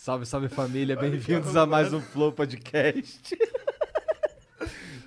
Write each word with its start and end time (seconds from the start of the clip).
Salve, 0.00 0.24
salve 0.24 0.48
família, 0.48 0.96
bem-vindos 0.96 1.54
a 1.54 1.66
mais 1.66 1.92
um 1.92 2.00
Flow 2.00 2.32
Podcast. 2.32 3.36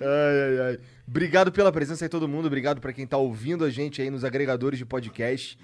ai, 0.00 0.40
ai, 0.40 0.60
ai. 0.68 0.80
Obrigado 1.04 1.50
pela 1.50 1.72
presença 1.72 2.04
aí, 2.04 2.08
todo 2.08 2.28
mundo. 2.28 2.46
Obrigado 2.46 2.80
pra 2.80 2.92
quem 2.92 3.04
tá 3.04 3.16
ouvindo 3.16 3.64
a 3.64 3.70
gente 3.70 4.00
aí 4.00 4.08
nos 4.08 4.22
agregadores 4.22 4.78
de 4.78 4.86
podcast. 4.86 5.58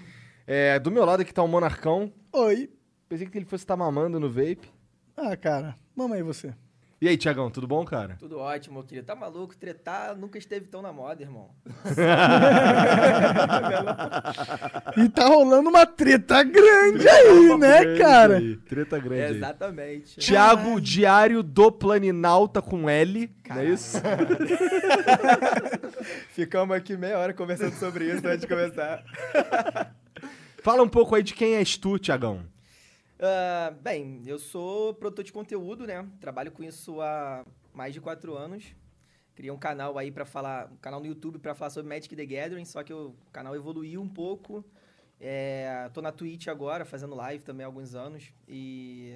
É, 0.45 0.77
do 0.79 0.91
meu 0.91 1.05
lado 1.05 1.21
aqui 1.21 1.33
tá 1.33 1.41
o 1.41 1.47
Monarcão. 1.47 2.11
Oi. 2.33 2.69
Pensei 3.07 3.25
que 3.25 3.37
ele 3.37 3.45
fosse 3.45 3.63
estar 3.63 3.77
mamando 3.77 4.19
no 4.19 4.29
vape. 4.29 4.69
Ah, 5.15 5.37
cara, 5.37 5.77
mama 5.95 6.15
aí 6.15 6.23
você. 6.23 6.53
E 7.01 7.07
aí, 7.07 7.17
Tiagão, 7.17 7.49
tudo 7.49 7.65
bom, 7.65 7.83
cara? 7.83 8.15
Tudo 8.19 8.37
ótimo, 8.37 8.75
meu 8.75 8.83
querido. 8.83 9.07
Tá 9.07 9.15
maluco? 9.15 9.57
Tretar 9.57 10.15
nunca 10.15 10.37
esteve 10.37 10.67
tão 10.67 10.83
na 10.83 10.93
moda, 10.93 11.23
irmão. 11.23 11.49
E 14.97 15.09
tá 15.09 15.25
rolando 15.25 15.69
uma 15.69 15.85
treta 15.85 16.43
grande 16.43 17.07
aí, 17.07 17.57
né, 17.57 17.83
Grande 17.83 17.99
cara? 17.99 18.41
Treta 18.67 18.99
grande 18.99 19.21
aí. 19.23 19.37
Exatamente. 19.37 20.19
Tiago 20.19 20.79
Diário 20.81 21.41
do 21.41 21.71
Planinalta 21.71 22.61
com 22.61 22.89
L, 22.89 23.31
não 23.49 23.55
é 23.57 23.65
isso? 23.65 23.97
Ficamos 26.31 26.75
aqui 26.75 26.97
meia 26.97 27.17
hora 27.17 27.33
conversando 27.33 27.73
sobre 27.73 28.05
isso 28.05 28.27
antes 28.27 28.41
de 28.41 28.47
começar. 28.47 29.03
Fala 30.61 30.83
um 30.83 30.89
pouco 30.89 31.15
aí 31.15 31.23
de 31.23 31.33
quem 31.33 31.55
és 31.55 31.77
tu, 31.77 31.97
Tiagão. 31.97 32.43
Ah, 33.23 33.69
bem, 33.79 34.23
eu 34.25 34.39
sou 34.39 34.95
produtor 34.95 35.23
de 35.23 35.31
conteúdo, 35.31 35.85
né? 35.85 36.09
Trabalho 36.19 36.51
com 36.51 36.63
isso 36.63 36.99
há 37.01 37.45
mais 37.71 37.93
de 37.93 38.01
quatro 38.01 38.35
anos. 38.35 38.75
Criei 39.35 39.51
um 39.51 39.59
canal 39.59 39.95
aí 39.95 40.11
pra 40.11 40.25
falar, 40.25 40.71
um 40.71 40.77
canal 40.77 40.99
no 40.99 41.05
YouTube 41.05 41.37
pra 41.37 41.53
falar 41.53 41.69
sobre 41.69 41.87
Magic 41.87 42.15
the 42.15 42.25
Gathering, 42.25 42.65
só 42.65 42.81
que 42.81 42.91
o 42.91 43.13
canal 43.31 43.55
evoluiu 43.55 44.01
um 44.01 44.09
pouco. 44.09 44.65
É, 45.19 45.87
tô 45.93 46.01
na 46.01 46.11
Twitch 46.11 46.47
agora, 46.47 46.83
fazendo 46.83 47.13
live 47.13 47.43
também 47.43 47.63
há 47.63 47.67
alguns 47.67 47.93
anos. 47.93 48.33
E 48.47 49.15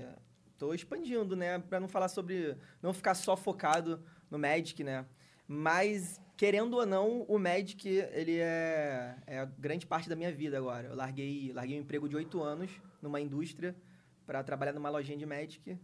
tô 0.59 0.71
expandindo, 0.71 1.35
né? 1.35 1.57
Pra 1.57 1.79
não 1.79 1.87
falar 1.87 2.07
sobre. 2.07 2.55
Não 2.83 2.93
ficar 2.93 3.15
só 3.15 3.35
focado 3.35 3.99
no 4.29 4.37
Magic, 4.37 4.83
né? 4.83 5.03
Mas, 5.47 6.21
querendo 6.37 6.75
ou 6.75 6.85
não, 6.85 7.23
o 7.23 7.39
Magic, 7.39 7.89
ele 7.89 8.37
é, 8.37 9.15
é 9.25 9.47
grande 9.57 9.87
parte 9.87 10.07
da 10.07 10.15
minha 10.15 10.31
vida 10.31 10.59
agora. 10.59 10.89
Eu 10.89 10.95
larguei, 10.95 11.51
larguei 11.53 11.79
um 11.79 11.81
emprego 11.81 12.07
de 12.07 12.15
oito 12.15 12.43
anos 12.43 12.69
numa 13.01 13.19
indústria 13.19 13.75
para 14.25 14.43
trabalhar 14.43 14.73
numa 14.73 14.89
lojinha 14.89 15.17
de 15.17 15.25
Magic. 15.25 15.77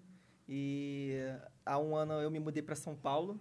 E 0.47 1.17
há 1.65 1.77
um 1.79 1.95
ano 1.95 2.13
eu 2.13 2.29
me 2.31 2.39
mudei 2.39 2.61
para 2.61 2.75
São 2.75 2.95
Paulo 2.95 3.39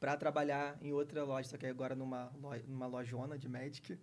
para 0.00 0.16
trabalhar 0.16 0.76
em 0.80 0.92
outra 0.92 1.22
loja, 1.24 1.48
só 1.48 1.56
que 1.56 1.66
agora 1.66 1.94
numa, 1.94 2.32
lo- 2.42 2.62
numa 2.66 2.86
lojona 2.86 3.38
de 3.38 3.48
Magic. 3.48 3.98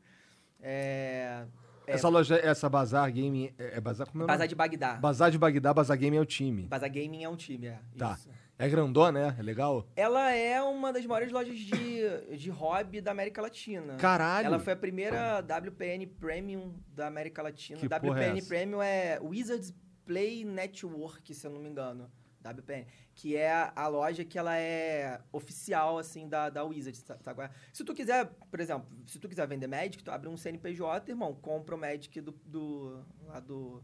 É, 0.61 1.45
é, 1.85 1.93
Essa 1.93 2.07
loja, 2.09 2.35
essa 2.37 2.69
Bazar 2.69 3.11
Game, 3.11 3.53
é, 3.57 3.77
é 3.77 3.81
Bazar 3.81 4.07
como 4.09 4.23
é 4.23 4.27
Bazar 4.27 4.47
de 4.47 4.55
Bagdá. 4.55 4.95
Bazar 4.95 5.31
de 5.31 5.37
Bagdá, 5.37 5.73
Bazar 5.73 5.97
Game 5.97 6.15
é 6.15 6.19
o 6.21 6.25
time. 6.25 6.63
Bazar 6.67 6.89
Gaming 6.91 7.23
é 7.23 7.29
um 7.29 7.35
time, 7.35 7.67
é. 7.67 7.79
Tá. 7.97 8.13
Isso. 8.13 8.29
É 8.59 8.67
grandona, 8.67 9.27
né? 9.31 9.35
É 9.37 9.43
legal? 9.43 9.85
Ela 9.95 10.31
é 10.31 10.59
uma 10.63 10.91
das 10.91 11.05
maiores 11.05 11.31
lojas 11.31 11.55
de, 11.55 12.35
de 12.37 12.49
hobby 12.49 13.01
da 13.01 13.11
América 13.11 13.39
Latina. 13.39 13.95
Caralho! 13.97 14.47
Ela 14.47 14.57
foi 14.59 14.73
a 14.73 14.75
primeira 14.75 15.41
WPN 15.41 16.07
Premium 16.07 16.73
da 16.95 17.05
América 17.05 17.43
Latina. 17.43 17.79
Que 17.79 17.85
é 17.85 17.97
WPN 17.97 18.39
essa? 18.39 18.47
Premium 18.47 18.81
é 18.81 19.19
Wizards 19.21 19.71
Play 20.07 20.45
Network, 20.45 21.35
se 21.35 21.45
eu 21.45 21.51
não 21.51 21.61
me 21.61 21.69
engano. 21.69 22.09
WPN. 22.43 22.87
Que 23.13 23.35
é 23.35 23.71
a, 23.75 23.87
loja 23.87 24.23
que 24.23 24.37
ela 24.39 24.57
é 24.57 25.19
oficial, 25.33 25.97
assim, 25.97 26.29
da, 26.29 26.49
da 26.49 26.63
Wizards. 26.63 27.01
Tá, 27.03 27.15
tá? 27.15 27.51
Se 27.73 27.83
tu 27.83 27.93
quiser, 27.93 28.25
por 28.49 28.59
exemplo, 28.59 28.87
se 29.05 29.19
tu 29.19 29.27
quiser 29.27 29.45
vender 29.47 29.67
Magic, 29.67 30.01
tu 30.01 30.11
abre 30.11 30.29
um 30.29 30.37
CNPJ, 30.37 31.11
irmão, 31.11 31.35
compra 31.35 31.75
o 31.75 31.77
Magic 31.77 32.21
do, 32.21 32.31
do, 32.45 33.03
lá 33.25 33.41
do, 33.41 33.83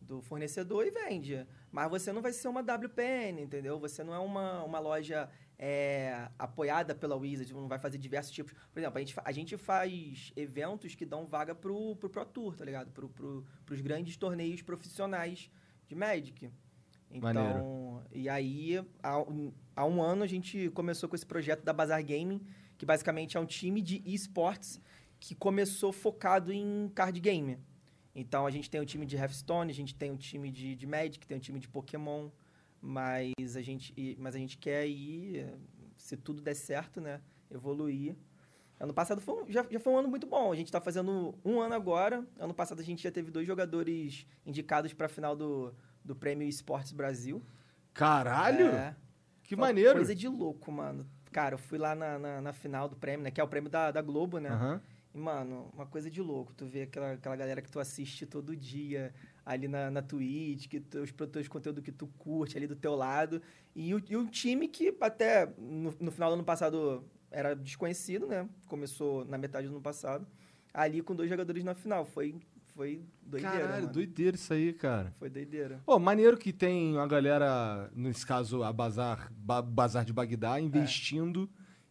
do 0.00 0.20
fornecedor 0.20 0.86
e 0.86 0.90
vende. 0.90 1.46
Mas 1.70 1.88
você 1.88 2.12
não 2.12 2.20
vai 2.20 2.32
ser 2.32 2.48
uma 2.48 2.60
WPN, 2.60 3.40
entendeu? 3.40 3.78
Você 3.78 4.04
não 4.04 4.14
é 4.14 4.18
uma, 4.18 4.62
uma 4.62 4.78
loja 4.78 5.30
é, 5.58 6.28
apoiada 6.38 6.94
pela 6.94 7.16
Wizards, 7.16 7.52
não 7.52 7.68
vai 7.68 7.78
fazer 7.78 7.96
diversos 7.96 8.32
tipos. 8.32 8.52
Por 8.72 8.80
exemplo, 8.80 8.98
a 8.98 9.00
gente, 9.00 9.14
a 9.24 9.32
gente 9.32 9.56
faz 9.56 10.32
eventos 10.36 10.94
que 10.94 11.06
dão 11.06 11.24
vaga 11.24 11.54
pro, 11.54 11.96
pro 11.96 12.10
Pro 12.10 12.26
Tour, 12.26 12.56
tá 12.56 12.64
ligado? 12.64 12.90
Pro, 12.90 13.08
pro, 13.08 13.46
pros 13.64 13.80
grandes 13.80 14.16
torneios 14.16 14.60
profissionais 14.60 15.50
de 15.92 15.98
Magic. 15.98 16.50
Então, 17.10 17.34
Maneiro. 17.34 18.02
e 18.10 18.28
aí, 18.28 18.82
há, 19.02 19.18
um- 19.20 19.52
há 19.76 19.84
um 19.84 20.02
ano 20.02 20.22
a 20.22 20.26
gente 20.26 20.70
começou 20.70 21.08
com 21.08 21.14
esse 21.14 21.26
projeto 21.26 21.62
da 21.62 21.72
Bazar 21.72 22.02
Gaming, 22.04 22.40
que 22.78 22.86
basicamente 22.86 23.36
é 23.36 23.40
um 23.40 23.44
time 23.46 23.82
de 23.82 24.02
esportes 24.06 24.80
que 25.20 25.34
começou 25.34 25.92
focado 25.92 26.50
em 26.52 26.90
card 26.94 27.20
game. 27.20 27.58
Então 28.14 28.46
a 28.46 28.50
gente 28.50 28.68
tem 28.70 28.80
um 28.80 28.84
time 28.84 29.04
de 29.06 29.16
Hearthstone, 29.16 29.70
a 29.70 29.74
gente 29.74 29.94
tem 29.94 30.10
um 30.10 30.16
time 30.16 30.50
de, 30.50 30.74
de 30.74 30.86
Magic, 30.86 31.26
tem 31.26 31.36
um 31.36 31.40
time 31.40 31.60
de 31.60 31.68
Pokémon, 31.68 32.30
mas 32.80 33.56
a 33.56 33.62
gente, 33.62 33.94
mas 34.18 34.34
a 34.34 34.38
gente 34.38 34.56
quer 34.58 34.86
ir, 34.88 35.46
se 35.96 36.16
tudo 36.16 36.40
der 36.42 36.54
certo, 36.54 37.00
né? 37.00 37.20
Evoluir. 37.50 38.16
Ano 38.82 38.92
passado 38.92 39.20
foi, 39.20 39.44
já, 39.48 39.64
já 39.70 39.78
foi 39.78 39.92
um 39.92 39.98
ano 39.98 40.08
muito 40.08 40.26
bom. 40.26 40.50
A 40.50 40.56
gente 40.56 40.66
está 40.66 40.80
fazendo 40.80 41.32
um 41.44 41.60
ano 41.60 41.72
agora. 41.72 42.26
Ano 42.36 42.52
passado 42.52 42.80
a 42.80 42.82
gente 42.82 43.00
já 43.00 43.12
teve 43.12 43.30
dois 43.30 43.46
jogadores 43.46 44.26
indicados 44.44 44.92
para 44.92 45.06
a 45.06 45.08
final 45.08 45.36
do, 45.36 45.72
do 46.04 46.16
Prêmio 46.16 46.48
Esportes 46.48 46.90
Brasil. 46.90 47.40
Caralho! 47.94 48.66
É. 48.70 48.96
Que 49.44 49.54
maneiro! 49.54 49.94
Coisa 49.94 50.16
de 50.16 50.26
louco, 50.26 50.72
mano. 50.72 51.06
Cara, 51.30 51.54
eu 51.54 51.58
fui 51.58 51.78
lá 51.78 51.94
na, 51.94 52.18
na, 52.18 52.40
na 52.40 52.52
final 52.52 52.88
do 52.88 52.96
prêmio, 52.96 53.22
né? 53.22 53.30
Que 53.30 53.40
é 53.40 53.44
o 53.44 53.46
prêmio 53.46 53.70
da, 53.70 53.92
da 53.92 54.02
Globo, 54.02 54.40
né? 54.40 54.48
Aham. 54.48 54.82
E, 55.14 55.18
mano, 55.18 55.70
uma 55.72 55.86
coisa 55.86 56.10
de 56.10 56.20
louco. 56.20 56.52
Tu 56.52 56.66
vê 56.66 56.82
aquela, 56.82 57.12
aquela 57.12 57.36
galera 57.36 57.62
que 57.62 57.70
tu 57.70 57.78
assiste 57.78 58.26
todo 58.26 58.56
dia 58.56 59.14
ali 59.46 59.68
na, 59.68 59.92
na 59.92 60.02
Twitch, 60.02 60.66
que 60.66 60.80
tu, 60.80 61.02
os 61.02 61.12
produtores 61.12 61.46
de 61.46 61.50
conteúdo 61.50 61.82
que 61.82 61.92
tu 61.92 62.08
curte 62.18 62.56
ali 62.56 62.66
do 62.66 62.74
teu 62.74 62.96
lado. 62.96 63.40
E, 63.76 63.94
o, 63.94 64.02
e 64.08 64.16
um 64.16 64.26
time 64.26 64.66
que 64.66 64.92
até 65.00 65.46
no, 65.56 65.94
no 66.00 66.10
final 66.10 66.30
do 66.30 66.34
ano 66.34 66.44
passado 66.44 67.04
era 67.32 67.54
desconhecido, 67.54 68.26
né? 68.26 68.48
Começou 68.68 69.24
na 69.24 69.36
metade 69.38 69.66
do 69.66 69.72
ano 69.74 69.82
passado. 69.82 70.26
Ali 70.72 71.02
com 71.02 71.14
dois 71.14 71.28
jogadores 71.28 71.64
na 71.64 71.74
final. 71.74 72.04
Foi, 72.04 72.34
foi 72.74 73.02
doideira, 73.22 73.58
Caralho, 73.58 73.82
mano. 73.82 73.92
doideira 73.92 74.36
isso 74.36 74.52
aí, 74.52 74.72
cara. 74.72 75.12
Foi 75.18 75.28
doideira. 75.28 75.80
Pô, 75.84 75.98
maneiro 75.98 76.36
que 76.38 76.52
tem 76.52 76.96
a 76.98 77.06
galera, 77.06 77.90
nesse 77.94 78.26
caso 78.26 78.62
a 78.62 78.72
Bazar, 78.72 79.30
Ba- 79.32 79.60
Bazar 79.62 80.04
de 80.04 80.12
Bagdá, 80.12 80.60
investindo 80.60 81.48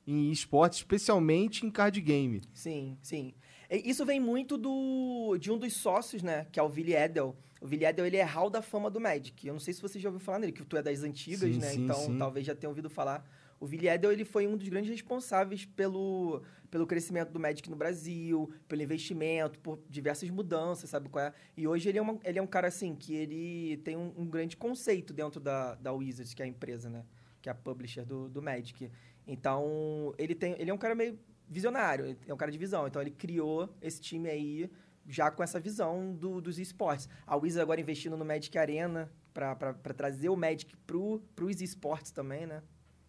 em 0.08 0.32
esportes, 0.32 0.80
especialmente 0.80 1.66
em 1.66 1.70
card 1.70 2.00
game. 2.02 2.42
Sim, 2.54 2.98
sim. 3.02 3.34
Isso 3.70 4.06
vem 4.06 4.20
muito 4.20 4.58
do 4.58 5.38
de 5.40 5.52
um 5.52 5.58
dos 5.58 5.74
sócios, 5.74 6.22
né? 6.24 6.46
Que 6.52 6.60
é 6.60 6.64
o 6.64 6.68
Billy 6.70 6.94
Edel. 6.96 7.36
O 7.62 7.68
Billy 7.68 7.86
Edel, 7.86 8.06
ele 8.08 8.18
é 8.18 8.24
hall 8.24 8.50
da 8.50 8.62
fama 8.62 8.90
do 8.90 9.00
Magic. 9.00 9.46
Eu 9.48 9.54
não 9.54 9.60
sei 9.60 9.74
se 9.74 9.82
você 9.82 10.00
já 10.00 10.10
ouviu 10.10 10.20
falar 10.20 10.40
nele, 10.40 10.52
que 10.52 10.66
tu 10.66 10.76
é 10.76 10.82
das 10.82 11.04
antigas, 11.04 11.40
Sim, 11.54 11.60
né? 11.60 11.68
sim, 11.70 11.84
então, 11.84 11.96
sim. 11.98 12.18
talvez 12.18 12.46
já 12.46 12.56
tenha 12.56 12.70
ouvido 12.70 12.90
falar. 12.90 13.24
O 13.62 13.68
Billy 13.68 13.88
Edel, 13.88 14.12
ele 14.12 14.26
foi 14.26 14.48
um 14.48 14.58
dos 14.58 14.68
grandes 14.68 14.90
responsáveis 14.90 15.66
pelo, 15.66 16.42
pelo 16.72 16.88
crescimento 16.88 17.30
do 17.32 17.40
Magic 17.40 17.70
no 17.70 17.76
Brasil, 17.76 18.52
pelo 18.68 18.82
investimento, 18.82 19.60
por 19.60 19.80
diversas 19.88 20.30
mudanças, 20.32 20.90
sabe 20.90 21.08
qual 21.10 21.26
é? 21.26 21.34
E 21.56 21.68
hoje 21.68 21.88
ele 21.88 22.00
é, 22.00 22.02
uma- 22.02 22.20
ele 22.24 22.40
é 22.40 22.42
um 22.42 22.48
cara, 22.48 22.68
assim, 22.70 22.96
que 22.96 23.14
ele 23.14 23.78
tem 23.86 23.96
um, 23.96 24.12
um 24.18 24.26
grande 24.26 24.58
conceito 24.58 25.14
dentro 25.14 25.40
da, 25.40 25.76
da 25.76 25.94
Wizards, 25.94 26.34
que 26.34 26.42
é 26.42 26.46
a 26.46 26.48
empresa, 26.48 26.90
né? 26.90 27.06
Que 27.40 27.50
é 27.50 27.52
a 27.52 27.56
publisher 27.56 28.04
do, 28.04 28.28
do 28.28 28.42
Magic. 28.42 28.90
Então, 29.28 30.14
ele, 30.18 30.34
tem, 30.34 30.56
ele 30.60 30.72
é 30.72 30.74
um 30.74 30.78
cara 30.78 30.96
meio 30.96 31.20
visionário, 31.48 32.18
é 32.28 32.34
um 32.34 32.38
cara 32.38 32.52
de 32.52 32.58
visão. 32.58 32.88
Então, 32.88 33.00
ele 33.00 33.12
criou 33.12 33.70
esse 33.80 34.02
time 34.02 34.28
aí 34.28 34.72
já 35.08 35.30
com 35.30 35.44
essa 35.44 35.60
visão 35.60 36.16
do- 36.16 36.42
dos 36.42 36.58
esportes. 36.58 37.08
A 37.28 37.36
Wizards 37.36 37.58
agora 37.62 37.80
investindo 37.80 38.18
no 38.18 38.26
Magic 38.26 38.58
Arena 38.58 39.12
para 39.34 39.74
trazer 39.96 40.30
o 40.30 40.36
Magic 40.36 40.76
pro, 40.88 41.20
pros 41.36 41.62
esportes 41.62 42.12
também, 42.12 42.48
né? 42.48 42.64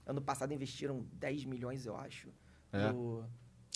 Ano 0.07 0.21
passado 0.21 0.53
investiram 0.53 1.07
10 1.13 1.45
milhões, 1.45 1.87
eu 1.87 1.97
acho. 1.97 2.29
É. 2.73 2.91
no- 2.93 3.25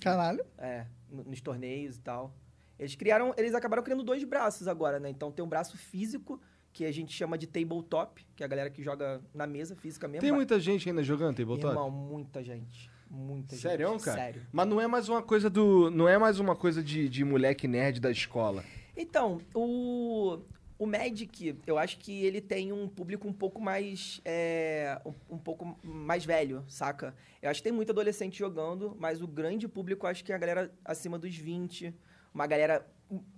Caralho. 0.02 0.44
é, 0.58 0.86
no- 1.10 1.24
nos 1.24 1.40
torneios 1.40 1.96
e 1.96 2.00
tal. 2.00 2.34
Eles 2.78 2.94
criaram, 2.94 3.34
eles 3.36 3.54
acabaram 3.54 3.82
criando 3.82 4.02
dois 4.02 4.22
braços 4.24 4.68
agora, 4.68 4.98
né? 5.00 5.08
Então 5.08 5.30
tem 5.32 5.44
um 5.44 5.48
braço 5.48 5.76
físico, 5.78 6.40
que 6.72 6.84
a 6.84 6.92
gente 6.92 7.10
chama 7.12 7.38
de 7.38 7.46
tabletop, 7.46 8.26
que 8.36 8.42
é 8.42 8.46
a 8.46 8.48
galera 8.48 8.68
que 8.68 8.82
joga 8.82 9.22
na 9.32 9.46
mesa 9.46 9.74
física 9.74 10.06
mesmo. 10.06 10.20
Tem 10.20 10.32
muita 10.32 10.60
gente 10.60 10.86
ainda 10.88 11.02
jogando 11.02 11.36
tabletop? 11.36 11.68
Irmão, 11.68 11.90
muita 11.90 12.42
gente. 12.42 12.90
Muita 13.08 13.56
Sério, 13.56 13.88
gente. 13.92 14.02
cara? 14.04 14.18
Sério. 14.18 14.42
Mas 14.52 14.66
não 14.68 14.78
é 14.80 14.86
mais 14.86 15.08
uma 15.08 15.22
coisa 15.22 15.48
do. 15.48 15.90
Não 15.90 16.06
é 16.08 16.18
mais 16.18 16.38
uma 16.38 16.54
coisa 16.56 16.82
de, 16.82 17.08
de 17.08 17.24
moleque 17.24 17.66
nerd 17.66 17.98
da 18.00 18.10
escola. 18.10 18.62
Então, 18.94 19.40
o, 19.54 20.38
o 20.78 20.86
Magic, 20.86 21.56
eu 21.66 21.78
acho 21.78 21.98
que 21.98 22.24
ele 22.24 22.40
tem 22.40 22.72
um 22.72 22.86
público 22.88 23.26
um 23.26 23.32
pouco 23.32 23.60
mais. 23.60 24.20
é, 24.24 25.00
um, 25.30 25.38
pouco 25.38 25.78
mais 25.82 26.24
velho, 26.24 26.64
saca? 26.68 27.14
Eu 27.40 27.50
acho 27.50 27.60
que 27.60 27.64
tem 27.64 27.72
muito 27.72 27.90
adolescente 27.92 28.38
jogando, 28.38 28.96
mas 28.98 29.22
o 29.22 29.26
grande 29.26 29.66
público 29.66 30.06
acho 30.06 30.24
que 30.24 30.32
é 30.32 30.34
a 30.34 30.38
galera 30.38 30.72
acima 30.84 31.18
dos 31.18 31.34
20. 31.36 31.94
Uma 32.34 32.46
galera, 32.46 32.86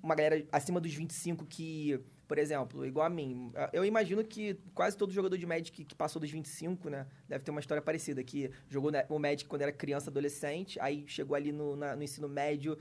uma 0.02 0.14
galera 0.14 0.44
acima 0.50 0.80
dos 0.80 0.92
25 0.92 1.46
que, 1.46 2.00
por 2.26 2.38
exemplo, 2.38 2.84
igual 2.84 3.06
a 3.06 3.10
mim. 3.10 3.52
Eu 3.72 3.84
imagino 3.84 4.24
que 4.24 4.58
quase 4.74 4.96
todo 4.96 5.12
jogador 5.12 5.38
de 5.38 5.46
Magic 5.46 5.84
que 5.84 5.94
passou 5.94 6.18
dos 6.18 6.30
25, 6.30 6.90
né? 6.90 7.06
Deve 7.28 7.44
ter 7.44 7.52
uma 7.52 7.60
história 7.60 7.80
parecida, 7.80 8.24
que 8.24 8.50
jogou 8.68 8.90
né, 8.90 9.06
o 9.08 9.16
Magic 9.20 9.44
quando 9.48 9.62
era 9.62 9.70
criança, 9.70 10.10
adolescente, 10.10 10.80
aí 10.80 11.04
chegou 11.06 11.36
ali 11.36 11.52
no, 11.52 11.76
na- 11.76 11.94
no 11.94 12.02
ensino 12.02 12.28
médio, 12.28 12.76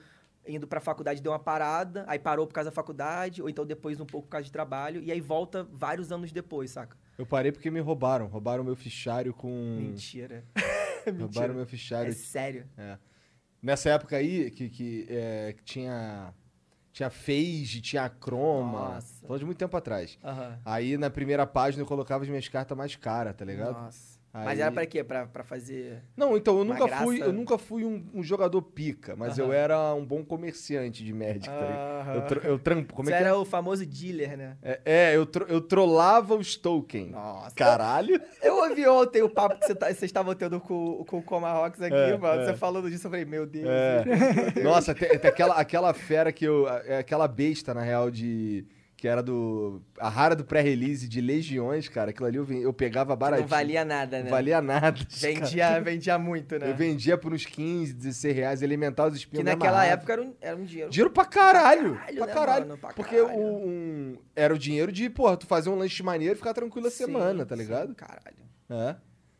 indo 0.48 0.68
pra 0.68 0.80
faculdade 0.80 1.22
deu 1.22 1.32
uma 1.32 1.40
parada, 1.40 2.06
aí 2.08 2.20
parou 2.20 2.48
por 2.48 2.54
causa 2.54 2.70
da 2.70 2.74
faculdade, 2.76 3.42
ou 3.42 3.50
então 3.50 3.66
depois 3.66 4.00
um 4.00 4.06
pouco 4.06 4.28
por 4.28 4.32
causa 4.32 4.46
de 4.46 4.52
trabalho, 4.52 5.02
e 5.02 5.12
aí 5.12 5.22
volta 5.22 5.68
vários 5.72 6.12
anos 6.12 6.32
depois, 6.32 6.72
saca? 6.72 6.98
Eu 7.18 7.26
parei 7.26 7.52
porque 7.52 7.72
me 7.72 7.80
roubaram. 7.80 8.28
Roubaram 8.28 8.64
meu 8.64 8.76
fichário 8.76 9.34
com. 9.34 9.78
Mentira. 9.80 10.44
Roubaram 11.06 11.24
Mentira. 11.24 11.54
meu 11.54 11.66
fichário. 11.66 12.12
É 12.12 12.14
sério. 12.14 12.68
É. 12.78 12.98
Nessa 13.62 13.90
época 13.90 14.18
aí, 14.18 14.52
que, 14.52 14.70
que, 14.70 15.08
é, 15.10 15.54
que 15.58 15.64
tinha. 15.64 16.34
Tinha 16.94 17.10
Phage, 17.12 17.80
tinha 17.82 18.10
Chroma. 18.10 18.96
Nossa. 18.96 19.26
Falando 19.28 19.40
de 19.40 19.46
muito 19.46 19.58
tempo 19.58 19.78
atrás. 19.78 20.18
Aham. 20.24 20.60
Aí 20.66 20.98
na 20.98 21.12
primeira 21.12 21.46
página 21.46 21.84
eu 21.84 21.88
colocava 21.88 22.24
as 22.24 22.30
minhas 22.30 22.48
cartas 22.48 22.76
mais 22.76 22.96
caras, 22.96 23.36
tá 23.36 23.46
ligado? 23.46 23.74
Nossa. 23.74 24.17
Aí- 24.38 24.46
Mas 24.46 24.60
era 24.60 24.72
pra 24.72 24.86
quê? 24.86 25.04
Pra, 25.04 25.26
pra 25.26 25.44
fazer. 25.44 26.04
Não, 26.16 26.38
então 26.38 26.58
eu 26.60 26.64
nunca 26.64 26.86
graça. 26.86 27.04
fui, 27.04 27.22
eu 27.22 27.34
nunca 27.34 27.58
fui 27.58 27.84
um, 27.84 28.06
um 28.14 28.22
jogador 28.22 28.62
pica, 28.62 29.16
mas 29.16 29.38
eu 29.38 29.46
Aham. 29.46 29.54
era 29.56 29.94
um 29.96 30.06
bom 30.06 30.24
comerciante 30.24 31.04
de 31.04 31.12
Magic, 31.14 31.48
tá 31.50 31.60
ligado? 31.60 32.16
Eu, 32.16 32.22
tro- 32.28 32.42
eu 32.44 32.60
trampo, 32.60 32.94
como 32.94 33.08
Você 33.10 33.14
é 33.14 33.18
que 33.18 33.24
é? 33.24 33.28
era 33.28 33.38
o 33.38 33.44
famoso 33.46 33.86
dealer, 33.86 34.38
né? 34.38 34.58
É, 34.62 34.80
é, 34.86 35.16
eu, 35.16 35.26
tro- 35.26 35.46
eu 35.50 35.60
trollava 35.62 36.36
os 36.36 36.56
tokens. 36.56 37.12
Nossa. 37.12 37.56
Caralho. 37.56 38.22
Eu 38.42 38.58
ouvi 38.58 38.88
ontem 38.88 39.22
o 39.24 39.30
papo 39.30 39.60
que 39.60 39.74
tá- 39.74 39.88
vocês 39.88 40.04
estavam 40.04 40.36
tendo 40.36 40.60
com, 40.60 41.04
com 41.06 41.18
o 41.18 41.24
Comarrox 41.24 41.82
aqui, 41.82 41.96
É, 41.96 42.18
mano. 42.18 42.42
é. 42.42 42.46
Você 42.46 42.54
falando 42.56 42.90
disso, 42.90 43.08
eu 43.08 43.12
falei, 43.12 43.26
meu 43.26 43.46
Deus. 43.46 43.68
É. 43.68 44.04
Nossa, 44.64 44.94
tem, 44.94 45.10
aquela, 45.12 45.56
aquela 45.56 45.94
fera 45.94 46.32
que 46.32 46.46
eu. 46.46 46.68
é 46.68 46.98
Aquela 47.00 47.28
besta, 47.28 47.74
na 47.74 47.82
real, 47.82 48.12
de. 48.12 48.66
Que 48.98 49.08
era 49.08 49.22
do. 49.22 49.80
A 50.00 50.10
rara 50.10 50.36
do 50.36 50.44
pré-release 50.44 51.08
de 51.08 51.22
Legiões, 51.22 51.88
cara. 51.88 52.10
Aquilo 52.10 52.26
ali 52.26 52.38
eu, 52.38 52.52
eu 52.52 52.74
pegava 52.74 53.16
baratinho. 53.16 53.44
Não 53.44 53.48
valia 53.48 53.86
nada, 53.86 54.18
né? 54.18 54.24
Não 54.24 54.32
valia 54.32 54.60
nada. 54.60 55.00
Vendia, 55.08 55.80
vendia 55.80 56.18
muito, 56.18 56.58
né? 56.58 56.72
Eu 56.72 56.76
vendia 56.76 57.16
por 57.16 57.32
uns 57.32 57.46
15, 57.46 57.94
16 57.94 58.36
reais, 58.36 58.62
elementar 58.64 59.06
os 59.06 59.14
Que 59.14 59.20
espinhos. 59.20 59.46
naquela 59.46 59.70
amarrava. 59.78 59.94
época 59.94 60.14
era 60.14 60.22
um, 60.24 60.34
era 60.42 60.56
um 60.58 60.64
dinheiro. 60.64 60.90
Dinheiro 60.90 61.12
pra 61.14 61.26
caralho. 61.26 61.94
Caralho, 61.96 62.18
pra 62.18 62.26
né, 62.26 62.34
caralho. 62.34 62.68
mano? 62.70 62.78
Pra 62.80 62.90
Porque 62.94 63.18
caralho. 63.18 63.40
o- 63.40 63.68
um, 63.68 64.18
era 64.36 64.52
o 64.52 64.58
dinheiro 64.58 64.92
de, 64.92 65.10
porra, 65.12 65.38
tu 65.38 65.46
fazer 65.46 65.70
um 65.70 65.76
lanche 65.76 66.02
maneiro 66.02 66.34
e 66.34 66.38
ficar 66.38 66.56
tranquilo 66.56 66.88
a 66.88 66.90
Sim, 66.90 67.06
semana, 67.06 67.46
tá 67.46 67.56
sim, 67.56 67.62
ligado? 67.62 67.94
Caralho. 67.94 68.38
É. 68.68 68.96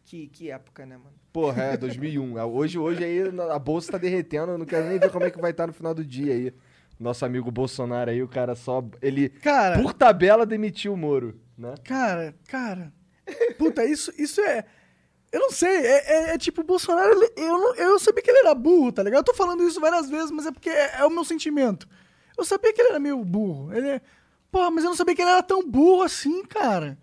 Que, 0.06 0.28
que 0.28 0.52
época, 0.52 0.86
né, 0.86 0.98
mano? 0.98 1.16
Porra, 1.34 1.64
é, 1.64 1.78
2001. 1.78 2.38
Hoje, 2.46 2.78
hoje 2.78 3.04
aí 3.04 3.22
a 3.52 3.60
bolsa 3.60 3.92
tá 3.92 3.98
derretendo, 3.98 4.52
eu 4.54 4.58
não 4.60 4.66
quero 4.68 4.88
nem 4.88 5.00
ver 5.00 5.12
como 5.12 5.26
é 5.26 5.32
que 5.32 5.42
vai 5.42 5.50
estar 5.52 5.66
no 5.68 5.74
final 5.74 5.94
do 5.96 6.06
dia 6.06 6.32
aí. 6.34 6.54
Nosso 7.00 7.26
amigo 7.26 7.52
Bolsonaro 7.52 8.10
aí, 8.10 8.24
o 8.24 8.28
cara 8.28 8.56
só. 8.56 8.84
Ele, 9.02 9.30
Cara, 9.30 9.80
por 9.82 9.94
tabela, 9.94 10.46
demitiu 10.46 10.94
o 10.94 10.98
Moro, 10.98 11.40
né? 11.58 11.76
cara, 11.84 12.36
cara. 12.48 12.92
Puta, 13.58 13.86
isso, 13.86 14.12
isso 14.18 14.42
é. 14.42 14.66
Eu 15.32 15.42
não 15.42 15.52
sei, 15.52 15.70
é, 15.70 16.14
é- 16.30 16.34
é 16.34 16.38
tipo, 16.38 16.62
o 16.62 16.64
Bolsonaro, 16.64 17.12
ele- 17.12 17.34
eu, 17.36 17.58
não- 17.58 17.76
eu 17.76 18.00
sabia 18.00 18.24
que 18.24 18.32
ele 18.32 18.40
era 18.40 18.56
burro, 18.56 18.92
tá 18.92 19.04
ligado? 19.04 19.20
Eu 19.20 19.26
tô 19.26 19.34
falando 19.34 19.62
isso 19.68 19.80
várias 19.80 20.10
vezes, 20.10 20.32
mas 20.32 20.46
é 20.46 20.52
porque 20.52 20.70
é, 20.70 20.96
é 21.00 21.06
o 21.06 21.10
meu 21.10 21.24
sentimento. 21.26 21.88
Eu 22.38 22.46
sabia 22.46 22.72
que 22.74 22.82
ele 22.82 22.90
era 22.92 23.00
meio 23.00 23.24
burro. 23.26 23.74
Ele 23.74 23.90
é. 23.90 24.02
Pô, 24.52 24.72
mas 24.72 24.84
eu 24.84 24.90
não 24.92 24.96
sabia 24.98 25.14
que 25.14 25.22
ele 25.22 25.30
era 25.32 25.44
tão 25.44 25.62
burro 25.70 26.02
assim, 26.04 26.44
cara. 26.46 26.98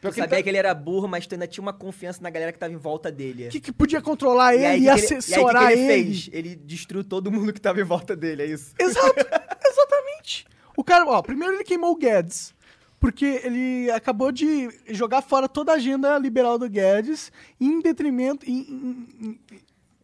Tu 0.00 0.02
que 0.02 0.06
ele 0.08 0.14
sabia 0.26 0.38
tá- 0.38 0.42
que 0.44 0.48
ele 0.48 0.58
era 0.58 0.72
burro, 0.74 1.08
mas 1.08 1.26
tu 1.26 1.34
ainda 1.34 1.46
tinha 1.46 1.60
uma 1.62 1.72
confiança 1.72 2.20
na 2.22 2.30
galera 2.30 2.52
que 2.52 2.58
tava 2.58 2.72
em 2.72 2.76
volta 2.76 3.10
dele. 3.10 3.48
Que, 3.48 3.60
que 3.60 3.72
podia 3.72 4.00
controlar 4.00 4.54
E 4.54 4.64
aí, 4.64 4.64
ele 4.64 4.66
e, 4.66 4.76
que 4.78 4.78
que 4.78 4.80
ele- 4.80 4.86
e 4.86 4.90
aí, 4.90 5.00
que 5.00 5.08
que 5.08 5.14
assessorar 5.14 5.72
ele 5.72 5.80
ele. 5.80 6.04
fez? 6.04 6.30
Ele 6.32 6.54
destruiu 6.56 7.02
todo 7.04 7.32
mundo 7.32 7.52
que 7.52 7.60
tava 7.60 7.80
em 7.80 7.84
volta 7.84 8.14
dele, 8.14 8.42
é 8.42 8.46
isso? 8.46 8.74
Exato, 8.78 9.14
exatamente. 9.66 10.46
O 10.76 10.84
cara, 10.84 11.04
ó, 11.06 11.20
primeiro 11.22 11.54
ele 11.54 11.64
queimou 11.64 11.90
o 11.92 11.96
Guedes, 11.96 12.54
porque 13.00 13.40
ele 13.44 13.90
acabou 13.90 14.30
de 14.30 14.68
jogar 14.88 15.22
fora 15.22 15.48
toda 15.48 15.72
a 15.72 15.76
agenda 15.76 16.16
liberal 16.18 16.58
do 16.58 16.68
Guedes 16.68 17.32
em 17.60 17.80
detrimento, 17.80 18.48
em, 18.48 18.58
em- 18.60 19.08
em- 19.20 19.40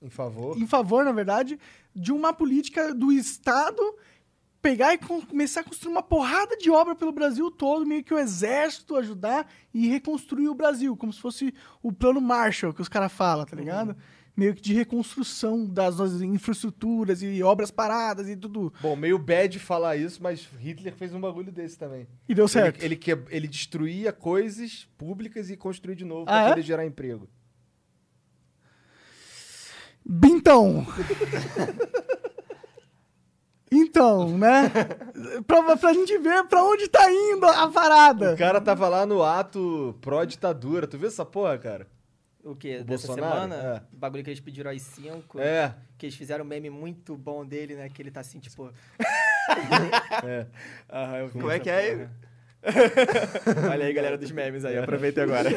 Em 0.02 0.10
favor. 0.10 0.58
em 0.58 0.66
favor, 0.66 1.04
na 1.04 1.12
verdade, 1.12 1.58
de 1.94 2.10
uma 2.12 2.32
política 2.32 2.92
do 2.92 3.12
Estado 3.12 3.80
pegar 4.64 4.94
e 4.94 4.98
com- 4.98 5.20
começar 5.20 5.60
a 5.60 5.64
construir 5.64 5.92
uma 5.92 6.02
porrada 6.02 6.56
de 6.56 6.70
obra 6.70 6.94
pelo 6.94 7.12
Brasil 7.12 7.50
todo, 7.50 7.84
meio 7.84 8.02
que 8.02 8.14
o 8.14 8.18
exército 8.18 8.96
ajudar 8.96 9.46
e 9.74 9.86
reconstruir 9.88 10.48
o 10.48 10.54
Brasil, 10.54 10.96
como 10.96 11.12
se 11.12 11.20
fosse 11.20 11.52
o 11.82 11.92
plano 11.92 12.18
Marshall 12.18 12.72
que 12.72 12.80
os 12.80 12.88
caras 12.88 13.12
falam, 13.12 13.44
tá 13.44 13.54
ligado? 13.54 13.94
Meio 14.34 14.54
que 14.54 14.62
de 14.62 14.72
reconstrução 14.72 15.66
das 15.66 15.98
nossas 15.98 16.22
infraestruturas 16.22 17.22
e 17.22 17.42
obras 17.42 17.70
paradas 17.70 18.26
e 18.28 18.34
tudo. 18.36 18.72
Bom, 18.80 18.96
meio 18.96 19.18
bad 19.18 19.58
falar 19.58 19.96
isso, 19.96 20.20
mas 20.22 20.48
Hitler 20.58 20.94
fez 20.96 21.12
um 21.14 21.20
bagulho 21.20 21.52
desse 21.52 21.78
também. 21.78 22.08
E 22.26 22.34
deu 22.34 22.48
certo. 22.48 22.78
Ele, 22.78 22.86
ele, 22.86 22.96
que- 22.96 23.18
ele 23.28 23.46
destruía 23.46 24.12
coisas 24.14 24.88
públicas 24.96 25.50
e 25.50 25.56
construía 25.58 25.94
de 25.94 26.04
novo 26.06 26.22
Ah, 26.22 26.24
pra 26.32 26.42
é? 26.46 26.48
poder 26.48 26.62
gerar 26.62 26.86
emprego. 26.86 27.28
Então. 30.24 30.86
então, 33.76 34.36
né? 34.36 34.70
pra, 35.46 35.76
pra 35.76 35.92
gente 35.92 36.16
ver 36.18 36.44
pra 36.44 36.62
onde 36.62 36.88
tá 36.88 37.10
indo 37.10 37.46
a 37.46 37.68
parada. 37.68 38.34
O 38.34 38.36
cara 38.36 38.60
tava 38.60 38.88
lá 38.88 39.04
no 39.06 39.22
ato 39.22 39.96
pró-ditadura. 40.00 40.86
Tu 40.86 40.98
viu 40.98 41.08
essa 41.08 41.24
porra, 41.24 41.58
cara? 41.58 41.86
O 42.42 42.54
quê? 42.54 42.78
O 42.80 42.84
Dessa 42.84 43.06
Bolsonaro? 43.06 43.34
semana? 43.34 43.86
O 43.92 43.96
bagulho 43.96 44.22
que 44.22 44.30
eles 44.30 44.40
pediram 44.40 44.70
às 44.70 44.82
5. 44.82 45.40
É. 45.40 45.74
Que 45.96 46.06
eles 46.06 46.14
fizeram 46.16 46.44
um 46.44 46.48
meme 46.48 46.68
muito 46.68 47.16
bom 47.16 47.44
dele, 47.44 47.74
né? 47.74 47.88
Que 47.88 48.02
ele 48.02 48.10
tá 48.10 48.20
assim, 48.20 48.38
tipo. 48.38 48.70
É. 50.24 50.46
Aham, 50.90 51.16
eu 51.18 51.26
vi 51.28 51.32
Como 51.32 51.50
é 51.50 51.58
que 51.58 51.70
é? 51.70 51.94
porra. 51.96 53.70
Olha 53.72 53.86
aí, 53.86 53.92
galera 53.92 54.16
dos 54.16 54.30
memes 54.30 54.64
aí, 54.64 54.78
aproveita 54.78 55.22
agora. 55.22 55.50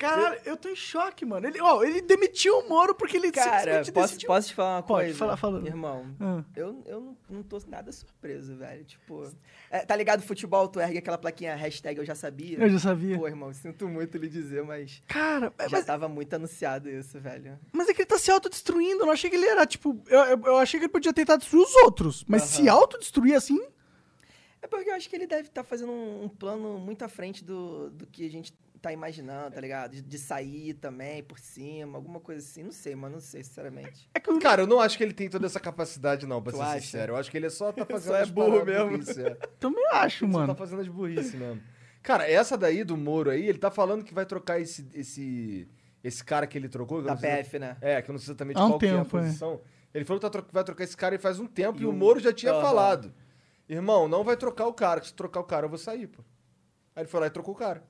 Caralho, 0.00 0.40
eu 0.46 0.56
tô 0.56 0.68
em 0.70 0.74
choque, 0.74 1.26
mano. 1.26 1.46
Ele, 1.46 1.60
ó, 1.60 1.82
ele 1.84 2.00
demitiu 2.00 2.58
o 2.60 2.68
Moro 2.68 2.94
porque 2.94 3.16
ele 3.18 3.30
Cara, 3.30 3.78
posso, 3.80 3.92
decidiu. 3.92 4.26
posso 4.28 4.48
te 4.48 4.54
falar 4.54 4.76
uma 4.76 4.82
Pode, 4.82 5.04
coisa? 5.04 5.18
fala- 5.18 5.36
fala. 5.36 5.66
Irmão, 5.66 6.06
Ah. 6.18 6.42
eu, 6.56 6.82
eu 6.86 7.16
não, 7.28 7.42
tô 7.42 7.60
nada 7.68 7.92
surpreso, 7.92 8.56
velho. 8.56 8.82
Tipo, 8.84 9.30
é, 9.70 9.80
tá 9.84 9.94
ligado 9.94 10.22
futebol, 10.22 10.66
tu 10.68 10.80
ergue 10.80 10.96
aquela 10.98 11.18
plaquinha 11.18 11.54
hashtag 11.54 11.98
eu 11.98 12.04
já 12.04 12.14
sabia. 12.14 12.58
Eu 12.58 12.70
já 12.70 12.78
sabia. 12.78 13.18
Pô, 13.18 13.28
irmão, 13.28 13.52
sinto 13.52 13.86
muito 13.88 14.16
lhe 14.16 14.28
dizer, 14.28 14.64
mas 14.64 15.02
Cara, 15.06 15.52
é, 15.58 15.68
já 15.68 15.76
mas, 15.76 15.84
tava 15.84 16.08
muito 16.08 16.32
anunciado 16.34 16.88
isso, 16.88 17.20
velho. 17.20 17.58
mas 17.72 17.88
é 17.88 17.92
que 17.92 18.00
ele 18.00 18.06
tá 18.08 18.18
se 18.18 18.30
autodestruindo. 18.30 19.02
Eu 19.02 19.06
não 19.06 19.12
achei 19.12 19.28
que 19.28 19.36
ele 19.36 19.46
era, 19.46 19.66
tipo. 19.66 20.02
Eu, 20.08 20.20
eu, 20.20 20.40
eu 20.46 20.56
achei 20.56 20.80
que 20.80 20.86
ele 20.86 20.92
podia 20.92 21.12
tentar 21.12 21.36
destruir 21.36 21.62
os 21.64 21.74
outros. 21.76 22.24
Mas 22.26 22.42
se 22.44 22.62
Aham. 22.68 22.78
autodestruir 22.78 23.34
assim. 23.36 23.60
É 24.62 24.66
porque 24.66 24.90
eu 24.90 24.94
acho 24.94 25.08
que 25.08 25.16
ele 25.16 25.26
deve 25.26 25.48
estar 25.48 25.64
fazendo 25.64 25.90
um, 25.92 26.24
um 26.24 26.28
plano 26.28 26.78
muito 26.78 27.02
à 27.02 27.08
frente 27.08 27.42
do, 27.44 27.90
do 27.90 28.06
que 28.06 28.26
a 28.26 28.30
gente 28.30 28.52
tá 28.80 28.92
imaginando, 28.92 29.54
tá 29.54 29.60
ligado? 29.60 29.92
De, 29.92 30.02
de 30.02 30.18
sair 30.18 30.74
também 30.74 31.22
por 31.22 31.38
cima, 31.38 31.96
alguma 31.98 32.18
coisa 32.20 32.40
assim. 32.44 32.62
Não 32.62 32.72
sei, 32.72 32.94
mano, 32.94 33.14
não 33.14 33.20
sei, 33.20 33.42
sinceramente. 33.42 34.08
É 34.14 34.20
que 34.20 34.30
eu, 34.30 34.38
Cara, 34.38 34.62
eu 34.62 34.66
não 34.66 34.80
acho 34.80 34.96
que 34.96 35.04
ele 35.04 35.12
tem 35.12 35.28
toda 35.28 35.46
essa 35.46 35.60
capacidade, 35.60 36.26
não, 36.26 36.42
pra 36.42 36.52
Tu 36.52 36.56
ser 36.58 36.62
acha? 36.62 36.80
sincero. 36.80 37.12
Eu 37.12 37.16
acho 37.16 37.30
que 37.30 37.36
ele 37.36 37.50
só 37.50 37.72
tá 37.72 37.84
fazendo 37.86 38.12
Só 38.12 38.16
é 38.18 38.22
as 38.22 38.30
burro 38.30 38.64
mesmo. 38.64 38.90
burrice, 38.90 39.22
é. 39.22 39.34
também 39.60 39.86
acho, 39.92 40.24
Ele 40.24 40.32
só 40.32 40.38
mano. 40.38 40.52
tá 40.54 40.58
fazendo 40.58 40.80
as 40.80 40.88
burrice 40.88 41.36
mesmo. 41.36 41.60
Cara, 42.02 42.28
essa 42.30 42.56
daí 42.56 42.82
do 42.82 42.96
Moro 42.96 43.30
aí, 43.30 43.46
ele 43.46 43.58
tá 43.58 43.70
falando 43.70 44.02
que 44.04 44.14
vai 44.14 44.24
trocar 44.24 44.58
esse, 44.58 44.88
esse, 44.94 45.68
esse 46.02 46.24
cara 46.24 46.46
que 46.46 46.56
ele 46.56 46.68
trocou. 46.68 47.02
Da 47.02 47.14
PF, 47.14 47.58
né? 47.58 47.76
É, 47.80 48.00
que 48.00 48.10
eu 48.10 48.14
não 48.14 48.18
sei 48.18 48.28
exatamente 48.32 48.56
Há 48.58 48.64
um 48.64 48.68
qual 48.70 48.78
que 48.78 48.86
é 48.86 48.90
a 48.90 48.96
tempo, 49.04 49.18
é. 49.18 49.20
posição. 49.22 49.60
Ele 49.92 50.04
falou 50.04 50.18
que 50.20 50.26
tá 50.26 50.30
tro- 50.30 50.46
vai 50.52 50.64
trocar 50.64 50.84
esse 50.84 50.96
cara 50.96 51.14
e 51.14 51.18
faz 51.18 51.38
um 51.38 51.46
tempo 51.46 51.78
e, 51.78 51.82
E 51.82 51.86
o 51.86 51.92
Moro 51.92 52.18
já 52.20 52.32
tinha 52.32 52.52
Aham. 52.52 52.62
falado. 52.62 53.12
Irmão, 53.68 54.08
não 54.08 54.24
vai 54.24 54.36
trocar 54.36 54.66
o 54.66 54.72
cara, 54.72 55.02
se 55.02 55.12
trocar 55.12 55.40
o 55.40 55.44
cara 55.44 55.66
eu 55.66 55.68
vou 55.68 55.78
sair, 55.78 56.06
pô. 56.06 56.22
Aí 56.96 57.02
ele 57.02 57.08
foi 57.08 57.20
lá 57.20 57.26
e 57.26 57.30
trocou 57.30 57.54
o 57.54 57.56
cara. 57.56 57.84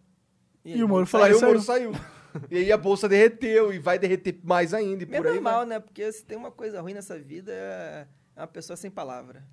E 0.65 0.83
o 0.83 0.89
Moro 0.89 1.07
falou 1.07 1.27
aí 1.27 1.35
o. 1.35 1.41
Moro 1.41 1.61
saiu. 1.61 1.93
e 2.51 2.59
aí 2.59 2.73
a 2.73 2.77
bolsa 2.77 3.09
derreteu 3.09 3.73
e 3.73 3.79
vai 3.79 3.99
derreter 3.99 4.39
mais 4.45 4.73
ainda 4.75 5.03
e 5.03 5.07
por 5.07 5.27
aí 5.27 5.35
normal, 5.35 5.59
vai. 5.59 5.67
né? 5.67 5.81
Porque 5.81 6.11
se 6.13 6.25
tem 6.25 6.37
uma 6.39 6.51
coisa 6.51 6.81
ruim 6.81 6.95
nessa 6.95 7.19
vida, 7.19 7.53
é 7.53 8.07
é 8.37 8.41
uma 8.41 8.47
pessoa 8.47 8.77
sem 8.77 8.91
palavra. 8.91 9.45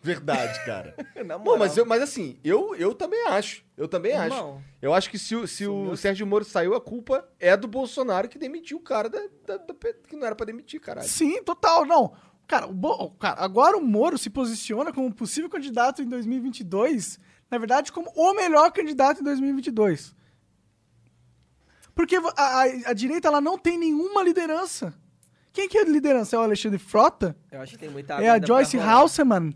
Verdade, 0.00 0.58
cara. 0.66 0.96
Moral. 1.38 1.58
mas, 1.58 1.76
eu, 1.76 1.86
mas 1.86 2.02
assim, 2.02 2.36
eu, 2.42 2.74
eu 2.74 2.92
também 2.94 3.24
acho. 3.28 3.64
Eu 3.76 3.86
também 3.86 4.12
acho. 4.14 4.34
Irmão, 4.34 4.62
Eu 4.80 4.92
acho 4.92 5.08
que 5.08 5.18
se, 5.18 5.36
o- 5.36 5.46
se 5.46 5.64
o. 5.66 5.96
Sérgio 5.96 6.26
Moro 6.26 6.44
saiu, 6.44 6.74
a 6.74 6.80
culpa 6.80 7.28
é 7.38 7.56
do 7.56 7.68
Bolsonaro 7.68 8.28
que 8.28 8.36
demitiu 8.38 8.78
o 8.78 8.80
cara 8.80 9.08
da, 9.08 9.20
da- 9.46 9.56
da 9.58 9.74
que 10.08 10.16
não 10.16 10.26
era 10.26 10.34
pra 10.34 10.46
demitir, 10.46 10.80
caralho. 10.80 11.06
Sim, 11.08 11.40
total, 11.44 11.84
não. 11.84 12.14
Cara, 12.48 12.66
o 12.66 12.72
Bo- 12.72 13.10
cara, 13.12 13.40
agora 13.40 13.76
o 13.76 13.80
Moro 13.80 14.18
se 14.18 14.28
posiciona 14.28 14.92
como 14.92 15.14
possível 15.14 15.48
candidato 15.48 16.02
em 16.02 16.08
2022, 16.08 17.20
na 17.48 17.58
verdade, 17.58 17.92
como 17.92 18.10
o 18.16 18.34
melhor 18.34 18.72
candidato 18.72 19.20
em 19.20 19.24
2022. 19.24 20.16
Porque 21.94 22.16
a, 22.16 22.20
a- 22.36 22.64
a 22.86 22.92
direita 22.92 23.28
ela 23.28 23.40
não 23.40 23.58
tem 23.58 23.78
nenhuma 23.78 24.22
liderança. 24.22 24.94
Quem 25.52 25.68
que 25.68 25.76
é 25.76 25.82
a 25.82 25.84
liderança? 25.84 26.34
É 26.36 26.38
o 26.38 26.42
Alexandre 26.42 26.78
Frota? 26.78 27.36
eu 27.50 27.60
acho 27.60 27.72
que 27.72 27.78
tem 27.78 27.90
muita 27.90 28.14
é 28.14 28.16
água 28.16 28.28
a 28.30 28.32
ainda 28.34 28.46
pra 28.46 28.56
Joyce 28.56 28.76
rolar. 28.78 28.92
Hauseman? 28.92 29.54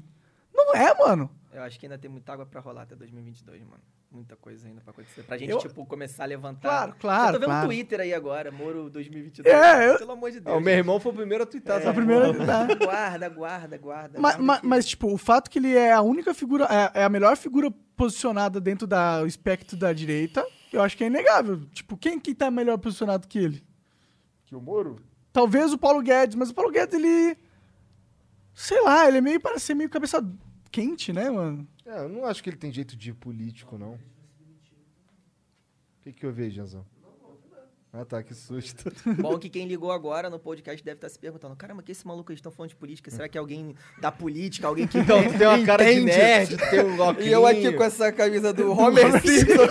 Não 0.54 0.74
é, 0.74 0.94
mano. 0.94 1.30
Eu 1.52 1.62
acho 1.62 1.78
que 1.80 1.86
ainda 1.86 1.96
tem 1.96 2.10
muita 2.10 2.32
água 2.34 2.44
pra 2.44 2.60
rolar 2.60 2.82
até 2.82 2.94
2022, 2.94 3.62
mano. 3.62 3.80
Muita 4.12 4.36
coisa 4.36 4.68
ainda 4.68 4.80
pra 4.82 4.90
acontecer. 4.92 5.22
Pra 5.22 5.36
gente, 5.38 5.50
Eu- 5.50 5.58
tipo, 5.58 5.84
começar 5.86 6.22
a 6.24 6.26
levantar. 6.26 6.60
Claro, 6.68 6.94
claro, 6.98 7.28
Eu 7.28 7.32
tô 7.32 7.38
vendo 7.40 7.46
claro. 7.48 7.66
o 7.66 7.68
Twitter 7.68 8.00
aí 8.00 8.14
agora, 8.14 8.50
Moro 8.52 8.88
2022. 8.90 9.52
É, 9.54 9.88
eu- 9.90 9.98
Pelo 9.98 10.12
amor 10.12 10.30
de 10.30 10.38
Ah, 10.38 10.40
Deus. 10.42 10.56
o 10.56 10.60
meu 10.60 10.74
irmão 10.74 11.00
foi 11.00 11.12
o 11.12 11.14
primeiro 11.14 11.44
a 11.44 11.46
twittar 11.46 11.76
É, 11.78 11.80
essa 11.80 11.90
a 11.90 11.94
primeira- 11.94 12.32
tá. 12.46 12.66
Guarda, 12.74 13.28
guarda, 13.30 13.78
guarda. 13.78 14.20
Ma- 14.20 14.28
guarda 14.32 14.42
ma- 14.42 14.60
que- 14.60 14.66
mas, 14.66 14.86
tipo, 14.86 15.12
o 15.12 15.16
fato 15.18 15.50
que 15.50 15.58
ele 15.58 15.74
é 15.74 15.92
a 15.92 16.02
única 16.02 16.32
figura, 16.34 16.66
é, 16.94 17.00
é 17.00 17.04
a 17.04 17.08
melhor 17.08 17.36
figura 17.36 17.70
posicionada 17.96 18.60
dentro 18.60 18.86
do 18.86 19.26
espectro 19.26 19.76
da 19.76 19.92
direita, 19.92 20.46
eu 20.72 20.82
acho 20.82 20.96
que 20.96 21.04
é 21.04 21.06
inegável. 21.06 21.66
Tipo, 21.72 21.96
quem 21.96 22.18
que 22.18 22.34
tá 22.34 22.50
melhor 22.50 22.78
posicionado 22.78 23.28
que 23.28 23.38
ele? 23.38 23.64
Que 24.46 24.56
o 24.56 24.60
Moro? 24.60 24.96
Talvez 25.32 25.72
o 25.72 25.78
Paulo 25.78 26.02
Guedes, 26.02 26.34
mas 26.34 26.50
o 26.50 26.54
Paulo 26.54 26.72
Guedes, 26.72 26.94
ele. 26.94 27.36
Sei 28.54 28.80
lá, 28.82 29.06
ele 29.06 29.18
é 29.18 29.20
meio, 29.20 29.40
parece 29.40 29.66
ser 29.66 29.74
meio 29.74 29.90
cabeça 29.90 30.24
quente, 30.70 31.12
né, 31.12 31.28
mano? 31.28 31.68
É, 31.84 31.98
eu 32.00 32.08
não 32.08 32.24
acho 32.24 32.42
que 32.42 32.48
ele 32.50 32.56
tem 32.56 32.72
jeito 32.72 32.96
de 32.96 33.12
político, 33.12 33.76
não. 33.76 33.94
O 33.94 34.00
que, 36.02 36.12
que 36.12 36.24
eu 36.24 36.32
vejo, 36.32 36.56
Janzão? 36.56 36.86
Ah, 37.98 38.04
tá, 38.04 38.22
que 38.22 38.34
susto. 38.34 38.92
Bom 39.22 39.38
que 39.38 39.48
quem 39.50 39.66
ligou 39.66 39.90
agora 39.90 40.28
no 40.28 40.38
podcast 40.38 40.84
deve 40.84 40.98
estar 40.98 41.08
se 41.08 41.18
perguntando: 41.18 41.56
caramba, 41.56 41.82
que 41.82 41.92
esse 41.92 42.06
maluco 42.06 42.30
eles 42.30 42.40
estão 42.40 42.52
falando 42.52 42.70
de 42.70 42.76
política? 42.76 43.10
Será 43.10 43.26
que 43.26 43.38
é 43.38 43.40
alguém 43.40 43.74
da 43.98 44.12
política? 44.12 44.66
Alguém 44.66 44.86
que 44.86 44.98
Então, 45.06 45.22
tu 45.22 45.38
tem 45.38 45.46
uma 45.46 45.64
cara 45.64 45.84
de 45.84 46.00
nerd, 46.00 46.56
tu 46.58 46.70
tem 46.70 46.84
um 46.84 47.00
óculos. 47.00 47.26
E 47.26 47.32
eu 47.32 47.46
aqui 47.46 47.72
com 47.72 47.82
essa 47.82 48.12
camisa 48.12 48.52
do 48.52 48.70
Homer 48.70 49.20
Simpson. 49.22 49.66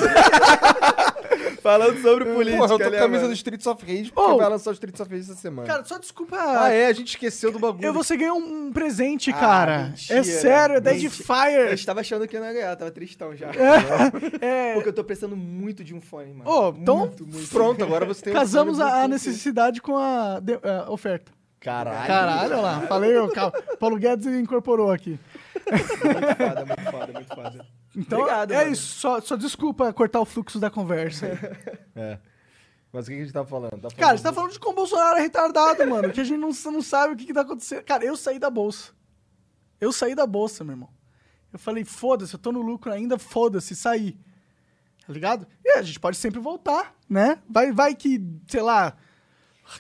Falando 1.66 2.00
sobre 2.00 2.26
política. 2.26 2.58
Porra, 2.58 2.74
eu 2.74 2.78
tô 2.78 2.84
com 2.86 2.90
né, 2.92 2.98
a 2.98 3.02
camisa 3.02 3.22
mano? 3.24 3.28
do 3.34 3.34
Streets 3.36 3.66
of 3.66 3.84
Rage, 3.86 4.12
porque 4.12 4.32
Oh. 4.32 4.38
vai 4.38 4.50
lançar 4.50 4.70
o 4.70 4.74
Streets 4.74 5.00
of 5.02 5.10
Rage 5.12 5.24
essa 5.32 5.36
semana. 5.42 5.68
Cara, 5.68 5.84
só 5.84 5.98
desculpa. 5.98 6.38
ah, 6.40 6.70
é, 6.72 6.86
a 6.86 6.94
gente 6.94 7.08
esqueceu 7.08 7.52
do 7.52 7.58
bagulho. 7.58 7.84
Eu 7.84 7.92
você 7.92 8.16
ganhou 8.16 8.38
um 8.38 8.72
presente, 8.72 9.32
Ah, 9.32 9.34
cara. 9.34 9.84
mentira. 9.90 10.20
é 10.20 10.24
sério, 10.24 10.76
é 10.76 10.80
Dead 10.80 11.02
Mentira. 11.02 11.14
Eu 11.14 11.26
Fire. 11.66 11.74
estava 11.74 12.02
achando 12.02 12.28
que 12.28 12.36
eu 12.38 12.40
não 12.42 12.48
ia 12.48 12.54
ganhar, 12.54 12.76
tava 12.76 12.92
tristão 12.92 13.36
já. 13.36 13.48
É. 14.42 14.74
Porque 14.76 14.90
eu 14.90 14.94
tô 14.94 15.04
precisando 15.04 15.36
muito 15.36 15.84
de 15.84 15.96
um 15.96 16.02
fone, 16.02 16.34
mano. 16.34 16.50
Ô, 16.50 16.70
então 16.70 16.98
Muito, 17.00 17.26
muito. 17.26 17.50
Pronto, 17.50 17.84
agora 17.84 18.06
você 18.06 18.22
tem 18.26 18.34
um 18.34 18.36
casamos 18.36 18.78
fone 18.78 18.90
a, 18.92 19.04
a 19.04 19.08
necessidade 19.08 19.82
com 19.82 19.98
a, 19.98 20.40
de- 20.40 20.60
a 20.64 20.92
oferta. 20.92 21.32
Caralho. 21.60 22.06
Caralho, 22.08 22.52
olha 22.54 22.62
lá. 22.62 22.82
Falei, 22.82 23.18
o 23.18 23.28
Paulo 23.80 23.98
Guedes 23.98 24.28
incorporou 24.28 24.92
aqui. 24.92 25.20
Muito 25.72 25.88
foda, 26.38 26.66
muito 26.66 26.92
foda, 26.92 27.14
muito 27.14 27.36
foda. 27.36 27.66
Então, 27.96 28.20
Obrigado, 28.20 28.52
é 28.52 28.58
mano. 28.58 28.72
isso. 28.72 29.00
Só, 29.00 29.22
só 29.22 29.36
desculpa 29.36 29.92
cortar 29.94 30.20
o 30.20 30.26
fluxo 30.26 30.60
da 30.60 30.70
conversa. 30.70 31.28
É. 31.98 32.20
Mas 32.92 33.06
o 33.06 33.10
que 33.10 33.16
a 33.16 33.20
gente 33.22 33.32
tá 33.32 33.46
falando? 33.46 33.72
Tá 33.72 33.78
falando 33.90 33.96
Cara, 33.96 34.18
você 34.18 34.24
tá 34.24 34.34
falando 34.34 34.52
de 34.52 34.60
como 34.60 34.74
o 34.74 34.76
Bolsonaro 34.76 35.18
é 35.18 35.22
retardado, 35.22 35.86
mano. 35.88 36.12
Que 36.12 36.22
a 36.22 36.24
gente 36.24 36.40
não, 36.40 36.50
não 36.72 36.82
sabe 36.82 37.14
o 37.14 37.18
que, 37.18 37.26
que 37.26 37.34
tá 37.34 37.42
acontecendo. 37.42 37.84
Cara, 37.84 38.04
eu 38.06 38.18
saí 38.18 38.38
da 38.40 38.50
bolsa. 38.50 38.92
Eu 39.80 39.92
saí 39.92 40.16
da 40.16 40.26
bolsa, 40.26 40.64
meu 40.64 40.74
irmão. 40.74 40.90
Eu 41.52 41.60
falei, 41.60 41.86
foda-se, 41.86 42.34
eu 42.34 42.40
tô 42.40 42.52
no 42.52 42.62
lucro 42.62 42.92
ainda, 42.92 43.18
foda-se, 43.18 43.76
saí. 43.76 44.18
Tá 45.06 45.14
ligado? 45.14 45.48
E 45.64 45.72
a 45.78 45.82
gente 45.82 46.00
pode 46.00 46.18
sempre 46.18 46.40
voltar, 46.40 46.94
né? 47.10 47.40
Vai, 47.50 47.72
vai 47.72 47.96
que, 47.96 48.22
sei 48.48 48.62
lá, 48.62 48.94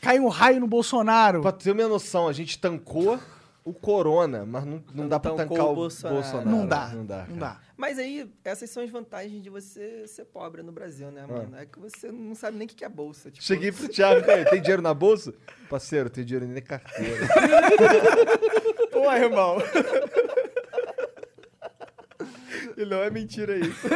cai 0.01 0.19
um 0.19 0.27
raio 0.27 0.60
no 0.60 0.67
Bolsonaro. 0.67 1.41
Pra 1.41 1.51
ter 1.51 1.72
uma 1.72 1.88
noção, 1.88 2.27
a 2.27 2.34
gente 2.34 2.60
tancou 2.60 3.19
o 3.63 3.74
Corona, 3.74 4.45
mas 4.45 4.63
não, 4.65 4.84
não 4.93 5.07
dá 5.07 5.19
pra 5.19 5.31
tancar 5.34 5.65
o 5.65 5.72
o 5.72 5.75
Bolsonaro. 5.75 6.22
Bolsonaro. 6.22 6.50
Não 6.50 6.67
dá. 6.67 6.88
Não 6.89 7.05
dá. 7.05 7.25
Não 7.27 7.38
dá. 7.38 7.60
Mas 7.77 8.00
aí, 8.00 8.29
essas 8.44 8.70
são 8.70 8.84
as 8.84 8.89
vantagens 8.89 9.44
de 9.44 9.50
você 9.50 10.08
ser 10.08 10.25
pobre 10.25 10.63
no 10.63 10.72
Brasil, 10.72 11.12
né, 11.12 11.25
mano? 11.27 11.58
É 11.58 11.65
que 11.65 11.77
você 11.77 12.10
não 12.12 12.34
sabe 12.34 12.58
nem 12.58 12.65
o 12.65 12.70
que 12.70 12.86
é 12.86 12.89
bolsa. 12.89 13.29
Tipo, 13.29 13.44
Cheguei 13.46 13.72
pro 13.72 13.89
Thiago, 13.89 14.22
tem 14.50 14.62
dinheiro 14.62 14.82
na 14.82 14.94
bolsa? 14.94 15.34
Parceiro, 15.70 16.10
tem 16.10 16.24
dinheiro 16.24 16.46
nem 16.46 16.55
na 16.55 16.62
carteira. 16.62 17.27
Pô, 18.91 19.12
irmão. 19.12 19.58
E 22.77 22.86
não 22.86 23.01
é 23.03 23.10
mentira 23.10 23.58
isso. 23.58 23.88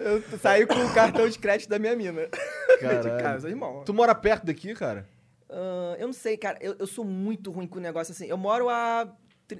Eu 0.00 0.38
saí 0.38 0.66
com 0.66 0.74
o 0.74 0.92
cartão 0.94 1.28
de 1.28 1.38
crédito 1.38 1.68
da 1.68 1.78
minha 1.78 1.94
mina. 1.96 2.26
De 2.26 2.78
Caralho. 2.80 3.22
casa, 3.22 3.48
irmão. 3.48 3.82
Tu 3.84 3.94
mora 3.94 4.14
perto 4.14 4.46
daqui, 4.46 4.74
cara? 4.74 5.06
Ah, 5.48 5.96
eu 5.98 6.06
não 6.06 6.12
sei, 6.12 6.36
cara. 6.36 6.58
Eu, 6.60 6.76
eu 6.78 6.86
sou 6.86 7.04
muito 7.04 7.50
ruim 7.50 7.66
com 7.66 7.78
o 7.78 7.82
negócio 7.82 8.12
assim. 8.12 8.26
Eu 8.26 8.36
moro 8.36 8.68
a 8.68 9.08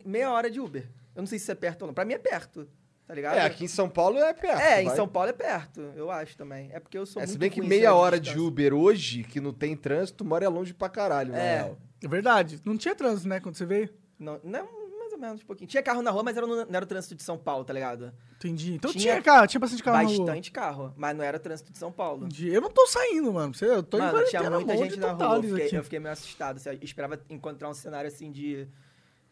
meia 0.05 0.31
hora 0.31 0.51
de 0.51 0.61
Uber. 0.61 0.89
Eu 1.15 1.23
não 1.23 1.27
sei 1.27 1.39
se 1.39 1.45
isso 1.45 1.53
é 1.53 1.55
perto 1.55 1.83
ou 1.83 1.89
não. 1.89 1.95
Pra 1.95 2.05
mim 2.05 2.15
é 2.15 2.19
perto, 2.19 2.69
tá 3.11 3.15
ligado? 3.17 3.37
É, 3.39 3.43
aqui 3.43 3.65
em 3.65 3.69
São 3.69 3.89
Paulo 3.89 4.19
é 4.19 4.33
perto. 4.33 4.61
É, 4.61 4.83
em 4.83 4.87
vai. 4.87 4.95
São 4.95 5.09
Paulo 5.09 5.29
é 5.31 5.33
perto, 5.33 5.81
eu 5.97 6.11
acho 6.13 6.37
também. 6.37 6.71
É 6.73 6.79
porque 6.79 6.97
eu 6.97 7.05
sou 7.05 7.21
É, 7.21 7.25
muito 7.25 7.33
se 7.33 7.39
bem 7.39 7.51
que 7.51 7.61
em 7.61 7.67
meia 7.67 7.93
hora 7.93 8.21
de. 8.21 8.39
Uber 8.39 8.73
hoje, 8.73 9.25
que 9.25 9.41
não 9.41 9.53
tem 9.53 9.77
trânsito, 9.77 10.25
mora 10.25 10.49
longe 10.49 10.73
pra 10.73 10.89
caralho, 10.89 11.33
na 11.33 11.39
É. 11.39 11.75
É 12.03 12.07
verdade. 12.09 12.61
Não 12.65 12.77
tinha 12.77 12.95
trânsito, 12.95 13.29
né, 13.29 13.41
quando 13.41 13.57
você 13.57 13.67
veio? 13.67 13.91
Não, 14.19 14.39
não, 14.45 14.69
mais 14.99 15.13
ou 15.13 15.19
menos, 15.19 15.43
um 15.43 15.45
pouquinho. 15.47 15.69
Tinha 15.69 15.83
carro 15.83 16.01
na 16.03 16.11
rua, 16.13 16.23
mas 16.23 16.37
era 16.37 16.47
no- 16.47 16.57
não 16.65 16.67
era 16.77 16.85
o 16.85 16.89
trânsito 16.89 17.15
de 17.17 17.23
São 17.25 17.37
Paulo, 17.37 17.65
tá 17.65 17.73
ligado? 17.73 18.13
Entendi. 18.37 18.75
Então 18.75 18.93
Tinha 18.93 19.03
tinha, 19.15 19.23
carro, 19.23 19.47
tinha 19.49 19.61
bastante 19.61 19.83
carro 19.83 19.97
na 19.99 20.03
rua. 20.09 20.19
Bastante 20.27 20.51
carro, 20.53 20.95
mas 20.97 21.17
não 21.17 21.25
era 21.25 21.37
o 21.37 21.41
trânsito 21.41 21.73
de 21.73 21.79
São 21.79 21.91
Paulo. 21.91 22.27
Entendi. 22.27 22.49
Eu 22.49 22.61
não 22.61 22.71
tô 22.71 22.87
saindo, 22.87 23.33
mano. 23.33 23.53
Você- 23.53 23.67
Eu 23.67 23.83
tô 23.83 23.99
em 23.99 24.01
Mano, 24.03 24.25
tinha 24.27 24.49
muita 24.51 24.77
gente 24.77 24.99
na 25.01 25.13
rua. 25.13 25.37
Eu 25.37 25.43
fiquei, 25.43 25.79
eu 25.79 25.83
fiquei 25.85 25.99
meio 25.99 26.13
assustado. 26.13 26.57
assim, 26.59 26.69
eu 26.71 26.79
esperava 26.83 27.21
encontrar 27.29 27.69
um 27.69 27.75
cenário 27.75 28.07
assim 28.09 28.31
de, 28.31 28.67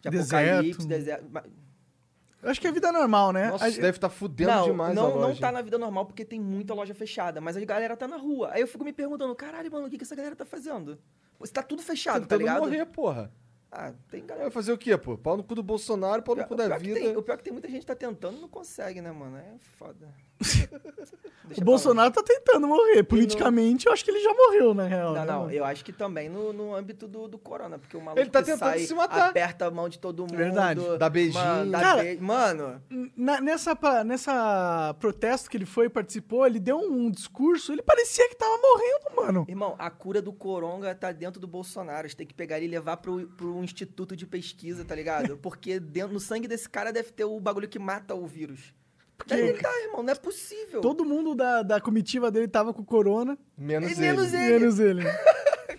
de 0.03 0.11
Deserto. 0.11 0.47
apocalipse, 0.49 0.87
deserto. 0.89 1.25
Eu 2.43 2.51
acho 2.51 2.61
que 2.61 2.67
é 2.69 2.73
vida 2.73 2.93
normal, 2.93 3.33
né? 3.33 3.51
Nossa, 3.51 3.67
A- 3.67 3.71
deve 3.71 3.89
estar 3.89 4.09
fudendo 4.09 4.51
Não, 4.51 4.65
demais 4.65 4.93
a 4.93 4.95
não, 4.95 5.15
loja. 5.17 5.29
não 5.29 5.37
tá 5.37 5.51
na 5.51 5.61
vida 5.61 5.77
normal 5.77 6.07
porque 6.07 6.25
tem 6.25 6.39
muita 6.41 6.73
loja 6.73 6.95
fechada, 6.95 7.41
mas 7.41 7.57
a 7.57 7.65
galera 7.65 7.97
tá 7.97 8.07
na 8.07 8.17
rua. 8.17 8.51
Aí 8.53 8.61
eu 8.61 8.69
fico 8.69 8.85
me 8.85 8.93
perguntando, 8.93 9.35
caralho, 9.35 9.71
mano, 9.73 9.87
o 9.87 9.91
que, 9.91 9.99
que 9.99 10.05
essa 10.05 10.15
galera 10.15 10.37
tá 10.37 10.45
fazendo? 10.45 10.99
Você 11.41 11.53
tá 11.53 11.63
tudo 11.63 11.83
fechado, 11.83 12.21
tá 12.23 12.37
Tentando 12.37 12.39
ligado? 12.41 12.61
morrer, 12.61 12.87
porra. 12.87 13.33
Ah, 13.71 13.93
tem 14.11 14.21
Vai 14.21 14.29
galera. 14.31 14.51
fazer 14.51 14.73
o 14.73 14.79
quê, 14.79 14.97
pô? 14.97 15.19
Pau 15.19 15.37
no 15.37 15.43
cu 15.45 15.55
do 15.55 15.63
Bolsonaro, 15.63 16.23
pau 16.23 16.35
no 16.35 16.45
cu 16.47 16.55
da 16.55 16.79
vida. 16.79 16.99
tem, 16.99 17.17
o 17.17 17.23
pior 17.23 17.35
é 17.35 17.37
que 17.37 17.45
tem 17.45 17.53
muita 17.53 17.69
gente 17.69 17.81
que 17.81 17.87
tá 17.87 17.95
tentando 17.95 18.39
e 18.39 18.41
não 18.41 18.49
consegue, 18.49 19.01
né, 19.03 19.11
mano? 19.13 19.37
É 19.37 19.57
foda. 19.77 20.09
O 21.57 21.65
Bolsonaro 21.65 22.11
tá 22.13 22.23
tentando 22.23 22.69
morrer. 22.69 23.03
Politicamente, 23.03 23.87
eu 23.87 23.93
acho 23.93 24.05
que 24.05 24.11
ele 24.11 24.21
já 24.21 24.33
morreu, 24.35 24.75
na 24.75 24.85
real. 24.87 25.15
lá. 25.15 25.21
né, 25.25 25.33
Não, 25.33 25.45
não, 25.45 25.51
eu 25.51 25.65
acho 25.65 25.83
que 25.83 25.93
também 25.95 26.29
no, 26.29 26.53
no 26.53 26.75
âmbito 26.75 27.09
do, 27.09 27.27
do 27.27 27.39
corona, 27.39 27.79
porque 27.79 27.97
o 27.97 28.01
maluco 28.01 28.21
Ele 28.21 28.29
tá 28.29 28.41
que 28.41 28.51
tentando 28.53 28.69
sai, 28.69 28.81
se 28.81 28.95
matar. 28.95 29.31
aperta 29.31 29.67
a 29.67 29.71
mão 29.71 29.89
de 29.89 29.99
todo 29.99 30.21
mundo. 30.21 30.37
Verdade. 30.37 30.81
Dá 30.99 31.09
beijinho. 31.09 31.43
Mano, 31.43 31.71
dá 31.73 31.81
Cara, 31.81 32.03
be- 32.03 32.19
mano 32.21 32.83
Na- 33.17 33.41
nessa, 33.41 33.75
nessa 34.05 34.95
protesto 35.01 35.49
que 35.51 35.57
ele 35.57 35.65
foi 35.65 35.87
e 35.87 35.89
participou, 35.89 36.47
ele 36.47 36.61
deu 36.61 36.79
um 36.79 37.11
discurso, 37.11 37.73
ele 37.73 37.83
parecia 37.83 38.29
que 38.29 38.35
tava 38.37 38.57
morrendo, 38.61 39.17
mano. 39.17 39.47
Irmão, 39.49 39.75
a 39.79 39.89
cura 39.91 40.21
do 40.21 40.35
coronga 40.35 40.95
tá 40.95 41.13
dentro 41.13 41.41
do 41.41 41.47
Bolsonaro. 41.49 42.01
A 42.05 42.09
gente 42.09 42.17
tem 42.17 42.27
que 42.27 42.35
pegar 42.35 42.59
ele 42.59 42.67
e 42.67 42.71
levar 42.71 42.99
pro, 42.99 43.27
pro 43.27 43.65
instituto 43.65 44.15
de 44.15 44.27
pesquisa, 44.27 44.85
tá 44.85 44.95
ligado? 44.95 45.39
Porque 45.39 45.81
dentro, 45.81 46.13
no 46.13 46.21
sangue 46.21 46.47
desse 46.47 46.69
cara 46.69 46.93
deve 46.93 47.11
ter 47.11 47.25
o 47.25 47.41
bagulho 47.41 47.69
que 47.69 47.79
mata 47.79 48.15
o 48.15 48.27
vírus. 48.27 48.75
Deve 49.27 49.55
tá, 49.55 49.71
irmão, 49.85 50.03
não 50.03 50.13
é 50.13 50.15
possível. 50.15 50.81
Todo 50.81 51.05
mundo 51.05 51.35
da, 51.35 51.63
da 51.63 51.81
comitiva 51.81 52.31
dele 52.31 52.49
tava 52.49 52.73
com 52.73 52.85
corona, 52.85 53.37
Menos 53.57 53.91
E 53.91 53.93
ele. 53.95 54.01
menos 54.01 54.33
ele. 54.35 54.59
menos 54.59 54.79
ele. 54.81 55.03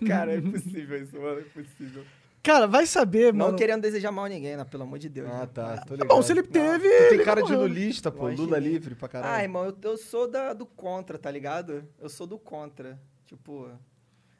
Cara, 0.07 0.33
é 0.33 0.37
impossível 0.37 1.01
isso, 1.03 1.19
mano, 1.19 1.39
é 1.39 1.41
impossível. 1.41 2.03
Cara, 2.41 2.67
vai 2.67 2.85
saber, 2.85 3.33
Não 3.33 3.47
mano. 3.47 3.57
querendo 3.57 3.81
desejar 3.81 4.11
mal 4.11 4.25
a 4.25 4.29
ninguém, 4.29 4.55
né? 4.55 4.63
Pelo 4.63 4.83
amor 4.83 4.97
de 4.97 5.09
Deus. 5.09 5.27
Ah, 5.29 5.39
né? 5.41 5.49
tá. 5.53 5.77
Tô 5.79 5.85
Tá 5.87 5.91
ligado. 5.95 6.07
bom, 6.07 6.21
se 6.21 6.31
ele 6.31 6.43
teve. 6.43 6.87
Tu 6.89 6.97
tem 7.09 7.13
ele 7.15 7.23
cara 7.23 7.41
de 7.43 7.53
lulista, 7.55 8.09
pô. 8.11 8.29
Lula 8.29 8.57
livre 8.59 8.95
pra 8.95 9.07
Ah, 9.07 9.09
caralho. 9.09 9.43
irmão, 9.43 9.65
eu, 9.65 9.75
eu 9.83 9.97
sou 9.97 10.25
da, 10.27 10.53
do 10.53 10.65
contra, 10.65 11.17
tá 11.17 11.29
ligado? 11.29 11.83
Eu 11.99 12.07
sou 12.07 12.25
do 12.25 12.37
contra. 12.39 12.97
Tipo, 13.25 13.69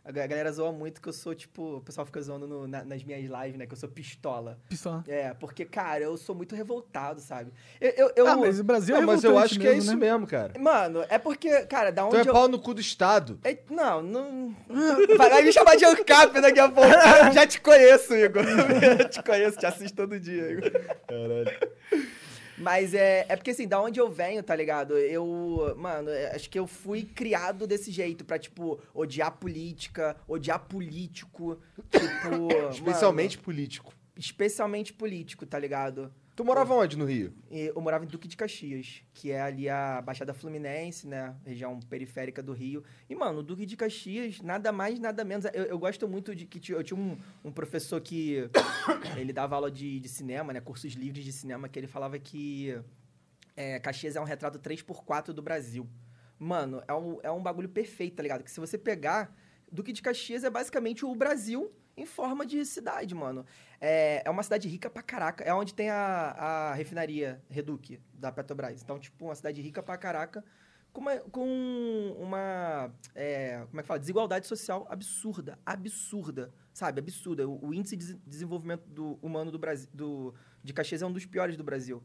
a 0.10 0.12
ga- 0.12 0.26
galera 0.26 0.52
zoa 0.52 0.72
muito 0.72 1.00
que 1.00 1.08
eu 1.08 1.14
sou, 1.14 1.36
tipo, 1.36 1.78
o 1.78 1.82
pessoal 1.82 2.04
fica 2.04 2.20
zoando 2.20 2.48
no- 2.48 2.68
na- 2.68 2.84
nas 2.84 3.04
minhas 3.04 3.22
lives, 3.22 3.60
né? 3.60 3.68
Que 3.68 3.74
eu 3.74 3.78
sou 3.78 3.88
pistola. 3.88 4.58
Pistola. 4.68 5.04
É, 5.08 5.36
porque, 5.36 5.66
cara, 5.66 6.04
eu 6.04 6.18
sou 6.18 6.34
muito 6.36 6.56
revoltado, 6.56 7.22
sabe? 7.22 7.52
Eu, 7.80 7.92
eu, 7.92 8.12
eu- 8.16 8.28
Ah, 8.28 8.36
mas 8.36 8.60
o 8.60 8.64
Brasil 8.64 8.96
Não, 8.96 9.04
é 9.04 9.06
mas 9.06 9.24
eu 9.24 9.38
acho 9.38 9.60
que 9.60 9.68
é 9.68 9.70
mesmo, 9.70 9.82
isso 9.84 9.92
né? 9.92 10.12
mesmo, 10.12 10.26
cara. 10.26 10.54
Mano, 10.60 11.06
é 11.10 11.20
porque, 11.20 11.62
cara, 11.68 11.92
da 11.92 12.02
Tu 12.02 12.08
onde 12.08 12.18
é 12.18 12.30
eu... 12.30 12.34
pau 12.34 12.48
no 12.48 12.58
cu 12.60 12.74
do 12.74 12.82
Estado. 12.82 13.40
É, 13.44 13.56
não, 13.70 14.02
não. 14.02 14.56
Vai, 15.16 15.30
vai 15.30 15.42
me 15.44 15.54
chamar 15.54 15.76
de 15.76 15.86
ANCAP 15.86 16.42
daqui 16.42 16.60
a 16.60 16.70
pouco. 16.70 16.90
Já 17.32 17.46
te 17.46 17.62
conheço, 17.62 18.16
Igor. 18.16 18.44
Já 18.98 19.10
te 19.10 19.22
conheço, 19.24 19.58
te 19.60 19.66
assisto 19.68 19.96
todo 19.96 20.20
dia, 20.20 20.52
Igor. 20.54 20.72
Caralho. 21.08 21.70
Mas 22.60 22.94
é, 22.94 23.26
é 23.28 23.36
porque, 23.36 23.52
assim, 23.52 23.68
da 23.68 23.82
onde 23.82 24.00
eu 24.00 24.10
venho, 24.10 24.44
tá 24.44 24.56
ligado? 24.56 24.98
Eu, 24.98 25.74
mano, 25.78 26.10
é, 26.10 26.36
acho 26.36 26.50
que 26.50 26.60
eu 26.60 26.68
fui 26.68 27.04
criado 27.04 27.66
desse 27.66 27.92
jeito, 27.92 28.26
pra, 28.26 28.38
tipo, 28.38 28.80
odiar 28.94 29.32
política, 29.32 30.16
odiar 30.28 30.60
político, 30.60 31.60
tipo... 31.90 32.50
Especialmente 32.72 33.38
mano, 33.38 33.46
político. 33.46 33.94
especialmente 34.18 34.94
político, 34.94 35.46
tá 35.46 35.58
ligado? 35.58 36.14
Tu 36.40 36.46
morava 36.46 36.74
onde 36.74 36.98
no 36.98 37.04
Rio? 37.04 37.34
Eu 37.52 37.82
morava 37.82 38.06
em 38.06 38.08
Duque 38.08 38.26
de 38.26 38.38
Caxias, 38.38 39.04
que 39.14 39.30
é 39.30 39.42
ali 39.42 39.68
a 39.68 40.02
Baixada 40.02 40.34
Fluminense, 40.34 41.06
né? 41.06 41.36
Região 41.46 41.78
periférica 41.82 42.42
do 42.42 42.54
Rio. 42.54 42.82
E, 43.10 43.14
mano, 43.14 43.44
Duque 43.44 43.66
de 43.66 43.76
Caxias, 43.76 44.40
nada 44.40 44.72
mais, 44.72 45.02
nada 45.02 45.26
menos. 45.26 45.44
Eu, 45.54 45.66
eu 45.66 45.78
gosto 45.78 46.08
muito 46.08 46.34
de 46.34 46.46
que 46.46 46.72
eu 46.72 46.82
tinha 46.82 46.98
um, 46.98 47.18
um 47.44 47.52
professor 47.52 48.00
que 48.00 48.50
ele 49.20 49.34
dava 49.34 49.58
aula 49.58 49.70
de, 49.70 50.00
de 50.00 50.08
cinema, 50.08 50.54
né? 50.54 50.62
Cursos 50.62 50.94
livres 50.94 51.26
de 51.26 51.34
cinema, 51.34 51.68
que 51.68 51.78
ele 51.78 51.88
falava 51.88 52.18
que 52.18 52.74
é, 53.54 53.78
Caxias 53.78 54.16
é 54.16 54.22
um 54.22 54.24
retrato 54.24 54.58
3x4 54.60 55.34
do 55.34 55.42
Brasil. 55.42 55.90
Mano, 56.40 56.82
é 56.88 56.94
um, 56.94 57.20
é 57.22 57.30
um 57.30 57.44
bagulho 57.44 57.68
perfeito, 57.68 58.16
tá 58.16 58.24
ligado? 58.24 58.46
Que 58.46 58.52
se 58.52 58.62
você 58.62 58.78
pegar, 58.78 59.36
Duque 59.70 59.92
de 59.92 60.02
Caxias 60.02 60.46
é 60.46 60.50
basicamente 60.50 61.04
o 61.04 61.14
Brasil 61.14 61.70
em 62.02 62.06
forma 62.06 62.46
de 62.46 62.66
cidade, 62.66 63.14
mano. 63.14 63.46
É, 63.80 64.22
é 64.26 64.30
uma 64.30 64.44
cidade 64.44 64.68
rica 64.68 64.90
pra 64.90 65.02
caraca. 65.02 65.44
É 65.44 65.54
onde 65.54 65.74
tem 65.74 65.90
a, 65.90 66.32
a 66.32 66.74
refinaria 66.74 67.42
Reduc, 67.50 68.00
da 68.14 68.32
Petrobras. 68.32 68.82
Então, 68.82 68.98
tipo, 69.00 69.26
uma 69.26 69.36
cidade 69.36 69.62
rica 69.62 69.84
pra 69.84 69.98
caraca, 69.98 70.44
com 70.92 71.02
uma, 71.02 71.18
com 71.18 72.16
uma 72.18 72.92
é, 73.14 73.66
como 73.70 73.80
é 73.80 73.84
que 73.84 73.88
fala? 73.88 74.00
Desigualdade 74.00 74.48
social 74.48 74.88
absurda. 74.90 75.60
Absurda. 75.66 76.54
Sabe? 76.74 77.00
Absurda. 77.00 77.48
O, 77.48 77.68
o 77.68 77.74
índice 77.74 77.96
de 77.96 78.06
des- 78.14 78.18
desenvolvimento 78.26 78.88
do, 78.88 79.20
humano 79.22 79.52
do 79.52 79.60
Brasil, 79.60 79.90
do, 79.94 80.34
de 80.64 80.74
Caxias 80.74 81.02
é 81.02 81.06
um 81.06 81.12
dos 81.12 81.26
piores 81.26 81.56
do 81.58 81.64
Brasil. 81.64 82.02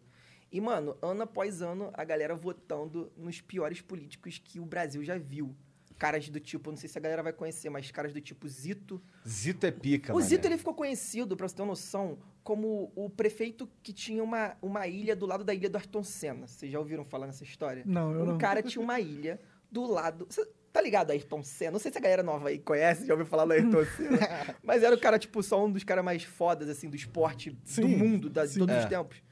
E, 0.50 0.60
mano, 0.60 0.96
ano 1.02 1.22
após 1.22 1.62
ano, 1.62 1.90
a 1.94 2.04
galera 2.04 2.34
votando 2.34 3.12
nos 3.16 3.40
piores 3.40 3.80
políticos 3.80 4.38
que 4.38 4.60
o 4.60 4.64
Brasil 4.64 5.02
já 5.02 5.18
viu. 5.18 5.56
Caras 6.04 6.28
do 6.28 6.38
tipo, 6.38 6.70
não 6.70 6.76
sei 6.76 6.88
se 6.88 6.98
a 6.98 7.00
galera 7.00 7.22
vai 7.22 7.32
conhecer, 7.32 7.70
mas 7.70 7.90
caras 7.90 8.12
do 8.12 8.20
tipo 8.20 8.46
Zito. 8.46 9.00
Zito 9.26 9.64
é 9.66 9.70
pica, 9.70 10.12
O 10.12 10.16
mané. 10.16 10.28
Zito 10.28 10.46
ele 10.46 10.58
ficou 10.58 10.74
conhecido, 10.74 11.36
pra 11.36 11.48
você 11.48 11.54
ter 11.56 11.62
uma 11.62 11.68
noção, 11.68 12.18
como 12.42 12.92
o 12.94 13.08
prefeito 13.08 13.66
que 13.82 13.92
tinha 13.92 14.22
uma, 14.22 14.56
uma 14.60 14.86
ilha 14.86 15.16
do 15.16 15.24
lado 15.24 15.42
da 15.44 15.54
ilha 15.54 15.70
do 15.70 15.76
Ayrton 15.76 16.02
Senna. 16.02 16.46
Vocês 16.46 16.70
já 16.70 16.78
ouviram 16.78 17.04
falar 17.04 17.26
nessa 17.26 17.42
história? 17.42 17.82
Não, 17.86 18.12
eu 18.12 18.22
um 18.22 18.26
não. 18.26 18.38
cara 18.38 18.62
tinha 18.62 18.82
uma 18.82 19.00
ilha 19.00 19.40
do 19.70 19.84
lado. 19.86 20.26
Cê 20.30 20.46
tá 20.72 20.82
ligado, 20.82 21.10
Ayrton 21.12 21.42
Senna? 21.42 21.70
Não 21.72 21.78
sei 21.78 21.90
se 21.92 21.96
a 21.98 22.00
galera 22.00 22.22
nova 22.22 22.48
aí 22.48 22.58
conhece, 22.58 23.06
já 23.06 23.14
ouviu 23.14 23.24
falar 23.26 23.44
do 23.46 23.52
Ayrton 23.52 23.84
Senna. 23.96 24.18
Mas 24.62 24.82
era 24.82 24.94
o 24.94 24.98
cara, 25.00 25.18
tipo, 25.18 25.42
só 25.42 25.64
um 25.64 25.70
dos 25.72 25.84
caras 25.84 26.04
mais 26.04 26.24
fodas, 26.24 26.68
assim, 26.68 26.90
do 26.90 26.96
esporte 26.96 27.50
do 27.50 27.58
Sim, 27.64 27.84
mundo, 27.96 28.28
da, 28.28 28.44
de 28.44 28.58
todos 28.58 28.76
os 28.76 28.82
É. 28.84 28.88
tempos. 28.88 29.22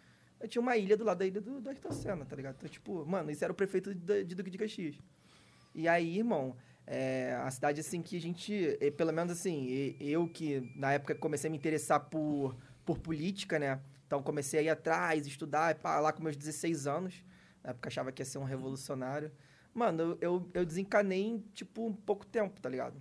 Eu 0.41 0.49
tinha 0.49 0.62
uma 0.62 0.76
ilha 0.76 0.97
do 0.97 1.05
lado 1.05 1.19
da 1.19 1.26
ilha 1.26 1.41
do, 1.41 1.61
do 1.61 1.69
Ayrton 1.69 1.93
Senna, 1.93 2.25
tá 2.25 2.35
ligado? 2.37 2.55
Então, 2.59 2.69
tipo, 2.69 3.05
mano, 3.05 3.31
isso 3.31 3.43
era 3.45 3.52
o 3.52 3.57
prefeito 3.57 3.95
de, 3.95 4.25
de 4.25 4.35
Duque 4.35 4.50
de 4.50 4.57
Caxias. 4.59 4.97
E 5.75 5.88
aí, 5.88 6.19
irmão, 6.19 6.57
é 6.87 7.35
a 7.43 7.50
cidade, 7.50 7.81
assim, 7.81 8.02
que 8.02 8.17
a 8.17 8.21
gente, 8.21 8.76
eh, 8.81 8.91
pelo 8.91 9.12
menos 9.12 9.33
assim, 9.33 9.97
eu 10.00 10.29
que 10.29 10.73
na 10.76 10.93
época 10.93 11.14
comecei 11.14 11.49
a 11.49 11.50
me 11.50 11.57
interessar 11.57 12.00
por, 12.00 12.57
por 12.85 12.99
política, 12.99 13.59
né? 13.59 13.81
Então 14.07 14.23
comecei 14.23 14.61
a 14.61 14.62
ir 14.62 14.69
atrás, 14.69 15.26
estudar, 15.26 15.75
pá, 15.76 15.99
lá 16.00 16.12
com 16.12 16.23
meus 16.23 16.37
16 16.37 16.87
anos. 16.87 17.25
Na 17.64 17.71
época 17.71 17.88
achava 17.88 18.12
que 18.12 18.21
ia 18.21 18.26
ser 18.26 18.38
um 18.38 18.45
revolucionário. 18.45 19.33
Mano, 19.73 20.19
eu, 20.21 20.50
eu 20.52 20.67
desencanei 20.67 21.23
em, 21.23 21.38
tipo, 21.55 21.87
um 21.87 21.95
pouco 21.95 22.26
tempo, 22.26 22.61
tá 22.61 22.69
ligado? 22.69 23.00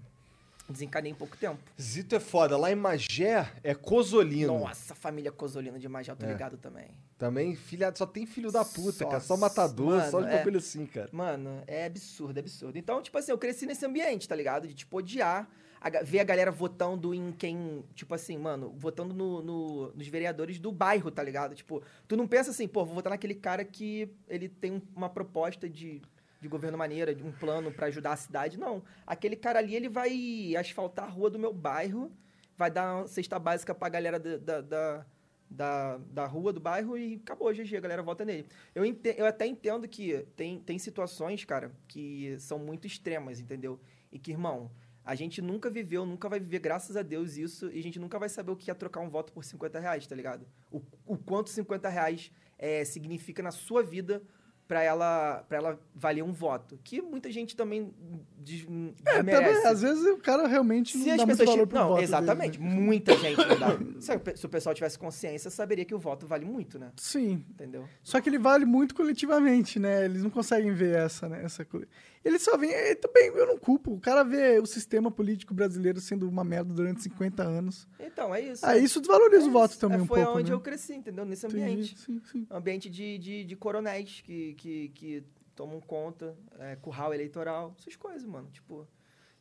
Desencanei 0.72 1.12
em 1.12 1.16
pouco 1.16 1.36
tempo. 1.38 1.60
Zito 1.80 2.16
é 2.16 2.20
foda. 2.20 2.58
Lá 2.58 2.72
em 2.72 2.76
Magé 2.76 3.52
é 3.64 3.74
Cosolino. 3.76 4.60
Nossa, 4.60 4.96
família 4.96 5.32
Cosolino 5.32 5.78
demais, 5.80 6.08
já 6.08 6.16
tô 6.16 6.26
É. 6.26 6.30
ligado 6.30 6.58
também. 6.58 6.88
Também, 7.18 7.56
filha, 7.56 7.92
só 7.96 8.06
tem 8.06 8.26
filho 8.26 8.52
da 8.52 8.66
puta, 8.66 8.92
Só- 8.92 9.06
cara. 9.08 9.20
Só 9.20 9.38
matador, 9.38 9.98
mano, 9.98 10.12
só 10.12 10.22
de 10.22 10.28
é. 10.30 10.38
bagulho 10.38 10.58
assim, 10.58 10.86
cara. 10.86 11.10
Mano, 11.12 11.62
é 11.68 11.86
absurdo, 11.86 12.38
é 12.38 12.40
absurdo. 12.40 12.78
Então, 12.78 13.02
tipo 13.02 13.18
assim, 13.18 13.32
eu 13.32 13.38
cresci 13.38 13.66
nesse 13.66 13.86
ambiente, 13.86 14.28
tá 14.28 14.36
ligado? 14.36 14.68
De, 14.68 14.74
tipo, 14.74 14.98
odiar, 14.98 15.48
a 15.80 15.90
ver 16.04 16.20
a 16.20 16.24
galera 16.24 16.52
votando 16.52 17.14
em 17.14 17.32
quem, 17.32 17.84
tipo 17.96 18.14
assim, 18.14 18.38
mano, 18.38 18.74
votando 18.78 19.14
no, 19.14 19.42
no- 19.42 19.92
nos 19.94 20.08
vereadores 20.08 20.60
do 20.60 20.72
bairro, 20.72 21.10
tá 21.12 21.22
ligado? 21.24 21.54
Tipo, 21.56 21.82
tu 22.08 22.16
não 22.16 22.28
pensa 22.28 22.52
assim, 22.52 22.68
pô, 22.68 22.86
vou 22.86 22.96
votar 22.96 23.10
naquele 23.12 23.34
cara 23.36 23.64
que 23.66 24.10
ele 24.28 24.48
tem 24.48 24.74
um- 24.74 24.82
uma 24.96 25.10
proposta 25.10 25.68
de, 25.70 26.02
de 26.42 26.48
governo 26.48 26.78
maneira, 26.78 27.14
de 27.14 27.24
um 27.24 27.32
plano 27.32 27.72
pra 27.72 27.88
ajudar 27.88 28.14
a 28.14 28.18
cidade. 28.18 28.60
Não. 28.60 28.84
Aquele 29.06 29.36
cara 29.36 29.60
ali, 29.60 29.76
ele 29.76 29.88
vai 29.88 30.56
asfaltar 30.56 31.06
a 31.06 31.10
rua 31.10 31.30
do 31.30 31.38
meu 31.38 31.54
bairro, 31.54 32.12
vai 32.58 32.72
dar 32.72 32.96
uma 32.98 33.08
cesta 33.08 33.38
básica 33.38 33.76
pra 33.76 33.88
galera 33.90 34.20
da, 34.20 34.62
da, 34.62 35.06
da, 35.50 35.98
da, 35.98 36.26
rua, 36.26 36.52
do 36.52 36.60
bairro 36.60 36.98
e 36.98 37.16
acabou, 37.16 37.54
GG, 37.54 37.78
a 37.78 37.80
galera 37.80 38.02
vota 38.02 38.26
nele. 38.26 38.48
Eu, 38.74 38.84
eu 39.16 39.26
até 39.26 39.46
entendo 39.46 39.88
que 39.88 40.26
tem, 40.36 40.60
tem 40.60 40.80
situações, 40.80 41.46
cara, 41.46 41.72
que 41.88 42.36
são 42.40 42.58
muito 42.58 42.88
extremas, 42.88 43.40
entendeu? 43.40 43.80
E 44.12 44.18
que, 44.18 44.32
irmão, 44.32 44.72
a 45.06 45.14
gente 45.14 45.44
nunca 45.44 45.70
viveu, 45.70 46.08
nunca 46.08 46.28
vai 46.28 46.40
viver, 46.40 46.60
graças 46.60 46.98
a 46.98 47.04
Deus, 47.04 47.38
isso, 47.38 47.70
e 47.72 47.80
a 47.80 47.84
gente 47.84 48.00
nunca 48.00 48.18
vai 48.18 48.30
saber 48.30 48.52
o 48.52 48.56
que 48.56 48.72
é 48.72 48.74
trocar 48.74 49.02
um 49.02 49.10
voto 49.10 49.32
por 49.32 49.44
50 49.44 49.80
reais, 49.80 50.08
tá 50.08 50.16
ligado? 50.16 50.48
O, 50.72 50.82
o 51.06 51.18
quanto 51.18 51.52
50 51.52 51.88
reais 51.88 52.32
é, 52.58 52.84
significa 52.84 53.44
na 53.44 53.52
sua 53.52 53.84
vida 53.84 54.24
pra 54.72 54.82
ela, 54.82 55.44
pra 55.50 55.58
ela 55.58 55.80
valer 55.94 56.24
um 56.24 56.32
voto. 56.32 56.80
Que 56.82 57.02
muita 57.02 57.30
gente 57.30 57.58
também 57.58 57.94
des, 58.38 58.62
É, 58.62 59.22
desmerece. 59.22 59.54
também, 59.54 59.68
às 59.68 59.82
vezes 59.82 60.06
o 60.06 60.16
cara 60.16 60.48
realmente 60.48 60.96
não 60.98 61.04
Se 61.04 61.12
as 61.12 61.18
dá 61.18 61.26
muito 61.26 61.38
pessoas. 61.40 61.68
pro 61.68 61.78
Não, 61.78 61.84
voto 61.90 61.96
dele, 61.96 62.04
exatamente. 62.08 62.58
né? 62.58 62.70
Muita 62.70 63.18
gente 63.18 63.38
não 63.38 63.60
dá. 63.60 63.68
Se, 64.00 64.16
o 64.16 64.20
pe- 64.22 64.38
se 64.38 64.46
o 64.46 64.50
pessoal 64.50 64.74
tivesse 64.74 64.98
consciência, 64.98 65.52
saberia 65.52 65.84
que 65.84 65.94
o 65.94 66.00
voto 66.00 66.26
vale 66.26 66.46
muito, 66.46 66.80
né? 66.80 66.90
Sim. 66.96 67.44
Entendeu? 67.50 67.84
Só 68.02 68.22
que 68.22 68.30
ele 68.30 68.40
vale 68.40 68.64
muito 68.64 68.96
coletivamente, 68.96 69.78
né? 69.78 70.06
Eles 70.06 70.24
não 70.24 70.30
conseguem 70.30 70.72
ver 70.74 70.96
essa, 70.96 71.28
né? 71.28 71.42
Essa 71.44 71.66
coisa. 71.66 71.86
Ele 72.24 72.38
só 72.38 72.56
vem. 72.58 72.72
é, 72.72 72.94
também 72.96 73.28
eu 73.28 73.48
não 73.48 73.58
culpo. 73.58 73.94
O 73.94 74.00
cara 74.00 74.24
vê 74.24 74.60
o 74.60 74.66
sistema 74.66 75.10
político 75.10 75.54
brasileiro 75.54 76.00
sendo 76.00 76.28
uma 76.30 76.44
merda 76.44 76.74
durante 76.74 77.02
50 77.02 77.42
anos. 77.44 77.88
Então, 78.00 78.34
é 78.34 78.42
isso. 78.42 78.66
Aí 78.66 78.84
isso 78.84 79.00
desvaloriza 79.02 79.46
É 79.46 79.50
o 79.50 79.52
voto 79.52 79.72
isso. 79.72 79.80
também 79.80 79.98
É, 80.00 80.02
um 80.02 80.06
foi 80.06 80.24
pouco. 80.24 80.38
onde 80.40 80.52
né? 80.52 80.56
eu 80.56 80.62
cresci, 80.62 80.94
entendeu? 80.94 81.26
Nesse 81.26 81.46
ambiente. 81.48 81.98
Sim, 81.98 82.22
sim. 82.32 82.46
Ambiente 82.52 82.90
de, 82.90 83.18
de, 83.18 83.44
de 83.44 83.56
coronéis 83.56 84.22
que, 84.22 84.54
que, 84.54 84.90
que 84.90 85.24
tomam 85.56 85.82
conta, 85.82 86.36
é, 86.60 86.76
curral 86.76 87.14
eleitoral, 87.14 87.76
essas 87.80 87.96
coisas, 87.96 88.24
mano. 88.26 88.50
Tipo. 88.52 88.88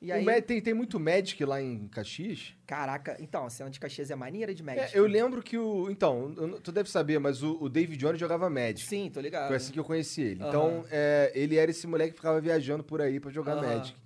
E 0.00 0.10
aí. 0.10 0.42
Tem, 0.42 0.60
tem 0.62 0.72
muito 0.72 0.98
Magic 0.98 1.44
lá 1.44 1.60
em 1.60 1.86
Caxias? 1.88 2.54
Caraca, 2.66 3.16
então, 3.20 3.44
a 3.44 3.50
cena 3.50 3.68
de 3.68 3.78
Caxias 3.78 4.10
é 4.10 4.16
maneira 4.16 4.54
de 4.54 4.62
Magic. 4.62 4.96
É, 4.96 4.98
eu 4.98 5.06
lembro 5.06 5.42
que 5.42 5.58
o. 5.58 5.90
Então, 5.90 6.32
tu 6.62 6.72
deve 6.72 6.90
saber, 6.90 7.18
mas 7.18 7.42
o, 7.42 7.58
o 7.60 7.68
David 7.68 7.98
Jones 7.98 8.18
jogava 8.18 8.48
Magic. 8.48 8.80
Sim, 8.88 9.10
tô 9.12 9.20
ligado. 9.20 9.48
Foi 9.48 9.56
assim 9.56 9.72
que 9.72 9.78
eu 9.78 9.84
conheci 9.84 10.22
ele. 10.22 10.40
Aham. 10.42 10.48
Então, 10.48 10.84
é, 10.90 11.30
ele 11.34 11.56
era 11.56 11.70
esse 11.70 11.86
moleque 11.86 12.12
que 12.12 12.16
ficava 12.16 12.40
viajando 12.40 12.82
por 12.82 13.02
aí 13.02 13.20
pra 13.20 13.30
jogar 13.30 13.58
Aham. 13.58 13.76
Magic. 13.76 13.96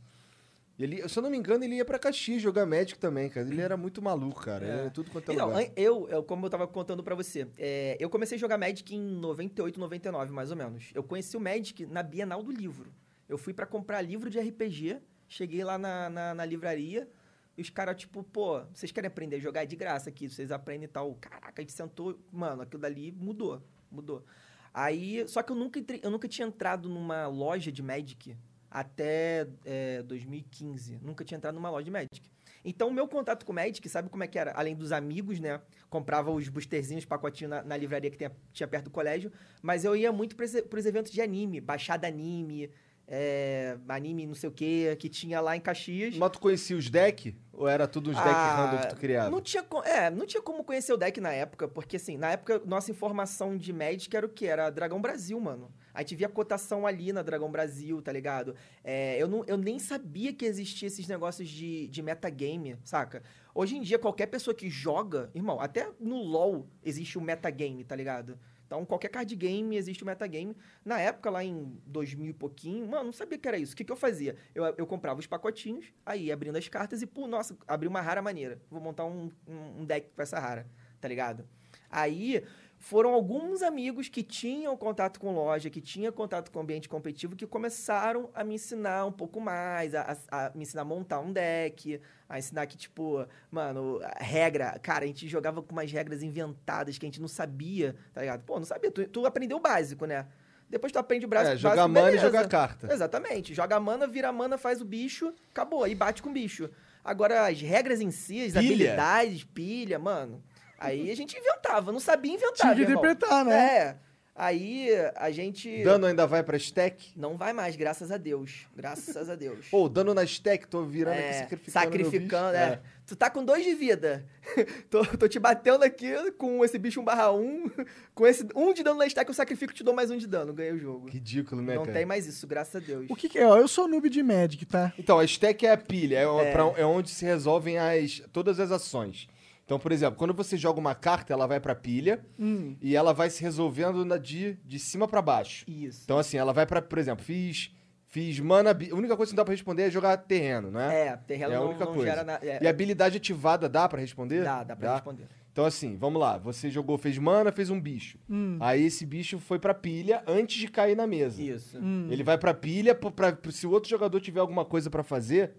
Ele, 0.76 1.08
se 1.08 1.16
eu 1.16 1.22
não 1.22 1.30
me 1.30 1.36
engano, 1.36 1.62
ele 1.62 1.76
ia 1.76 1.84
pra 1.84 2.00
Caxias 2.00 2.42
jogar 2.42 2.66
Magic 2.66 2.98
também, 2.98 3.28
cara. 3.28 3.46
Ele 3.48 3.60
era 3.60 3.76
muito 3.76 4.02
maluco, 4.02 4.42
cara. 4.42 4.66
É. 4.66 4.70
Era 4.70 4.90
tudo 4.90 5.08
quanto 5.12 5.30
é 5.30 5.34
Então, 5.34 5.46
lugar. 5.50 5.70
eu, 5.76 6.08
eu, 6.08 6.22
como 6.24 6.44
eu 6.46 6.50
tava 6.50 6.66
contando 6.66 7.04
pra 7.04 7.14
você, 7.14 7.46
é, 7.56 7.96
eu 8.00 8.10
comecei 8.10 8.36
a 8.36 8.40
jogar 8.40 8.58
Magic 8.58 8.92
em 8.92 9.00
98, 9.00 9.78
99, 9.78 10.32
mais 10.32 10.50
ou 10.50 10.56
menos. 10.56 10.90
Eu 10.92 11.04
conheci 11.04 11.36
o 11.36 11.40
Magic 11.40 11.86
na 11.86 12.02
Bienal 12.02 12.42
do 12.42 12.50
Livro. 12.50 12.92
Eu 13.28 13.38
fui 13.38 13.54
pra 13.54 13.64
comprar 13.66 14.00
livro 14.02 14.28
de 14.28 14.40
RPG, 14.40 14.98
cheguei 15.28 15.64
lá 15.64 15.76
na, 15.78 16.08
na, 16.10 16.34
na 16.34 16.44
livraria, 16.44 17.08
e 17.56 17.62
os 17.62 17.70
caras, 17.70 17.96
tipo, 17.96 18.22
pô, 18.24 18.60
vocês 18.74 18.90
querem 18.90 19.06
aprender 19.08 19.36
a 19.36 19.38
jogar 19.38 19.62
É 19.62 19.66
de 19.66 19.76
graça 19.76 20.10
aqui, 20.10 20.28
vocês 20.28 20.50
aprendem 20.50 20.84
e 20.84 20.88
tal. 20.88 21.14
Caraca, 21.20 21.52
a 21.56 21.60
gente 21.60 21.72
sentou, 21.72 22.18
mano, 22.32 22.62
aquilo 22.62 22.82
dali 22.82 23.12
mudou, 23.12 23.62
mudou. 23.90 24.24
Aí, 24.72 25.26
só 25.28 25.40
que 25.40 25.52
eu 25.52 25.56
nunca, 25.56 25.78
entrei- 25.78 26.00
eu 26.02 26.10
nunca 26.10 26.26
tinha 26.26 26.48
entrado 26.48 26.88
numa 26.88 27.28
loja 27.28 27.70
de 27.70 27.80
Magic 27.80 28.36
até 28.68 29.46
é, 29.64 30.02
2015. 30.02 30.98
Nunca 31.00 31.24
tinha 31.24 31.38
entrado 31.38 31.54
numa 31.54 31.70
loja 31.70 31.84
de 31.84 31.92
Magic. 31.92 32.28
Então, 32.64 32.88
o 32.88 32.92
meu 32.92 33.06
contato 33.06 33.44
com 33.44 33.52
o 33.52 33.54
Magic, 33.54 33.86
sabe 33.88 34.08
como 34.08 34.24
é 34.24 34.26
que 34.26 34.36
era? 34.38 34.50
Além 34.52 34.74
dos 34.74 34.90
amigos, 34.90 35.38
né? 35.38 35.60
Comprava 35.88 36.32
os 36.32 36.48
boosterzinhos, 36.48 37.04
pacotinho 37.04 37.50
na, 37.50 37.62
na 37.62 37.76
livraria 37.76 38.10
que 38.10 38.16
tinha, 38.16 38.32
tinha 38.52 38.66
perto 38.66 38.86
do 38.86 38.90
colégio. 38.90 39.30
Mas 39.62 39.84
eu 39.84 39.94
ia 39.94 40.10
muito 40.10 40.34
para 40.34 40.44
os 40.44 40.86
eventos 40.86 41.12
de 41.12 41.20
anime. 41.20 41.60
Baixada 41.60 42.08
anime, 42.08 42.68
é, 43.06 43.76
anime 43.88 44.26
não 44.26 44.34
sei 44.34 44.48
o 44.48 44.52
quê, 44.52 44.96
que 44.98 45.08
tinha 45.08 45.40
lá 45.40 45.56
em 45.56 45.60
Caxias. 45.60 46.16
Mas 46.16 46.30
tu 46.30 46.40
conhecia 46.40 46.76
os 46.76 46.88
decks? 46.88 47.34
Ou 47.52 47.68
era 47.68 47.86
tudo 47.86 48.10
uns 48.10 48.16
decks 48.16 48.32
Ah, 48.32 48.56
random 48.56 48.82
que 48.82 48.88
tu 48.88 48.96
criava? 48.96 49.30
Não 49.30 49.40
tinha, 49.40 49.64
é, 49.84 50.10
não 50.10 50.26
tinha 50.26 50.42
como 50.42 50.64
conhecer 50.64 50.92
o 50.92 50.96
deck 50.96 51.20
na 51.20 51.32
época, 51.32 51.68
porque 51.68 51.96
assim, 51.96 52.16
na 52.16 52.32
época, 52.32 52.60
nossa 52.64 52.90
informação 52.90 53.56
de 53.56 53.72
Magic 53.72 54.14
era 54.16 54.26
o 54.26 54.28
quê? 54.28 54.46
Era 54.46 54.70
Dragão 54.70 55.00
Brasil, 55.00 55.38
mano. 55.38 55.70
A 55.92 56.00
gente 56.00 56.16
via 56.16 56.28
cotação 56.28 56.84
ali 56.86 57.12
na 57.12 57.22
Dragão 57.22 57.50
Brasil, 57.50 58.02
tá 58.02 58.10
ligado? 58.10 58.56
É, 58.82 59.16
eu, 59.22 59.28
não, 59.28 59.44
eu 59.46 59.56
nem 59.56 59.78
sabia 59.78 60.32
que 60.32 60.44
existia 60.44 60.88
esses 60.88 61.06
negócios 61.06 61.48
de, 61.48 61.86
de 61.86 62.02
metagame, 62.02 62.76
saca? 62.82 63.22
Hoje 63.54 63.76
em 63.76 63.82
dia, 63.82 64.00
qualquer 64.00 64.26
pessoa 64.26 64.52
que 64.52 64.68
joga, 64.68 65.30
irmão, 65.32 65.60
até 65.60 65.88
no 66.00 66.16
LoL 66.16 66.66
existe 66.82 67.16
o 67.16 67.20
metagame, 67.20 67.84
tá 67.84 67.94
ligado? 67.94 68.36
Então, 68.74 68.84
qualquer 68.84 69.08
card 69.08 69.36
game 69.36 69.76
existe 69.76 70.02
o 70.02 70.06
metagame. 70.06 70.56
Na 70.84 70.98
época, 70.98 71.30
lá 71.30 71.44
em 71.44 71.80
2000 71.86 72.30
e 72.30 72.32
pouquinho, 72.32 72.88
mano, 72.88 73.04
não 73.04 73.12
sabia 73.12 73.38
que 73.38 73.46
era 73.46 73.56
isso. 73.56 73.72
O 73.72 73.76
que, 73.76 73.84
que 73.84 73.92
eu 73.92 73.96
fazia? 73.96 74.34
Eu, 74.52 74.64
eu 74.76 74.84
comprava 74.84 75.20
os 75.20 75.28
pacotinhos, 75.28 75.92
aí 76.04 76.32
abrindo 76.32 76.58
as 76.58 76.68
cartas 76.68 77.00
e, 77.00 77.06
pô, 77.06 77.28
nossa, 77.28 77.56
abri 77.68 77.86
uma 77.86 78.00
rara 78.00 78.20
maneira. 78.20 78.60
Vou 78.68 78.80
montar 78.80 79.04
um, 79.04 79.30
um, 79.46 79.82
um 79.82 79.84
deck 79.84 80.10
com 80.10 80.20
essa 80.20 80.40
rara, 80.40 80.66
tá 81.00 81.06
ligado? 81.06 81.46
Aí 81.88 82.42
foram 82.86 83.14
alguns 83.14 83.62
amigos 83.62 84.10
que 84.10 84.22
tinham 84.22 84.76
contato 84.76 85.18
com 85.18 85.32
loja, 85.34 85.70
que 85.70 85.80
tinham 85.80 86.12
contato 86.12 86.50
com 86.50 86.60
ambiente 86.60 86.86
competitivo, 86.86 87.34
que 87.34 87.46
começaram 87.46 88.28
a 88.34 88.44
me 88.44 88.56
ensinar 88.56 89.06
um 89.06 89.12
pouco 89.12 89.40
mais, 89.40 89.94
a, 89.94 90.18
a- 90.30 90.46
a 90.46 90.50
me 90.54 90.64
ensinar 90.64 90.82
a 90.82 90.84
montar 90.84 91.18
um 91.20 91.32
deck, 91.32 91.98
a 92.28 92.38
ensinar 92.38 92.66
que, 92.66 92.76
tipo, 92.76 93.26
mano, 93.50 94.00
regra. 94.18 94.78
Cara, 94.82 95.04
a 95.04 95.06
gente 95.06 95.26
jogava 95.26 95.62
com 95.62 95.72
umas 95.72 95.90
regras 95.90 96.22
inventadas 96.22 96.98
que 96.98 97.06
a 97.06 97.08
gente 97.08 97.22
não 97.22 97.28
sabia, 97.28 97.96
tá 98.12 98.20
ligado? 98.20 98.42
Pô, 98.44 98.58
não 98.58 98.66
sabia. 98.66 98.90
Tu, 98.90 99.06
tu 99.08 99.24
aprendeu 99.24 99.56
o 99.56 99.60
básico, 99.60 100.04
né? 100.04 100.26
Depois 100.68 100.92
tu 100.92 100.98
aprende 100.98 101.24
o 101.24 101.28
básico. 101.28 101.54
É, 101.54 101.56
jogar 101.56 101.88
mana 101.88 102.00
e 102.08 102.10
beleza. 102.12 102.26
jogar 102.26 102.48
carta. 102.48 102.92
Exatamente. 102.92 103.54
Joga 103.54 103.80
mana, 103.80 104.06
vira 104.06 104.30
mana, 104.30 104.58
faz 104.58 104.82
o 104.82 104.84
bicho, 104.84 105.32
acabou. 105.50 105.84
Aí 105.84 105.94
bate 105.94 106.22
com 106.22 106.28
o 106.28 106.32
bicho. 106.32 106.68
Agora, 107.02 107.46
as 107.46 107.60
regras 107.62 108.00
em 108.00 108.10
si, 108.10 108.44
as 108.44 108.52
Pilha. 108.52 108.58
habilidades, 108.60 109.44
pilha, 109.44 109.98
mano. 109.98 110.42
Aí 110.86 111.10
a 111.10 111.16
gente 111.16 111.36
inventava, 111.38 111.90
não 111.92 112.00
sabia 112.00 112.32
inventar. 112.32 112.74
Tinha 112.74 112.74
que 112.74 112.82
interpretar, 112.82 113.44
né? 113.44 113.76
É. 113.78 113.96
Aí 114.36 114.88
a 115.14 115.30
gente. 115.30 115.84
Dano 115.84 116.06
ainda 116.06 116.26
vai 116.26 116.42
pra 116.42 116.56
stack? 116.56 117.12
Não 117.16 117.36
vai 117.36 117.52
mais, 117.52 117.76
graças 117.76 118.10
a 118.10 118.16
Deus. 118.16 118.66
Graças 118.74 119.30
a 119.30 119.36
Deus. 119.36 119.66
Pô, 119.70 119.88
dano 119.88 120.12
na 120.12 120.24
stack, 120.24 120.66
tô 120.66 120.82
virando 120.82 121.14
É, 121.20 121.28
aqui 121.28 121.38
sacrificando. 121.38 121.72
sacrificando, 121.84 122.58
meu 122.58 122.66
bicho. 122.70 122.80
é. 122.80 122.80
Tu 123.06 123.14
tá 123.14 123.30
com 123.30 123.44
dois 123.44 123.62
de 123.62 123.74
vida. 123.74 124.26
tô, 124.90 125.04
tô 125.04 125.28
te 125.28 125.38
batendo 125.38 125.84
aqui 125.84 126.32
com 126.32 126.64
esse 126.64 126.76
bicho 126.78 127.00
1 127.00 127.04
barra 127.04 127.30
1. 127.30 127.70
Com 128.14 128.26
esse 128.26 128.44
um 128.56 128.72
de 128.72 128.82
dano 128.82 128.98
na 128.98 129.06
stack, 129.06 129.28
eu 129.28 129.34
sacrifico 129.34 129.72
e 129.72 129.76
te 129.76 129.84
dou 129.84 129.92
mais 129.94 130.10
um 130.10 130.16
de 130.16 130.26
dano. 130.26 130.52
Ganhei 130.52 130.72
o 130.72 130.78
jogo. 130.78 131.08
Ridículo, 131.10 131.60
né, 131.62 131.74
não 131.76 131.82
cara? 131.82 131.96
tem 131.98 132.06
mais 132.06 132.26
isso, 132.26 132.46
graças 132.46 132.74
a 132.76 132.84
Deus. 132.84 133.06
O 133.10 133.14
que, 133.16 133.28
que 133.28 133.38
é? 133.38 133.46
Ó, 133.46 133.56
eu 133.56 133.68
sou 133.68 133.86
noob 133.86 134.08
de 134.08 134.22
Magic, 134.22 134.64
tá? 134.66 134.92
Então, 134.98 135.18
a 135.18 135.24
stack 135.24 135.66
é 135.66 135.72
a 135.72 135.76
pilha, 135.76 136.18
é, 136.18 136.26
o- 136.26 136.38
pra- 136.52 136.72
é 136.80 136.84
onde 136.84 137.10
se 137.10 137.24
resolvem 137.24 137.76
as, 137.78 138.20
todas 138.32 138.58
as 138.60 138.70
ações. 138.72 139.28
Então, 139.64 139.78
por 139.78 139.92
exemplo, 139.92 140.16
quando 140.18 140.34
você 140.34 140.56
joga 140.56 140.78
uma 140.78 140.94
carta, 140.94 141.32
ela 141.32 141.46
vai 141.46 141.58
pra 141.58 141.74
pilha 141.74 142.24
Hum. 142.38 142.76
e 142.82 142.94
ela 142.94 143.14
vai 143.14 143.30
se 143.30 143.42
resolvendo 143.42 144.04
na- 144.04 144.18
de, 144.18 144.58
de 144.64 144.78
cima 144.78 145.08
pra 145.08 145.22
baixo. 145.22 145.64
Isso. 145.66 146.02
Então, 146.04 146.18
assim, 146.18 146.36
ela 146.36 146.52
vai 146.52 146.66
pra, 146.66 146.82
por 146.82 146.98
exemplo, 146.98 147.24
fiz, 147.24 147.70
Fiz 148.06 148.38
mana. 148.38 148.70
A 148.70 148.94
única 148.94 149.16
coisa 149.16 149.32
que 149.32 149.36
não 149.36 149.40
dá 149.40 149.44
pra 149.44 149.50
responder 149.52 149.82
é 149.82 149.90
jogar 149.90 150.16
terreno, 150.18 150.70
né? 150.70 151.06
É, 151.08 151.16
terreno 151.16 151.52
É 151.52 151.56
a 151.56 151.58
não, 151.58 151.70
única 151.70 151.84
não 151.84 151.94
coisa. 151.94 152.08
gera 152.10 152.22
nada. 152.22 152.46
É, 152.46 152.62
E 152.62 152.68
habilidade 152.68 153.16
ativada 153.16 153.68
dá 153.68 153.88
pra 153.88 153.98
responder? 154.00 154.44
Dá, 154.44 154.62
dá 154.62 154.76
pra 154.76 154.92
responder. 154.94 155.24
Então, 155.50 155.64
assim, 155.64 155.96
vamos 155.96 156.20
lá. 156.20 156.38
Você 156.38 156.70
jogou, 156.70 156.96
fez 156.96 157.18
mana, 157.18 157.50
fez 157.50 157.70
um 157.70 157.80
bicho. 157.80 158.16
Hum. 158.30 158.56
Aí 158.60 158.84
esse 158.84 159.04
bicho 159.04 159.40
foi 159.40 159.58
pra 159.58 159.74
pilha 159.74 160.22
antes 160.28 160.58
de 160.60 160.68
cair 160.68 160.96
na 160.96 161.08
mesa. 161.08 161.42
Isso. 161.42 161.76
Hum. 161.82 162.06
Ele 162.08 162.22
vai 162.22 162.38
pra 162.38 162.54
pilha, 162.54 162.94
pra, 162.94 163.10
pra- 163.10 163.36
se 163.50 163.66
o 163.66 163.72
outro 163.72 163.90
jogador 163.90 164.20
tiver 164.20 164.38
alguma 164.38 164.64
coisa 164.64 164.88
pra 164.88 165.02
fazer, 165.02 165.50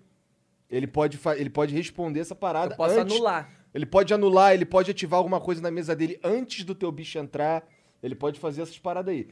ele 0.70 0.88
pode, 0.88 1.20
ele 1.36 1.50
pode 1.50 1.76
responder 1.76 2.22
essa 2.22 2.36
parada 2.36 2.74
Eu 2.74 2.78
posso 2.78 2.98
antes. 2.98 3.14
anular. 3.16 3.50
Ele 3.76 3.86
pode 3.86 4.14
anular, 4.14 4.54
ele 4.54 4.66
pode 4.66 4.90
ativar 4.90 5.18
alguma 5.18 5.42
coisa 5.42 5.62
na 5.62 5.70
mesa 5.70 5.94
dele 5.94 6.18
antes 6.24 6.64
do 6.64 6.74
teu 6.74 6.90
bicho 6.92 7.20
entrar. 7.20 7.68
Ele 8.02 8.16
pode 8.16 8.40
fazer 8.40 8.62
essas 8.62 8.80
paradas 8.80 9.14
aí. 9.14 9.28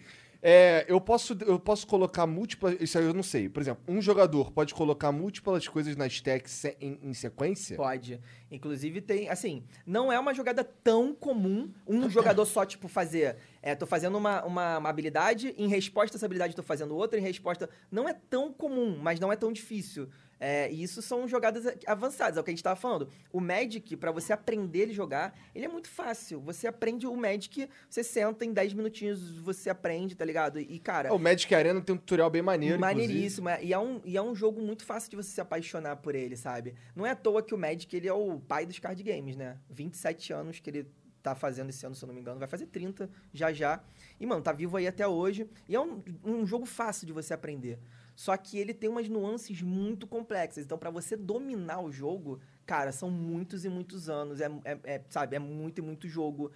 É, 0.45 0.83
eu, 0.89 0.99
posso, 0.99 1.37
eu 1.47 1.57
posso 1.57 1.87
colocar 1.87 2.27
múltiplas. 2.27 2.75
Isso 2.81 2.97
aí 2.97 3.05
eu 3.05 3.13
não 3.13 3.23
sei. 3.23 3.47
Por 3.47 3.61
exemplo, 3.61 3.81
um 3.87 4.01
jogador 4.01 4.51
pode 4.51 4.73
colocar 4.73 5.09
múltiplas 5.09 5.65
coisas 5.69 5.95
na 5.95 6.05
stack 6.07 6.49
se- 6.51 6.75
em, 6.81 6.99
em 7.01 7.13
sequência? 7.13 7.77
Pode. 7.77 8.19
Inclusive 8.51 8.99
tem, 8.99 9.29
assim, 9.29 9.63
não 9.87 10.11
é 10.11 10.19
uma 10.19 10.33
jogada 10.33 10.61
tão 10.61 11.15
comum 11.15 11.71
um 11.87 12.09
jogador 12.11 12.45
só, 12.45 12.65
tipo, 12.65 12.89
fazer. 12.89 13.37
É, 13.61 13.73
tô 13.73 13.85
fazendo 13.85 14.17
uma, 14.17 14.43
uma, 14.43 14.77
uma 14.79 14.89
habilidade, 14.89 15.55
em 15.57 15.69
resposta 15.69 16.17
a 16.17 16.19
essa 16.19 16.25
habilidade 16.25 16.53
tô 16.53 16.61
fazendo 16.61 16.93
outra, 16.93 17.17
em 17.17 17.23
resposta. 17.23 17.69
Não 17.89 18.09
é 18.09 18.13
tão 18.13 18.51
comum, 18.51 18.99
mas 19.01 19.21
não 19.21 19.31
é 19.31 19.37
tão 19.37 19.53
difícil. 19.53 20.09
É, 20.39 20.71
e 20.71 20.83
isso 20.83 21.01
são 21.01 21.27
jogadas 21.27 21.63
avançadas, 21.87 22.37
é 22.37 22.41
o 22.41 22.43
que 22.43 22.51
a 22.51 22.53
gente 22.53 22.63
tava 22.63 22.75
falando. 22.75 23.07
O 23.31 23.39
Magic, 23.39 23.95
pra 23.95 24.11
você 24.11 24.33
aprender 24.33 24.79
ele 24.79 24.93
jogar, 24.93 25.37
ele 25.55 25.65
é 25.65 25.67
muito 25.67 25.89
fácil. 25.89 26.41
Você 26.41 26.67
aprende 26.67 27.07
o 27.07 27.15
Magic, 27.15 27.69
você 27.89 28.03
senta 28.03 28.43
em 28.43 28.51
10 28.51 28.73
minutinhos, 28.73 29.37
você 29.39 29.69
aprende, 29.69 30.15
tá 30.15 30.25
ligado? 30.25 30.59
E, 30.59 30.79
cara. 30.79 31.13
O 31.13 31.19
Magic 31.19 31.53
Arena 31.55 31.79
tem 31.81 31.95
um 31.95 31.97
tutorial 31.97 32.29
bem 32.29 32.41
maneiro. 32.41 32.79
Maneiríssimo. 32.79 33.49
é. 33.49 33.63
E 33.63 33.71
é, 33.71 33.79
um, 33.79 34.01
e 34.03 34.17
é 34.17 34.21
um 34.21 34.35
jogo 34.35 34.61
muito 34.61 34.85
fácil 34.85 35.09
de 35.09 35.15
você 35.15 35.29
se 35.29 35.41
apaixonar 35.41 35.97
por 35.97 36.15
ele, 36.15 36.35
sabe? 36.35 36.75
Não 36.95 37.05
é 37.05 37.11
à 37.11 37.15
toa 37.15 37.41
que 37.41 37.53
o 37.53 37.57
Magic 37.57 37.95
ele 37.95 38.07
é 38.07 38.13
o 38.13 38.39
pai 38.39 38.65
dos 38.65 38.79
card 38.79 39.01
games, 39.01 39.35
né? 39.35 39.57
27 39.69 40.33
anos 40.33 40.59
que 40.59 40.69
ele 40.69 40.87
tá 41.23 41.33
fazendo 41.33 41.69
esse 41.69 41.85
ano, 41.85 41.95
se 41.95 42.03
eu 42.03 42.07
não 42.07 42.13
me 42.13 42.19
engano. 42.19 42.37
Vai 42.37 42.49
fazer 42.49 42.67
30 42.67 43.09
já 43.33 43.53
já. 43.53 43.81
E, 44.19 44.25
mano, 44.25 44.41
tá 44.41 44.51
vivo 44.51 44.75
aí 44.75 44.85
até 44.85 45.07
hoje. 45.07 45.47
E 45.69 45.75
é 45.75 45.79
um, 45.79 46.03
um 46.23 46.45
jogo 46.45 46.65
fácil 46.65 47.07
de 47.07 47.13
você 47.13 47.33
aprender. 47.33 47.79
Só 48.15 48.35
que 48.37 48.57
ele 48.57 48.73
tem 48.73 48.89
umas 48.89 49.09
nuances 49.09 49.61
muito 49.61 50.05
complexas. 50.07 50.63
Então, 50.65 50.77
pra 50.77 50.89
você 50.89 51.15
dominar 51.17 51.81
o 51.81 51.91
jogo, 51.91 52.39
cara, 52.65 52.91
são 52.91 53.09
muitos 53.09 53.65
e 53.65 53.69
muitos 53.69 54.09
anos. 54.09 54.39
É, 54.41 54.45
é- 54.65 54.79
é, 54.83 55.01
sabe, 55.09 55.35
é 55.35 55.39
muito 55.39 55.79
e 55.79 55.81
muito 55.81 56.07
jogo. 56.07 56.51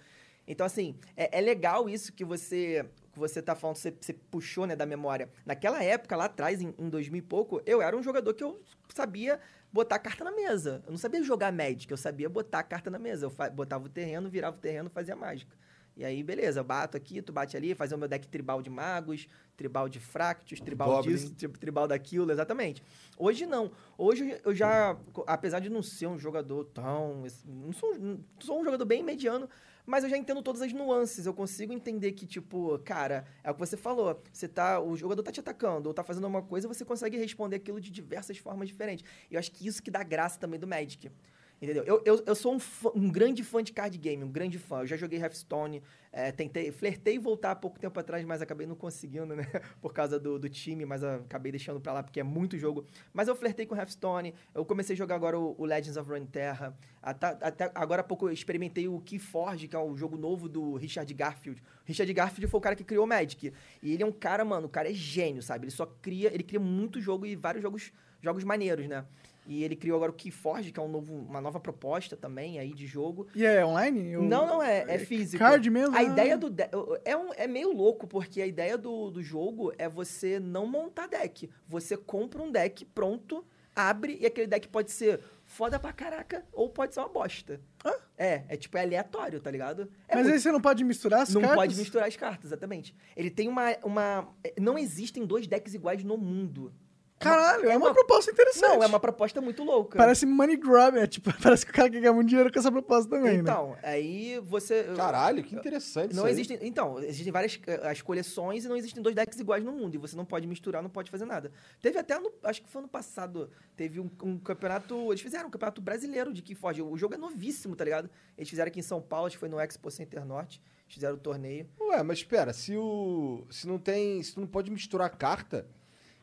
Então, 0.46 0.64
assim, 0.64 0.94
é, 1.16 1.38
é 1.38 1.40
legal 1.40 1.88
isso 1.88 2.12
que 2.12 2.24
você 2.24 2.84
que 3.12 3.18
você 3.18 3.42
tá 3.42 3.54
falando, 3.54 3.76
você, 3.76 3.92
você 4.00 4.12
puxou, 4.12 4.66
né, 4.66 4.76
da 4.76 4.86
memória. 4.86 5.28
Naquela 5.44 5.82
época, 5.82 6.14
lá 6.16 6.26
atrás, 6.26 6.60
em, 6.62 6.72
em 6.78 6.88
2000 6.88 7.18
e 7.18 7.22
pouco, 7.22 7.60
eu 7.66 7.82
era 7.82 7.96
um 7.96 8.02
jogador 8.02 8.32
que 8.34 8.44
eu 8.44 8.62
sabia 8.94 9.40
botar 9.72 9.96
a 9.96 9.98
carta 9.98 10.22
na 10.24 10.30
mesa. 10.30 10.82
Eu 10.86 10.92
não 10.92 10.98
sabia 10.98 11.22
jogar 11.22 11.52
Magic, 11.52 11.90
eu 11.90 11.96
sabia 11.96 12.28
botar 12.28 12.60
a 12.60 12.62
carta 12.62 12.90
na 12.90 12.98
mesa. 12.98 13.26
Eu 13.26 13.50
botava 13.50 13.86
o 13.86 13.88
terreno, 13.88 14.28
virava 14.30 14.56
o 14.56 14.60
terreno, 14.60 14.88
fazia 14.88 15.16
mágica. 15.16 15.56
E 15.98 16.04
aí, 16.04 16.22
beleza, 16.22 16.60
eu 16.60 16.64
bato 16.64 16.96
aqui, 16.96 17.20
tu 17.20 17.32
bate 17.32 17.56
ali, 17.56 17.74
fazer 17.74 17.96
o 17.96 17.98
meu 17.98 18.06
deck 18.06 18.28
tribal 18.28 18.62
de 18.62 18.70
magos, 18.70 19.26
tribal 19.56 19.88
de 19.88 19.98
fractos, 19.98 20.60
tribal 20.60 20.88
Goblin. 20.92 21.12
disso, 21.12 21.34
tri- 21.34 21.48
tribal 21.48 21.88
daquilo, 21.88 22.30
exatamente. 22.30 22.84
Hoje 23.18 23.46
não. 23.46 23.72
Hoje 23.98 24.40
eu 24.44 24.54
já, 24.54 24.96
apesar 25.26 25.58
de 25.58 25.68
não 25.68 25.82
ser 25.82 26.06
um 26.06 26.16
jogador 26.16 26.66
tão. 26.66 27.24
Não 27.44 27.72
sou, 27.72 27.98
não 27.98 28.20
sou 28.38 28.60
um 28.60 28.64
jogador 28.64 28.84
bem 28.84 29.02
mediano, 29.02 29.48
mas 29.84 30.04
eu 30.04 30.10
já 30.10 30.16
entendo 30.16 30.40
todas 30.40 30.62
as 30.62 30.72
nuances. 30.72 31.26
Eu 31.26 31.34
consigo 31.34 31.72
entender 31.72 32.12
que, 32.12 32.26
tipo, 32.26 32.78
cara, 32.84 33.24
é 33.42 33.50
o 33.50 33.54
que 33.54 33.58
você 33.58 33.76
falou. 33.76 34.22
Você 34.32 34.46
tá. 34.46 34.78
O 34.78 34.96
jogador 34.96 35.24
tá 35.24 35.32
te 35.32 35.40
atacando 35.40 35.88
ou 35.88 35.92
tá 35.94 36.04
fazendo 36.04 36.28
uma 36.28 36.42
coisa, 36.42 36.68
você 36.68 36.84
consegue 36.84 37.16
responder 37.18 37.56
aquilo 37.56 37.80
de 37.80 37.90
diversas 37.90 38.38
formas 38.38 38.68
diferentes. 38.68 39.04
E 39.28 39.34
eu 39.34 39.40
acho 39.40 39.50
que 39.50 39.66
isso 39.66 39.82
que 39.82 39.90
dá 39.90 40.04
graça 40.04 40.38
também 40.38 40.60
do 40.60 40.66
Magic. 40.68 41.10
Entendeu? 41.60 41.82
Eu, 41.84 42.00
eu, 42.04 42.22
eu 42.24 42.34
sou 42.36 42.54
um, 42.54 42.58
fã- 42.60 42.92
um 42.94 43.10
grande 43.10 43.42
fã 43.42 43.62
de 43.62 43.72
card 43.72 43.98
game, 43.98 44.22
um 44.22 44.30
grande 44.30 44.60
fã. 44.60 44.80
Eu 44.82 44.86
já 44.86 44.96
joguei 44.96 45.18
Hearthstone, 45.18 45.82
é, 46.12 46.30
tentei, 46.30 46.70
flertei 46.70 47.18
voltar 47.18 47.50
há 47.50 47.56
pouco 47.56 47.80
tempo 47.80 47.98
atrás, 47.98 48.24
mas 48.24 48.40
acabei 48.40 48.64
não 48.64 48.76
conseguindo, 48.76 49.34
né? 49.34 49.42
Por 49.82 49.92
causa 49.92 50.20
do, 50.20 50.38
do 50.38 50.48
time, 50.48 50.84
mas 50.86 51.02
acabei 51.02 51.50
deixando 51.50 51.80
pra 51.80 51.92
lá 51.92 52.02
porque 52.04 52.20
é 52.20 52.22
muito 52.22 52.56
jogo. 52.56 52.84
Mas 53.12 53.26
eu 53.26 53.34
flertei 53.34 53.66
com 53.66 53.74
Hearthstone, 53.74 54.34
eu 54.54 54.64
comecei 54.64 54.94
a 54.94 54.96
jogar 54.96 55.16
agora 55.16 55.36
o, 55.36 55.56
o 55.58 55.64
Legends 55.64 55.96
of 55.96 56.08
Runeterra. 56.08 56.76
Até, 57.02 57.26
até 57.40 57.72
agora 57.74 58.02
há 58.02 58.04
pouco 58.04 58.28
eu 58.28 58.32
experimentei 58.32 58.86
o 58.86 59.00
Keyforge, 59.00 59.66
que 59.66 59.74
é 59.74 59.78
o 59.80 59.96
jogo 59.96 60.16
novo 60.16 60.48
do 60.48 60.76
Richard 60.76 61.12
Garfield. 61.12 61.60
Richard 61.84 62.12
Garfield 62.12 62.46
foi 62.46 62.58
o 62.58 62.60
cara 62.60 62.76
que 62.76 62.84
criou 62.84 63.04
o 63.04 63.08
Magic. 63.08 63.52
E 63.82 63.92
ele 63.94 64.04
é 64.04 64.06
um 64.06 64.12
cara, 64.12 64.44
mano, 64.44 64.66
o 64.68 64.70
cara 64.70 64.88
é 64.88 64.94
gênio, 64.94 65.42
sabe? 65.42 65.64
Ele 65.64 65.72
só 65.72 65.86
cria, 65.86 66.32
ele 66.32 66.44
cria 66.44 66.60
muito 66.60 67.00
jogo 67.00 67.26
e 67.26 67.34
vários 67.34 67.62
jogos, 67.62 67.92
jogos 68.22 68.44
maneiros, 68.44 68.86
né? 68.86 69.04
E 69.48 69.64
ele 69.64 69.74
criou 69.74 69.96
agora 69.96 70.10
o 70.12 70.14
Keyforge, 70.14 70.70
que 70.70 70.78
é 70.78 70.82
um 70.82 70.88
novo, 70.88 71.14
uma 71.14 71.40
nova 71.40 71.58
proposta 71.58 72.14
também 72.14 72.58
aí 72.58 72.74
de 72.74 72.86
jogo. 72.86 73.26
E 73.34 73.46
é 73.46 73.64
online? 73.64 74.12
Não, 74.18 74.46
não 74.46 74.62
é, 74.62 74.84
é 74.86 74.98
físico. 74.98 75.38
Card 75.42 75.70
mesmo? 75.70 75.96
A 75.96 76.00
Ah. 76.00 76.02
ideia 76.02 76.36
do 76.36 76.50
deck. 76.50 76.70
É, 77.02 77.16
um, 77.16 77.32
é 77.34 77.46
meio 77.46 77.72
louco, 77.72 78.06
porque 78.06 78.42
a 78.42 78.46
ideia 78.46 78.76
do, 78.76 79.10
do 79.10 79.22
jogo 79.22 79.72
é 79.78 79.88
você 79.88 80.38
não 80.38 80.66
montar 80.66 81.06
deck. 81.08 81.48
Você 81.66 81.96
compra 81.96 82.42
um 82.42 82.52
deck 82.52 82.84
pronto, 82.84 83.42
abre, 83.74 84.18
e 84.20 84.26
aquele 84.26 84.46
deck 84.46 84.68
pode 84.68 84.90
ser 84.90 85.18
foda 85.46 85.78
pra 85.80 85.94
caraca, 85.94 86.44
ou 86.52 86.68
pode 86.68 86.92
ser 86.92 87.00
uma 87.00 87.08
bosta. 87.08 87.58
Hã? 87.82 87.92
É, 88.18 88.42
é 88.50 88.56
tipo, 88.56 88.76
é 88.76 88.82
aleatório, 88.82 89.40
tá 89.40 89.50
ligado? 89.50 89.88
É 90.06 90.14
Mas 90.16 90.24
muito- 90.24 90.34
aí 90.34 90.40
você 90.40 90.52
não 90.52 90.60
pode 90.60 90.84
misturar 90.84 91.22
as 91.22 91.32
não 91.32 91.40
cartas? 91.40 91.56
pode 91.56 91.76
misturar 91.76 92.06
as 92.06 92.16
cartas, 92.16 92.50
exatamente. 92.50 92.94
Ele 93.16 93.30
tem 93.30 93.48
uma, 93.48 93.74
uma. 93.82 94.28
Não 94.60 94.76
existem 94.78 95.24
dois 95.24 95.46
decks 95.46 95.72
iguais 95.72 96.04
no 96.04 96.18
mundo. 96.18 96.70
Caralho, 97.18 97.68
é 97.68 97.76
uma, 97.76 97.86
uma- 97.88 97.94
proposta 97.94 98.30
interessante. 98.30 98.76
Não, 98.76 98.82
é 98.82 98.86
uma 98.86 99.00
proposta 99.00 99.40
muito 99.40 99.64
louca. 99.64 99.98
Parece 99.98 100.24
money 100.24 100.56
grab, 100.56 100.96
é 100.96 101.06
tipo, 101.06 101.30
parece 101.42 101.64
que 101.66 101.72
o 101.72 101.74
cara 101.74 101.90
quer 101.90 102.00
ganhar 102.00 102.12
muito 102.12 102.28
dinheiro 102.28 102.52
com 102.52 102.58
essa 102.58 102.70
proposta 102.70 103.10
também, 103.10 103.34
né? 103.34 103.40
Então, 103.40 103.76
aí 103.82 104.38
você. 104.44 104.84
Caralho, 104.96 105.42
que 105.42 105.54
interessante 105.54 106.14
Não 106.14 106.22
isso 106.22 106.26
aí. 106.26 106.32
existem. 106.32 106.58
Então, 106.62 106.98
existem 107.00 107.32
várias 107.32 107.58
eh, 107.66 107.80
as 107.88 108.00
coleções 108.02 108.64
e 108.64 108.68
não 108.68 108.76
existem 108.76 109.02
dois 109.02 109.14
decks 109.14 109.38
iguais 109.40 109.64
no 109.64 109.72
mundo. 109.72 109.94
E 109.94 109.98
você 109.98 110.16
não 110.16 110.24
pode 110.24 110.46
misturar, 110.46 110.82
não 110.82 110.90
pode 110.90 111.10
fazer 111.10 111.24
nada. 111.24 111.50
Teve 111.80 111.98
até 111.98 112.18
no. 112.18 112.32
Acho 112.44 112.62
que 112.62 112.68
foi 112.68 112.80
ano 112.80 112.88
passado. 112.88 113.50
Teve 113.76 113.98
um, 114.00 114.10
um 114.22 114.38
campeonato. 114.38 114.94
Eles 115.10 115.20
fizeram 115.20 115.48
um 115.48 115.50
campeonato 115.50 115.80
brasileiro 115.80 116.32
de 116.32 116.40
Keyforge. 116.42 116.82
O 116.82 116.96
jogo 116.96 117.14
é 117.14 117.18
novíssimo, 117.18 117.74
tá 117.74 117.84
ligado? 117.84 118.08
Eles 118.36 118.48
fizeram 118.48 118.68
aqui 118.68 118.78
em 118.78 118.82
São 118.82 119.00
Paulo, 119.02 119.26
acho 119.26 119.36
que 119.36 119.40
foi 119.40 119.48
no 119.48 119.58
Expo 119.60 119.90
Center 119.90 120.24
Norte. 120.24 120.62
Eles 120.84 120.94
fizeram 120.94 121.14
o 121.16 121.18
torneio. 121.18 121.68
Ué, 121.80 122.02
mas 122.02 122.18
espera, 122.18 122.52
se 122.52 122.76
o. 122.76 123.44
Se 123.50 123.66
não 123.66 123.78
tem. 123.78 124.22
Se 124.22 124.34
tu 124.34 124.40
não 124.40 124.46
pode 124.46 124.70
misturar 124.70 125.10
carta, 125.16 125.66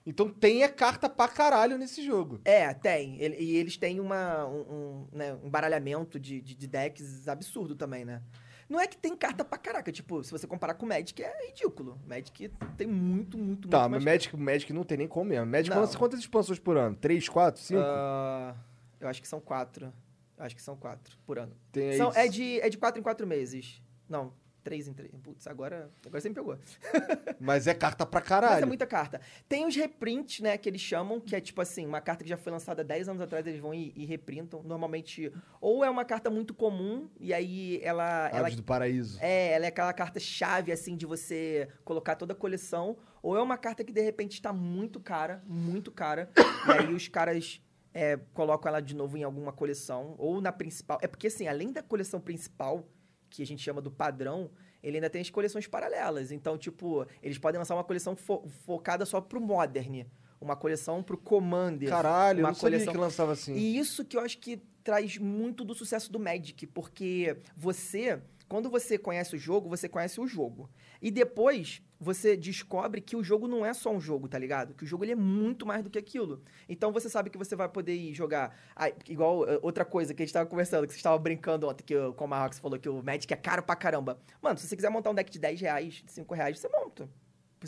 então 0.06 0.30
tem 0.30 0.64
a 0.64 0.70
carta 0.70 1.10
pra 1.10 1.28
caralho 1.28 1.78
nesse 1.78 2.06
jogo. 2.06 2.40
É, 2.46 2.74
tem. 2.74 3.20
Ele- 3.22 3.38
e 3.40 3.56
eles 3.58 3.76
têm 3.78 4.00
uma, 4.00 4.46
um, 4.48 4.60
um, 4.62 5.08
né, 5.12 5.34
um 5.44 5.50
baralhamento 5.50 6.20
de, 6.20 6.40
de, 6.42 6.54
de 6.56 6.68
decks 6.68 7.28
absurdo 7.28 7.76
também, 7.76 8.06
né? 8.06 8.22
Não 8.68 8.80
é 8.80 8.88
que 8.88 8.98
tem 8.98 9.16
carta 9.16 9.46
pra 9.46 9.58
caraca. 9.60 9.92
Tipo, 9.92 10.24
se 10.24 10.32
você 10.32 10.48
comparar 10.48 10.74
com 10.74 10.86
o 10.86 10.90
Magic, 10.90 11.22
é 11.22 11.48
ridículo. 11.48 12.00
Magic 12.08 12.50
tem 12.76 12.88
muito, 12.88 13.38
muito, 13.38 13.68
Tá, 13.70 13.82
muito 13.82 13.92
mas 13.92 14.04
mais 14.04 14.16
Magic, 14.18 14.38
Magic 14.38 14.74
não 14.74 14.84
tem 14.84 14.98
nem 14.98 15.08
como 15.08 15.30
mesmo. 15.30 15.46
Magic 15.46 15.70
Não. 15.70 15.82
lança 15.82 15.98
quantas 15.98 16.20
expansões 16.20 16.58
por 16.60 16.76
ano? 16.76 16.96
Três, 16.96 17.30
quatro, 17.30 17.62
cinco? 17.62 17.82
Ah, 17.84 18.56
eu 19.00 19.08
acho 19.08 19.22
que 19.22 19.28
são 19.28 19.40
quatro. 19.40 19.94
Eu 20.38 20.44
acho 20.46 20.56
que 20.56 20.62
são 20.62 20.76
quatro 20.76 21.16
por 21.26 21.38
ano. 21.40 21.56
tem. 21.72 21.96
São, 21.96 22.12
é, 22.14 22.28
de, 22.28 22.60
é 22.60 22.68
de 22.70 22.78
quatro 22.78 23.00
em 23.00 23.04
quatro 23.04 23.26
meses. 23.28 23.82
Não, 24.10 24.34
três 24.66 24.88
em 24.88 24.94
três. 24.94 25.12
Putz, 25.24 25.46
agora, 25.46 25.92
agora 26.04 26.20
você 26.20 26.28
me 26.28 26.34
pegou. 26.34 26.58
Mas 27.40 27.68
é 27.68 27.74
carta 27.76 28.04
pra 28.04 28.20
Mas 28.20 28.28
caralho. 28.28 28.64
é 28.64 28.66
muita 28.66 28.88
carta. 28.88 29.22
Tem 29.48 29.66
os 29.66 29.76
reprints, 29.76 30.40
né, 30.40 30.58
que 30.58 30.68
eles 30.68 30.82
chamam, 30.82 31.22
que 31.22 31.36
é 31.36 31.40
tipo 31.40 31.62
assim, 31.62 31.86
uma 31.86 32.02
carta 32.02 32.24
que 32.24 32.30
já 32.30 32.36
foi 32.36 32.52
lançada 32.52 32.84
10 32.84 33.10
anos 33.10 33.22
atrás, 33.22 33.46
eles 33.46 33.62
vão 33.62 33.74
e, 33.74 33.94
e 33.96 34.06
reprintam. 34.06 34.64
Normalmente, 34.64 35.32
ou 35.62 35.86
é 35.86 35.90
uma 35.90 36.04
carta 36.04 36.32
muito 36.32 36.54
comum, 36.54 37.08
e 37.20 37.32
aí 37.32 37.80
ela... 37.84 38.28
ela 38.30 38.48
Aves 38.48 38.56
do 38.56 38.64
Paraíso. 38.64 39.20
é, 39.22 39.52
ela 39.52 39.66
é 39.66 39.68
aquela 39.68 39.94
carta 39.94 40.20
chave, 40.20 40.72
assim, 40.72 40.98
de 40.98 41.06
você 41.06 41.70
colocar 41.84 42.16
toda 42.16 42.34
a 42.34 42.36
coleção. 42.36 42.98
Ou 43.22 43.38
é 43.38 43.42
uma 43.42 43.58
carta 43.58 43.84
que, 43.84 43.94
de 43.94 44.02
repente, 44.02 44.34
está 44.34 44.52
muito 44.52 45.00
cara, 45.00 45.44
muito 45.46 45.92
cara. 45.92 46.30
e 46.68 46.72
aí 46.72 46.94
os 46.94 47.08
caras 47.08 47.62
é, 47.94 48.18
colocam 48.34 48.70
ela 48.70 48.82
de 48.82 48.96
novo 48.96 49.18
em 49.18 49.24
alguma 49.24 49.54
coleção. 49.54 50.16
Ou 50.18 50.42
na 50.42 50.52
principal. 50.52 50.98
É 51.02 51.08
porque, 51.08 51.28
assim, 51.28 51.48
além 51.48 51.72
da 51.72 51.84
coleção 51.84 52.20
principal, 52.20 52.88
que 53.36 53.44
a 53.44 53.46
gente 53.46 53.62
chama 53.62 53.82
do 53.82 53.92
padrão, 53.92 54.50
ele 54.82 54.98
ainda 54.98 55.10
tem 55.10 55.22
as 55.22 55.30
coleções 55.30 55.68
paralelas. 55.68 56.32
Então, 56.32 56.58
tipo, 56.58 57.06
eles 57.22 57.38
podem 57.38 57.60
lançar 57.60 57.76
uma 57.76 57.84
coleção 57.84 58.16
fo- 58.16 58.48
focada 58.66 59.06
só 59.06 59.20
pro 59.22 59.42
Modern. 59.42 60.04
Uma 60.40 60.56
coleção 60.56 61.02
pro 61.02 61.18
Commander. 61.18 61.90
Caralho, 61.90 62.40
eu 62.40 62.44
uma 62.44 62.50
não 62.50 62.56
sabia 62.56 62.72
coleção- 62.78 62.94
que 62.94 63.00
lançava 63.00 63.32
assim. 63.32 63.54
E 63.56 63.78
isso 63.78 64.04
que 64.06 64.16
eu 64.18 64.22
acho 64.22 64.38
que 64.38 64.58
traz 64.84 65.18
muito 65.18 65.64
do 65.66 65.74
sucesso 65.74 66.12
do 66.12 66.20
Magic, 66.20 66.68
porque 66.68 67.38
você, 67.58 68.22
quando 68.48 68.70
você 68.70 68.98
conhece 68.98 69.36
o 69.36 69.40
jogo, 69.40 69.68
você 69.70 69.90
conhece 69.90 70.20
o 70.22 70.28
jogo. 70.28 70.70
E 71.02 71.10
depois 71.10 71.82
você 72.00 72.38
descobre 72.38 73.02
que 73.02 73.16
o 73.16 73.24
jogo 73.24 73.48
não 73.48 73.66
é 73.66 73.74
só 73.74 73.92
um 73.92 74.00
jogo, 74.00 74.28
tá 74.28 74.38
ligado? 74.38 74.74
Que 74.76 74.84
o 74.84 74.88
jogo 74.88 75.04
ele 75.04 75.14
é 75.14 75.16
muito 75.16 75.66
mais 75.66 75.84
do 75.84 75.90
que 75.90 75.98
aquilo. 75.98 76.44
Então 76.70 76.92
você 76.92 77.10
sabe 77.10 77.30
que 77.30 77.38
você 77.38 77.56
vai 77.56 77.68
poder 77.70 77.96
ir 77.96 78.14
jogar. 78.14 78.56
Ah, 78.76 78.90
igual 79.10 79.48
eh, 79.50 79.60
outra 79.62 79.84
coisa 79.84 80.14
que 80.14 80.22
a 80.22 80.26
gente 80.26 80.34
tava 80.34 80.48
conversando, 80.48 80.86
que 80.86 80.94
você 80.94 81.00
estava 81.00 81.18
brincando 81.18 81.68
ontem, 81.68 81.84
que 81.84 81.96
o- 81.96 82.14
como 82.14 82.34
a 82.36 82.44
Rox 82.44 82.60
falou 82.60 82.78
que 82.80 82.88
o 82.90 83.02
Magic 83.02 83.34
é 83.34 83.38
caro 83.38 83.64
pra 83.64 83.76
caramba. 83.76 84.20
Mano, 84.42 84.58
se 84.60 84.68
você 84.68 84.76
quiser 84.76 84.90
montar 84.90 85.10
um 85.10 85.16
deck 85.16 85.32
de 85.32 85.40
10 85.40 85.60
reais, 85.62 85.94
de 86.06 86.12
5 86.12 86.34
reais, 86.36 86.60
você 86.60 86.70
monta. 86.70 87.10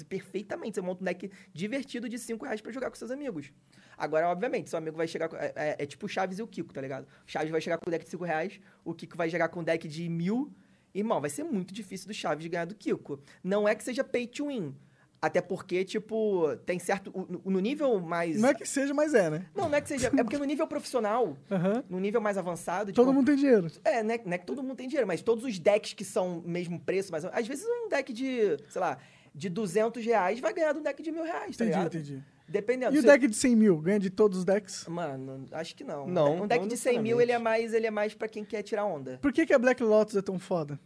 Perfeitamente. 0.08 0.76
Você 0.76 0.82
monta 0.82 1.02
um 1.02 1.06
deck 1.06 1.32
divertido 1.54 2.08
de 2.08 2.20
5 2.20 2.46
reais 2.46 2.62
pra 2.62 2.72
jogar 2.72 2.90
com 2.90 2.96
seus 2.96 3.10
amigos. 3.12 3.52
Agora, 3.98 4.30
obviamente, 4.30 4.70
seu 4.70 4.78
amigo 4.78 4.96
vai 4.96 5.08
chegar. 5.08 5.30
É, 5.34 5.54
é, 5.56 5.76
é, 5.80 5.86
tipo 5.86 6.06
o 6.06 6.10
Chaves 6.10 6.38
e 6.38 6.44
o 6.44 6.48
Kiko, 6.48 6.72
tá 6.74 6.82
ligado? 6.82 7.06
O 7.06 7.08
Chaves 7.32 7.50
vai 7.50 7.60
chegar 7.62 7.78
com 7.80 7.90
um 7.90 7.92
deck 7.92 8.06
de 8.06 8.12
5 8.12 8.24
reais, 8.24 8.60
o 8.86 8.94
Kiko 8.94 9.18
vai 9.18 9.30
chegar 9.30 9.50
com 9.50 9.62
um 9.62 9.64
deck 9.64 9.88
de 9.88 10.08
mil. 10.08 10.54
Irmão, 10.98 11.22
vai 11.22 11.30
ser 11.30 11.44
muito 11.44 11.74
difícil 11.74 12.08
do 12.08 12.14
Chaves 12.14 12.48
ganhar 12.48 12.66
do 12.66 12.74
Kiko. 12.76 13.20
Não 13.44 13.68
é 13.68 13.76
que 13.76 13.84
seja 13.84 14.04
pay 14.04 14.26
to 14.28 14.48
win. 14.48 14.74
Até 15.22 15.42
porque, 15.42 15.84
tipo, 15.84 16.56
tem 16.66 16.78
certo. 16.78 17.12
No 17.44 17.60
nível 17.60 18.00
mais. 18.00 18.40
Não 18.40 18.50
é 18.50 18.54
que 18.54 18.66
seja, 18.68 18.94
mas 18.94 19.14
é, 19.16 19.30
né? 19.32 19.46
Não, 19.56 19.68
não 19.68 19.76
é 19.76 19.82
que 19.82 19.88
seja. 19.88 20.08
É 20.16 20.24
porque 20.24 20.38
no 20.38 20.46
nível 20.46 20.68
profissional, 20.68 21.36
Aham. 21.52 21.84
no 21.90 22.00
nível 22.00 22.22
mais 22.22 22.38
avançado. 22.38 22.94
Todo 22.94 23.06
tipo, 23.06 23.14
mundo 23.14 23.26
tem 23.26 23.36
dinheiro. 23.36 23.68
É, 23.84 24.04
não 24.04 24.14
é, 24.14 24.22
não 24.24 24.34
é 24.34 24.38
que 24.38 24.46
todo 24.46 24.62
mundo 24.62 24.76
tem 24.76 24.88
dinheiro, 24.88 25.08
mas 25.08 25.22
todos 25.24 25.44
os 25.44 25.58
decks 25.58 25.94
que 25.94 26.06
são 26.06 26.42
mesmo 26.46 26.80
preço, 26.80 27.12
mas 27.12 27.26
às 27.26 27.48
vezes 27.48 27.66
um 27.66 27.90
deck 27.90 28.14
de, 28.14 28.58
sei 28.70 28.80
lá, 28.80 29.00
de 29.34 29.50
200 29.50 30.06
reais 30.06 30.40
vai 30.40 30.54
ganhar 30.54 30.74
de 30.74 30.80
um 30.80 30.84
deck 30.84 31.02
de 31.02 31.12
mil 31.12 31.24
reais, 31.24 31.58
tá 31.58 31.66
Entendi, 31.66 31.78
ligado? 31.80 31.98
entendi. 31.98 32.24
Dependendo. 32.48 32.96
E 32.96 33.00
o 33.00 33.04
deck 33.04 33.28
de 33.28 33.36
100 33.36 33.56
mil? 33.56 33.78
Ganha 33.80 34.00
de 34.00 34.10
todos 34.10 34.40
os 34.40 34.46
decks? 34.46 34.86
Mano, 34.88 35.46
acho 35.52 35.76
que 35.76 35.84
não. 35.84 36.08
Não, 36.08 36.44
Um 36.44 36.48
deck 36.48 36.62
não 36.62 36.68
de 36.68 36.78
100 36.78 37.02
mil, 37.02 37.20
ele 37.20 37.32
é 37.34 37.38
mais, 37.38 37.74
ele 37.74 37.86
é 37.88 37.92
mais 37.92 38.14
pra 38.14 38.28
quem 38.28 38.46
quer 38.46 38.64
tirar 38.64 38.86
onda. 38.86 39.20
Por 39.22 39.34
que, 39.34 39.46
que 39.46 39.54
a 39.54 39.60
Black 39.60 39.84
Lotus 39.84 40.16
é 40.16 40.22
tão 40.22 40.40
foda? 40.40 40.80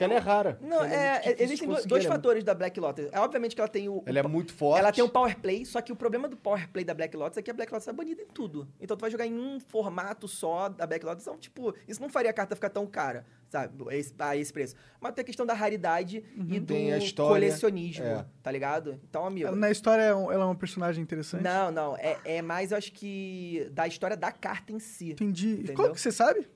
Porque 0.00 0.04
ela 0.04 0.14
é 0.14 0.18
rara. 0.18 0.58
Não, 0.62 0.82
é, 0.82 1.34
de 1.34 1.42
existem 1.42 1.68
dois 1.68 1.84
ela 1.86 1.98
é 1.98 2.16
fatores 2.16 2.42
da 2.42 2.54
Black 2.54 2.80
Lotus. 2.80 3.06
É 3.12 3.20
obviamente 3.20 3.54
que 3.54 3.60
ela 3.60 3.68
tem 3.68 3.88
o. 3.88 3.96
o 3.98 4.02
Ela 4.06 4.20
é 4.20 4.22
pa- 4.22 4.28
muito 4.28 4.52
forte. 4.54 4.78
Ela 4.80 4.92
tem 4.92 5.04
um 5.04 5.08
power 5.08 5.38
play, 5.38 5.64
só 5.66 5.80
que 5.82 5.92
o 5.92 5.96
problema 5.96 6.26
do 6.26 6.36
power 6.36 6.68
play 6.70 6.84
da 6.84 6.94
Black 6.94 7.14
Lotus 7.16 7.36
é 7.36 7.42
que 7.42 7.50
a 7.50 7.54
Black 7.54 7.70
Lotus 7.70 7.86
é 7.86 7.92
banida 7.92 8.22
em 8.22 8.26
tudo. 8.26 8.66
Então 8.80 8.96
tu 8.96 9.00
vai 9.02 9.10
jogar 9.10 9.26
em 9.26 9.34
um 9.38 9.60
formato 9.60 10.26
só 10.26 10.68
da 10.70 10.86
Black 10.86 11.04
Lotus. 11.04 11.22
Então, 11.22 11.36
tipo, 11.36 11.74
isso 11.86 12.00
não 12.00 12.08
faria 12.08 12.30
a 12.30 12.32
carta 12.34 12.54
ficar 12.54 12.70
tão 12.70 12.86
cara, 12.86 13.26
sabe? 13.50 13.74
A 13.90 13.94
esse, 13.94 14.14
a 14.18 14.36
esse 14.36 14.52
preço. 14.52 14.74
Mas 15.00 15.12
tem 15.12 15.22
a 15.22 15.26
questão 15.26 15.44
da 15.44 15.52
raridade 15.52 16.24
e 16.48 16.58
do 16.58 16.66
Tem 16.74 16.92
a 16.94 16.98
história, 16.98 17.34
colecionismo, 17.34 18.04
é. 18.04 18.24
tá 18.42 18.50
ligado? 18.50 18.98
Então, 19.08 19.26
amigo. 19.26 19.54
Na 19.54 19.70
história, 19.70 20.02
é 20.02 20.08
ela 20.08 20.32
é 20.32 20.44
uma 20.44 20.54
personagem 20.54 21.02
interessante? 21.02 21.42
Não, 21.42 21.70
não. 21.70 21.96
É, 21.98 22.18
é 22.24 22.42
mais, 22.42 22.72
eu 22.72 22.78
acho 22.78 22.92
que, 22.92 23.68
da 23.72 23.86
história 23.86 24.16
da 24.16 24.32
carta 24.32 24.72
em 24.72 24.78
si. 24.78 25.10
Entendi. 25.12 25.52
Entendeu? 25.52 25.74
Qual 25.74 25.92
que 25.92 26.00
você 26.00 26.10
sabe? 26.10 26.48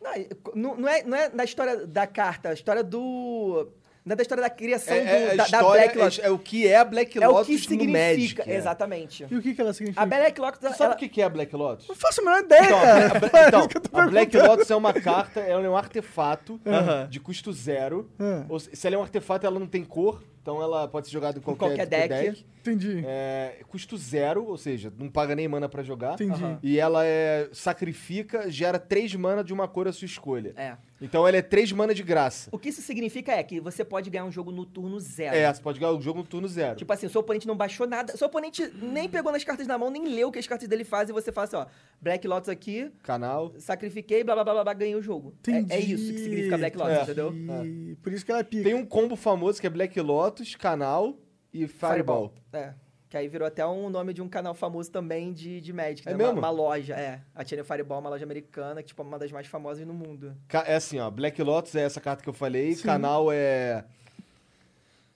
Não, 0.00 0.12
é- 0.12 0.26
não, 0.54 0.88
é, 0.88 1.02
não 1.02 1.16
é 1.16 1.28
da 1.28 1.44
história 1.44 1.86
da 1.86 2.06
carta, 2.06 2.48
a 2.50 2.52
história 2.54 2.82
do. 2.82 3.68
Não 4.02 4.14
é 4.14 4.16
da 4.16 4.22
história 4.22 4.42
da 4.42 4.48
criação 4.48 4.94
É, 4.94 4.98
é, 5.00 5.26
do, 5.36 5.42
a 5.42 5.44
da, 5.44 5.58
da 5.58 5.62
Black 5.68 5.98
Lotus. 5.98 6.18
é, 6.20 6.26
é 6.26 6.30
o 6.30 6.38
que 6.38 6.66
é 6.66 6.76
a 6.76 6.84
Black 6.86 7.22
É 7.22 7.28
o 7.28 7.32
Lotus 7.32 7.46
que 7.48 7.52
no 7.52 7.58
significa, 7.82 8.42
Magic. 8.42 8.50
é. 8.50 8.56
exatamente. 8.56 9.26
E 9.30 9.36
o 9.36 9.42
que, 9.42 9.54
que 9.54 9.60
ela 9.60 9.74
significa? 9.74 10.02
A 10.02 10.06
Black 10.06 10.40
Lotus, 10.40 10.58
Tu 10.58 10.68
sabe 10.70 10.84
ela, 10.84 10.94
o 10.94 10.96
que 10.96 11.08
que 11.10 11.20
é 11.20 11.24
a 11.24 11.28
Black 11.28 11.54
Lotus? 11.54 11.86
Não 11.86 11.94
faço 11.94 12.22
a 12.22 12.24
menor 12.24 12.40
ideia, 12.42 12.64
Então, 12.64 12.80
cara. 12.80 12.96
a, 12.96 13.38
É 13.44 13.48
então, 13.48 13.68
a 14.00 14.06
Black. 14.06 14.36
Lotus 14.38 14.70
é 14.70 14.74
uma 14.74 14.94
carta, 14.94 15.40
ela 15.40 15.62
é 15.66 15.68
um 15.68 15.76
artefato 15.76 16.58
Aham. 16.66 17.08
de 17.10 17.20
custo 17.20 17.52
zero. 17.52 18.10
Ah, 18.18 18.46
Ou 18.48 18.58
se 18.58 18.74
se 18.74 18.86
ela 18.86 18.96
é 18.96 18.98
um 18.98 19.02
artefato, 19.02 19.46
ela 19.46 19.60
não 19.60 19.66
tem 19.66 19.84
cor, 19.84 20.22
então 20.42 20.62
ela 20.62 20.88
pode 20.88 21.06
ser 21.06 21.12
jogada 21.12 21.38
em 21.38 21.42
qualquer, 21.42 21.66
qualquer 21.66 21.86
deck. 21.86 22.44
entendi. 22.60 23.02
É, 23.06 23.56
custo 23.68 23.96
zero, 23.96 24.44
ou 24.44 24.56
seja, 24.56 24.92
não 24.98 25.08
paga 25.10 25.34
nem 25.34 25.46
mana 25.46 25.68
pra 25.68 25.82
jogar. 25.82 26.14
Entendi. 26.14 26.58
E 26.62 26.78
ela 26.78 27.04
é, 27.04 27.48
sacrifica, 27.52 28.50
gera 28.50 28.78
três 28.78 29.14
mana 29.14 29.44
de 29.44 29.52
uma 29.52 29.68
cor 29.68 29.86
à 29.86 29.92
sua 29.92 30.06
escolha. 30.06 30.54
É. 30.56 30.76
Então 31.00 31.26
ela 31.26 31.36
é 31.36 31.42
três 31.42 31.72
mana 31.72 31.94
de 31.94 32.02
graça. 32.02 32.50
O 32.52 32.58
que 32.58 32.68
isso 32.68 32.82
significa 32.82 33.32
é 33.32 33.42
que 33.42 33.58
você 33.58 33.84
pode 33.84 34.10
ganhar 34.10 34.24
um 34.24 34.30
jogo 34.32 34.52
no 34.52 34.66
turno 34.66 35.00
zero. 35.00 35.34
É, 35.34 35.52
você 35.52 35.62
pode 35.62 35.80
ganhar 35.80 35.92
o 35.92 36.00
jogo 36.00 36.18
no 36.20 36.26
turno 36.26 36.46
zero. 36.46 36.76
Tipo 36.76 36.92
assim, 36.92 37.08
seu 37.08 37.20
oponente 37.22 37.46
não 37.46 37.56
baixou 37.56 37.86
nada. 37.86 38.16
Seu 38.16 38.26
oponente 38.26 38.70
nem 38.82 39.08
pegou 39.08 39.32
nas 39.32 39.42
cartas 39.42 39.66
na 39.66 39.78
mão, 39.78 39.90
nem 39.90 40.06
leu 40.08 40.28
o 40.28 40.32
que 40.32 40.38
as 40.38 40.46
cartas 40.46 40.68
dele 40.68 40.84
fazem. 40.84 41.14
E 41.16 41.20
você 41.20 41.32
fala 41.32 41.46
assim, 41.46 41.56
ó, 41.56 41.66
Black 42.00 42.26
Lotus 42.28 42.48
aqui, 42.50 42.90
Canal. 43.02 43.52
sacrifiquei, 43.58 44.22
blá 44.22 44.34
blá 44.34 44.44
blá 44.44 44.52
blá, 44.54 44.64
blá 44.64 44.74
ganhei 44.74 44.94
o 44.94 45.02
jogo. 45.02 45.34
É, 45.46 45.50
Entendi. 45.52 45.72
é 45.72 45.78
isso 45.80 46.12
que 46.12 46.18
significa 46.18 46.58
Black 46.58 46.76
Lotus, 46.76 46.96
É. 46.98 47.02
entendeu? 47.02 47.32
E 47.64 47.96
Por 48.02 48.12
isso 48.12 48.24
que 48.24 48.30
ela 48.30 48.40
é 48.40 48.44
pica. 48.44 48.64
Tem 48.64 48.74
um 48.74 48.84
combo 48.84 49.16
famoso 49.16 49.60
que 49.60 49.66
é 49.66 49.70
Black 49.70 49.98
Lotus, 50.00 50.54
Canal 50.54 51.16
e 51.52 51.66
Fireball. 51.66 52.34
É. 52.52 52.74
Que 53.10 53.16
aí 53.16 53.26
virou 53.26 53.48
até 53.48 53.66
um 53.66 53.90
nome 53.90 54.14
de 54.14 54.22
um 54.22 54.28
canal 54.28 54.54
famoso 54.54 54.88
também 54.88 55.32
de, 55.32 55.60
de 55.60 55.72
Magic. 55.72 56.08
É 56.08 56.12
né? 56.12 56.16
mesmo? 56.16 56.34
Uma, 56.34 56.42
uma 56.42 56.50
loja, 56.50 56.94
é. 56.94 57.20
A 57.34 57.44
Channel 57.44 57.64
Fireball 57.64 57.98
é 57.98 58.00
uma 58.02 58.10
loja 58.10 58.24
americana, 58.24 58.80
que 58.82 58.88
tipo, 58.88 59.02
é 59.02 59.04
uma 59.04 59.18
das 59.18 59.32
mais 59.32 59.48
famosas 59.48 59.84
no 59.84 59.92
mundo. 59.92 60.36
É 60.64 60.76
assim, 60.76 61.00
ó. 61.00 61.10
Black 61.10 61.42
Lotus 61.42 61.74
é 61.74 61.82
essa 61.82 62.00
carta 62.00 62.22
que 62.22 62.28
eu 62.28 62.32
falei. 62.32 62.72
Sim. 62.76 62.84
Canal 62.84 63.32
é. 63.32 63.84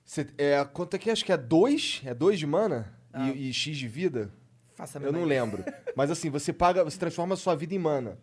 Cê- 0.04 0.26
é 0.36 0.64
quanto 0.64 0.96
é 0.96 0.98
que 0.98 1.08
é? 1.08 1.12
Acho 1.12 1.24
que 1.24 1.30
é 1.30 1.36
2? 1.36 2.02
É 2.04 2.12
2 2.12 2.36
de 2.36 2.46
mana? 2.48 2.92
Ah. 3.12 3.28
E, 3.28 3.48
e 3.48 3.54
X 3.54 3.76
de 3.76 3.86
vida? 3.86 4.28
Faça 4.74 4.98
Eu 4.98 5.12
não 5.12 5.24
lembro. 5.24 5.64
Mas 5.94 6.10
assim, 6.10 6.28
você 6.28 6.52
paga, 6.52 6.82
você 6.82 6.98
transforma 6.98 7.34
a 7.34 7.36
sua 7.36 7.54
vida 7.54 7.76
em 7.76 7.78
mana. 7.78 8.18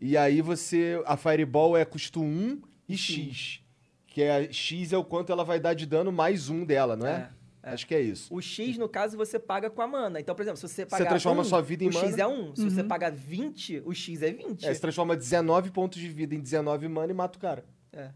E 0.00 0.16
aí 0.16 0.40
você. 0.40 0.98
A 1.04 1.18
Fireball 1.18 1.76
é 1.76 1.84
custo 1.84 2.22
1 2.22 2.62
e 2.88 2.96
X. 2.96 3.60
Que 4.06 4.22
é 4.22 4.50
X 4.50 4.94
é 4.94 4.96
o 4.96 5.04
quanto 5.04 5.30
ela 5.30 5.44
vai 5.44 5.60
dar 5.60 5.74
de 5.74 5.84
dano 5.84 6.10
mais 6.10 6.48
um 6.48 6.64
dela, 6.64 6.96
não 6.96 7.06
é? 7.06 7.12
É, 7.12 7.28
é. 7.64 7.70
Acho 7.72 7.86
que 7.86 7.94
é 7.94 8.00
isso. 8.00 8.32
O 8.34 8.42
X, 8.42 8.76
no 8.76 8.88
caso, 8.88 9.16
você 9.16 9.38
paga 9.38 9.70
com 9.70 9.80
a 9.80 9.86
mana. 9.86 10.20
Então, 10.20 10.34
por 10.34 10.42
exemplo, 10.42 10.58
se 10.58 10.68
você 10.68 10.84
pagar 10.84 11.08
transforma 11.08 11.40
um, 11.40 11.44
sua 11.44 11.62
vida 11.62 11.82
em 11.82 11.88
o 11.88 11.92
X 11.92 12.10
mana. 12.10 12.22
é 12.22 12.26
1. 12.26 12.56
Se 12.56 12.70
você 12.70 12.84
pagar 12.84 13.10
20, 13.10 13.82
o 13.86 13.94
X 13.94 14.22
é 14.22 14.30
20. 14.30 14.66
É, 14.66 14.74
você 14.74 14.80
transforma 14.80 15.16
19 15.16 15.70
pontos 15.70 15.98
de 15.98 16.08
vida 16.08 16.34
em 16.34 16.40
19 16.40 16.86
mana 16.88 17.10
e 17.10 17.14
mata 17.14 17.38
o 17.38 17.40
cara. 17.40 17.64
É. 17.90 18.10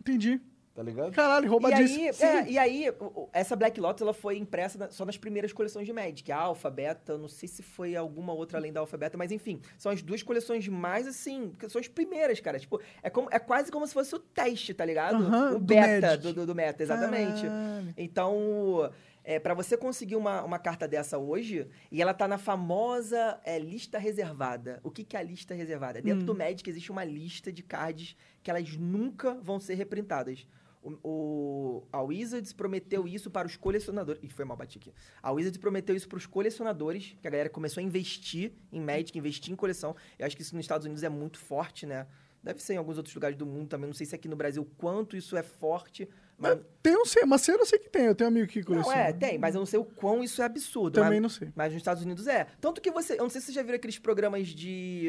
Entendi. 0.00 0.40
Tá 0.76 0.82
ligado? 0.82 1.10
Caralho, 1.10 1.46
E 1.46 1.48
roubadíssimo. 1.48 2.04
aí, 2.06 2.12
Sim. 2.12 2.24
é, 2.24 2.50
e 2.50 2.58
aí, 2.58 2.84
essa 3.32 3.56
Black 3.56 3.80
Lotus 3.80 4.02
ela 4.02 4.12
foi 4.12 4.36
impressa 4.36 4.90
só 4.90 5.06
nas 5.06 5.16
primeiras 5.16 5.50
coleções 5.50 5.86
de 5.86 5.92
Magic. 5.94 6.30
A 6.30 6.36
Alpha, 6.36 6.68
Beta, 6.70 7.16
não 7.16 7.28
sei 7.28 7.48
se 7.48 7.62
foi 7.62 7.96
alguma 7.96 8.34
outra 8.34 8.58
além 8.58 8.70
da 8.74 8.80
Alpha 8.80 8.98
Beta, 8.98 9.16
mas 9.16 9.32
enfim, 9.32 9.58
são 9.78 9.90
as 9.90 10.02
duas 10.02 10.22
coleções 10.22 10.68
mais 10.68 11.06
assim, 11.06 11.50
são 11.70 11.80
as 11.80 11.88
primeiras, 11.88 12.40
cara. 12.40 12.58
Tipo, 12.60 12.78
é, 13.02 13.08
como, 13.08 13.26
é 13.32 13.38
quase 13.38 13.72
como 13.72 13.86
se 13.86 13.94
fosse 13.94 14.14
o 14.14 14.18
teste, 14.18 14.74
tá 14.74 14.84
ligado? 14.84 15.16
Aham, 15.24 15.50
o 15.52 15.58
do 15.58 15.60
beta 15.60 16.08
Magic. 16.08 16.22
do, 16.22 16.32
do, 16.34 16.46
do 16.46 16.54
meta, 16.54 16.82
exatamente. 16.82 17.40
Caralho. 17.46 17.94
Então, 17.96 18.92
é, 19.24 19.38
para 19.40 19.54
você 19.54 19.78
conseguir 19.78 20.16
uma, 20.16 20.42
uma 20.44 20.58
carta 20.58 20.86
dessa 20.86 21.16
hoje, 21.16 21.66
e 21.90 22.02
ela 22.02 22.12
tá 22.12 22.28
na 22.28 22.36
famosa 22.38 23.40
é, 23.44 23.58
lista 23.58 23.98
reservada. 23.98 24.78
O 24.84 24.90
que, 24.90 25.02
que 25.04 25.16
é 25.16 25.20
a 25.20 25.22
lista 25.22 25.54
reservada? 25.54 26.02
Dentro 26.02 26.22
Hum. 26.22 26.26
do 26.26 26.34
Magic 26.34 26.68
existe 26.68 26.92
uma 26.92 27.02
lista 27.02 27.50
de 27.50 27.62
cards 27.62 28.14
que 28.42 28.50
elas 28.50 28.76
nunca 28.76 29.34
vão 29.40 29.58
ser 29.58 29.74
reprintadas. 29.74 30.46
O, 30.88 30.98
o- 31.02 31.86
a 31.92 32.00
Wizards 32.02 32.52
prometeu 32.52 33.08
isso 33.08 33.28
para 33.30 33.46
os 33.46 33.56
colecionadores. 33.56 34.22
Ih, 34.22 34.28
foi 34.30 34.44
mal, 34.44 34.56
bati 34.56 34.78
aqui. 34.78 34.92
A 35.22 35.32
Wizards 35.32 35.58
prometeu 35.58 35.96
isso 35.96 36.08
para 36.08 36.16
os 36.18 36.26
colecionadores, 36.26 37.16
que 37.20 37.26
a 37.26 37.30
galera 37.30 37.48
começou 37.50 37.80
a 37.80 37.84
investir 37.84 38.52
em 38.72 38.80
Magic, 38.80 39.18
investir 39.18 39.52
em 39.52 39.56
coleção. 39.56 39.96
Eu 40.18 40.26
acho 40.26 40.36
que 40.36 40.42
isso 40.42 40.54
nos 40.54 40.64
Estados 40.64 40.84
Unidos 40.84 41.02
é 41.02 41.08
muito 41.08 41.38
forte, 41.38 41.86
né? 41.86 42.06
Deve 42.42 42.62
ser 42.62 42.74
em 42.74 42.76
alguns 42.76 42.96
outros 42.96 43.12
lugares 43.14 43.36
do 43.36 43.44
mundo 43.44 43.66
também. 43.68 43.88
Não 43.88 43.94
sei 43.94 44.06
se 44.06 44.14
aqui 44.14 44.28
no 44.28 44.36
Brasil 44.36 44.64
quanto 44.78 45.16
isso 45.16 45.36
é 45.36 45.42
forte. 45.42 46.08
Mas, 46.38 46.56
Tem 46.80 46.96
um 46.96 47.04
sei, 47.04 47.24
mas 47.24 47.48
eu 47.48 47.58
não 47.58 47.66
sei 47.66 47.78
que 47.80 47.88
tem. 47.90 48.04
Eu 48.04 48.14
tenho 48.14 48.30
um 48.30 48.32
amigo 48.32 48.46
que 48.46 48.60
não, 48.60 48.66
coleciona. 48.66 48.96
é, 48.96 49.12
tem, 49.12 49.36
mas 49.38 49.54
eu 49.56 49.58
não 49.58 49.66
sei 49.66 49.80
o 49.80 49.84
quão 49.84 50.22
isso 50.22 50.40
é 50.40 50.44
absurdo. 50.44 50.94
Também 50.94 51.18
mas, 51.18 51.22
não 51.22 51.28
sei. 51.28 51.48
mas 51.56 51.72
nos 51.72 51.80
Estados 51.80 52.04
Unidos 52.04 52.28
é. 52.28 52.46
Tanto 52.60 52.80
que 52.80 52.92
você. 52.92 53.14
Eu 53.14 53.22
não 53.24 53.30
sei 53.30 53.40
se 53.40 53.48
você 53.48 53.52
já 53.54 53.62
viu 53.64 53.74
aqueles 53.74 53.98
programas 53.98 54.46
de. 54.48 55.08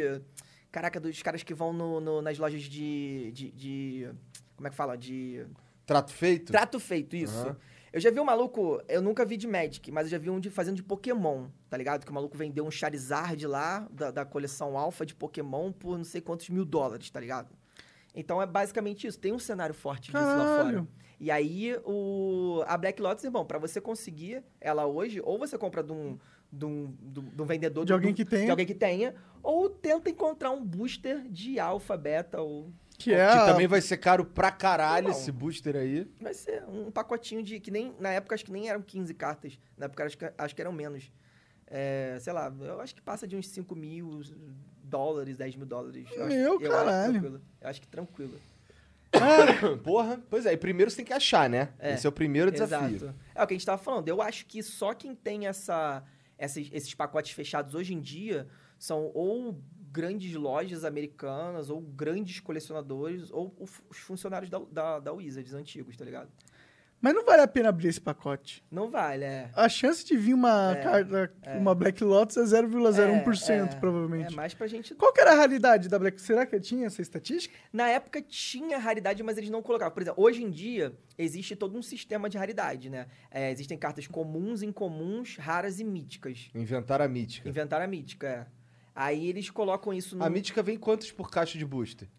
Caraca, 0.72 1.00
dos 1.00 1.22
caras 1.22 1.44
que 1.44 1.54
vão 1.54 1.72
no, 1.72 2.00
no- 2.00 2.22
nas 2.24 2.38
lojas 2.40 2.64
de, 2.64 3.32
de, 3.34 3.52
de- 3.52 4.10
Como 4.56 4.68
é 4.68 4.72
que 4.72 4.76
fala? 4.76 4.98
De. 4.98 5.46
Trato 5.88 6.12
feito? 6.14 6.52
Trato 6.52 6.80
feito, 6.80 7.16
isso. 7.16 7.36
Aham. 7.48 7.58
Eu 7.94 8.00
já 8.02 8.12
vi 8.12 8.20
um 8.20 8.26
maluco, 8.26 8.80
eu 8.88 9.02
nunca 9.02 9.26
vi 9.26 9.38
de 9.38 9.48
Magic, 9.48 9.90
mas 9.92 10.06
eu 10.06 10.12
já 10.12 10.18
vi 10.20 10.30
um 10.30 10.40
de 10.40 10.52
fazendo 10.52 10.76
de 10.76 10.84
Pokémon, 10.84 11.48
tá 11.70 11.76
ligado? 11.78 12.06
Que 12.06 12.12
o 12.12 12.14
maluco 12.14 12.38
vendeu 12.38 12.64
um 12.66 12.70
Charizard 12.70 13.48
lá, 13.48 13.88
da, 13.90 14.12
da 14.12 14.26
coleção 14.26 14.78
Alpha 14.78 15.04
de 15.06 15.16
Pokémon, 15.16 15.72
por 15.72 15.98
não 15.98 16.04
sei 16.04 16.22
quantos 16.22 16.50
mil 16.50 16.66
dólares, 16.66 17.10
tá 17.10 17.20
ligado? 17.20 17.56
Então 18.14 18.40
é 18.42 18.46
basicamente 18.46 19.08
isso. 19.08 19.18
Tem 19.18 19.32
um 19.32 19.40
cenário 19.40 19.74
forte 19.74 20.12
disso 20.12 20.24
lá 20.24 20.36
Caralho. 20.46 20.78
fora. 20.80 20.88
E 21.20 21.32
aí, 21.32 21.76
o, 21.86 22.62
a 22.68 22.78
Black 22.78 23.02
Lotus, 23.02 23.24
irmão, 23.24 23.46
pra 23.46 23.58
você 23.58 23.82
conseguir 23.82 24.44
ela 24.62 24.86
hoje, 24.86 25.20
ou 25.24 25.40
você 25.40 25.58
compra 25.58 25.82
de 25.82 25.92
um, 25.94 26.20
de 26.52 26.66
um, 26.66 26.94
de 27.02 27.20
um- 27.22 27.30
de 27.30 27.42
um 27.42 27.46
vendedor... 27.46 27.86
De 27.86 27.94
alguém 27.94 28.12
do- 28.12 28.16
que 28.18 28.26
tenha. 28.26 28.46
De 28.46 28.52
alguém 28.52 28.66
que 28.68 28.76
tenha. 28.76 29.16
Ou 29.42 29.70
tenta 29.70 30.10
encontrar 30.10 30.52
um 30.52 30.64
booster 30.64 31.28
de 31.30 31.60
Alpha, 31.60 31.98
Beta, 31.98 32.40
ou... 32.42 32.72
Que 32.98 33.14
é. 33.14 33.28
Que 33.28 33.46
também 33.46 33.68
vai 33.68 33.80
ser 33.80 33.98
caro 33.98 34.26
pra 34.26 34.52
caralho 34.52 35.10
Não. 35.10 35.12
esse 35.12 35.32
booster 35.32 35.76
aí. 35.76 36.10
Vai 36.20 36.34
ser 36.34 36.64
um 36.68 36.90
pacotinho 36.90 37.44
de... 37.44 37.60
Que 37.60 37.70
nem... 37.70 37.96
Na 38.00 38.10
época, 38.10 38.34
acho 38.34 38.44
que 38.44 38.52
nem 38.52 38.70
eram 38.70 38.82
15 38.82 39.14
cartas. 39.14 39.60
Na 39.78 39.86
época, 39.86 40.06
acho 40.06 40.18
que, 40.18 40.32
acho 40.38 40.56
que 40.56 40.62
eram 40.62 40.72
menos. 40.72 41.12
É, 41.68 42.18
sei 42.20 42.34
lá, 42.34 42.52
eu 42.60 42.80
acho 42.82 42.96
que 42.96 43.02
passa 43.02 43.28
de 43.28 43.36
uns 43.36 43.48
5 43.50 43.76
mil 43.76 44.22
dólares, 44.84 45.38
10 45.38 45.56
mil 45.58 45.66
dólares. 45.66 46.08
Eu 46.12 46.26
acho, 46.26 46.36
Meu 46.36 46.40
eu 46.40 46.58
acho 46.58 46.70
caralho. 46.70 47.12
tranquilo. 47.14 47.42
Eu 47.62 47.70
acho 47.70 47.82
que 47.82 47.88
tranquilo. 47.88 48.40
Porra, 49.84 50.22
pois 50.30 50.46
é. 50.46 50.54
E 50.54 50.58
primeiro 50.58 50.90
você 50.90 50.98
tem 50.98 51.06
que 51.06 51.14
achar, 51.14 51.50
né? 51.50 51.70
É, 51.80 51.94
Esse 51.94 52.06
é 52.06 52.10
o 52.10 52.12
primeiro 52.12 52.52
desafio. 52.52 52.96
Exato. 52.96 53.16
É 53.36 53.44
o 53.44 53.48
que 53.48 53.54
a 53.54 53.58
gente 53.58 53.66
tava 53.66 53.82
falando. 53.82 54.08
Eu 54.08 54.22
acho 54.22 54.46
que 54.46 54.62
só 54.64 54.94
quem 54.94 55.14
tem 55.16 55.48
essa, 55.48 56.04
esses, 56.38 56.70
esses 56.72 56.94
pacotes 56.94 57.32
fechados 57.32 57.74
hoje 57.76 57.94
em 57.94 58.02
dia 58.02 58.48
são 58.78 59.12
ou 59.14 59.60
grandes 59.98 60.36
lojas 60.36 60.84
americanas, 60.86 61.72
ou 61.72 61.82
grandes 61.82 62.40
colecionadores, 62.40 63.32
ou 63.32 63.56
os 63.90 63.98
funcionários 63.98 64.50
da, 64.52 64.60
da, 64.72 65.00
da 65.00 65.12
Wizards 65.12 65.54
antigos, 65.56 65.98
tá 65.98 66.06
ligado? 66.06 66.30
Mas 67.00 67.14
não 67.14 67.24
vale 67.24 67.44
a 67.44 67.48
pena 67.48 67.70
abrir 67.70 67.90
esse 67.90 68.02
pacote. 68.02 68.64
Não 68.72 68.90
vale, 68.90 69.24
é. 69.24 69.52
A 69.56 69.70
chance 69.70 70.04
de 70.04 70.18
vir 70.18 70.34
uma 70.34 70.72
É, 70.76 70.82
carta, 70.82 71.32
uma 71.60 71.76
Black 71.76 72.04
Lotus 72.04 72.38
é 72.38 72.42
0,01%, 72.42 73.74
É, 73.74 73.76
provavelmente. 73.80 74.34
É 74.34 74.36
mais 74.36 74.54
pra 74.56 74.66
gente. 74.66 74.96
Qual 74.96 75.14
que 75.14 75.22
era 75.22 75.32
a 75.32 75.36
raridade 75.36 75.90
da 75.90 76.00
Black? 76.00 76.20
Será 76.20 76.44
que 76.44 76.60
tinha 76.60 76.88
essa 76.88 77.02
estatística? 77.02 77.56
Na 77.72 77.88
época 77.88 78.20
tinha 78.22 78.80
raridade, 78.80 79.22
mas 79.22 79.38
eles 79.38 79.52
não 79.52 79.62
colocavam. 79.62 79.94
Por 79.94 80.02
exemplo, 80.02 80.24
hoje 80.24 80.44
em 80.44 80.50
dia 80.50 80.92
existe 81.18 81.56
todo 81.56 81.78
um 81.78 81.84
sistema 81.84 82.28
de 82.30 82.38
raridade, 82.38 82.90
né? 82.90 83.06
É, 83.30 83.52
existem 83.52 83.78
cartas 83.78 84.08
comuns, 84.08 84.64
incomuns, 84.64 85.38
raras 85.38 85.80
e 85.80 85.84
míticas. 85.84 86.50
Inventaram 86.56 87.06
a 87.06 87.08
mítica. 87.08 87.48
Inventaram 87.48 87.86
a 87.86 87.88
mítica, 87.88 88.28
é. 88.28 88.57
Aí 89.00 89.28
eles 89.28 89.50
colocam 89.52 89.94
isso 89.94 90.16
no. 90.16 90.24
A 90.24 90.30
mítica 90.30 90.64
vem 90.64 90.76
quantos 90.76 91.12
por 91.12 91.30
caixa 91.30 91.56
de 91.58 91.66
booster? 91.66 92.10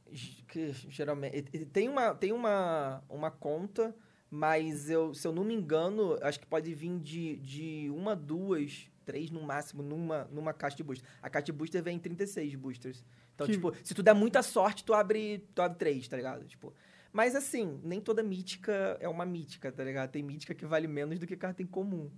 que 0.49 0.73
geralmente 0.88 1.43
tem 1.67 1.88
uma 1.88 2.14
tem 2.14 2.33
uma, 2.33 3.03
uma 3.09 3.31
conta 3.31 3.95
mas 4.31 4.88
eu 4.88 5.12
se 5.12 5.27
eu 5.27 5.33
não 5.33 5.45
me 5.45 5.53
engano 5.55 6.17
acho 6.23 6.41
que 6.41 6.47
pode 6.47 6.73
vir 6.75 6.99
de, 7.01 7.37
de 7.37 7.91
uma 7.91 8.17
duas 8.17 8.88
três 9.05 9.31
no 9.31 9.43
máximo 9.43 9.83
numa 9.83 10.25
numa 10.33 10.55
caixa 10.55 10.77
de 10.79 10.83
booster 10.83 11.07
a 11.23 11.29
caixa 11.29 11.47
de 11.47 11.53
booster 11.53 11.83
vem 11.83 11.97
em 11.97 11.99
36 11.99 12.55
boosters 12.55 13.05
então 13.35 13.47
Que- 13.47 13.53
tipo 13.53 13.73
se 13.85 13.95
tu 13.95 14.03
der 14.03 14.14
muita 14.14 14.43
sorte 14.43 14.83
tu 14.85 14.95
abre 14.95 15.45
tu 15.55 15.61
abre 15.61 15.77
três 15.79 16.09
tá 16.09 16.17
ligado 16.17 16.47
tipo 16.47 16.73
mas 17.12 17.35
assim 17.37 17.79
nem 17.83 18.01
toda 18.01 18.23
mítica 18.23 18.97
é 19.01 19.09
uma 19.09 19.27
mítica 19.27 19.71
tá 19.71 19.85
ligado 19.85 20.11
tem 20.11 20.23
mítica 20.23 20.55
que 20.55 20.64
vale 20.64 20.87
menos 20.88 21.19
do 21.19 21.27
que 21.27 21.37
carta 21.37 21.62
em 21.62 21.67
comum 21.67 22.11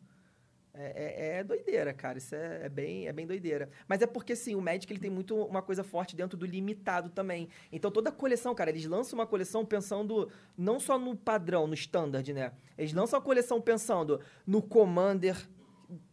é, 0.81 1.37
é- 1.37 1.37
é 1.39 1.45
doideira, 1.45 1.93
cara. 1.93 2.19
Isso 2.19 2.35
é, 2.35 2.67
é 2.67 2.69
bem, 2.69 3.07
é 3.09 3.13
bem 3.13 3.27
doideira. 3.27 3.69
Mas 3.89 4.01
é 4.03 4.07
porque, 4.07 4.33
assim, 4.33 4.55
o 4.55 4.61
Magic 4.61 4.93
ele 4.93 5.01
tem 5.01 5.11
muito 5.11 5.37
uma 5.37 5.63
coisa 5.63 5.83
forte 5.85 6.15
dentro 6.17 6.37
do 6.39 6.47
limitado 6.47 7.11
também. 7.11 7.49
Então, 7.71 7.91
toda 7.91 8.11
coleção, 8.13 8.55
cara, 8.55 8.71
eles 8.71 8.85
lançam 8.87 9.19
uma 9.19 9.27
coleção 9.27 9.65
pensando 9.65 10.29
não 10.57 10.79
só 10.81 10.99
no 10.99 11.17
padrão, 11.17 11.67
no 11.67 11.75
standard, 11.75 12.33
né? 12.33 12.53
Eles 12.79 12.93
lançam 12.93 13.19
a 13.19 13.23
coleção 13.23 13.61
pensando 13.61 14.21
no 14.47 14.63
Commander, 14.63 15.37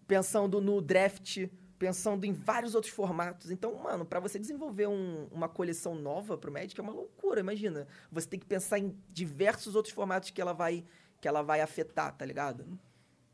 pensando 0.07 0.61
no 0.61 0.81
Draft, 0.81 1.47
pensando 1.77 2.25
em 2.25 2.33
vários 2.33 2.73
outros 2.75 2.91
formatos. 2.93 3.51
Então, 3.51 3.75
mano, 3.75 4.05
pra 4.05 4.19
você 4.19 4.39
desenvolver 4.39 4.87
um- 4.87 5.27
uma 5.31 5.47
coleção 5.47 5.93
nova 5.95 6.37
pro 6.37 6.51
Magic 6.51 6.79
é 6.79 6.83
uma 6.83 6.91
loucura, 6.93 7.39
imagina. 7.39 7.87
Você 8.11 8.27
tem 8.27 8.39
que 8.39 8.45
pensar 8.45 8.79
em 8.79 8.95
diversos 9.11 9.75
outros 9.75 9.93
formatos 9.93 10.29
que 10.31 10.41
ela 10.41 10.53
vai, 10.53 10.83
que 11.21 11.27
ela 11.27 11.41
vai 11.41 11.61
afetar, 11.61 12.15
tá 12.15 12.25
ligado? 12.25 12.65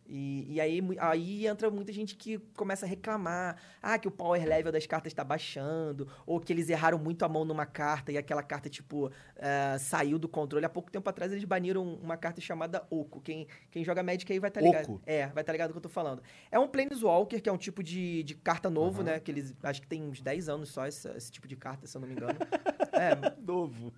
E, 0.08 0.54
e 0.54 0.62
aí, 0.62 0.82
aí 1.00 1.48
entra 1.48 1.70
muita 1.70 1.92
gente 1.92 2.16
que 2.16 2.38
começa 2.56 2.86
a 2.86 2.90
reclamar. 2.90 3.58
Ah, 3.82 3.98
que 3.98 4.08
o 4.08 4.12
power 4.12 4.46
level 4.46 4.72
das 4.72 4.86
cartas 4.86 5.12
está 5.12 5.24
baixando. 5.24 6.08
Ou 6.26 6.40
que 6.40 6.52
eles 6.52 6.70
erraram 6.70 6.98
muito 6.98 7.24
a 7.24 7.30
mão 7.30 7.46
numa 7.46 7.66
carta 7.66 8.12
e 8.12 8.18
aquela 8.18 8.44
carta, 8.44 8.70
tipo, 8.70 9.12
eh, 9.38 9.78
saiu 9.80 10.20
do 10.20 10.28
controle. 10.28 10.66
Há 10.66 10.70
pouco 10.70 10.92
tempo 10.92 11.10
atrás 11.10 11.32
eles 11.32 11.44
baniram 11.44 11.96
uma 11.96 12.18
carta 12.18 12.42
chamada 12.42 12.86
Oco. 12.90 13.22
Quem, 13.22 13.48
quem 13.72 13.84
joga 13.84 14.04
Magic 14.04 14.32
aí 14.32 14.40
vai 14.40 14.50
estar 14.50 14.62
ligado. 14.62 14.84
Oco? 14.84 15.02
É, 15.06 15.28
vai 15.28 15.42
estar 15.42 15.52
ligado 15.52 15.70
do 15.70 15.74
que 15.74 15.78
eu 15.78 15.84
tô 15.84 15.90
falando. 15.90 16.22
É 16.52 16.60
um 16.60 16.68
Planeswalker, 16.68 17.42
que 17.42 17.50
é 17.50 17.52
um 17.52 17.58
tipo 17.58 17.82
de, 17.84 18.24
de 18.24 18.36
carta 18.36 18.70
novo, 18.70 19.04
né? 19.04 19.20
Que 19.20 19.32
eles. 19.32 19.54
Acho 19.64 19.82
que 19.82 19.88
tem 19.88 20.04
uns 20.04 20.22
10 20.22 20.50
anos 20.50 20.70
só 20.70 20.86
esse, 20.88 21.08
esse 21.10 21.32
tipo 21.32 21.48
de 21.48 21.56
carta, 21.56 21.88
se 21.88 21.96
eu 21.96 22.02
não 22.02 22.08
me 22.08 22.14
engano. 22.14 22.38
é, 22.94 23.34
Novo. 23.42 23.94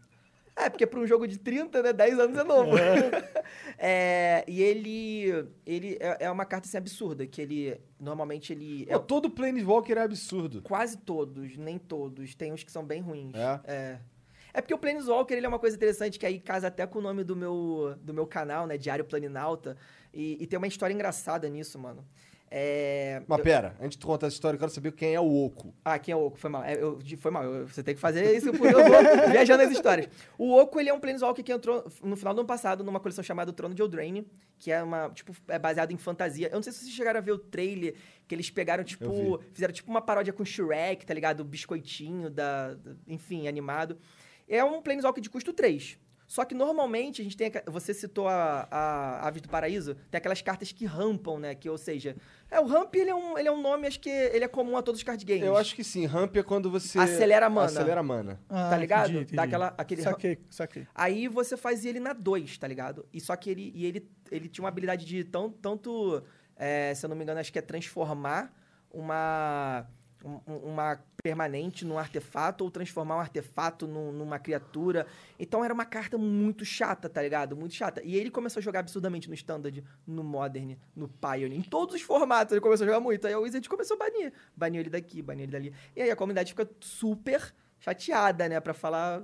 É, 0.55 0.69
porque 0.69 0.87
para 0.87 0.99
um 0.99 1.05
jogo 1.05 1.27
de 1.27 1.37
30, 1.37 1.83
né? 1.83 1.91
10 1.93 2.19
anos 2.19 2.37
é 2.37 2.43
novo. 2.43 2.71
É, 3.77 4.43
e 4.47 4.61
ele. 4.63 5.47
Ele 5.65 5.97
é, 5.99 6.25
é 6.25 6.31
uma 6.31 6.45
carta 6.45 6.67
assim, 6.67 6.77
absurda, 6.77 7.27
que 7.27 7.41
ele. 7.41 7.79
Normalmente 7.99 8.53
ele. 8.53 8.85
É, 8.87 8.93
Pô, 8.93 8.99
todo 8.99 9.29
Planeswalker 9.29 9.97
é 9.97 10.01
absurdo. 10.01 10.61
quase 10.61 10.97
todos, 10.97 11.57
nem 11.57 11.77
todos. 11.77 12.33
Tem 12.35 12.53
uns 12.53 12.63
que 12.63 12.71
são 12.71 12.85
bem 12.85 13.01
ruins. 13.01 13.33
É? 13.35 13.61
É. 13.65 13.99
É 14.53 14.61
porque 14.61 14.73
o 14.73 14.77
Planeswalker 14.77 15.35
ele 15.35 15.45
é 15.45 15.49
uma 15.49 15.59
coisa 15.59 15.75
interessante 15.75 16.17
que 16.17 16.25
aí 16.25 16.39
casa 16.39 16.67
até 16.67 16.87
com 16.87 16.99
o 16.99 17.01
nome 17.01 17.25
do 17.25 17.35
meu, 17.35 17.95
do 18.01 18.13
meu 18.13 18.25
canal, 18.25 18.65
né? 18.65 18.77
Diário 18.77 19.03
Planinauta. 19.03 19.75
E, 20.13 20.37
e 20.41 20.47
tem 20.47 20.57
uma 20.57 20.67
história 20.67 20.93
engraçada 20.93 21.49
nisso, 21.49 21.77
mano. 21.77 22.05
É. 22.57 23.21
Mas 23.27 23.37
eu- 23.39 23.43
pera, 23.43 23.75
antes 23.81 23.91
de 23.91 23.97
tu 23.97 24.07
contar 24.07 24.27
essa 24.27 24.33
história, 24.35 24.55
eu 24.55 24.59
quero 24.59 24.71
saber 24.71 24.93
quem 24.93 25.13
é 25.13 25.19
o 25.19 25.29
Oco. 25.45 25.73
ah, 25.83 25.99
quem 25.99 26.13
é 26.13 26.15
o 26.15 26.25
Oco? 26.27 26.37
Foi 26.37 26.49
mal. 26.49 26.63
É, 26.63 26.81
eu- 26.81 26.97
foi 27.17 27.29
mal. 27.29 27.43
Eu- 27.43 27.67
você 27.67 27.83
tem 27.83 27.93
que 27.93 27.99
fazer 27.99 28.33
isso 28.33 28.49
porque 28.53 28.73
eu 28.73 28.79
vou 28.85 28.87
viajando 29.29 29.63
as 29.63 29.71
histórias. 29.71 30.07
O 30.37 30.55
Oco, 30.57 30.79
ele 30.79 30.87
é 30.89 30.93
um 30.93 30.99
Planeswalker 31.01 31.43
que 31.43 31.51
entrou 31.51 31.83
no 32.01 32.15
final 32.15 32.33
do 32.33 32.39
ano 32.39 32.47
passado 32.47 32.81
numa 32.81 32.99
coleção 33.01 33.21
chamada 33.21 33.51
Trono 33.51 33.75
de 33.75 33.81
Eldraine, 33.81 34.25
que 34.57 34.71
é 34.71 34.81
uma, 34.81 35.09
tipo, 35.09 35.33
é 35.49 35.59
baseado 35.59 35.91
em 35.91 35.97
fantasia. 35.97 36.47
Eu 36.47 36.55
não 36.55 36.63
sei 36.63 36.71
se 36.71 36.79
vocês 36.79 36.91
chegaram 36.93 37.17
a 37.19 37.21
ver 37.21 37.33
o 37.33 37.37
trailer, 37.37 37.93
que 38.25 38.33
eles 38.33 38.49
pegaram, 38.49 38.85
tipo, 38.85 39.41
fizeram 39.51 39.73
tipo 39.73 39.91
uma 39.91 40.01
paródia 40.01 40.31
com 40.31 40.45
Shrek, 40.45 41.05
tá 41.05 41.13
ligado? 41.13 41.41
O 41.41 41.43
biscoitinho, 41.43 42.29
da, 42.29 42.73
da- 42.75 42.95
enfim, 43.05 43.49
animado. 43.49 43.97
É 44.47 44.63
um 44.63 44.81
Planeswalker 44.81 45.21
de 45.21 45.29
custo 45.29 45.51
3. 45.51 45.97
Só 46.27 46.43
que 46.43 46.55
normalmente 46.55 47.21
a 47.21 47.23
gente 47.23 47.37
tem. 47.37 47.51
Você 47.67 47.93
citou 47.93 48.27
a, 48.27 48.67
a 48.71 49.27
Aves 49.27 49.41
do 49.41 49.49
Paraíso, 49.49 49.95
tem 50.09 50.17
aquelas 50.17 50.41
cartas 50.41 50.71
que 50.71 50.83
rampam, 50.85 51.37
né? 51.39 51.53
Que, 51.53 51.69
ou 51.69 51.77
seja, 51.77 52.15
é, 52.49 52.59
o 52.59 52.65
ramp 52.65 52.95
ele 52.95 53.11
é, 53.11 53.15
um, 53.15 53.37
ele 53.37 53.47
é 53.47 53.51
um 53.51 53.61
nome, 53.61 53.85
acho 53.87 53.99
que 53.99 54.09
ele 54.09 54.43
é 54.43 54.47
comum 54.47 54.75
a 54.75 54.81
todos 54.81 54.99
os 54.99 55.03
card 55.03 55.23
games. 55.23 55.43
Eu 55.43 55.55
acho 55.55 55.75
que 55.75 55.83
sim, 55.83 56.05
ramp 56.05 56.35
é 56.35 56.41
quando 56.43 56.69
você... 56.71 56.97
Acelera 56.97 57.45
a 57.45 57.49
mana. 57.49 57.67
Acelera 57.67 57.99
a 57.99 58.03
mana. 58.03 58.39
Ah, 58.49 58.69
Tá 58.71 58.77
ligado? 58.77 59.03
entendi, 59.09 59.17
entendi. 59.23 59.35
Dá 59.35 59.43
aquela- 59.43 59.73
aquele- 59.77 60.01
Saquei, 60.01 60.39
saquei. 60.49 60.87
Aí 60.95 61.27
você 61.27 61.55
fazia 61.55 61.91
ele 61.91 61.99
na 61.99 62.13
2, 62.13 62.57
tá 62.57 62.67
ligado? 62.67 63.05
E 63.13 63.21
só 63.21 63.35
que 63.35 63.49
ele, 63.49 63.71
e 63.75 63.85
ele, 63.85 64.09
ele 64.31 64.49
tinha 64.49 64.63
uma 64.63 64.69
habilidade 64.69 65.05
de 65.05 65.23
tão, 65.23 65.49
tanto, 65.51 66.23
é, 66.55 66.93
se 66.95 67.05
eu 67.05 67.09
não 67.09 67.15
me 67.15 67.21
engano, 67.23 67.39
acho 67.39 67.53
que 67.53 67.59
é 67.59 67.61
transformar 67.61 68.51
uma, 68.91 69.85
um- 69.87 70.04
uma 70.47 70.99
permanente 71.21 71.85
num 71.85 71.97
artefato 71.97 72.63
ou 72.63 72.71
transformar 72.71 73.17
um 73.17 73.19
artefato 73.19 73.85
num- 73.87 74.11
numa 74.11 74.39
criatura. 74.39 75.05
Então 75.39 75.63
era 75.63 75.73
uma 75.73 75.85
carta 75.85 76.17
muito 76.17 76.65
chata, 76.65 77.07
tá 77.07 77.21
ligado? 77.21 77.55
Muito 77.55 77.73
chata. 77.75 78.01
E 78.03 78.15
ele 78.15 78.31
começou 78.31 78.59
a 78.59 78.63
jogar 78.63 78.79
absurdamente 78.79 79.27
no 79.27 79.35
Standard, 79.35 79.83
no 80.05 80.23
Modern, 80.23 80.75
no 80.95 81.07
Pioneer, 81.07 81.53
em 81.53 81.61
todos 81.61 81.95
os 81.95 82.01
formatos 82.01 82.51
ele 82.51 82.61
começou 82.61 82.85
a 82.85 82.87
jogar 82.87 82.99
muito. 82.99 83.25
Aí 83.27 83.33
a 83.33 83.39
Wizard 83.39 83.67
começou 83.69 83.95
a 83.95 83.99
banir. 83.99 84.33
Baniu 84.55 84.81
ele 84.81 84.89
daqui, 84.89 85.21
baniu 85.21 85.43
ele 85.43 85.51
dali. 85.51 85.73
E 85.95 86.01
aí 86.01 86.09
a 86.11 86.15
comunidade 86.15 86.51
fica 86.51 86.69
super 86.79 87.53
chateada, 87.79 88.49
né? 88.49 88.59
Pra 88.59 88.73
falar 88.73 89.23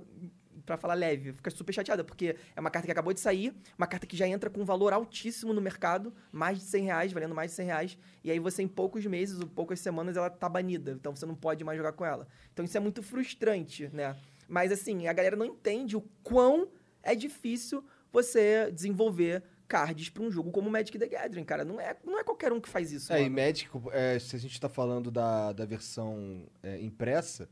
Pra 0.71 0.77
falar 0.77 0.93
leve, 0.93 1.33
fica 1.33 1.51
super 1.51 1.73
chateada, 1.73 2.01
porque 2.01 2.33
é 2.55 2.59
uma 2.61 2.71
carta 2.71 2.85
que 2.85 2.91
acabou 2.93 3.11
de 3.11 3.19
sair, 3.19 3.53
uma 3.77 3.85
carta 3.85 4.07
que 4.07 4.15
já 4.15 4.25
entra 4.25 4.49
com 4.49 4.61
um 4.61 4.63
valor 4.63 4.93
altíssimo 4.93 5.51
no 5.51 5.59
mercado, 5.59 6.13
mais 6.31 6.59
de 6.59 6.63
100 6.63 6.83
reais, 6.85 7.11
valendo 7.11 7.35
mais 7.35 7.51
de 7.51 7.57
100 7.57 7.65
reais, 7.65 7.97
e 8.23 8.31
aí 8.31 8.39
você 8.39 8.63
em 8.63 8.69
poucos 8.69 9.05
meses 9.05 9.41
ou 9.41 9.47
poucas 9.47 9.81
semanas 9.81 10.15
ela 10.15 10.29
tá 10.29 10.47
banida, 10.47 10.93
então 10.93 11.13
você 11.13 11.25
não 11.25 11.35
pode 11.35 11.61
mais 11.65 11.77
jogar 11.77 11.91
com 11.91 12.05
ela. 12.05 12.25
Então 12.53 12.63
isso 12.63 12.77
é 12.77 12.79
muito 12.79 13.03
frustrante, 13.03 13.89
né? 13.91 14.15
Mas 14.47 14.71
assim, 14.71 15.07
a 15.07 15.13
galera 15.13 15.35
não 15.35 15.45
entende 15.45 15.97
o 15.97 16.01
quão 16.23 16.69
é 17.03 17.13
difícil 17.13 17.83
você 18.13 18.71
desenvolver 18.71 19.43
cards 19.67 20.09
pra 20.09 20.23
um 20.23 20.31
jogo 20.31 20.51
como 20.51 20.69
Magic 20.69 20.97
the 20.97 21.07
Gathering, 21.07 21.43
cara. 21.43 21.65
Não 21.65 21.81
é, 21.81 21.97
não 22.05 22.17
é 22.17 22.23
qualquer 22.23 22.53
um 22.53 22.61
que 22.61 22.69
faz 22.69 22.93
isso. 22.93 23.11
É, 23.11 23.19
e 23.19 23.29
mano. 23.29 23.35
Magic, 23.35 23.69
é, 23.91 24.19
se 24.19 24.37
a 24.37 24.39
gente 24.39 24.59
tá 24.59 24.69
falando 24.69 25.11
da, 25.11 25.51
da 25.51 25.65
versão 25.65 26.45
é, 26.63 26.79
impressa, 26.79 27.49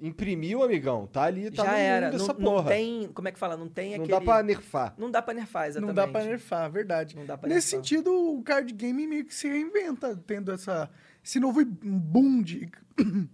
imprimiu, 0.00 0.62
amigão, 0.62 1.06
tá 1.06 1.22
ali, 1.22 1.50
tá 1.50 1.64
Já 1.64 1.70
no 1.72 1.76
era. 1.78 2.06
mundo 2.06 2.18
Não, 2.18 2.24
essa 2.24 2.34
não 2.34 2.40
porra. 2.52 2.68
tem. 2.70 3.08
Como 3.12 3.28
é 3.28 3.32
que 3.32 3.38
fala? 3.38 3.56
Não 3.56 3.68
tem 3.68 3.90
Não 3.96 4.04
aquele. 4.04 4.10
dá 4.10 4.20
pra 4.20 4.42
nerfar. 4.42 4.94
Não 4.98 5.10
dá 5.10 5.22
pra 5.22 5.34
nerfar, 5.34 5.68
exatamente. 5.68 5.88
Não 5.88 5.94
dá 5.94 6.08
pra 6.10 6.24
nerfar, 6.24 6.70
verdade. 6.70 7.16
Não 7.16 7.24
dá 7.26 7.38
pra 7.38 7.48
Nesse 7.48 7.74
nerfar. 7.76 7.88
sentido, 7.88 8.10
o 8.12 8.42
card 8.42 8.72
game 8.74 9.06
meio 9.06 9.24
que 9.24 9.34
se 9.34 9.48
reinventa, 9.48 10.16
tendo 10.26 10.52
essa, 10.52 10.90
esse 11.22 11.38
novo 11.40 11.64
boom 11.64 12.42
de 12.42 12.68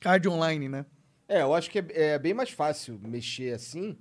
card 0.00 0.28
online, 0.28 0.68
né? 0.68 0.86
É, 1.28 1.42
eu 1.42 1.54
acho 1.54 1.70
que 1.70 1.78
é, 1.78 1.84
é 2.14 2.18
bem 2.18 2.34
mais 2.34 2.50
fácil 2.50 2.98
mexer 3.02 3.54
assim, 3.54 3.96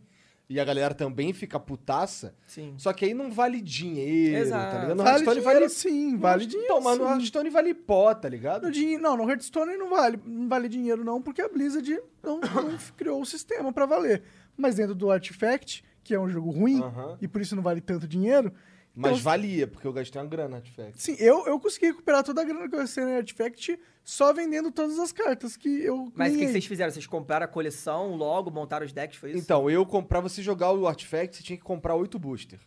e 0.52 0.60
a 0.60 0.66
galera 0.66 0.94
também 0.94 1.32
fica 1.34 1.60
putaça, 1.60 2.36
Sim. 2.46 2.74
só 2.78 2.92
que 2.94 3.06
aí 3.06 3.14
não 3.14 3.32
vale 3.32 3.62
dinheiro, 3.62 4.38
Exato. 4.38 4.72
tá 4.76 4.82
ligado? 4.82 4.98
No 4.98 5.04
vale 5.04 5.10
Hearthstone 5.26 5.40
dinheiro 5.40 5.60
vale... 5.60 5.70
sim, 5.70 6.18
vale 6.18 6.46
dinheiro 6.46 6.66
Então, 6.74 6.82
mas 6.82 6.98
no. 6.98 7.06
Hearthstone 7.06 7.50
vale 7.50 7.74
pó, 7.74 8.14
tá 8.14 8.28
ligado? 8.30 8.64
No 8.64 8.72
dinhe- 8.72 8.98
Não, 8.98 9.16
no 9.16 9.30
Hearthstone 9.30 9.78
não 9.78 9.90
vale, 9.90 10.20
não 10.26 10.48
vale 10.50 10.68
dinheiro 10.68 11.04
não, 11.04 11.22
porque 11.22 11.42
a 11.42 11.48
Blizzard 11.50 12.00
não, 12.22 12.40
não 12.40 12.78
criou 12.98 13.22
o 13.22 13.26
sistema 13.26 13.72
pra 13.72 13.86
valer. 13.86 14.24
Mas 14.58 14.76
dentro 14.76 14.94
do 14.94 15.10
Artifact, 15.10 15.84
que 16.04 16.14
é 16.14 16.20
um 16.20 16.30
jogo 16.30 16.50
ruim, 16.52 16.82
Aham. 16.82 17.18
e 17.22 17.28
por 17.28 17.42
isso 17.42 17.56
não 17.56 17.64
vale 17.64 17.80
tanto 17.82 18.08
dinheiro, 18.08 18.52
Mas 18.94 19.12
Então- 19.14 19.24
valia, 19.24 19.68
porque 19.68 19.88
eu 19.88 19.94
gastei 19.94 20.22
uma 20.22 20.28
grana 20.28 20.50
no 20.50 20.56
Artifact. 20.58 21.02
sim, 21.02 21.16
eu, 21.18 21.48
eu 21.48 21.58
consegui 21.62 21.86
recuperar 21.86 22.24
toda 22.24 22.42
a 22.42 22.44
grana 22.44 22.68
que 22.68 22.76
eu 22.76 22.80
gastei 22.80 23.06
no 23.06 23.16
Artifact 23.16 23.80
só 24.04 24.34
vendendo 24.34 24.72
todas 24.72 24.98
as 25.00 25.12
cartas 25.12 25.56
que 25.56 25.70
eu 25.84 26.12
Mas 26.16 26.34
o 26.34 26.38
que, 26.38 26.46
que 26.46 26.52
vocês 26.52 26.66
fizeram? 26.66 26.92
Vocês 26.92 27.06
compraram 27.08 27.46
a 27.46 27.48
coleção 27.48 28.16
logo, 28.16 28.50
montaram 28.52 28.86
os 28.86 28.92
decks, 28.92 29.18
foi 29.18 29.32
isso? 29.32 29.40
Então, 29.40 29.70
eu, 29.70 29.86
pra 29.86 30.20
você 30.20 30.42
jogar 30.42 30.72
o 30.72 30.88
Artifact, 30.88 31.38
você 31.38 31.44
tinha 31.44 31.58
que 31.58 31.64
comprar 31.64 31.96
8 31.96 32.18
booster. 32.20 32.60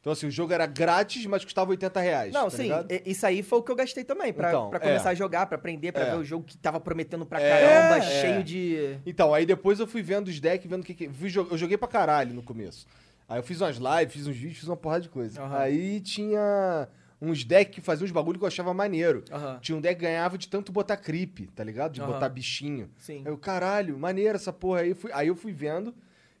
Então, 0.00 0.12
assim, 0.12 0.26
o 0.26 0.30
jogo 0.32 0.52
era 0.52 0.66
grátis, 0.66 1.24
mas 1.26 1.44
custava 1.44 1.70
80 1.70 2.00
reais. 2.00 2.32
Não, 2.34 2.44
tá 2.50 2.56
sim, 2.56 2.64
ligado? 2.64 2.90
e- 2.90 3.02
isso 3.06 3.24
aí 3.24 3.40
foi 3.40 3.60
o 3.60 3.62
que 3.62 3.70
eu 3.70 3.76
gastei 3.76 4.02
também, 4.02 4.32
pra, 4.32 4.48
Então, 4.48 4.68
pra 4.68 4.78
é. 4.78 4.82
começar 4.82 5.10
a 5.10 5.14
jogar, 5.14 5.46
pra 5.46 5.56
aprender, 5.56 5.92
pra 5.92 6.02
É. 6.02 6.10
ver 6.10 6.16
o 6.16 6.24
jogo 6.24 6.44
que 6.44 6.58
tava 6.58 6.80
prometendo 6.80 7.24
pra 7.24 7.40
É, 7.40 7.48
caramba, 7.88 8.04
é. 8.04 8.20
cheio 8.20 8.42
de... 8.42 8.98
Então, 9.06 9.32
aí 9.32 9.46
depois 9.46 9.78
eu 9.78 9.86
fui 9.86 10.02
vendo 10.02 10.26
os 10.26 10.40
decks, 10.40 10.68
vendo 10.68 10.80
o 10.82 10.84
que 10.84 10.92
que... 10.92 11.04
Eu 11.04 11.56
joguei 11.56 11.76
pra 11.78 11.86
caralho 11.86 12.34
no 12.34 12.42
começo. 12.42 12.84
Aí 13.28 13.38
eu 13.38 13.44
fiz 13.44 13.60
umas 13.60 13.76
lives, 13.76 14.12
fiz 14.12 14.26
uns 14.26 14.36
vídeos, 14.36 14.58
fiz 14.58 14.68
uma 14.68 14.76
porrada 14.76 15.02
de 15.02 15.08
coisa. 15.08 15.40
Aham. 15.40 15.56
Aí 15.56 16.00
tinha 16.00 16.88
uns 17.24 17.44
decks 17.44 17.72
que 17.76 17.80
faziam 17.80 18.04
uns 18.04 18.10
bagulho 18.10 18.36
que 18.38 18.44
eu 18.44 18.48
achava 18.48 18.74
maneiro. 18.74 19.22
Aham, 19.30 19.58
Tinha 19.60 19.78
um 19.78 19.80
deck 19.80 19.94
que 19.94 20.02
ganhava 20.04 20.36
de 20.36 20.48
tanto 20.48 20.72
botar 20.72 20.96
creep, 20.96 21.48
tá 21.54 21.62
ligado? 21.62 21.92
De 21.92 22.00
Aham. 22.00 22.12
botar 22.14 22.28
bichinho. 22.28 22.90
sim. 22.98 23.18
Aí 23.24 23.30
eu, 23.30 23.38
caralho, 23.38 23.96
maneiro 23.98 24.34
essa 24.34 24.52
porra 24.52 24.80
aí. 24.80 24.92
Fui- 24.92 25.12
aí 25.14 25.28
eu 25.28 25.36
fui 25.36 25.52
vendo, 25.52 25.94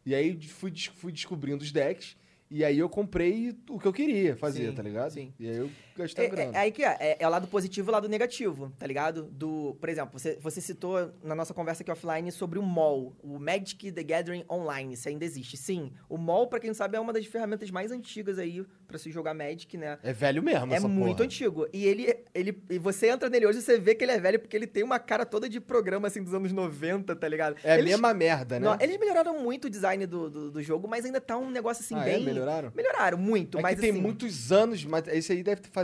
e 0.04 0.12
aí 0.14 0.36
fui, 0.42 0.72
fui 0.96 1.12
descobrindo 1.12 1.62
os 1.62 1.70
decks. 1.70 2.16
E 2.50 2.62
aí 2.64 2.78
eu 2.78 2.88
comprei 2.88 3.56
o 3.70 3.78
que 3.78 3.86
eu 3.88 3.92
queria 3.94 4.36
fazer, 4.36 4.68
Sim, 4.70 4.74
tá 4.74 4.82
ligado? 4.82 5.10
sim. 5.12 5.32
E 5.40 5.48
aí 5.48 5.56
eu 5.56 5.70
gastei 5.96 6.24
É, 6.24 6.28
a 6.28 6.30
grana. 6.30 6.52
é, 6.52 6.54
é 6.54 6.58
aí 6.60 6.72
que 6.72 6.84
é, 6.84 6.96
é, 7.00 7.16
é 7.20 7.26
o 7.26 7.30
lado 7.30 7.46
positivo 7.46 7.88
e 7.88 7.90
o 7.90 7.92
lado 7.92 8.08
negativo, 8.08 8.72
tá 8.78 8.86
ligado? 8.86 9.24
Do, 9.24 9.76
por 9.80 9.88
exemplo, 9.88 10.18
você, 10.18 10.38
você 10.40 10.60
citou 10.60 11.12
na 11.22 11.34
nossa 11.34 11.52
conversa 11.54 11.82
aqui 11.82 11.90
offline 11.90 12.30
sobre 12.32 12.58
o 12.58 12.62
mall, 12.62 13.14
o 13.22 13.38
Magic 13.38 13.90
the 13.92 14.02
Gathering 14.02 14.44
Online, 14.50 14.96
se 14.96 15.08
ainda 15.08 15.24
existe. 15.24 15.56
Sim, 15.56 15.92
o 16.08 16.16
mall, 16.16 16.46
pra 16.46 16.58
quem 16.60 16.68
não 16.68 16.74
sabe, 16.74 16.96
é 16.96 17.00
uma 17.00 17.12
das 17.12 17.26
ferramentas 17.26 17.70
mais 17.70 17.90
antigas 17.92 18.38
aí 18.38 18.64
pra 18.86 18.98
se 18.98 19.10
jogar 19.10 19.32
Magic, 19.34 19.76
né? 19.76 19.98
É 20.02 20.12
velho 20.12 20.42
mesmo 20.42 20.72
É 20.74 20.78
muito 20.80 21.16
porra. 21.18 21.24
antigo. 21.24 21.66
E 21.72 21.86
ele, 21.86 22.14
ele. 22.34 22.62
E 22.70 22.78
você 22.78 23.08
entra 23.08 23.28
nele 23.30 23.46
hoje 23.46 23.58
e 23.58 23.62
você 23.62 23.78
vê 23.78 23.94
que 23.94 24.04
ele 24.04 24.12
é 24.12 24.20
velho 24.20 24.38
porque 24.38 24.56
ele 24.56 24.66
tem 24.66 24.82
uma 24.82 24.98
cara 24.98 25.24
toda 25.24 25.48
de 25.48 25.60
programa 25.60 26.08
assim 26.08 26.22
dos 26.22 26.34
anos 26.34 26.52
90, 26.52 27.16
tá 27.16 27.28
ligado? 27.28 27.56
É 27.64 27.72
a 27.72 27.78
eles, 27.78 27.90
mesma 27.90 28.12
merda, 28.12 28.60
né? 28.60 28.66
não, 28.66 28.76
eles 28.80 28.98
melhoraram 28.98 29.38
muito 29.42 29.66
o 29.66 29.70
design 29.70 30.06
do, 30.06 30.28
do, 30.28 30.50
do 30.50 30.62
jogo, 30.62 30.86
mas 30.86 31.04
ainda 31.04 31.20
tá 31.20 31.36
um 31.38 31.50
negócio 31.50 31.82
assim 31.82 31.94
Ah, 31.94 32.06
é? 32.06 32.14
bem. 32.16 32.24
Melhoraram? 32.24 32.70
Melhoraram 32.74 33.18
muito, 33.18 33.58
É 33.58 33.62
mas 33.62 33.74
que 33.76 33.80
tem 33.80 33.90
assim, 33.92 34.00
muitos 34.00 34.52
anos, 34.52 34.84
mas 34.84 35.06
esse 35.08 35.32
aí 35.32 35.42
deve 35.42 35.62
fazer 35.70 35.81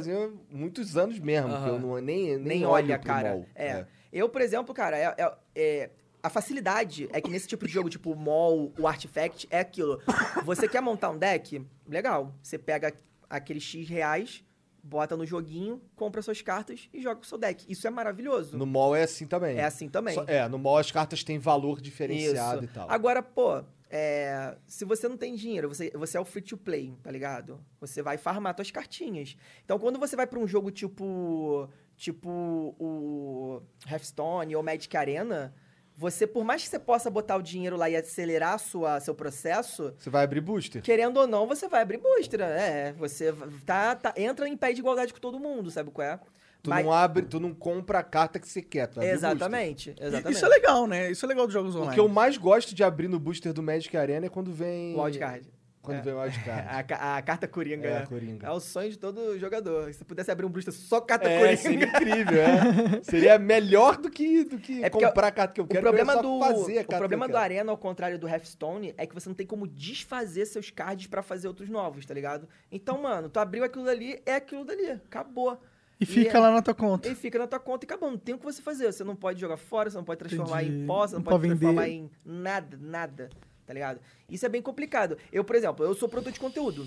muitos 0.51 0.97
anos 0.97 1.19
mesmo, 1.19 1.49
que 1.49 1.69
eu 1.69 1.79
não, 1.79 1.95
nem, 2.01 2.37
nem, 2.37 2.39
nem 2.39 2.65
olho 2.65 2.85
olha, 2.87 2.99
cara. 2.99 3.31
mall. 3.31 3.47
É. 3.55 3.87
Eu, 4.13 4.29
por 4.29 4.41
exemplo, 4.41 4.75
cara, 4.75 4.97
é, 4.97 5.15
é- 5.19 5.33
é- 5.55 5.91
a 6.23 6.29
facilidade 6.31 7.09
é 7.13 7.21
que 7.21 7.31
nesse 7.31 7.47
tipo 7.47 7.67
de 7.67 7.73
jogo, 7.73 7.89
tipo 7.89 8.15
Mall, 8.15 8.73
o 8.79 8.87
Artifact, 8.87 9.47
é 9.51 9.61
aquilo. 9.61 10.01
Você 10.45 10.67
quer 10.69 10.81
montar 10.81 11.11
um 11.11 11.19
deck? 11.19 11.65
Legal. 11.87 12.35
Você 12.43 12.59
pega 12.59 12.93
aqueles 13.31 13.63
X 13.63 13.89
reais, 13.89 14.43
bota 14.83 15.17
no 15.17 15.25
joguinho, 15.27 15.81
compra 15.95 16.21
suas 16.23 16.41
cartas 16.43 16.89
e 16.93 17.01
joga 17.01 17.21
o 17.21 17.25
seu 17.25 17.39
deck. 17.39 17.65
Isso 17.69 17.87
é 17.87 17.91
maravilhoso. 17.91 18.57
No 18.57 18.67
mall 18.67 18.97
é 18.97 19.03
assim 19.05 19.27
também. 19.27 19.59
É 19.59 19.65
assim 19.65 19.89
também. 19.89 20.15
Só- 20.15 20.25
é, 20.27 20.49
no 20.49 20.59
mall 20.59 20.79
as 20.79 20.91
cartas 20.91 21.23
têm 21.23 21.39
valor 21.39 21.81
diferenciado 21.81 22.65
Isso. 22.65 22.73
e 22.73 22.75
tal. 22.75 22.91
Agora, 22.91 23.23
pô, 23.23 23.63
é, 23.91 24.57
se 24.67 24.85
você 24.85 25.09
não 25.09 25.17
tem 25.17 25.35
dinheiro, 25.35 25.69
você, 25.69 25.91
você 25.95 26.17
é 26.17 26.21
o 26.21 26.25
free 26.25 26.43
to 26.43 26.57
play, 26.57 26.95
tá 27.03 27.11
ligado? 27.11 27.61
Você 27.81 28.03
vai 28.03 28.17
farmar 28.19 28.55
suas 28.55 28.71
cartinhas. 28.71 29.37
Então, 29.65 29.79
quando 29.79 29.99
você 29.99 30.15
vai 30.17 30.27
pra 30.27 30.39
um 30.39 30.47
jogo 30.47 30.71
tipo 30.71 31.69
tipo 31.97 32.31
o 32.79 33.61
Hearthstone 33.91 34.55
ou 34.55 34.63
Magic 34.63 34.97
Arena, 34.97 35.53
você, 35.97 36.29
por 36.29 36.45
mais 36.45 36.63
que 36.63 36.69
você 36.69 36.79
possa 36.79 37.11
botar 37.11 37.37
o 37.37 37.43
dinheiro 37.43 37.77
lá 37.77 37.91
e 37.91 37.97
acelerar 37.97 38.57
sua, 38.61 39.01
seu 39.01 39.15
processo, 39.17 39.93
Você 39.99 40.09
vai 40.09 40.23
abrir 40.23 40.41
booster? 40.41 40.81
querendo 40.81 41.17
ou 41.17 41.27
não, 41.27 41.45
você 41.47 41.67
vai 41.67 41.83
abrir 41.83 41.99
booster. 41.99 42.41
É, 42.41 42.93
você 42.93 43.35
tá, 43.67 43.97
tá- 43.97 44.15
entra 44.17 44.49
em 44.49 44.57
pé 44.57 44.73
de 44.73 44.79
igualdade 44.81 45.13
com 45.13 45.19
todo 45.19 45.41
mundo, 45.41 45.73
sabe 45.73 45.91
qual 45.91 46.07
é? 46.07 46.21
Tu 46.63 46.71
Mas- 46.71 46.85
não 46.85 46.93
abre, 46.93 47.23
tu 47.25 47.39
não 47.39 47.55
compra 47.55 48.01
a 48.01 48.03
carta 48.03 48.39
que 48.41 48.49
você 48.49 48.61
quer, 48.61 48.89
tu. 48.89 49.01
Exatamente, 49.01 49.95
exatamente. 49.99 50.37
Isso 50.37 50.45
é 50.45 50.49
legal, 50.49 50.87
né? 50.89 51.11
Isso 51.11 51.25
é 51.25 51.29
legal 51.29 51.47
dos 51.47 51.53
jogos 51.55 51.75
O 51.75 51.79
online. 51.79 51.95
que 51.95 52.01
eu 52.01 52.09
mais 52.09 52.37
gosto 52.37 52.75
de 52.75 52.83
abrir 52.83 53.07
no 53.09 53.19
booster 53.19 53.53
do 53.53 53.63
Magic 53.63 53.97
Arena 53.97 54.27
é 54.27 54.29
quando 54.29 54.53
vem. 54.53 54.95
O 54.97 55.03
wildcard. 55.03 55.49
Quando 55.81 55.99
É. 55.99 56.03
vem 56.03 56.13
o 56.15 56.21
wildcard. 56.21 56.69
A, 57.01 57.17
a 57.17 57.23
carta 57.23 57.47
coringa. 57.47 57.89
É, 57.89 57.99
a 58.03 58.07
Coringa. 58.07 58.47
É 58.47 58.51
o 58.51 58.59
sonho 58.59 58.91
de 58.91 58.99
todo 58.99 59.39
jogador. 59.39 59.95
Se 59.95 60.05
pudesse 60.05 60.31
abrir 60.33 60.45
um 60.45 60.51
booster 60.51 60.75
só 60.75 61.01
carta 61.01 61.31
É, 61.31 61.39
coringa. 61.39 61.57
seria 61.57 61.87
incrível, 61.89 62.43
é. 62.43 63.03
Seria 63.05 63.39
melhor 63.39 63.97
do 63.97 64.11
que, 64.11 64.43
do 64.45 64.59
que 64.59 64.83
É 64.85 64.91
comprar 64.91 65.29
a 65.29 65.31
carta 65.31 65.55
que 65.55 65.61
eu 65.61 65.65
O 65.65 65.69
quero. 65.69 65.81
problema, 65.81 66.13
eu 66.15 66.17
quero 66.17 66.29
só 66.29 66.53
do, 66.53 66.57
fazer 66.59 66.79
a 66.79 66.83
o 66.83 66.85
problema 66.87 67.25
que 67.27 67.33
do 67.33 67.37
eu 67.37 67.41
quero. 67.41 67.55
Arena, 67.55 67.71
ao 67.71 67.79
contrário 67.79 68.19
do 68.19 68.29
Hearthstone, 68.29 68.93
é 68.99 69.07
que 69.07 69.15
você 69.15 69.29
não 69.29 69.37
tem 69.37 69.47
como 69.47 69.67
desfazer 69.67 70.45
seus 70.45 70.71
cards 70.71 71.07
pra 71.07 71.23
fazer 71.23 71.47
outros 71.47 71.69
novos, 71.71 72.05
tá 72.05 72.13
ligado? 72.13 72.49
Então, 72.71 73.01
mano, 73.01 73.29
tu 73.31 73.39
abriu 73.39 73.63
aquilo 73.65 73.85
dali, 73.85 74.21
é 74.27 74.35
aquilo 74.35 74.65
dali. 74.65 74.91
Acabou. 74.91 75.59
E 76.01 76.07
fica 76.07 76.39
é- 76.39 76.41
lá 76.41 76.53
na 76.53 76.63
tua 76.63 76.75
conta. 76.75 77.09
E 77.09 77.15
fica 77.15 77.39
na 77.39 77.47
tua 77.47 77.59
conta 77.59 77.85
e 77.85 77.87
acabou. 77.87 78.11
Não 78.11 78.19
tem 78.19 78.35
o 78.35 78.39
que 78.39 78.45
você 78.45 78.63
fazer. 78.63 78.93
Você 78.93 79.03
não 79.03 79.17
pode 79.17 79.41
jogar 79.41 79.57
fora, 79.57 79.91
você 79.91 79.97
não 79.97 80.05
pode 80.05 80.19
transformar 80.19 80.63
Entendi. 80.63 80.83
em 80.83 80.87
pó, 80.87 81.07
você 81.07 81.15
não, 81.15 81.19
Não 81.21 81.25
pode 81.25 81.37
pode 81.37 81.49
transformar 81.49 81.89
em 81.89 82.11
nada, 82.25 82.79
nada. 82.81 83.29
Tá 83.67 83.75
ligado? 83.75 84.01
Isso 84.31 84.47
é 84.47 84.49
bem 84.49 84.63
complicado. 84.63 85.19
Eu, 85.33 85.45
por 85.45 85.57
exemplo, 85.57 85.85
eu 85.85 85.95
sou 85.95 86.09
produtor 86.09 86.33
de 86.33 86.41
conteúdo. 86.41 86.87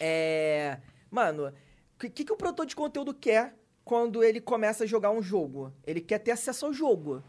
É. 0.00 0.78
Mano, 1.10 1.48
o 1.48 1.98
que, 1.98 2.08
que, 2.08 2.24
que 2.24 2.32
o 2.32 2.36
produtor 2.36 2.66
de 2.66 2.76
conteúdo 2.76 3.12
quer 3.12 3.56
quando 3.84 4.22
ele 4.22 4.40
começa 4.40 4.84
a 4.84 4.86
jogar 4.86 5.10
um 5.10 5.22
jogo? 5.22 5.72
Ele 5.86 6.00
quer 6.00 6.18
ter 6.18 6.30
acesso 6.30 6.66
ao 6.66 6.72
jogo. 6.72 7.22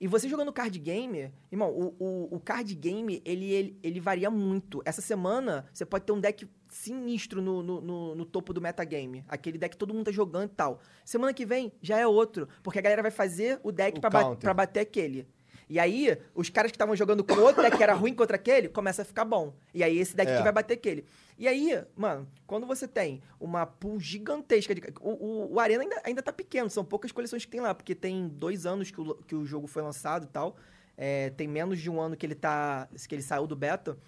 E 0.00 0.06
você 0.06 0.28
jogando 0.28 0.52
card 0.52 0.78
game, 0.78 1.32
irmão, 1.50 1.70
o, 1.70 1.94
o, 1.98 2.36
o 2.36 2.40
card 2.40 2.74
game, 2.74 3.22
ele, 3.24 3.50
ele, 3.50 3.78
ele 3.82 4.00
varia 4.00 4.30
muito. 4.30 4.82
Essa 4.84 5.00
semana, 5.00 5.66
você 5.72 5.86
pode 5.86 6.04
ter 6.04 6.12
um 6.12 6.20
deck 6.20 6.46
sinistro 6.68 7.40
no, 7.42 7.62
no, 7.62 7.80
no, 7.80 8.14
no 8.14 8.24
topo 8.24 8.52
do 8.52 8.60
metagame. 8.60 9.24
Aquele 9.28 9.58
deck 9.58 9.72
que 9.72 9.78
todo 9.78 9.94
mundo 9.94 10.06
tá 10.06 10.12
jogando 10.12 10.50
e 10.50 10.54
tal. 10.54 10.80
Semana 11.04 11.32
que 11.32 11.44
vem, 11.46 11.72
já 11.80 11.98
é 11.98 12.06
outro. 12.06 12.48
Porque 12.62 12.78
a 12.78 12.82
galera 12.82 13.02
vai 13.02 13.10
fazer 13.10 13.60
o 13.62 13.70
deck 13.72 13.98
O 13.98 14.00
pra, 14.00 14.10
ba 14.10 14.36
pra 14.36 14.54
bater 14.54 14.80
aquele. 14.80 15.26
E 15.68 15.80
aí, 15.80 16.16
os 16.32 16.48
caras 16.48 16.70
que 16.70 16.76
estavam 16.76 16.94
jogando 16.94 17.24
com 17.24 17.34
outro 17.40 17.60
deck 17.60 17.76
que 17.76 17.82
era 17.82 17.92
ruim 17.92 18.14
contra 18.14 18.36
aquele, 18.36 18.68
começa 18.68 19.02
a 19.02 19.04
ficar 19.04 19.24
bom. 19.24 19.52
E 19.74 19.82
aí, 19.82 19.98
esse 19.98 20.14
deck 20.14 20.30
É. 20.30 20.34
aqui 20.34 20.42
vai 20.44 20.52
bater 20.52 20.74
aquele. 20.74 21.04
E 21.36 21.48
aí, 21.48 21.82
mano, 21.96 22.26
quando 22.46 22.66
você 22.66 22.86
tem 22.86 23.20
uma 23.40 23.66
pool 23.66 23.98
gigantesca 23.98 24.72
de. 24.74 24.80
O, 25.00 25.10
o, 25.10 25.54
o 25.54 25.60
Arena 25.60 25.82
ainda, 25.82 26.00
ainda 26.04 26.22
tá 26.22 26.32
pequeno, 26.32 26.70
são 26.70 26.84
poucas 26.84 27.10
coleções 27.10 27.44
que 27.44 27.50
tem 27.50 27.60
lá, 27.60 27.74
porque 27.74 27.96
tem 27.96 28.28
dois 28.28 28.64
anos 28.64 28.92
que 28.92 29.00
o, 29.00 29.14
que 29.16 29.34
o 29.34 29.44
jogo 29.44 29.66
foi 29.66 29.82
lançado 29.82 30.24
e 30.24 30.28
tal. 30.28 30.56
É, 30.96 31.30
tem 31.30 31.46
menos 31.48 31.80
de 31.80 31.90
um 31.90 32.00
ano 32.00 32.16
que 32.16 32.24
ele 32.24 32.36
tá. 32.36 32.88
que 33.08 33.14
ele 33.14 33.22
saiu 33.22 33.46
do 33.46 33.56
beta. 33.56 33.98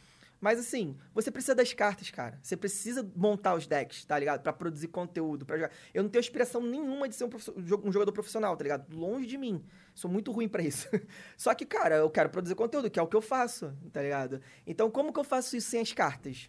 Mas 0.41 0.61
assim, 0.61 0.97
você 1.13 1.31
precisa 1.31 1.55
das 1.55 1.73
cartas, 1.73 2.11
cara. 2.11 2.39
Você 2.43 2.57
precisa 2.57 3.09
montar 3.17 3.55
os 3.55 3.67
decks, 3.67 4.05
tá 4.05 4.17
ligado? 4.19 4.43
Pra 4.43 4.53
produzir 4.53 4.89
conteúdo, 4.89 5.45
pra 5.45 5.57
jogar. 5.57 5.73
Eu 5.93 6.03
não 6.05 6.11
tenho 6.11 6.21
aspiração 6.21 6.61
nenhuma 6.61 7.09
de 7.09 7.17
ser 7.17 7.25
um, 7.25 7.29
um 7.57 7.63
jo- 7.63 7.83
jogador 7.91 8.13
profissional, 8.13 8.57
tá 8.57 8.63
ligado? 8.63 8.97
Longe 8.97 9.27
de 9.27 9.37
mim. 9.37 9.65
Sou 9.95 10.09
muito 10.11 10.31
ruim 10.31 10.49
pra 10.49 10.63
isso. 10.63 10.89
Só 11.37 11.53
que, 11.55 11.67
cara, 11.67 11.97
eu 11.97 12.09
quero 12.11 12.31
produzir 12.31 12.55
conteúdo, 12.55 12.89
que 12.89 13.01
é 13.01 13.03
o 13.03 13.09
que 13.09 13.17
eu 13.17 13.21
faço, 13.23 13.77
tá 13.93 14.01
ligado? 14.01 14.41
Então, 14.65 14.89
como 14.91 15.13
que 15.13 15.19
eu 15.19 15.25
faço 15.25 15.57
isso 15.57 15.71
sem 15.71 15.81
as 15.81 15.93
cartas? 15.93 16.49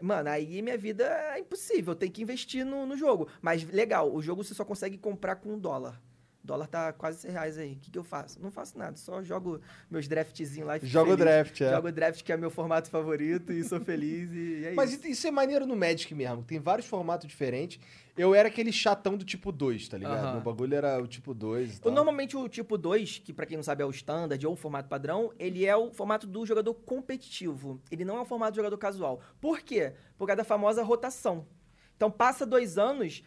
Mano, 0.00 0.28
aí 0.30 0.60
minha 0.62 0.76
vida 0.78 1.04
é 1.34 1.38
impossível. 1.38 1.94
Tenho 1.94 2.12
que 2.12 2.22
investir 2.22 2.64
no, 2.64 2.86
no 2.86 2.96
jogo. 2.96 3.28
Mas 3.42 3.64
legal, 3.64 4.14
o 4.14 4.22
jogo 4.22 4.42
você 4.44 4.54
só 4.54 4.64
consegue 4.64 4.96
comprar 4.96 5.36
com 5.36 5.54
um 5.54 5.58
dólar. 5.58 6.00
O 6.46 6.54
dólar 6.54 6.68
tá 6.68 6.92
quase 6.92 7.18
100 7.22 7.30
reais 7.32 7.58
aí. 7.58 7.72
O 7.72 7.76
que, 7.76 7.90
que 7.90 7.98
eu 7.98 8.04
faço? 8.04 8.40
Não 8.40 8.52
faço 8.52 8.78
nada, 8.78 8.96
só 8.96 9.20
jogo 9.20 9.60
meus 9.90 10.06
draftzinhos 10.06 10.64
lá 10.64 10.76
e 10.76 10.80
fico 10.80 10.92
Joga 10.92 11.10
o 11.12 11.16
feliz. 11.16 11.24
draft, 11.24 11.60
é. 11.60 11.70
Jogo 11.72 11.88
o 11.88 11.92
draft, 11.92 12.22
que 12.22 12.32
é 12.32 12.36
meu 12.36 12.50
formato 12.50 12.88
favorito, 12.88 13.52
e 13.52 13.64
sou 13.64 13.80
feliz, 13.80 14.30
e 14.32 14.66
é 14.66 14.72
Mas 14.72 14.92
isso. 14.92 15.08
isso 15.08 15.26
é 15.26 15.30
maneiro 15.32 15.66
no 15.66 15.74
Magic 15.74 16.14
mesmo. 16.14 16.44
Tem 16.44 16.60
vários 16.60 16.86
formatos 16.86 17.26
diferentes. 17.26 17.80
Eu 18.16 18.32
era 18.32 18.46
aquele 18.46 18.70
chatão 18.70 19.16
do 19.16 19.24
tipo 19.24 19.50
2, 19.50 19.88
tá 19.88 19.98
ligado? 19.98 20.34
Meu 20.34 20.40
bagulho 20.40 20.72
era 20.76 21.02
o 21.02 21.06
tipo 21.08 21.34
2 21.34 21.68
e 21.68 21.74
Eu, 21.74 21.80
tal. 21.80 21.92
normalmente 21.92 22.36
o 22.36 22.48
tipo 22.48 22.78
2, 22.78 23.18
que 23.18 23.32
pra 23.32 23.44
quem 23.44 23.56
não 23.56 23.64
sabe 23.64 23.82
é 23.82 23.86
o 23.86 23.90
standard 23.90 24.46
ou 24.46 24.52
o 24.52 24.56
formato 24.56 24.88
padrão, 24.88 25.32
ele 25.40 25.66
é 25.66 25.76
o 25.76 25.90
formato 25.90 26.28
do 26.28 26.46
jogador 26.46 26.74
competitivo. 26.74 27.80
Ele 27.90 28.04
não 28.04 28.16
é 28.18 28.20
o 28.20 28.24
formato 28.24 28.52
do 28.52 28.56
jogador 28.56 28.78
casual. 28.78 29.20
Por 29.40 29.60
quê? 29.62 29.94
Por 30.16 30.26
causa 30.28 30.36
da 30.38 30.44
famosa 30.44 30.82
rotação. 30.84 31.44
Então 31.96 32.08
passa 32.10 32.46
dois 32.46 32.78
anos, 32.78 33.22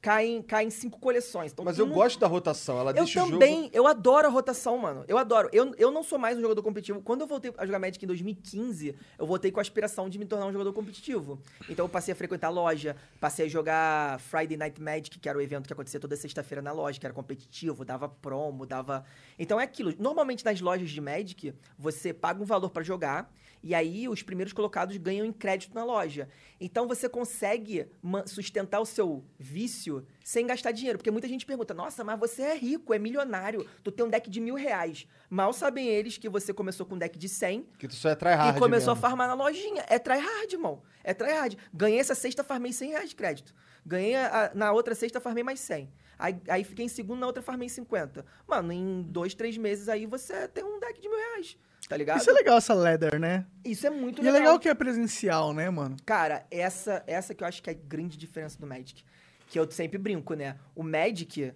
caem, 0.00 0.42
caem 0.42 0.70
cinco 0.70 0.98
coleções. 0.98 1.52
Então, 1.52 1.64
Mas 1.64 1.78
eu 1.78 1.86
não- 1.86 1.94
gosto 1.94 2.18
da 2.18 2.26
rotação. 2.26 2.78
Ela 2.78 2.90
Eu 2.90 2.94
deixa 3.04 3.24
o 3.24 3.30
também, 3.30 3.62
jogo... 3.64 3.70
eu 3.72 3.86
adoro 3.86 4.26
a 4.26 4.30
rotação, 4.30 4.76
mano. 4.78 5.04
Eu 5.08 5.16
adoro. 5.18 5.48
Eu, 5.52 5.74
eu 5.76 5.90
não 5.90 6.02
sou 6.02 6.18
mais 6.18 6.36
um 6.36 6.40
jogador 6.40 6.62
competitivo. 6.62 7.00
Quando 7.02 7.22
eu 7.22 7.26
voltei 7.26 7.52
a 7.56 7.64
jogar 7.66 7.78
Magic 7.78 8.04
em 8.04 8.08
2015, 8.08 8.94
eu 9.18 9.26
voltei 9.26 9.50
com 9.50 9.60
a 9.60 9.62
aspiração 9.62 10.08
de 10.08 10.18
me 10.18 10.24
tornar 10.26 10.46
um 10.46 10.52
jogador 10.52 10.72
competitivo. 10.72 11.40
Então 11.68 11.84
eu 11.84 11.88
passei 11.88 12.12
a 12.12 12.16
frequentar 12.16 12.48
a 12.48 12.50
loja, 12.50 12.96
passei 13.20 13.46
a 13.46 13.48
jogar 13.48 14.20
Friday 14.20 14.56
Night 14.56 14.80
Magic, 14.80 15.18
que 15.18 15.28
era 15.28 15.36
o 15.38 15.40
evento 15.40 15.66
que 15.66 15.72
acontecia 15.72 15.98
toda 16.00 16.16
sexta-feira 16.16 16.60
na 16.60 16.72
loja, 16.72 16.98
que 17.00 17.06
era 17.06 17.14
competitivo, 17.14 17.84
dava 17.84 18.08
promo, 18.08 18.66
dava. 18.66 19.04
Então 19.38 19.58
é 19.60 19.64
aquilo. 19.64 19.92
Normalmente 19.98 20.44
nas 20.44 20.60
lojas 20.60 20.90
de 20.90 21.00
Magic, 21.00 21.54
você 21.78 22.12
paga 22.12 22.42
um 22.42 22.46
valor 22.46 22.70
pra 22.70 22.82
jogar. 22.82 23.32
E 23.66 23.74
aí, 23.74 24.06
os 24.10 24.22
primeiros 24.22 24.52
colocados 24.52 24.94
ganham 24.98 25.24
em 25.24 25.32
crédito 25.32 25.74
na 25.74 25.82
loja. 25.82 26.28
Então, 26.60 26.86
você 26.86 27.08
consegue 27.08 27.86
sustentar 28.26 28.78
o 28.78 28.84
seu 28.84 29.24
vício 29.38 30.06
sem 30.22 30.46
gastar 30.46 30.70
dinheiro. 30.70 30.98
Porque 30.98 31.10
muita 31.10 31.26
gente 31.26 31.46
pergunta, 31.46 31.72
nossa, 31.72 32.04
mas 32.04 32.20
você 32.20 32.42
é 32.42 32.54
rico, 32.58 32.92
é 32.92 32.98
milionário, 32.98 33.66
tu 33.82 33.90
tem 33.90 34.04
um 34.04 34.10
deck 34.10 34.28
de 34.28 34.38
mil 34.38 34.54
reais. 34.54 35.06
Mal 35.30 35.50
sabem 35.54 35.88
eles 35.88 36.18
que 36.18 36.28
você 36.28 36.52
começou 36.52 36.84
com 36.84 36.94
um 36.94 36.98
deck 36.98 37.18
de 37.18 37.26
100 37.26 37.66
Que 37.78 37.88
tu 37.88 37.94
só 37.94 38.10
é 38.10 38.14
tryhard 38.14 38.58
e 38.58 38.60
começou 38.60 38.92
a 38.92 38.94
mesmo. 38.94 39.08
farmar 39.08 39.28
na 39.28 39.34
lojinha. 39.34 39.82
É 39.88 39.98
tryhard, 39.98 40.52
irmão. 40.52 40.82
É 41.02 41.14
tryhard. 41.14 41.56
Ganhei 41.72 41.98
essa 41.98 42.14
sexta, 42.14 42.44
farmei 42.44 42.70
100 42.70 42.90
reais 42.90 43.08
de 43.08 43.16
crédito. 43.16 43.54
Ganhei 43.86 44.14
a- 44.14 44.52
na 44.54 44.72
outra 44.72 44.94
sexta, 44.94 45.20
farmei 45.22 45.42
mais 45.42 45.60
100. 45.60 45.90
Aí, 46.18 46.36
aí 46.48 46.64
fiquei 46.64 46.84
em 46.84 46.88
segundo, 46.88 47.20
na 47.20 47.26
outra 47.26 47.42
farmei 47.42 47.68
50. 47.68 48.24
Mano, 48.46 48.72
em 48.72 49.02
dois, 49.02 49.34
três 49.34 49.56
meses 49.56 49.88
aí 49.88 50.06
você 50.06 50.48
tem 50.48 50.64
um 50.64 50.78
deck 50.78 51.00
de 51.00 51.08
mil 51.08 51.18
reais. 51.18 51.56
Tá 51.88 51.96
ligado? 51.98 52.18
Isso 52.18 52.30
é 52.30 52.32
legal, 52.32 52.56
essa 52.56 52.72
leather, 52.72 53.20
né? 53.20 53.44
Isso 53.62 53.86
é 53.86 53.90
muito 53.90 54.18
E 54.18 54.20
é 54.20 54.32
legal. 54.32 54.40
legal 54.40 54.58
que 54.58 54.68
é 54.70 54.74
presencial, 54.74 55.52
né, 55.52 55.68
mano? 55.68 55.96
Cara, 56.06 56.46
essa, 56.50 57.04
essa 57.06 57.34
que 57.34 57.44
eu 57.44 57.48
acho 57.48 57.62
que 57.62 57.68
é 57.68 57.74
a 57.74 57.76
grande 57.76 58.16
diferença 58.16 58.58
do 58.58 58.66
Magic. 58.66 59.04
Que 59.48 59.58
eu 59.58 59.70
sempre 59.70 59.98
brinco, 59.98 60.32
né? 60.32 60.56
O 60.74 60.82
Magic, 60.82 61.52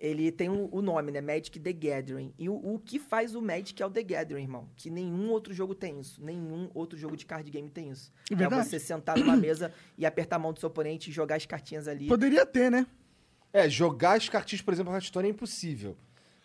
ele 0.00 0.32
tem 0.32 0.48
o, 0.48 0.68
o 0.72 0.82
nome, 0.82 1.12
né? 1.12 1.20
Magic 1.20 1.60
The 1.60 1.72
Gathering. 1.72 2.34
E 2.36 2.48
o, 2.48 2.54
o 2.54 2.80
que 2.80 2.98
faz 2.98 3.36
o 3.36 3.40
Magic 3.40 3.80
é 3.80 3.86
o 3.86 3.90
The 3.90 4.02
Gathering, 4.02 4.42
irmão. 4.42 4.68
Que 4.74 4.90
nenhum 4.90 5.30
outro 5.30 5.54
jogo 5.54 5.76
tem 5.76 6.00
isso. 6.00 6.20
Nenhum 6.24 6.68
outro 6.74 6.98
jogo 6.98 7.16
de 7.16 7.24
card 7.24 7.48
game 7.48 7.70
tem 7.70 7.90
isso. 7.90 8.12
É. 8.36 8.42
É 8.42 8.48
você 8.48 8.80
sentar 8.80 9.16
numa 9.16 9.36
mesa 9.38 9.72
e 9.96 10.04
apertar 10.04 10.36
a 10.36 10.38
mão 10.40 10.52
do 10.52 10.58
seu 10.58 10.68
oponente 10.68 11.08
e 11.08 11.12
jogar 11.12 11.36
as 11.36 11.46
cartinhas 11.46 11.86
ali. 11.86 12.08
Poderia 12.08 12.44
ter, 12.44 12.68
né? 12.68 12.84
É, 13.52 13.68
jogar 13.68 14.16
as 14.16 14.28
cartinhas, 14.28 14.62
por 14.62 14.72
exemplo, 14.74 14.92
Hearthstone 14.92 15.26
é 15.28 15.30
impossível. 15.30 15.96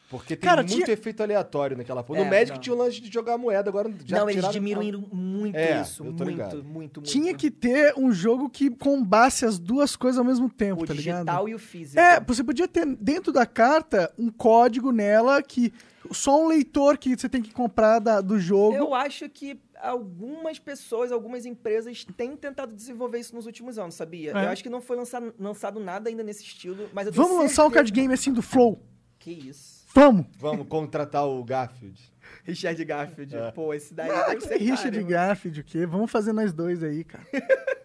Porque 0.10 0.36
tem 0.36 0.48
Cara, 0.48 0.62
muito 0.62 0.74
tinha- 0.76 0.92
efeito 0.94 1.24
aleatório 1.24 1.76
naquela 1.76 2.04
porra. 2.04 2.20
No 2.20 2.26
É, 2.28 2.30
Magic 2.30 2.52
não. 2.52 2.58
tinha 2.60 2.76
o 2.76 2.78
lance 2.78 3.02
de 3.02 3.12
jogar 3.12 3.36
moeda, 3.36 3.68
agora 3.68 3.92
já 4.06 4.20
não, 4.20 4.30
eles 4.30 4.48
diminuíram 4.52 5.04
muito 5.12 5.56
É, 5.56 5.82
isso. 5.82 6.06
eu 6.06 6.14
tô 6.14 6.24
ligado. 6.24 6.58
Muito, 6.58 6.68
muito, 6.68 7.00
muito. 7.02 7.10
Tinha 7.12 7.34
que 7.34 7.50
ter 7.50 7.96
um 7.98 8.12
jogo 8.12 8.48
que 8.48 8.70
combasse 8.70 9.44
as 9.44 9.58
duas 9.58 9.96
coisas 9.96 10.20
ao 10.20 10.24
mesmo 10.26 10.48
tempo, 10.52 10.84
O 10.84 10.86
tá 10.86 10.94
ligado? 10.94 11.26
digital 11.26 11.50
e 11.50 11.56
o 11.56 11.60
físico. 11.60 12.00
É, 12.00 12.20
você 12.20 12.44
podia 12.44 12.68
ter 12.68 12.86
dentro 12.86 13.34
da 13.34 13.46
carta 13.48 14.14
um 14.18 14.30
código 14.30 14.92
nela 14.92 15.42
que 15.42 15.74
só 16.12 16.40
um 16.44 16.48
leitor 16.48 16.98
que 17.00 17.18
você 17.18 17.28
tem 17.28 17.42
que 17.42 17.52
comprar 17.52 17.98
da- 17.98 18.22
do 18.22 18.38
jogo. 18.40 18.76
Eu 18.76 18.94
acho 18.94 19.28
que 19.30 19.58
algumas 19.84 20.58
pessoas, 20.58 21.12
algumas 21.12 21.46
empresas 21.46 22.06
têm 22.18 22.36
tentado 22.36 22.74
desenvolver 22.74 23.20
isso 23.20 23.36
nos 23.36 23.46
últimos 23.46 23.78
anos, 23.78 23.96
sabia? 23.96 24.32
É. 24.32 24.46
Eu 24.46 24.50
acho 24.50 24.64
que 24.64 24.70
não 24.70 24.82
foi 24.82 24.96
lançado, 24.96 25.34
lançado 25.38 25.80
nada 25.80 26.10
ainda 26.10 26.24
nesse 26.24 26.44
estilo, 26.44 26.90
mas 26.94 27.10
Vamos 27.10 27.38
lançar 27.38 27.66
um 27.66 27.72
card 27.72 27.92
game 27.92 28.14
assim 28.14 28.32
do 28.32 28.42
Flow. 28.42 28.82
Que 29.20 29.32
isso. 29.32 29.84
Vamos! 29.94 30.26
Vamos 30.38 30.68
contratar 30.68 31.28
o 31.28 31.44
Garfield. 31.44 32.02
Richard 32.44 32.84
Garfield. 32.84 33.36
É. 33.36 33.52
Pô, 33.52 33.74
esse 33.74 33.94
daí 33.94 34.10
Ah, 34.10 34.40
ser 34.40 34.58
Richard? 34.58 35.04
Garfield, 35.04 35.60
o 35.60 35.64
quê? 35.64 35.86
Vamos 35.86 36.10
fazer 36.10 36.34
nós 36.34 36.52
dois 36.52 36.84
aí, 36.84 37.04
cara. 37.04 37.26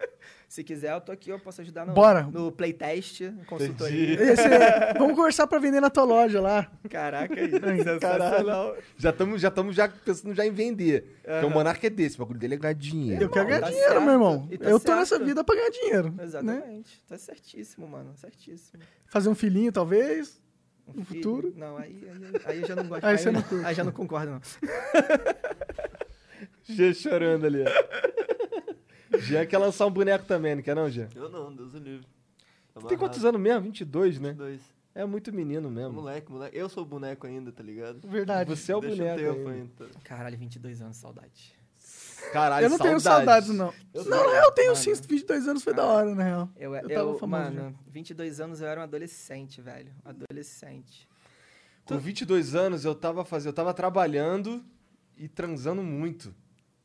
Se 0.49 0.65
quiser, 0.65 0.95
eu 0.95 1.01
tô 1.03 1.13
aqui, 1.13 1.29
eu 1.29 1.39
posso 1.39 1.61
ajudar 1.61 1.85
no, 1.85 1.93
Bora. 1.93 2.23
no 2.23 2.51
playtest, 2.51 3.21
consultoria. 3.47 4.15
Esse 4.33 4.41
é- 4.47 4.95
Vamos 4.95 5.15
conversar 5.15 5.47
pra 5.47 5.59
vender 5.59 5.79
na 5.79 5.91
tua 5.91 6.05
loja 6.05 6.41
lá. 6.41 6.67
Caraca, 6.89 7.35
aí. 7.39 7.51
Caralho. 7.51 7.85
sensacional. 7.85 8.75
Já 8.97 9.11
estamos 9.11 9.43
já, 9.43 9.51
tamo 9.51 9.73
já 9.75 9.87
pensando 9.89 10.35
já 10.35 10.47
em 10.47 10.51
vender. 10.51 11.19
Porque 11.23 11.45
o. 11.45 11.51
Monarca 11.51 11.87
é 11.87 11.91
desse, 11.91 12.17
o 12.17 12.21
bagulho 12.21 12.39
dele 12.39 12.55
é 12.55 12.57
ganhar 12.57 12.73
dinheiro. 12.73 13.25
Eu 13.25 13.29
quero 13.29 13.47
ganhar 13.47 13.61
tá 13.61 13.67
dinheiro, 13.69 13.91
certo. 13.91 14.03
meu 14.05 14.13
irmão. 14.15 14.49
Tá 14.59 14.71
eu 14.71 14.81
tô 14.81 14.95
nessa 14.95 15.17
certo. 15.17 15.27
vida 15.27 15.45
pra 15.45 15.55
ganhar 15.55 15.71
dinheiro. 15.71 16.13
Né? 16.17 16.25
Exatamente. 16.25 17.05
Tá 17.07 17.19
certíssimo, 17.19 17.87
mano. 17.87 18.17
Certíssimo. 18.17 18.83
Fazer 19.07 19.29
um 19.29 19.35
filhinho, 19.35 19.71
talvez. 19.71 20.41
Um 20.87 21.01
No 21.01 21.05
filho- 21.05 21.23
futuro? 21.23 21.53
Não, 21.55 21.77
aí, 21.77 22.09
aí, 22.11 22.41
aí 22.47 22.61
eu 22.63 22.67
já 22.67 22.75
não 22.75 22.89
gosto. 22.89 23.05
Aí 23.05 23.13
eu 23.15 23.19
você 23.19 23.31
não 23.31 23.43
curte. 23.43 23.67
Aí 23.67 23.75
já 23.75 23.85
não 23.85 23.93
concordo, 23.93 24.31
não. 24.33 24.41
Jean 26.65 26.95
chorando 26.95 27.45
ali, 27.45 27.65
ó. 27.65 27.69
Jean 29.19 29.47
quer 29.47 29.59
lançar 29.59 29.87
um 29.87 29.91
boneco 29.91 30.25
também, 30.27 30.55
não 30.57 30.63
quer 30.63 30.75
não, 30.77 30.89
Jean? 30.91 31.09
Eu 31.15 31.29
não, 31.29 31.55
Deus 31.55 31.75
o 31.75 31.79
livre. 31.79 32.07
Tem 32.89 32.97
quantos 32.99 33.25
anos 33.25 33.41
mesmo? 33.41 33.63
22, 33.63 34.21
né? 34.21 34.33
Dois. 34.33 34.61
É 34.95 35.05
muito 35.05 35.33
menino 35.33 35.71
mesmo. 35.71 35.93
Moleque, 35.93 36.31
moleque. 36.31 36.57
Eu 36.57 36.69
sou 36.69 36.85
boneco 36.85 37.27
ainda, 37.27 37.53
tá 37.53 37.63
ligado? 37.63 38.01
Verdade. 38.09 38.51
Você 38.51 38.73
é 38.73 38.77
o 38.77 38.81
Deixa 38.81 38.97
boneco 38.97 39.15
o 39.21 39.35
tempo 39.35 39.49
ainda. 39.49 39.85
ainda. 39.85 39.99
Caralho, 40.05 40.37
22 40.39 40.83
anos, 40.83 40.97
saudade. 40.97 41.55
Caralho, 42.33 42.67
eu 42.67 42.71
não 42.71 42.79
tenho 42.79 42.99
saudades, 42.99 43.49
não. 43.51 43.73
Eu 43.95 44.05
não, 44.05 44.19
sou- 44.19 44.35
eu 44.35 44.51
tenho 44.53 44.73
Mano. 44.73 44.77
sim. 44.83 44.93
22 44.95 45.47
anos 45.49 45.63
foi 45.63 45.73
da 45.73 45.87
hora, 45.87 46.15
na 46.15 46.23
real. 46.25 46.49
Eu, 46.57 46.75
Eu 46.75 46.83
eu, 46.83 46.89
tava 46.89 47.19
famoso 47.19 47.27
mano, 47.55 47.79
22 47.87 48.41
anos 48.41 48.61
eu 48.61 48.67
era 48.67 48.81
um 48.81 48.83
adolescente, 48.83 49.61
velho. 49.63 49.93
Adolescente. 50.05 51.09
Com 51.85 51.97
22 51.97 52.55
anos 52.57 52.85
eu 52.85 52.95
tava 52.95 53.25
fazendo, 53.25 53.49
eu 53.51 53.55
tava 53.55 53.73
trabalhando 53.73 54.63
e 55.17 55.29
transando 55.29 55.83
muito, 55.83 56.35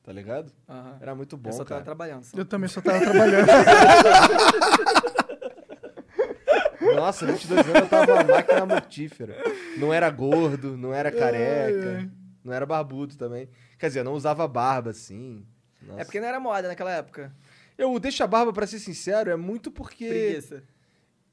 tá 0.04 0.12
ligado? 0.12 0.51
Era 0.99 1.16
muito 1.16 1.38
bom, 1.38 1.49
eu 1.49 1.54
só 1.54 1.60
tava 1.60 1.82
cara. 1.82 1.84
trabalhando. 1.84 2.24
Só. 2.24 2.38
Eu 2.38 2.45
também 2.45 2.70
só 2.70 2.82
tava 2.82 2.99
trabalhando. 2.99 3.47
Nossa, 6.95 7.26
22 7.26 7.66
anos 7.66 7.82
eu 7.82 7.88
tava 7.88 8.14
uma 8.14 8.24
máquina 8.24 8.66
mortífera. 8.66 9.36
Não 9.78 9.93
era 9.93 10.10
gordo, 10.10 10.78
não 10.78 10.93
era 10.93 11.12
careca, 11.12 12.10
não 12.43 12.54
era 12.54 12.66
barbudo 12.66 13.16
também. 13.16 13.49
Quer 13.80 13.88
dizer, 13.88 14.01
eu 14.01 14.04
não 14.04 14.14
usava 14.14 14.47
barba 14.47 14.91
assim. 14.91 15.45
Nossa. 15.82 16.01
É 16.01 16.04
porque 16.04 16.20
não 16.20 16.28
era 16.28 16.39
moda 16.39 16.68
naquela 16.68 16.91
época. 16.91 17.34
Eu 17.78 17.97
deixo 17.99 18.24
a 18.24 18.28
barba, 18.28 18.54
pra 18.54 18.68
ser 18.68 18.80
sincero, 18.80 19.32
é 19.32 19.36
muito 19.36 19.72
porque. 19.72 20.08
Preguiça. 20.08 20.64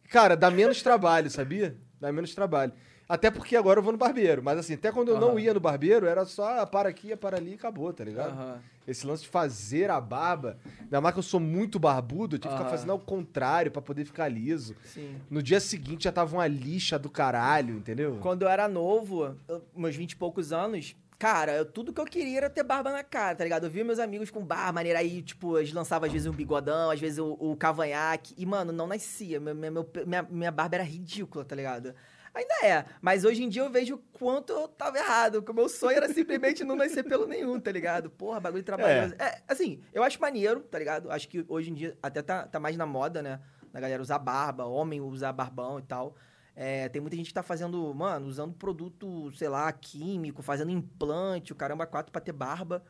Cara, 0.09 0.37
dá 0.37 0.51
menos 0.51 0.83
trabalho, 0.83 1.31
sabia? 1.31 1.77
Dá 2.01 2.11
menos 2.13 2.35
trabalho. 2.35 2.73
Até 3.11 3.29
porque 3.29 3.57
agora 3.57 3.81
eu 3.81 3.83
vou 3.83 3.91
no 3.91 3.99
barbeiro. 3.99 4.41
Mas 4.41 4.57
assim, 4.59 4.75
até 4.75 4.93
quando 4.93 5.09
eu 5.09 5.19
não 5.19 5.31
Aham. 5.31 5.41
ia 5.41 5.53
no 5.53 5.59
barbeiro, 5.59 6.07
era 6.07 6.25
só 6.25 6.61
ah, 6.61 6.65
para 6.67 6.89
aqui, 6.89 7.17
para 7.17 7.37
ali 7.39 7.51
e 7.51 7.55
acabou, 7.55 7.93
tá 7.93 8.05
ligado? 8.05 8.31
Aham. 8.31 8.59
Esse 8.87 9.05
lance 9.05 9.25
de 9.25 9.29
fazer 9.29 9.91
a 9.91 10.01
barba. 10.01 10.57
Ainda 10.81 11.01
mais 11.01 11.13
que 11.13 11.19
eu 11.19 11.23
sou 11.25 11.41
muito 11.41 11.77
barbudo, 11.81 12.37
eu 12.37 12.39
tive 12.39 12.53
que 12.55 12.59
ficar 12.59 12.71
fazendo 12.71 12.93
ao 12.93 12.99
contrário 13.01 13.71
pra 13.73 13.83
poder 13.83 14.05
ficar 14.05 14.29
liso. 14.29 14.77
Sim. 14.85 15.17
No 15.29 15.43
dia 15.43 15.59
seguinte 15.59 16.05
já 16.05 16.13
tava 16.13 16.37
uma 16.37 16.47
lixa 16.47 16.99
do 17.01 17.11
caralho, 17.11 17.75
entendeu? 17.77 18.19
Quando 18.21 18.43
eu 18.43 18.49
era 18.49 18.69
novo, 18.69 19.35
eu- 19.49 19.63
meus 19.77 19.97
20 19.97 20.13
e 20.13 20.17
poucos 20.17 20.53
anos, 20.53 20.95
cara, 21.19 21.53
eu- 21.57 21.65
tudo 21.65 21.93
que 21.93 22.01
eu 22.01 22.05
queria 22.05 22.37
era 22.39 22.51
ter 22.51 22.63
barba 22.63 22.93
na 22.93 23.03
cara, 23.05 23.35
tá 23.37 23.45
ligado? 23.45 23.65
Eu 23.65 23.71
via 23.71 23.85
meus 23.85 23.99
amigos 23.99 24.31
com 24.31 24.41
barba, 24.45 24.73
maneira 24.73 25.01
aí, 25.01 25.21
tipo, 25.21 25.59
eles 25.59 25.73
lançavam 25.73 26.07
às 26.07 26.13
vezes 26.13 26.27
um 26.29 26.33
bigodão, 26.33 26.91
às 26.91 26.99
vezes 27.01 27.19
o, 27.19 27.37
o 27.41 27.57
cavanhaque, 27.57 28.35
e, 28.39 28.47
mano, 28.47 28.73
não 28.73 28.87
nascia. 28.87 29.39
Meu- 29.41 29.55
meu- 29.55 29.89
minha, 30.07 30.23
minha 30.31 30.51
barba 30.51 30.77
era 30.77 30.85
ridícula, 30.85 31.45
tá 31.45 31.55
ligado? 31.57 31.93
Ainda 32.35 32.55
é, 32.63 32.85
mas 33.01 33.25
hoje 33.25 33.43
em 33.43 33.49
dia 33.49 33.63
eu 33.63 33.71
vejo 33.71 33.97
o 33.97 33.99
quanto 33.99 34.53
eu 34.53 34.69
tava 34.69 34.99
errado, 34.99 35.43
que 35.43 35.51
o 35.51 35.55
meu 35.55 35.69
sonho 35.69 35.97
era 35.97 36.13
simplesmente 36.13 36.63
não 36.63 36.77
nascer 36.77 37.03
pelo 37.03 37.27
nenhum, 37.27 37.59
tá 37.59 37.73
ligado? 37.73 38.09
Porra, 38.09 38.39
bagulho 38.39 38.63
trabalhoso. 38.63 39.15
É. 39.19 39.43
assim, 39.49 39.81
eu 39.93 40.03
acho 40.03 40.21
maneiro, 40.21 40.61
tá 40.61 40.79
ligado? 40.79 41.11
Acho 41.11 41.29
que 41.29 41.45
hoje 41.49 41.71
em 41.71 41.75
dia 41.75 41.99
até 42.03 42.23
tá, 42.23 42.47
tá 42.47 42.61
mais 42.61 42.77
na 42.77 42.87
moda, 42.87 43.21
né? 43.21 43.41
Da 43.73 43.81
galera 43.81 44.01
usar 44.01 44.19
barba, 44.19 44.65
homem 44.65 45.01
usar 45.01 45.33
barbão 45.33 45.79
e 45.79 45.83
tal. 45.83 46.15
É, 46.55 46.89
tem 46.89 47.01
muita 47.01 47.17
gente 47.17 47.29
que 47.29 47.35
tá 47.35 47.43
fazendo, 47.43 47.93
mano, 47.95 48.27
usando 48.27 48.53
produto, 48.55 49.33
sei 49.33 49.49
lá, 49.49 49.73
químico, 49.73 50.43
fazendo 50.43 50.71
implante, 50.71 51.53
o 51.53 51.57
caramba, 51.57 51.87
quatro 51.87 52.13
pra 52.13 52.21
ter 52.21 52.33
barba. 52.33 52.85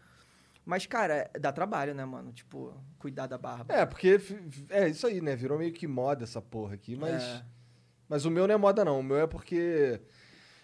Mas, 0.65 0.87
cara, 0.87 1.31
dá 1.41 1.53
trabalho, 1.53 1.95
né, 1.95 2.05
mano? 2.05 2.33
Tipo, 2.33 2.75
cuidar 2.99 3.27
da 3.27 3.39
barba. 3.39 3.73
É, 3.73 3.87
porque 3.87 4.21
é 4.71 4.89
isso 4.89 5.07
aí, 5.07 5.21
né? 5.21 5.35
Virou 5.35 5.59
meio 5.59 5.73
que 5.73 5.87
moda 5.87 6.25
essa 6.25 6.43
porra 6.43 6.75
aqui, 6.75 6.97
mas 6.97 7.23
É. 7.23 7.45
mas 8.11 8.27
o 8.27 8.33
meu 8.33 8.47
não 8.49 8.55
é 8.55 8.59
moda 8.59 8.85
não, 8.85 9.01
o 9.01 9.05
meu 9.05 9.19
é 9.21 9.29
porque 9.29 10.03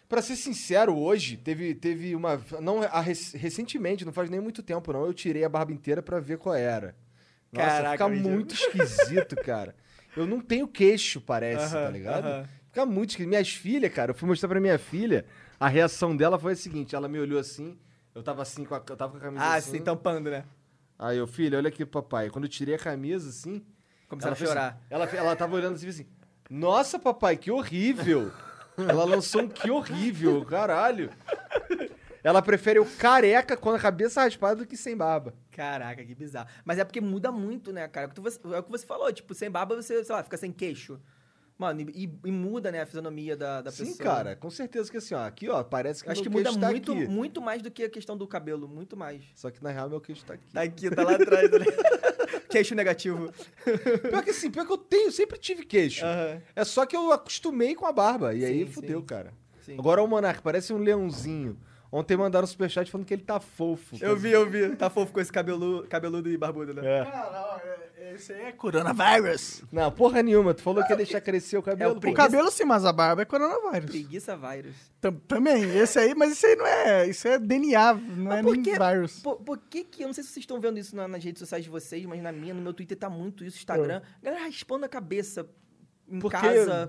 Pra 0.08 0.22
ser 0.22 0.36
sincero, 0.36 0.96
hoje 0.96 1.36
teve 1.36 1.74
teve 1.74 2.14
uma 2.14 2.40
não 2.60 2.82
a 2.82 3.00
rec- 3.00 3.34
recentemente, 3.34 4.04
não 4.04 4.12
faz 4.12 4.30
nem 4.30 4.40
muito 4.40 4.62
tempo 4.62 4.92
não, 4.92 5.06
eu 5.06 5.14
tirei 5.14 5.44
a 5.44 5.48
barba 5.48 5.72
inteira 5.72 6.02
pra 6.02 6.20
ver 6.20 6.38
qual 6.38 6.54
era. 6.54 6.96
Nossa, 7.52 7.84
Caraca, 7.84 7.92
fica 7.92 8.08
muito 8.08 8.54
esquisito, 8.54 9.36
cara. 9.36 9.74
Eu 10.14 10.26
não 10.26 10.40
tenho 10.40 10.68
queixo, 10.68 11.20
parece, 11.20 11.78
tá 11.78 11.88
Aham, 11.88 11.92
ligado? 11.92 12.24
aham. 12.24 12.48
Fica 12.68 12.86
muito 12.86 13.10
esquisito. 13.10 13.30
Minhas 13.30 13.50
filhas, 13.50 13.92
cara, 13.92 14.10
eu 14.12 14.14
fui 14.14 14.28
mostrar 14.28 14.48
pra 14.48 14.60
minha 14.60 14.78
filha, 14.78 15.26
a 15.58 15.68
reação 15.68 16.16
dela 16.16 16.38
foi 16.38 16.52
a 16.52 16.56
seguinte, 16.56 16.94
ela 16.94 17.08
me 17.08 17.18
olhou 17.18 17.38
assim, 17.38 17.76
eu 18.14 18.22
tava 18.22 18.42
assim 18.42 18.64
com 18.64 18.74
a, 18.74 18.78
eu 18.78 18.96
tava 18.96 19.12
com 19.12 19.18
a 19.18 19.20
camisa 19.20 19.44
Ah, 19.44 19.58
assim. 19.58 19.70
sim, 19.72 19.82
tampando, 19.82 20.30
né? 20.30 20.44
Aí 20.98 21.18
eu, 21.18 21.26
filho, 21.26 21.58
olha 21.58 21.68
aqui, 21.68 21.84
papai. 21.84 22.30
Quando 22.30 22.44
eu 22.44 22.50
tirei 22.50 22.74
a 22.74 22.78
camisa 22.78 23.28
assim, 23.28 23.64
Começaram 24.08 24.32
a 24.34 24.36
fez 24.36 24.50
chorar. 24.50 24.68
assim- 24.72 24.78
ela, 24.90 25.04
ela 25.06 25.36
tava 25.36 25.54
olhando 25.56 25.74
assim, 25.74 25.88
assim, 25.88 26.06
nossa, 26.50 26.98
papai, 26.98 27.36
que 27.36 27.50
horrível. 27.50 28.30
ela 28.76 29.04
lançou 29.04 29.42
um 29.42 29.48
que 29.48 29.70
horrível, 29.70 30.44
caralho. 30.44 31.10
Ela 32.22 32.42
prefere 32.42 32.78
o 32.80 32.84
careca 32.84 33.56
com 33.56 33.70
a 33.70 33.78
cabeça 33.78 34.20
raspada 34.22 34.56
do 34.56 34.66
que 34.66 34.76
sem 34.76 34.96
barba. 34.96 35.32
Caraca, 35.52 36.04
que 36.04 36.14
bizarro. 36.14 36.48
Mas 36.64 36.78
é 36.78 36.84
porque 36.84 37.00
muda 37.00 37.30
muito, 37.30 37.72
né, 37.72 37.86
cara? 37.86 38.06
É 38.06 38.10
o 38.10 38.12
que 38.12 38.20
você- 38.20 38.40
É 38.52 38.62
você 38.68 38.84
falou, 38.84 39.12
tipo, 39.12 39.32
sem 39.34 39.48
barba 39.50 39.76
você, 39.76 40.02
sei 40.02 40.14
lá, 40.14 40.22
fica 40.24 40.36
sem 40.36 40.50
queixo. 40.52 41.00
Mano, 41.56 41.80
e, 41.80 42.12
e 42.24 42.30
muda, 42.30 42.70
né, 42.70 42.82
a 42.82 42.86
fisionomia 42.86 43.34
da, 43.34 43.62
da 43.62 43.70
Sim, 43.70 43.86
pessoa. 43.86 44.04
cara, 44.04 44.36
com 44.36 44.50
certeza 44.50 44.90
que 44.90 44.98
assim, 44.98 45.14
ó, 45.14 45.24
aqui, 45.24 45.48
ó, 45.48 45.62
parece 45.64 46.04
que 46.04 46.10
acho 46.10 46.20
meu 46.22 46.30
que 46.30 46.36
muda 46.36 46.60
tá 46.60 46.68
muito, 46.70 46.92
aqui. 46.92 47.06
muito 47.06 47.40
mais 47.40 47.62
do 47.62 47.70
que 47.70 47.84
a 47.84 47.88
questão 47.88 48.14
do 48.14 48.26
cabelo, 48.26 48.68
muito 48.68 48.94
mais. 48.94 49.22
Só 49.34 49.50
que 49.50 49.62
na 49.64 49.70
real 49.70 49.88
meu 49.88 49.98
queixo 50.00 50.22
tá 50.22 50.34
aqui. 50.34 50.44
Tá 50.52 50.60
aqui, 50.62 50.90
tá 50.90 51.02
lá 51.02 51.12
atrás, 51.14 51.50
né? 51.50 51.58
Queixo 52.56 52.74
negativo. 52.74 53.30
Pior 54.08 54.24
que 54.24 54.30
assim, 54.30 54.50
pior 54.50 54.64
que 54.64 54.72
eu 54.72 54.78
tenho, 54.78 55.12
sempre 55.12 55.38
tive 55.38 55.62
queixo. 55.62 56.06
Aham. 56.06 56.40
É 56.54 56.64
só 56.64 56.86
que 56.86 56.96
eu 56.96 57.12
acostumei 57.12 57.74
com 57.74 57.84
a 57.84 57.92
barba. 57.92 58.34
E 58.34 58.46
aí 58.46 58.64
Sim, 58.64 58.72
fudeu, 58.72 59.00
sim. 59.00 59.06
cara. 59.06 59.34
Sim. 59.60 59.76
Agora 59.78 60.02
o 60.02 60.06
Monark 60.06 60.40
parece 60.40 60.72
um 60.72 60.78
leãozinho. 60.78 61.58
Ontem 61.92 62.16
mandaram 62.16 62.44
um 62.44 62.46
superchat 62.46 62.90
falando 62.90 63.06
que 63.06 63.12
ele 63.12 63.24
tá 63.24 63.38
fofo. 63.38 63.96
Eu 64.00 64.16
vi, 64.16 64.30
eu 64.30 64.48
vi. 64.48 64.74
Tá 64.74 64.88
fofo 64.88 65.12
com 65.12 65.20
esse 65.20 65.30
cabelo, 65.30 65.86
cabeludo 65.86 66.30
e 66.30 66.36
barbudo, 66.38 66.72
né? 66.72 67.00
É. 67.00 67.04
Cara, 67.04 67.75
é- 68.16 68.20
esse 68.20 68.32
aí 68.32 68.42
é 68.46 68.52
coronavírus. 68.52 69.62
Não, 69.70 69.90
porra 69.92 70.22
nenhuma. 70.22 70.54
Tu 70.54 70.62
falou 70.62 70.82
que 70.84 70.92
ia 70.92 70.96
deixar 70.96 71.20
crescer 71.20 71.56
o 71.58 71.62
cabelo. 71.62 71.98
É 72.02 72.06
o. 72.08 72.10
O 72.10 72.14
cabelo 72.14 72.50
sim, 72.50 72.64
mas 72.64 72.84
a 72.84 72.92
barba 72.92 73.22
é 73.22 73.24
coronavírus. 73.24 73.90
Preguiça 73.90 74.36
vírus. 74.36 74.74
Tam- 75.00 75.12
Também, 75.28 75.62
esse 75.78 75.98
aí, 75.98 76.14
mas 76.14 76.32
isso 76.32 76.46
aí 76.46 76.56
não 76.56 76.66
é. 76.66 77.06
Isso 77.08 77.28
é 77.28 77.38
DNA, 77.38 77.94
não 77.94 78.24
Mas 78.24 78.38
é 78.38 78.42
por 78.42 78.52
nem 78.54 78.62
quê? 78.62 78.78
vírus. 78.78 79.20
Por, 79.20 79.36
por 79.36 79.58
que 79.58 79.84
que... 79.84 80.02
Eu 80.02 80.06
não 80.08 80.14
sei 80.14 80.24
se 80.24 80.30
vocês 80.30 80.42
estão 80.42 80.60
vendo 80.60 80.78
isso 80.78 80.94
na- 80.96 81.06
nas 81.08 81.22
redes 81.22 81.40
sociais 81.40 81.64
de 81.64 81.70
vocês, 81.70 82.04
mas 82.06 82.22
na 82.22 82.32
minha, 82.32 82.54
no 82.54 82.60
meu 82.62 82.72
Twitter 82.72 82.96
tá 82.96 83.08
muito 83.10 83.44
isso, 83.44 83.58
Instagram. 83.58 84.00
Galera 84.22 84.42
raspando 84.44 84.84
a 84.84 84.88
cabeça 84.88 85.46
em 86.08 86.18
Porque- 86.18 86.36
casa 86.36 86.88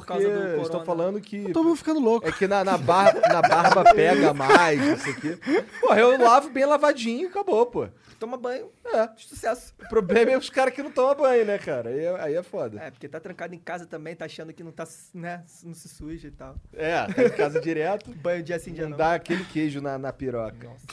por 0.00 0.06
causa 0.06 0.24
do 0.24 0.30
eles 0.30 0.42
corona. 0.44 0.62
estão 0.62 0.84
falando 0.84 1.20
que. 1.20 1.52
Todo 1.52 1.64
mundo 1.66 1.76
ficando 1.76 2.00
louco. 2.00 2.26
É 2.28 2.32
que 2.32 2.46
na, 2.46 2.62
na, 2.64 2.76
bar- 2.78 3.14
na 3.28 3.40
barba 3.42 3.84
pega 3.94 4.32
mais, 4.34 4.80
não 4.80 4.96
sei 4.98 5.12
o 5.12 5.20
quê. 5.20 5.38
Porra, 5.80 6.00
eu 6.00 6.18
lavo 6.22 6.50
bem 6.50 6.64
lavadinho 6.64 7.24
e 7.24 7.26
acabou, 7.26 7.66
pô. 7.66 7.88
Toma 8.18 8.36
banho, 8.38 8.70
É. 8.94 9.10
sucesso. 9.18 9.74
O 9.84 9.88
problema 9.90 10.30
é 10.32 10.38
os 10.38 10.48
caras 10.48 10.72
que 10.72 10.82
não 10.82 10.90
tomam 10.90 11.14
banho, 11.16 11.44
né, 11.44 11.58
cara? 11.58 11.90
Aí 11.90 11.98
é, 12.02 12.20
aí 12.22 12.34
é 12.34 12.42
foda. 12.42 12.80
É, 12.80 12.90
porque 12.90 13.06
tá 13.08 13.20
trancado 13.20 13.54
em 13.54 13.58
casa 13.58 13.84
também, 13.84 14.16
tá 14.16 14.24
achando 14.24 14.54
que 14.54 14.64
não 14.64 14.72
tá, 14.72 14.86
né, 15.12 15.42
não 15.62 15.74
se 15.74 15.86
suja 15.88 16.28
e 16.28 16.30
tal. 16.30 16.54
É, 16.72 17.04
tá 17.12 17.22
em 17.24 17.30
casa 17.30 17.60
direto. 17.60 18.10
Banho 18.14 18.42
dia 18.42 18.58
sim, 18.58 18.72
dia 18.72 18.84
Não 18.84 18.90
não. 18.92 18.96
dá 18.96 19.14
aquele 19.14 19.44
queijo 19.44 19.82
na, 19.82 19.98
na 19.98 20.12
piroca. 20.14 20.66
Nossa. 20.66 20.86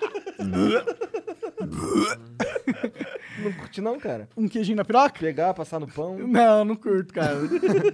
Não 3.42 3.52
curte 3.52 3.80
não, 3.80 3.98
cara? 3.98 4.28
Um 4.36 4.48
queijinho 4.48 4.76
na 4.76 4.84
piroca? 4.84 5.18
Pegar, 5.18 5.54
passar 5.54 5.78
no 5.80 5.86
pão. 5.86 6.18
Não, 6.30 6.64
não 6.64 6.76
curto, 6.76 7.12
cara. 7.12 7.34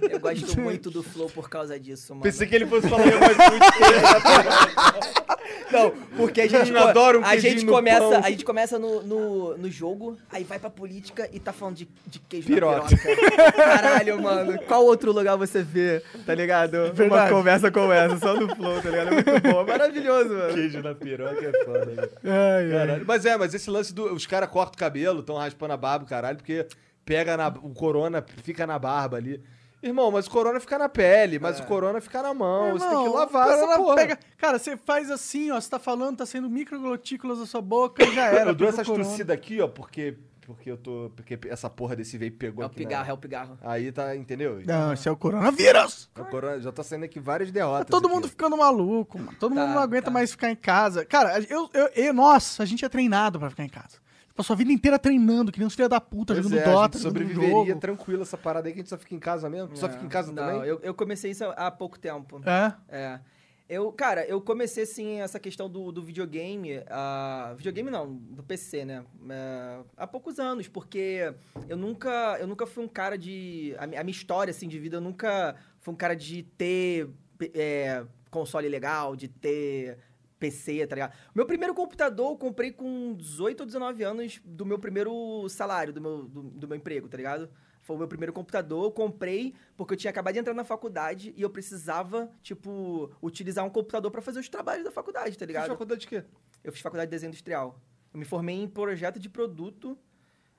Eu 0.09 0.19
gosto 0.19 0.59
muito 0.59 0.89
do 0.91 1.01
Flow 1.03 1.29
por 1.29 1.49
causa 1.49 1.79
disso, 1.79 2.13
mano. 2.13 2.23
Pensei 2.23 2.47
que 2.47 2.55
ele 2.55 2.65
fosse 2.65 2.87
falar 2.89 3.07
eu 3.07 3.19
gosto 3.19 3.37
muito. 3.37 5.17
Não, 5.71 5.91
porque 6.15 6.41
a 6.41 6.47
gente, 6.47 6.71
Eu 6.71 6.77
adoro 6.87 7.19
um 7.19 7.25
a 7.25 7.35
gente 7.37 7.65
no 7.65 7.71
começa, 7.73 7.99
pão. 7.99 8.23
a 8.23 8.29
gente 8.29 8.45
começa 8.45 8.79
no, 8.79 9.01
no, 9.03 9.57
no 9.57 9.69
jogo, 9.69 10.17
aí 10.31 10.43
vai 10.43 10.57
pra 10.59 10.69
política 10.69 11.29
e 11.31 11.39
tá 11.39 11.51
falando 11.51 11.75
de, 11.75 11.87
de 12.05 12.19
queijo 12.19 12.47
Piroca. 12.47 12.83
na 12.83 12.97
piroca. 12.97 13.51
Caralho, 13.51 14.21
mano. 14.21 14.59
Qual 14.67 14.85
outro 14.85 15.11
lugar 15.11 15.35
você 15.37 15.61
vê, 15.63 16.01
tá 16.25 16.33
ligado? 16.33 16.75
Uma 16.75 16.93
Verdade. 16.93 17.31
conversa 17.31 17.71
como 17.71 17.91
essa, 17.91 18.17
só 18.17 18.33
no 18.33 18.53
Flow, 18.55 18.81
tá 18.81 18.89
ligado? 18.89 19.07
É 19.09 19.11
muito 19.11 19.41
bom, 19.41 19.61
é 19.61 19.65
maravilhoso, 19.65 20.29
mano. 20.29 20.53
Queijo 20.53 20.81
na 20.81 20.95
piroca 20.95 21.45
é 21.45 21.65
foda, 21.65 21.85
né? 21.85 22.09
Ai, 22.23 22.63
ai. 22.65 22.71
Caralho. 22.71 23.05
Mas 23.05 23.25
é, 23.25 23.37
mas 23.37 23.53
esse 23.53 23.69
lance 23.69 23.93
do. 23.93 24.13
Os 24.13 24.25
caras 24.25 24.49
cortam 24.49 24.73
o 24.75 24.77
cabelo, 24.77 25.19
estão 25.19 25.36
raspando 25.37 25.73
a 25.73 25.77
barba, 25.77 26.05
caralho, 26.05 26.37
porque 26.37 26.67
pega 27.05 27.35
na. 27.37 27.47
O 27.47 27.73
corona 27.73 28.23
fica 28.43 28.65
na 28.67 28.77
barba 28.79 29.17
ali. 29.17 29.41
Irmão, 29.81 30.09
mas 30.09 30.25
o 30.25 30.31
corona 30.31 30.59
fica 30.59 30.77
na 30.77 30.89
pele, 30.89 31.37
mas 31.37 31.59
o 31.59 31.63
corona 31.63 32.01
fica 32.01 32.21
na 32.23 32.33
mão. 32.33 32.71
você 32.73 32.79
tem 32.85 32.89
que 32.97 33.03
Irmão, 33.03 33.13
lavar 33.13 33.47
o 33.47 33.51
essa 33.51 33.77
porra. 33.77 33.95
pega- 33.95 34.19
Cara, 34.35 34.57
você 34.57 34.75
faz 34.75 35.11
assim, 35.11 35.51
ó. 35.51 35.61
Você 35.61 35.69
tá 35.69 35.77
falando, 35.77 36.17
tá 36.17 36.25
saindo 36.25 36.49
microglotículas 36.49 37.37
da 37.39 37.45
sua 37.45 37.61
boca 37.61 38.03
e 38.03 38.13
já 38.15 38.25
era. 38.25 38.49
eu 38.49 38.55
dou 38.55 38.67
essas 38.67 38.87
torcidas 38.87 39.33
aqui, 39.35 39.61
ó, 39.61 39.67
porque. 39.67 40.17
Porque 40.47 40.71
eu 40.71 40.77
tô. 40.77 41.11
Porque 41.13 41.37
essa 41.49 41.69
porra 41.69 41.93
desse 41.93 42.17
veio 42.17 42.31
pegou 42.31 42.63
É 42.63 42.67
o 42.67 42.69
aqui. 42.71 42.79
na- 42.81 42.87
pigarro, 42.87 43.09
é 43.09 43.13
o 43.13 43.17
pigarro. 43.17 43.57
Aí 43.61 43.91
tá, 43.91 44.15
entendeu? 44.15 44.61
Não, 44.65 44.93
esse 44.93 45.05
é 45.07 45.11
o 45.11 45.15
coronavírus. 45.17 46.09
O 46.17 46.23
corona 46.23 46.59
já 46.61 46.71
tá 46.71 46.83
saindo 46.83 47.03
aqui 47.03 47.19
várias 47.19 47.51
derrotas. 47.51 47.85
Tá 47.87 47.91
todo 47.91 48.05
aqui. 48.05 48.15
mundo 48.15 48.29
ficando 48.29 48.55
maluco, 48.57 49.19
mano. 49.19 49.33
Todo 49.37 49.53
Tá, 49.53 49.61
mundo 49.61 49.73
não 49.75 49.81
aguenta 49.81 50.05
tá. 50.05 50.11
mais 50.11 50.31
ficar 50.31 50.49
em 50.49 50.55
casa. 50.55 51.05
Cara, 51.05 51.39
eu, 51.49 51.69
eu, 51.73 51.89
eu- 51.93 52.13
nossa, 52.13 52.63
a 52.63 52.65
gente 52.65 52.83
é 52.85 52.89
treinado 52.89 53.37
pra 53.39 53.49
ficar 53.49 53.63
em 53.65 53.69
casa. 53.69 53.97
Passou 54.37 54.53
a 54.53 54.57
vida 54.57 54.71
inteira 54.71 54.99
treinando, 54.99 55.51
que 55.51 55.57
nem 55.57 55.65
uns 55.65 55.73
filhos 55.73 55.89
da 55.89 55.99
puta, 55.99 56.35
Pois 56.35 56.45
jogando 56.45 56.59
é, 56.59 56.63
a 56.63 56.71
Dota, 56.71 56.99
sobreviveria 56.99 57.49
jogo. 57.49 57.79
tranquilo 57.79 58.21
essa 58.21 58.37
parada 58.37 58.67
aí 58.67 58.71
que 58.71 58.79
a 58.79 58.81
gente 58.83 58.89
só 58.89 58.97
fica 58.97 59.15
em 59.15 59.19
casa 59.19 59.49
mesmo. 59.49 59.69
Tu 59.69 59.79
só 59.79 59.89
fica 59.89 60.05
em 60.05 60.07
casa 60.07 60.31
Não, 60.31 60.43
também? 60.43 60.69
Eu, 60.69 60.79
eu 60.83 60.93
comecei 60.93 61.31
isso 61.31 61.43
há 61.43 61.71
pouco 61.71 61.97
tempo. 61.97 62.39
É. 62.45 62.73
É. 62.87 63.19
Eu, 63.67 63.91
cara, 63.91 64.23
eu 64.25 64.39
comecei, 64.39 64.83
assim, 64.83 65.19
essa 65.19 65.39
questão 65.39 65.67
do, 65.67 65.91
do 65.91 66.03
videogame, 66.03 66.83
ah, 66.87 67.53
videogame 67.57 67.89
não, 67.89 68.13
do 68.15 68.43
PC, 68.43 68.85
né? 68.85 69.03
É, 69.27 69.79
há 69.97 70.05
poucos 70.07 70.39
anos, 70.39 70.67
porque 70.67 71.33
eu 71.67 71.75
nunca, 71.75 72.37
eu 72.39 72.45
nunca 72.47 72.67
fui 72.67 72.83
um 72.83 72.87
cara 72.87 73.17
de... 73.17 73.75
A 73.79 73.87
minha 73.87 74.11
história, 74.11 74.51
assim, 74.51 74.67
de 74.69 74.79
vida, 74.79 74.97
eu 74.97 75.01
nunca 75.01 75.55
fui 75.81 75.93
um 75.93 75.97
cara 75.97 76.15
de 76.15 76.43
ter 76.43 77.09
é, 77.53 78.05
console 78.29 78.69
legal, 78.69 79.15
de 79.15 79.27
ter 79.27 79.97
PC, 80.39 80.85
tá 80.87 80.95
ligado? 80.95 81.13
Meu 81.33 81.45
primeiro 81.45 81.73
computador 81.73 82.31
eu 82.31 82.37
comprei 82.37 82.71
com 82.71 83.13
18 83.15 83.61
ou 83.61 83.65
19 83.65 84.03
anos 84.03 84.41
do 84.45 84.65
meu 84.65 84.79
primeiro 84.79 85.47
salário, 85.49 85.91
do 85.93 86.01
meu, 86.01 86.23
do, 86.23 86.43
do 86.43 86.67
meu 86.67 86.77
emprego, 86.77 87.07
tá 87.07 87.17
ligado? 87.17 87.49
Foi 87.81 87.95
o 87.95 87.99
meu 87.99 88.07
primeiro 88.07 88.33
computador, 88.33 88.83
eu 88.83 88.91
comprei 88.91 89.53
porque 89.77 89.93
eu 89.93 89.97
tinha 89.97 90.11
acabado 90.11 90.33
de 90.33 90.39
entrar 90.39 90.53
na 90.53 90.65
faculdade 90.65 91.33
e 91.37 91.41
eu 91.41 91.49
precisava, 91.49 92.29
tipo, 92.41 93.11
utilizar 93.21 93.65
um 93.65 93.69
computador 93.69 94.11
pra 94.11 94.21
fazer 94.21 94.39
os 94.39 94.49
trabalhos 94.49 94.83
da 94.83 94.91
faculdade, 94.91 95.37
tá 95.37 95.45
Fiz 95.45 95.47
ligado? 95.47 95.67
faculdade 95.69 96.01
de 96.01 96.07
quê? 96.07 96.23
Eu 96.63 96.71
fiz 96.73 96.81
faculdade 96.81 97.09
de 97.09 97.11
desenho 97.11 97.29
industrial. 97.29 97.79
Eu 98.13 98.19
me 98.19 98.25
formei 98.25 98.55
em 98.55 98.67
projeto 98.67 99.19
de 99.19 99.29
produto, 99.29 99.97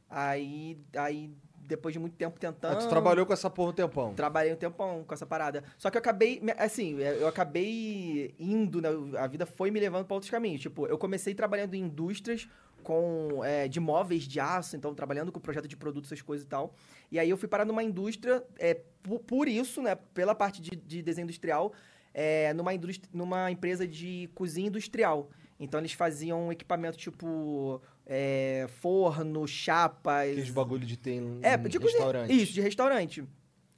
aí, 0.09 0.81
aí 0.97 1.31
depois 1.69 1.93
de 1.93 1.99
muito 1.99 2.17
tempo 2.17 2.35
Ah, 2.37 2.41
tentando... 2.41 2.79
tu 2.79 2.89
trabalhou 2.89 3.27
com 3.27 3.33
essa 3.33 3.51
porra 3.51 3.71
um 3.71 3.75
tempão. 3.75 4.15
Trabalhei 4.15 4.53
um 4.53 4.57
tempão 4.57 5.05
com 5.07 5.15
essa 5.15 5.27
parada. 5.27 5.63
Só 5.77 5.91
que 5.91 5.97
eu 5.97 6.01
acabei, 6.01 6.41
assim, 6.57 6.99
eu 6.99 7.29
acabei 7.29 8.35
indo, 8.39 8.81
né? 8.81 8.89
A 9.19 9.27
vida 9.27 9.45
foi 9.45 9.71
me 9.71 9.79
levando 9.79 10.07
para 10.07 10.15
outros 10.15 10.31
caminhos. 10.31 10.63
Tipo, 10.63 10.87
eu 10.87 10.97
comecei 10.97 11.35
trabalhando 11.35 11.75
em 11.75 11.83
indústrias 11.83 12.49
com 12.83 13.45
é, 13.45 13.69
de 13.69 13.79
móveis 13.79 14.23
de 14.23 14.41
aço, 14.41 14.77
então 14.77 14.95
trabalhando 14.95 15.31
com 15.31 15.39
projeto 15.39 15.69
de 15.69 15.77
produtos, 15.77 16.11
essas 16.11 16.23
coisas 16.23 16.47
e 16.47 16.49
tal. 16.49 16.75
E 17.13 17.19
aí 17.19 17.29
eu 17.29 17.37
fui 17.37 17.49
parar 17.49 17.65
numa 17.65 17.83
indústria, 17.83 18.43
é, 18.59 18.81
por, 19.03 19.21
por 19.21 19.49
isso, 19.49 19.83
né? 19.83 19.95
Pela 20.15 20.35
parte 20.35 20.63
de, 20.63 20.71
de 20.71 21.03
desenho 21.03 21.25
industrial, 21.25 21.73
é, 22.15 22.53
numa, 22.55 22.73
indústria, 22.73 23.09
numa 23.13 23.51
empresa 23.51 23.87
de 23.87 24.31
cozinha 24.35 24.69
industrial. 24.69 25.29
Então 25.61 25.81
eles 25.81 25.93
faziam 25.93 26.53
equipamento 26.53 26.97
tipo 26.97 27.83
é, 28.09 28.67
forno, 28.81 29.47
chapas. 29.47 30.31
Aqueles 30.31 30.51
bagulho 30.51 30.87
de 30.87 30.97
ter 30.97 31.13
em, 31.13 31.41
É, 31.43 31.55
em 31.55 31.63
cozinha. 31.63 31.81
restaurante. 31.81 32.43
Isso, 32.43 32.53
de 32.55 32.61
restaurante. 32.63 33.25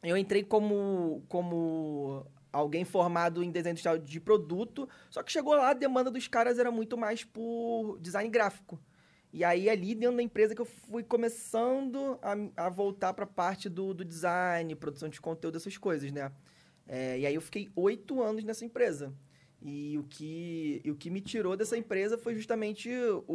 Eu 0.03 0.16
entrei 0.16 0.45
como, 0.45 1.22
como 1.28 2.24
alguém 2.53 2.85
formado 2.85 3.43
em 3.43 3.51
desenho 3.51 3.72
industrial 3.72 3.99
de 3.99 4.20
produto, 4.20 4.89
só 5.11 5.22
que 5.22 5.31
chegou 5.33 5.55
lá, 5.55 5.70
a 5.70 5.74
demanda 5.74 6.11
dos 6.11 6.26
caras 6.28 6.59
era 6.59 6.70
muito 6.70 6.97
mais 6.97 7.24
por 7.24 7.99
design 8.01 8.31
gráfico. 8.31 8.81
E 9.33 9.45
aí, 9.45 9.68
ali 9.68 9.95
dentro 9.95 10.16
da 10.16 10.22
empresa 10.22 10.55
que 10.55 10.61
eu 10.61 10.64
fui 10.66 11.05
começando 11.05 12.18
a, 12.22 12.64
a 12.66 12.68
voltar 12.68 13.12
pra 13.14 13.26
parte 13.26 13.68
do, 13.68 13.93
do 13.95 14.05
design, 14.05 14.74
produção 14.74 15.09
de 15.09 15.20
conteúdo, 15.20 15.57
essas 15.57 15.76
coisas, 15.76 16.11
né? 16.11 16.33
É, 16.89 17.18
e 17.20 17.26
aí 17.26 17.35
eu 17.35 17.41
fiquei 17.41 17.70
oito 17.76 18.20
anos 18.22 18.43
nessa 18.43 18.64
empresa. 18.64 19.12
E 19.63 19.99
o 19.99 20.05
que, 20.05 20.81
e 20.85 20.91
o 20.91 20.97
que 20.97 21.11
me 21.11 21.21
tirou 21.21 21.55
dessa 21.57 21.77
empresa 21.77 22.17
foi 22.17 22.35
justamente 22.35 22.89
o, 23.29 23.35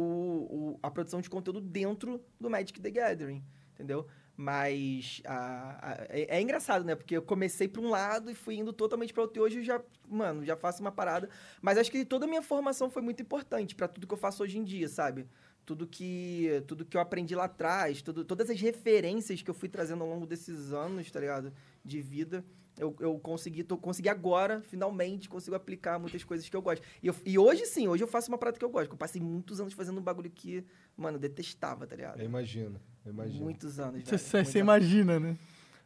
o- 0.74 0.78
a 0.82 0.90
produção 0.90 1.20
de 1.20 1.30
conteúdo 1.30 1.60
dentro 1.60 2.20
do 2.40 2.50
Magic 2.50 2.80
the 2.80 2.90
Gathering, 2.90 3.44
entendeu? 3.74 4.06
Mas 4.36 5.22
a- 5.24 5.78
a- 5.92 6.06
é, 6.08 6.36
é 6.38 6.40
engraçado, 6.42 6.84
né? 6.84 6.94
Porque 6.96 7.16
eu 7.16 7.22
comecei 7.22 7.68
para 7.68 7.80
um 7.80 7.88
lado 7.88 8.30
e 8.30 8.34
fui 8.34 8.56
indo 8.56 8.72
totalmente 8.72 9.12
para 9.12 9.22
outro. 9.22 9.38
E 9.38 9.42
hoje 9.42 9.58
eu 9.60 9.62
já, 9.62 9.80
mano, 10.08 10.44
já 10.44 10.56
faço 10.56 10.80
uma 10.82 10.90
parada. 10.92 11.28
Mas 11.62 11.78
acho 11.78 11.90
que 11.90 12.04
toda 12.04 12.26
a 12.26 12.28
minha 12.28 12.42
formação 12.42 12.90
foi 12.90 13.02
muito 13.02 13.22
importante 13.22 13.74
para 13.74 13.88
tudo 13.88 14.06
que 14.06 14.12
eu 14.12 14.18
faço 14.18 14.42
hoje 14.42 14.58
em 14.58 14.64
dia, 14.64 14.88
sabe? 14.88 15.26
Tudo 15.64 15.86
que, 15.86 16.62
tudo 16.66 16.84
que 16.84 16.96
eu 16.96 17.00
aprendi 17.00 17.34
lá 17.34 17.44
atrás, 17.44 18.02
tudo, 18.02 18.24
todas 18.24 18.50
as 18.50 18.60
referências 18.60 19.42
que 19.42 19.50
eu 19.50 19.54
fui 19.54 19.68
trazendo 19.68 20.02
ao 20.04 20.10
longo 20.10 20.26
desses 20.26 20.72
anos, 20.72 21.10
tá 21.10 21.18
ligado? 21.20 21.52
De 21.84 22.00
vida, 22.02 22.44
eu, 22.78 22.94
eu 23.00 23.18
consegui, 23.18 23.62
tô, 23.64 23.76
consegui 23.76 24.08
agora, 24.08 24.60
finalmente, 24.62 25.28
consigo 25.28 25.56
aplicar 25.56 25.98
muitas 25.98 26.22
coisas 26.24 26.48
que 26.48 26.56
eu 26.56 26.62
gosto. 26.62 26.82
E, 27.02 27.06
eu- 27.06 27.14
e 27.24 27.38
hoje 27.38 27.64
sim, 27.66 27.88
hoje 27.88 28.02
eu 28.04 28.08
faço 28.08 28.30
uma 28.30 28.38
parada 28.38 28.58
que 28.58 28.64
eu 28.64 28.68
gosto. 28.70 28.88
Que 28.88 28.94
eu 28.94 28.98
passei 28.98 29.20
muitos 29.20 29.60
anos 29.60 29.72
fazendo 29.72 29.98
um 29.98 30.02
bagulho 30.02 30.30
que, 30.30 30.64
mano, 30.96 31.16
eu 31.16 31.20
detestava, 31.20 31.86
tá 31.86 31.96
ligado? 31.96 32.18
Eu 32.20 32.24
imagino, 32.26 32.80
eu 33.04 33.12
imagino. 33.12 33.44
Muitos 33.44 33.78
anos, 33.80 34.02
Você- 34.04 34.10
velho. 34.10 34.18
Você 34.18 34.36
muitos 34.36 34.52
você 34.52 34.58
anos. 34.60 34.68
imagina, 34.68 35.20
né? 35.20 35.36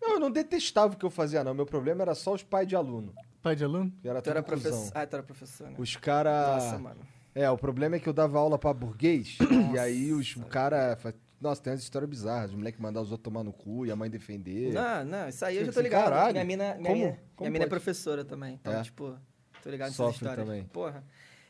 Não, 0.00 0.14
eu 0.14 0.20
não 0.20 0.30
detestava 0.30 0.94
o 0.94 0.96
que 0.96 1.04
eu 1.04 1.10
fazia, 1.10 1.44
não. 1.44 1.52
Meu 1.54 1.66
problema 1.66 2.02
era 2.02 2.14
só 2.14 2.32
os 2.34 2.42
pais 2.42 2.66
de 2.66 2.74
aluno. 2.74 3.14
Pai 3.42 3.54
de 3.54 3.64
aluno? 3.64 3.92
Que 4.02 4.08
era 4.08 4.20
Tu 4.22 4.30
era 4.30 4.42
professor. 4.42 4.90
Ah, 4.94 5.06
tu 5.06 5.14
era 5.14 5.22
professor, 5.22 5.68
né? 5.70 5.74
Os 5.78 5.96
cara... 5.96 6.54
Nossa, 6.54 6.78
mano. 6.78 7.00
É, 7.34 7.48
o 7.50 7.56
problema 7.56 7.96
é 7.96 8.00
que 8.00 8.08
eu 8.08 8.12
dava 8.12 8.38
aula 8.38 8.58
pra 8.58 8.72
burguês. 8.72 9.38
e 9.74 9.78
aí 9.78 10.12
os, 10.12 10.34
o 10.36 10.44
cara... 10.46 10.98
Nossa, 11.40 11.62
tem 11.62 11.72
umas 11.72 11.82
histórias 11.82 12.10
bizarras. 12.10 12.50
Os 12.50 12.56
moleques 12.56 12.78
mandar 12.80 13.00
os 13.00 13.10
outros 13.10 13.24
tomar 13.24 13.42
no 13.42 13.52
cu 13.52 13.86
e 13.86 13.90
a 13.90 13.96
mãe 13.96 14.10
defender. 14.10 14.72
Não, 14.72 15.04
não, 15.04 15.28
isso 15.28 15.44
aí 15.44 15.56
eu 15.56 15.64
já 15.64 15.72
tô 15.72 15.80
ligado. 15.80 16.04
caralho. 16.04 16.32
Minha 16.34 16.44
mina, 16.44 16.74
minha 16.74 16.86
Como? 16.90 16.96
mina, 17.04 17.12
Como 17.34 17.40
minha 17.40 17.50
mina 17.50 17.64
é 17.64 17.68
professora 17.68 18.24
também. 18.24 18.54
Então, 18.60 18.72
É. 18.74 18.82
tipo, 18.82 19.16
tô 19.62 19.70
ligado 19.70 19.88
nessas 19.88 19.96
Sofre 19.96 20.16
histórias. 20.26 20.46
também. 20.46 20.64
Porra. 20.64 21.02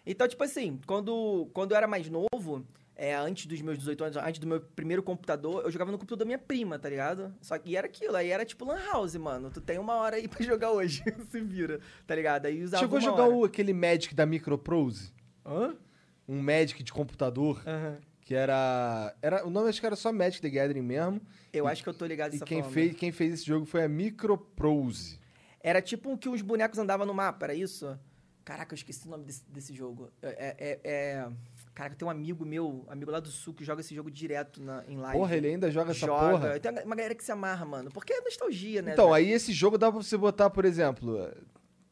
Então, 0.07 0.28
tipo 0.28 0.43
assim, 0.45 0.78
quando, 0.86 1.51
quando 1.53 1.72
eu 1.72 1.76
era 1.76 1.86
mais 1.88 2.09
novo, 2.09 2.64
é, 2.95 3.14
antes 3.16 3.47
dos 3.47 3.61
meus 3.62 3.78
18 3.78 4.05
anos, 4.05 4.16
antes 4.16 4.38
do 4.38 4.47
meu 4.47 4.61
primeiro 4.61 5.03
computador, 5.03 5.64
eu 5.64 5.70
jogava 5.70 5.91
no 5.91 5.99
computador 5.99 6.18
da 6.18 6.24
minha 6.24 6.38
prima, 6.38 6.78
tá 6.78 6.88
ligado? 6.88 7.34
Só 7.41 7.59
que 7.59 7.76
era 7.76 7.86
aquilo, 7.86 8.14
aí 8.14 8.30
era 8.30 8.45
tipo 8.45 8.64
Lan 8.64 8.78
House, 8.93 9.16
mano. 9.16 9.51
Tu 9.51 9.61
tem 9.61 9.78
uma 9.78 9.95
hora 9.97 10.16
aí 10.16 10.26
pra 10.28 10.43
jogar 10.45 10.70
hoje, 10.70 11.03
se 11.30 11.41
vira, 11.41 11.80
tá 12.07 12.14
ligado? 12.14 12.47
Aí 12.47 12.62
usava 12.62 12.80
Chegou 12.82 12.99
a 12.99 13.01
jogar 13.01 13.24
hora. 13.24 13.34
o, 13.34 13.45
aquele 13.45 13.72
Magic 13.72 14.14
da 14.14 14.24
Microprose? 14.24 15.12
Hã? 15.45 15.74
Um 16.28 16.41
Magic 16.41 16.82
de 16.82 16.93
computador, 16.93 17.61
Aham. 17.66 17.99
Que 18.30 18.34
era... 18.36 19.12
era... 19.20 19.44
O 19.44 19.50
nome 19.50 19.68
acho 19.68 19.80
que 19.80 19.86
era 19.86 19.96
só 19.96 20.12
Magic 20.12 20.40
the 20.40 20.48
Gathering 20.48 20.82
mesmo. 20.82 21.20
Eu 21.52 21.66
acho 21.66 21.82
que 21.82 21.88
eu 21.88 21.92
tô 21.92 22.06
ligado 22.06 22.32
E 22.32 22.38
quem 22.38 22.60
forma. 22.62 22.72
fez, 22.72 22.96
quem 22.96 23.10
fez 23.10 23.34
esse 23.34 23.44
jogo 23.44 23.66
foi 23.66 23.82
a 23.82 23.88
Microprose. 23.88 25.18
Era 25.60 25.82
tipo 25.82 26.16
que 26.16 26.28
os 26.28 26.40
bonecos 26.40 26.78
andavam 26.78 27.04
no 27.04 27.12
mapa, 27.12 27.46
era 27.46 27.54
isso? 27.56 27.98
Caraca, 28.44 28.72
eu 28.72 28.76
esqueci 28.76 29.04
o 29.08 29.10
nome 29.10 29.24
desse, 29.24 29.42
desse 29.50 29.74
jogo. 29.74 30.12
É, 30.22 30.54
é, 30.60 30.80
é- 30.84 31.28
Caraca, 31.74 31.96
tem 31.96 32.06
um 32.06 32.10
amigo 32.10 32.46
meu, 32.46 32.84
amigo 32.86 33.10
lá 33.10 33.18
do 33.18 33.30
sul, 33.30 33.52
que 33.52 33.64
joga 33.64 33.80
esse 33.80 33.96
jogo 33.96 34.08
direto 34.08 34.62
na, 34.62 34.84
em 34.86 34.96
live. 34.96 35.18
Porra, 35.18 35.36
ele 35.36 35.48
ainda 35.48 35.68
joga 35.68 35.90
essa 35.90 36.06
joga. 36.06 36.30
porra? 36.38 36.60
Tem 36.60 36.70
uma 36.84 36.94
galera 36.94 37.16
que 37.16 37.24
se 37.24 37.32
amarra, 37.32 37.64
mano. 37.64 37.90
Porque 37.90 38.12
é 38.12 38.20
nostalgia, 38.20 38.80
né? 38.80 38.92
Então, 38.92 39.06
velho? 39.06 39.26
aí 39.26 39.32
esse 39.32 39.52
jogo 39.52 39.76
dá 39.76 39.90
pra 39.90 40.00
você 40.00 40.16
botar, 40.16 40.50
por 40.50 40.64
exemplo, 40.64 41.28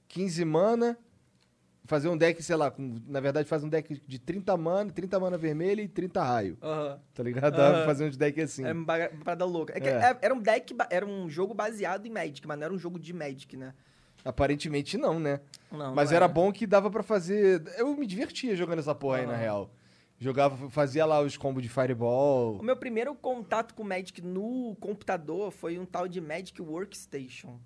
15 0.06 0.44
mana, 0.44 0.96
fazer 1.88 2.08
um 2.08 2.16
deck, 2.16 2.40
sei 2.42 2.54
lá, 2.54 2.70
com, 2.70 3.00
na 3.06 3.18
verdade 3.18 3.48
faz 3.48 3.64
um 3.64 3.68
deck 3.68 4.00
de 4.06 4.18
30 4.18 4.54
mana, 4.58 4.92
30 4.92 5.18
mana 5.18 5.38
vermelha 5.38 5.80
e 5.80 5.88
30 5.88 6.22
raio. 6.22 6.58
Aham. 6.62 7.00
Tá 7.14 7.22
ligado? 7.22 7.58
Aham. 7.58 7.84
fazer 7.86 8.04
uns 8.06 8.16
decks 8.16 8.44
assim. 8.44 8.64
É 8.64 8.72
uma 8.72 8.84
parada 9.24 9.44
louca. 9.46 9.72
É 9.76 9.82
É. 9.82 9.90
é- 10.10 10.18
era 10.20 10.34
um 10.34 10.38
deck, 10.40 10.76
era 10.90 11.06
um 11.06 11.28
jogo 11.30 11.54
baseado 11.54 12.04
em 12.06 12.10
Magic, 12.10 12.46
mas 12.46 12.58
não 12.58 12.64
era 12.66 12.74
um 12.74 12.78
jogo 12.78 12.98
de 12.98 13.12
Magic, 13.14 13.56
né? 13.56 13.72
Aparentemente 14.24 14.98
não, 14.98 15.18
né? 15.18 15.40
Não, 15.72 15.94
Mas 15.94 16.10
não 16.10 16.16
era 16.16 16.28
bom 16.28 16.52
que 16.52 16.66
dava 16.66 16.90
pra 16.90 17.02
fazer. 17.02 17.62
Eu 17.78 17.96
me 17.96 18.06
divertia 18.06 18.54
jogando 18.54 18.80
essa 18.80 18.94
porra 18.94 19.18
aí, 19.18 19.26
na 19.26 19.36
real. 19.36 19.70
Jogava, 20.20 20.68
fazia 20.68 21.06
lá 21.06 21.20
os 21.22 21.36
combos 21.36 21.62
de 21.62 21.68
Fireball. 21.68 22.58
O 22.58 22.62
meu 22.62 22.76
primeiro 22.76 23.14
contato 23.14 23.72
com 23.74 23.84
Magic 23.84 24.20
no 24.20 24.76
computador 24.80 25.50
foi 25.52 25.78
um 25.78 25.86
tal 25.86 26.06
de 26.08 26.20
Magic 26.20 26.60
Workstation. 26.60 27.58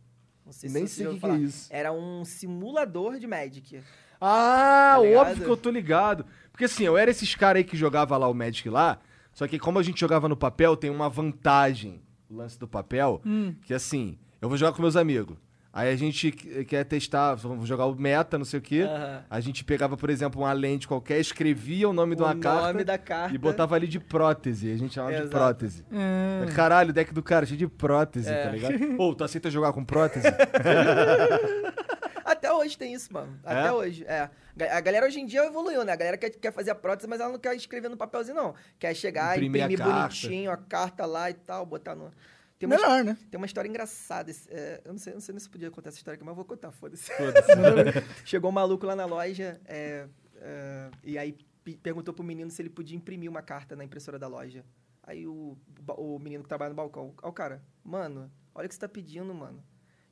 Não 0.44 0.52
sei 0.52 0.68
se 0.68 0.74
Nem 0.74 0.86
você 0.86 0.94
sei 0.96 1.06
o 1.06 1.14
que, 1.14 1.20
que 1.20 1.26
é 1.26 1.34
isso. 1.36 1.68
Era 1.72 1.92
um 1.92 2.24
simulador 2.24 3.18
de 3.18 3.26
Magic. 3.26 3.82
Ah, 4.24 4.92
Tá 4.94 5.00
óbvio 5.00 5.44
que 5.44 5.50
eu 5.50 5.56
tô 5.56 5.70
ligado. 5.70 6.24
Porque 6.52 6.64
assim, 6.66 6.84
eu 6.84 6.96
era 6.96 7.10
esses 7.10 7.34
caras 7.34 7.58
aí 7.58 7.64
que 7.64 7.76
jogava 7.76 8.16
lá 8.16 8.28
o 8.28 8.34
Magic 8.34 8.68
lá, 8.68 8.98
Só 9.32 9.48
que 9.48 9.58
como 9.58 9.78
a 9.78 9.82
gente 9.82 9.98
jogava 9.98 10.28
no 10.28 10.36
papel, 10.36 10.76
tem 10.76 10.90
uma 10.90 11.08
vantagem, 11.08 12.02
o 12.30 12.36
lance 12.36 12.58
do 12.58 12.68
papel, 12.68 13.20
Hum. 13.24 13.54
que 13.62 13.72
assim, 13.72 14.18
eu 14.42 14.48
vou 14.48 14.58
jogar 14.58 14.72
com 14.72 14.82
meus 14.82 14.94
amigos. 14.94 15.36
Aí 15.72 15.90
a 15.90 15.96
gente 15.96 16.30
que- 16.30 16.66
quer 16.66 16.84
testar, 16.84 17.34
vamos 17.36 17.66
jogar 17.66 17.86
o 17.86 17.94
meta, 17.94 18.36
não 18.36 18.44
sei 18.44 18.58
o 18.58 18.62
quê. 18.62 18.82
Aham. 18.82 19.24
A 19.30 19.40
gente 19.40 19.64
pegava, 19.64 19.96
por 19.96 20.10
exemplo, 20.10 20.42
uma 20.42 20.52
lente 20.52 20.86
qualquer, 20.86 21.18
escrevia 21.18 21.88
o 21.88 21.94
nome 21.94 22.14
de 22.14 22.20
O 22.20 22.26
uma 22.26 22.36
carta, 22.36 22.98
carta. 22.98 23.34
e 23.34 23.38
botava 23.38 23.74
ali 23.74 23.88
de 23.88 23.98
prótese. 23.98 24.70
A 24.70 24.76
gente 24.76 24.92
chamava 24.92 25.14
de 25.14 25.20
Exato. 25.20 25.30
prótese. 25.34 25.82
É. 25.90 26.52
Caralho, 26.54 26.90
o 26.90 26.92
deck 26.92 27.14
do 27.14 27.22
cara 27.22 27.46
cheio 27.46 27.56
de 27.58 27.66
prótese, 27.66 28.28
É. 28.28 28.44
tá 28.44 28.50
ligado? 28.50 28.96
Ou 28.98 29.14
tu 29.14 29.24
aceita 29.24 29.50
jogar 29.50 29.72
com 29.72 29.82
prótese? 29.82 30.26
Até 32.42 32.52
hoje 32.52 32.76
tem 32.76 32.92
isso, 32.92 33.12
mano. 33.12 33.38
Até 33.44 33.68
É? 33.68 33.72
hoje, 33.72 34.04
é. 34.04 34.28
A 34.72 34.80
galera 34.80 35.06
hoje 35.06 35.20
em 35.20 35.26
dia 35.26 35.44
evoluiu, 35.46 35.84
né? 35.84 35.92
A 35.92 35.96
galera 35.96 36.16
quer, 36.18 36.30
quer 36.30 36.52
fazer 36.52 36.72
a 36.72 36.74
prótese, 36.74 37.08
mas 37.08 37.20
ela 37.20 37.30
não 37.30 37.38
quer 37.38 37.54
escrever 37.54 37.88
no 37.88 37.96
papelzinho, 37.96 38.34
não. 38.34 38.54
Quer 38.80 38.92
chegar, 38.96 39.36
Imprimir 39.36 39.62
imprimir, 39.70 39.84
bonitinho 39.94 40.50
a 40.50 40.56
carta 40.56 41.06
lá 41.06 41.30
e 41.30 41.34
tal, 41.34 41.64
botar 41.64 41.94
no. 41.94 42.12
Tem 42.58 42.66
uma, 42.68 42.76
Melhor, 42.76 43.04
né? 43.04 43.16
tem 43.30 43.38
uma 43.38 43.46
história 43.46 43.68
engraçada. 43.68 44.32
é, 44.50 44.80
eu 44.84 44.92
não 44.92 44.98
sei, 44.98 45.12
eu 45.12 45.14
não 45.14 45.20
sei 45.20 45.32
nem 45.32 45.40
se 45.40 45.48
podia 45.48 45.70
contar 45.70 45.90
essa 45.90 45.98
história 45.98 46.16
aqui, 46.16 46.24
mas 46.24 46.32
eu 46.32 46.36
vou 46.36 46.44
contar, 46.44 46.70
foda-se. 46.72 47.12
Foda-se. 47.12 47.52
Chegou 48.26 48.50
um 48.50 48.54
maluco 48.54 48.84
lá 48.86 48.94
na 48.96 49.04
loja 49.04 49.60
é, 49.64 50.06
é, 50.40 50.90
e 51.04 51.16
aí 51.18 51.36
pe- 51.64 51.76
perguntou 51.76 52.12
pro 52.12 52.22
menino 52.24 52.50
se 52.50 52.60
ele 52.62 52.70
podia 52.70 52.96
imprimir 52.96 53.30
uma 53.30 53.42
carta 53.42 53.74
na 53.76 53.84
impressora 53.84 54.18
da 54.18 54.26
loja. 54.28 54.64
Aí 55.04 55.26
o, 55.26 55.56
o 55.96 56.18
menino 56.18 56.42
que 56.42 56.48
trabalha 56.48 56.70
no 56.70 56.76
balcão, 56.76 57.14
ó 57.22 57.28
o 57.28 57.32
cara, 57.32 57.62
mano, 57.84 58.30
olha 58.54 58.66
o 58.66 58.68
que 58.68 58.74
você 58.74 58.80
tá 58.80 58.88
pedindo, 58.88 59.32
mano. 59.34 59.62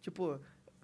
Tipo, 0.00 0.40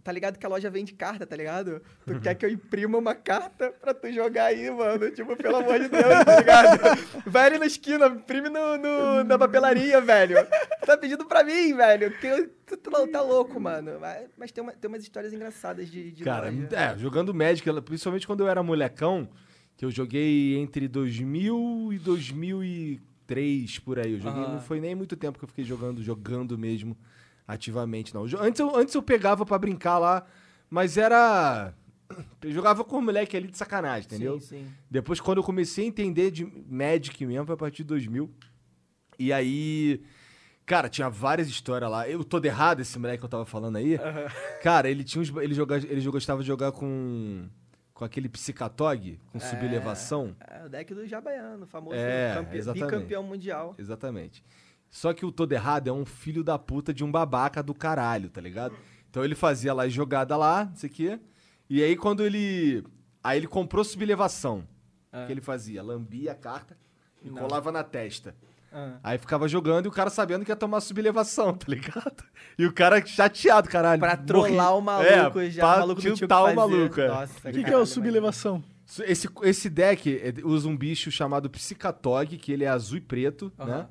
tá 0.07 0.13
ligado 0.13 0.39
que 0.39 0.47
a 0.47 0.49
loja 0.49 0.71
vende 0.71 0.95
carta, 0.95 1.27
tá 1.27 1.35
ligado? 1.35 1.83
Tu 2.07 2.21
quer 2.21 2.37
que 2.37 2.47
eu 2.47 2.51
imprima 2.51 2.97
uma 2.97 3.13
carta 3.13 3.71
pra 3.73 3.93
tu 3.93 4.11
jogar 4.13 4.45
aí, 4.45 4.71
mano? 4.71 5.11
Tipo, 5.11 5.35
pelo 5.37 5.57
amor 5.57 5.81
de 5.81 5.89
Deus, 5.89 6.25
tá 6.25 6.39
ligado? 6.39 6.79
Vai 7.27 7.47
ali 7.47 7.59
na 7.59 7.67
esquina, 7.67 8.07
imprime 8.07 8.49
no, 8.49 8.79
no- 8.79 9.25
na 9.25 9.37
papelaria, 9.37 10.01
velho. 10.01 10.37
Tu 10.81 10.87
tá 10.87 10.97
pedindo 10.97 11.25
pra 11.27 11.43
mim, 11.43 11.75
velho. 11.75 12.13
Que 12.19 12.49
tu, 12.65 12.77
tu 12.77 13.07
tá 13.09 13.21
louco, 13.21 13.59
mano. 13.59 13.99
Mas, 14.01 14.29
mas 14.39 14.53
tem, 14.53 14.63
uma- 14.63 14.73
tem 14.73 14.89
umas 14.89 15.03
histórias 15.03 15.33
engraçadas 15.33 15.91
de, 15.91 16.13
de 16.13 16.23
Cara, 16.23 16.51
loja. 16.51 16.69
é, 16.71 16.97
jogando 16.99 17.35
Magic, 17.35 17.69
principalmente 17.83 18.29
quando 18.29 18.45
eu 18.45 18.49
era 18.49 18.63
molecão, 18.63 19.29
que 19.77 19.85
eu 19.85 19.91
joguei 19.91 20.57
entre 20.57 20.87
2000 20.87 21.91
e 21.93 21.99
2003, 21.99 23.79
por 23.81 23.99
aí. 23.99 24.13
Eu 24.13 24.21
joguei, 24.21 24.43
Aham. 24.43 24.53
não 24.55 24.61
foi 24.61 24.81
nem 24.81 24.95
muito 24.95 25.17
tempo 25.17 25.39
que 25.39 25.45
eu 25.45 25.49
fiquei 25.49 25.65
jogando, 25.65 26.03
jogando 26.03 26.57
mesmo 26.57 26.97
ativamente, 27.47 28.15
não. 28.15 28.25
Antes 28.41 28.61
eu, 28.61 28.75
antes 28.77 28.95
eu 28.95 29.03
pegava 29.03 29.45
pra 29.47 29.59
brincar 29.59 29.99
lá, 29.99 30.25
mas 30.71 30.97
era... 30.97 31.73
Eu 32.43 32.53
jogava 32.53 32.85
com 32.85 32.99
o 32.99 33.03
moleque 33.03 33.37
ali 33.37 33.49
de 33.49 33.59
sacanagem, 33.59 34.07
entendeu? 34.07 34.39
Sim, 34.41 34.47
sim. 34.65 34.67
Depois, 34.91 35.21
quando 35.21 35.39
eu 35.39 35.45
comecei 35.45 35.85
a 35.85 35.89
entender 35.89 36.31
de 36.31 36.45
Magic 36.69 37.25
mesmo, 37.27 37.47
foi 37.47 37.55
a 37.55 37.59
partir 37.59 37.79
de 37.79 37.85
2000. 37.89 38.31
E 39.19 39.33
aí... 39.33 40.03
Cara, 40.65 40.89
tinha 40.89 41.09
várias 41.09 41.49
histórias 41.49 41.89
lá. 41.89 42.09
Eu 42.09 42.25
tô 42.25 42.43
errado, 42.45 42.81
esse 42.81 42.99
moleque 42.99 43.19
que 43.21 43.25
eu 43.25 43.29
tava 43.29 43.47
falando 43.47 43.77
aí. 43.77 43.97
Cara, 44.63 44.91
ele 44.91 45.05
tinha 45.05 45.23
uns, 45.23 45.33
ele, 45.37 45.55
joga, 45.55 45.77
ele 45.77 46.05
gostava 46.11 46.41
de 46.43 46.47
jogar 46.49 46.73
com 46.73 47.49
com 47.95 48.05
aquele 48.05 48.29
psicatog, 48.29 49.19
com 49.33 49.41
sublevação. 49.41 50.37
É 50.47 50.67
o 50.67 50.69
deck 50.69 50.93
do 50.93 51.07
Jabaiano, 51.07 51.67
famoso 51.67 51.97
É, 51.97 52.35
campe- 52.35 52.57
exatamente. 52.59 52.85
bicampeão 52.93 53.23
mundial. 53.23 53.75
Exatamente. 53.79 54.45
Só 54.91 55.13
que 55.13 55.27
o 55.27 55.33
todo 55.33 55.53
errado 55.53 55.89
é 55.89 55.93
um 55.93 56.05
filho 56.05 56.43
da 56.43 56.59
puta 56.59 56.93
de 56.93 57.05
um 57.05 57.11
babaca 57.11 57.63
do 57.63 57.75
caralho, 57.75 58.31
tá 58.31 58.41
ligado? 58.41 58.75
Então 59.11 59.25
ele 59.25 59.35
fazia 59.35 59.73
lá 59.75 59.89
jogada 59.89 60.37
lá, 60.37 60.65
não 60.67 60.77
sei 60.77 60.89
o 60.89 60.93
quê. 60.93 61.21
E 61.69 61.83
aí 61.83 61.97
quando 61.97 62.25
ele. 62.25 62.85
Aí 63.23 63.39
ele 63.39 63.47
comprou 63.47 63.85
sublevação. 63.85 64.67
O 65.13 65.27
que 65.27 65.33
ele 65.33 65.41
fazia? 65.41 65.83
Lambia 65.83 66.33
a 66.33 66.35
carta 66.35 66.77
e. 67.23 67.29
Não. 67.31 67.37
colava 67.37 67.73
na 67.73 67.83
testa. 67.83 68.35
Ah. 68.73 68.99
Aí 69.03 69.17
ficava 69.19 69.49
jogando 69.49 69.87
e 69.87 69.89
o 69.89 69.93
cara 69.93 70.11
sabendo 70.11 70.45
que 70.45 70.51
ia 70.51 70.57
tomar 70.57 70.81
sublevação, 70.81 71.55
tá 71.55 71.67
ligado? 71.69 72.25
E 72.59 72.67
o 72.67 72.73
cara 72.73 73.05
chateado, 73.05 73.69
caralho. 73.69 73.99
Pra 74.01 74.17
morri. 74.17 74.27
trollar 74.27 74.77
o 74.77 74.81
maluco 74.83 75.41
é, 75.41 75.51
já, 75.51 75.63
pra 75.63 75.77
o 75.77 75.81
maluco 75.81 76.01
tiltar 76.03 76.45
o 76.45 76.55
maluco. 76.55 77.01
é. 77.01 77.09
Nossa, 77.09 77.49
O 77.49 77.53
que, 77.53 77.65
que 77.65 77.71
é 77.71 77.77
o 77.77 77.87
sublevação? 77.87 78.63
Esse, 79.01 79.29
esse 79.43 79.71
deck 79.71 80.17
é, 80.23 80.35
usa 80.45 80.69
um 80.69 80.77
bicho 80.77 81.11
chamado 81.11 81.49
Psicatog, 81.51 82.37
que 82.37 82.53
ele 82.53 82.65
é 82.65 82.69
azul 82.69 82.99
e 82.99 83.01
preto, 83.01 83.51
Aham. 83.59 83.79
né? 83.79 83.89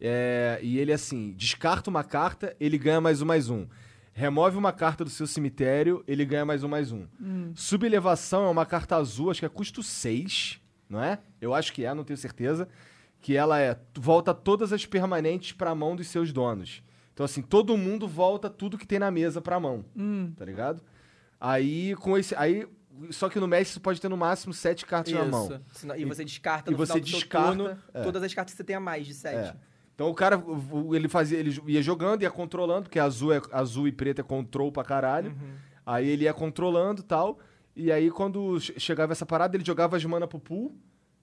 É, 0.00 0.58
e 0.62 0.78
ele, 0.78 0.92
assim, 0.92 1.32
descarta 1.32 1.90
uma 1.90 2.04
carta, 2.04 2.54
ele 2.60 2.78
ganha 2.78 3.00
mais 3.00 3.20
um, 3.22 3.26
mais 3.26 3.50
um. 3.50 3.66
Remove 4.12 4.56
uma 4.56 4.72
carta 4.72 5.04
do 5.04 5.10
seu 5.10 5.26
cemitério, 5.26 6.02
ele 6.06 6.24
ganha 6.24 6.44
mais 6.44 6.62
um, 6.64 6.68
mais 6.68 6.90
um. 6.92 7.06
Sublevação 7.54 8.46
é 8.46 8.48
uma 8.50 8.66
carta 8.66 8.96
azul, 8.96 9.30
acho 9.30 9.40
que 9.40 9.46
é 9.46 9.48
custo 9.48 9.82
6, 9.82 10.60
não 10.88 11.02
é? 11.02 11.18
Eu 11.40 11.54
acho 11.54 11.72
que 11.72 11.84
é, 11.84 11.92
não 11.94 12.04
tenho 12.04 12.16
certeza. 12.16 12.68
Que 13.20 13.36
ela 13.36 13.60
é, 13.60 13.76
volta 13.96 14.32
todas 14.32 14.72
as 14.72 14.86
permanentes 14.86 15.52
pra 15.52 15.74
mão 15.74 15.96
dos 15.96 16.06
seus 16.06 16.32
donos. 16.32 16.82
Então, 17.12 17.24
assim, 17.24 17.42
todo 17.42 17.76
mundo 17.76 18.06
volta 18.06 18.48
tudo 18.48 18.78
que 18.78 18.86
tem 18.86 18.98
na 19.00 19.10
mesa 19.10 19.40
pra 19.40 19.58
mão 19.58 19.84
Hum. 19.96 20.32
tá 20.36 20.44
ligado? 20.44 20.80
Aí, 21.40 21.94
com 21.96 22.16
esse. 22.16 22.34
Aí, 22.36 22.66
só 23.10 23.28
que 23.28 23.38
no 23.40 23.46
Magic 23.48 23.72
você 23.72 23.80
pode 23.80 24.00
ter 24.00 24.08
no 24.08 24.16
máximo 24.16 24.52
sete 24.54 24.86
cartas 24.86 25.12
na 25.12 25.24
mão. 25.24 25.46
Isso. 25.72 25.86
E 25.96 26.02
E- 26.02 26.04
você 26.04 26.24
descarta 26.24 26.70
e 26.70 26.72
no 26.72 26.78
você 26.78 26.92
final 26.92 27.00
do 27.04 27.08
seu 27.08 27.18
descarta, 27.18 27.56
turno 27.56 27.78
é. 27.94 28.02
todas 28.04 28.22
as 28.22 28.32
cartas 28.34 28.52
que 28.54 28.56
você 28.56 28.64
tenha 28.64 28.80
mais 28.80 29.04
de 29.06 29.14
sete. 29.14 29.50
É. 29.50 29.56
Então 29.98 30.08
o 30.08 30.14
cara, 30.14 30.40
ele 30.94 31.08
fazia, 31.08 31.36
ele 31.40 31.60
ia 31.66 31.82
jogando, 31.82 32.22
ia 32.22 32.30
controlando, 32.30 32.82
porque 32.84 33.00
azul, 33.00 33.32
é, 33.32 33.42
azul 33.50 33.88
e 33.88 33.90
preto 33.90 34.20
é 34.20 34.22
control 34.22 34.70
pra 34.70 34.84
caralho. 34.84 35.30
Uhum. 35.32 35.54
Aí 35.84 36.06
ele 36.08 36.22
ia 36.22 36.32
controlando 36.32 37.00
e 37.00 37.04
tal. 37.04 37.40
E 37.74 37.90
aí, 37.90 38.08
quando 38.08 38.60
che- 38.60 38.78
chegava 38.78 39.10
essa 39.10 39.26
parada, 39.26 39.56
ele 39.56 39.64
jogava 39.64 39.96
as 39.96 40.04
mana 40.04 40.28
pro 40.28 40.38
pool. 40.38 40.76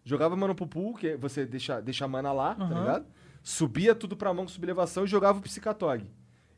Jogava 0.03 0.35
mana 0.35 0.53
pro 0.53 0.67
pool, 0.67 0.93
que 0.93 1.15
você 1.15 1.45
deixa, 1.45 1.79
deixa 1.81 2.03
a 2.03 2.07
mana 2.09 2.33
lá, 2.33 2.53
tá 2.53 2.65
Aham. 2.65 2.79
ligado? 2.81 3.05
Subia 3.41 3.95
tudo 3.95 4.17
pra 4.17 4.33
mão 4.33 4.43
com 4.43 4.49
sublevação 4.51 5.05
e 5.05 5.07
jogava 5.07 5.39
o 5.39 5.41
Psicatog. 5.41 6.05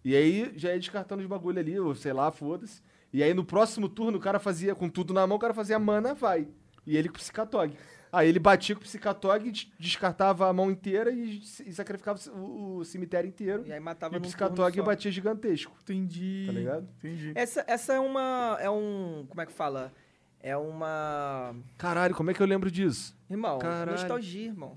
E 0.03 0.15
aí 0.15 0.53
já 0.55 0.72
ia 0.72 0.80
descartando 0.80 1.22
os 1.22 1.28
bagulho 1.28 1.59
ali, 1.59 1.80
ou 1.80 1.93
sei 1.93 2.13
lá, 2.13 2.32
foda-se. 2.32 2.82
E 3.13 3.22
aí 3.22 3.32
no 3.34 3.45
próximo 3.45 3.88
turno 3.88 4.18
o 4.18 4.22
cara 4.22 4.39
fazia 4.39 4.74
com 4.74 4.89
tudo 4.89 5.13
na 5.13 5.28
mão, 5.28 5.38
o 5.38 5.39
cara 5.39 5.53
fazia 5.53 5.78
mana, 5.78 6.15
vai. 6.15 6.47
E 6.86 6.97
ele 6.97 7.09
com 7.09 7.15
o 7.15 7.20
Psicatog. 7.20 7.76
Aí 8.12 8.30
ele 8.30 8.39
batia 8.39 8.74
com 8.76 8.82
o 8.82 8.84
Psicatog, 8.84 9.51
des- 9.51 9.72
descartava 9.80 10.47
a 10.47 10.53
mão 10.53 10.72
inteira 10.72 11.12
e, 11.12 11.39
e 11.66 11.74
sacrificava 11.74 12.20
o, 12.32 12.78
o 12.78 12.86
cemitério 12.86 13.28
inteiro. 13.28 13.64
E 13.66 13.74
aí 13.74 13.80
matava 13.80 14.16
E 14.16 14.18
o 14.18 14.22
Psicatog 14.22 14.82
batia 14.82 15.12
gigantesco. 15.12 15.76
Entendi. 15.84 16.43
Tá 16.45 16.51
ligado? 16.53 16.88
Entendi. 16.97 17.32
Essa, 17.36 17.64
essa 17.68 17.93
é 17.93 17.99
uma. 17.99 18.58
É 18.60 18.70
um. 18.70 19.26
Como 19.30 19.41
é 19.41 19.45
que 19.45 19.51
fala? 19.51 19.91
É 20.39 20.55
uma. 20.55 21.55
Caralho, 21.78 22.16
como 22.16 22.32
é 22.32 22.34
que 22.34 22.41
eu 22.41 22.47
lembro 22.47 22.70
disso? 22.72 23.18
Irmão, 23.30 23.60
Caralho. 23.60 23.91
nostalgia, 23.91 24.45
irmão. 24.47 24.74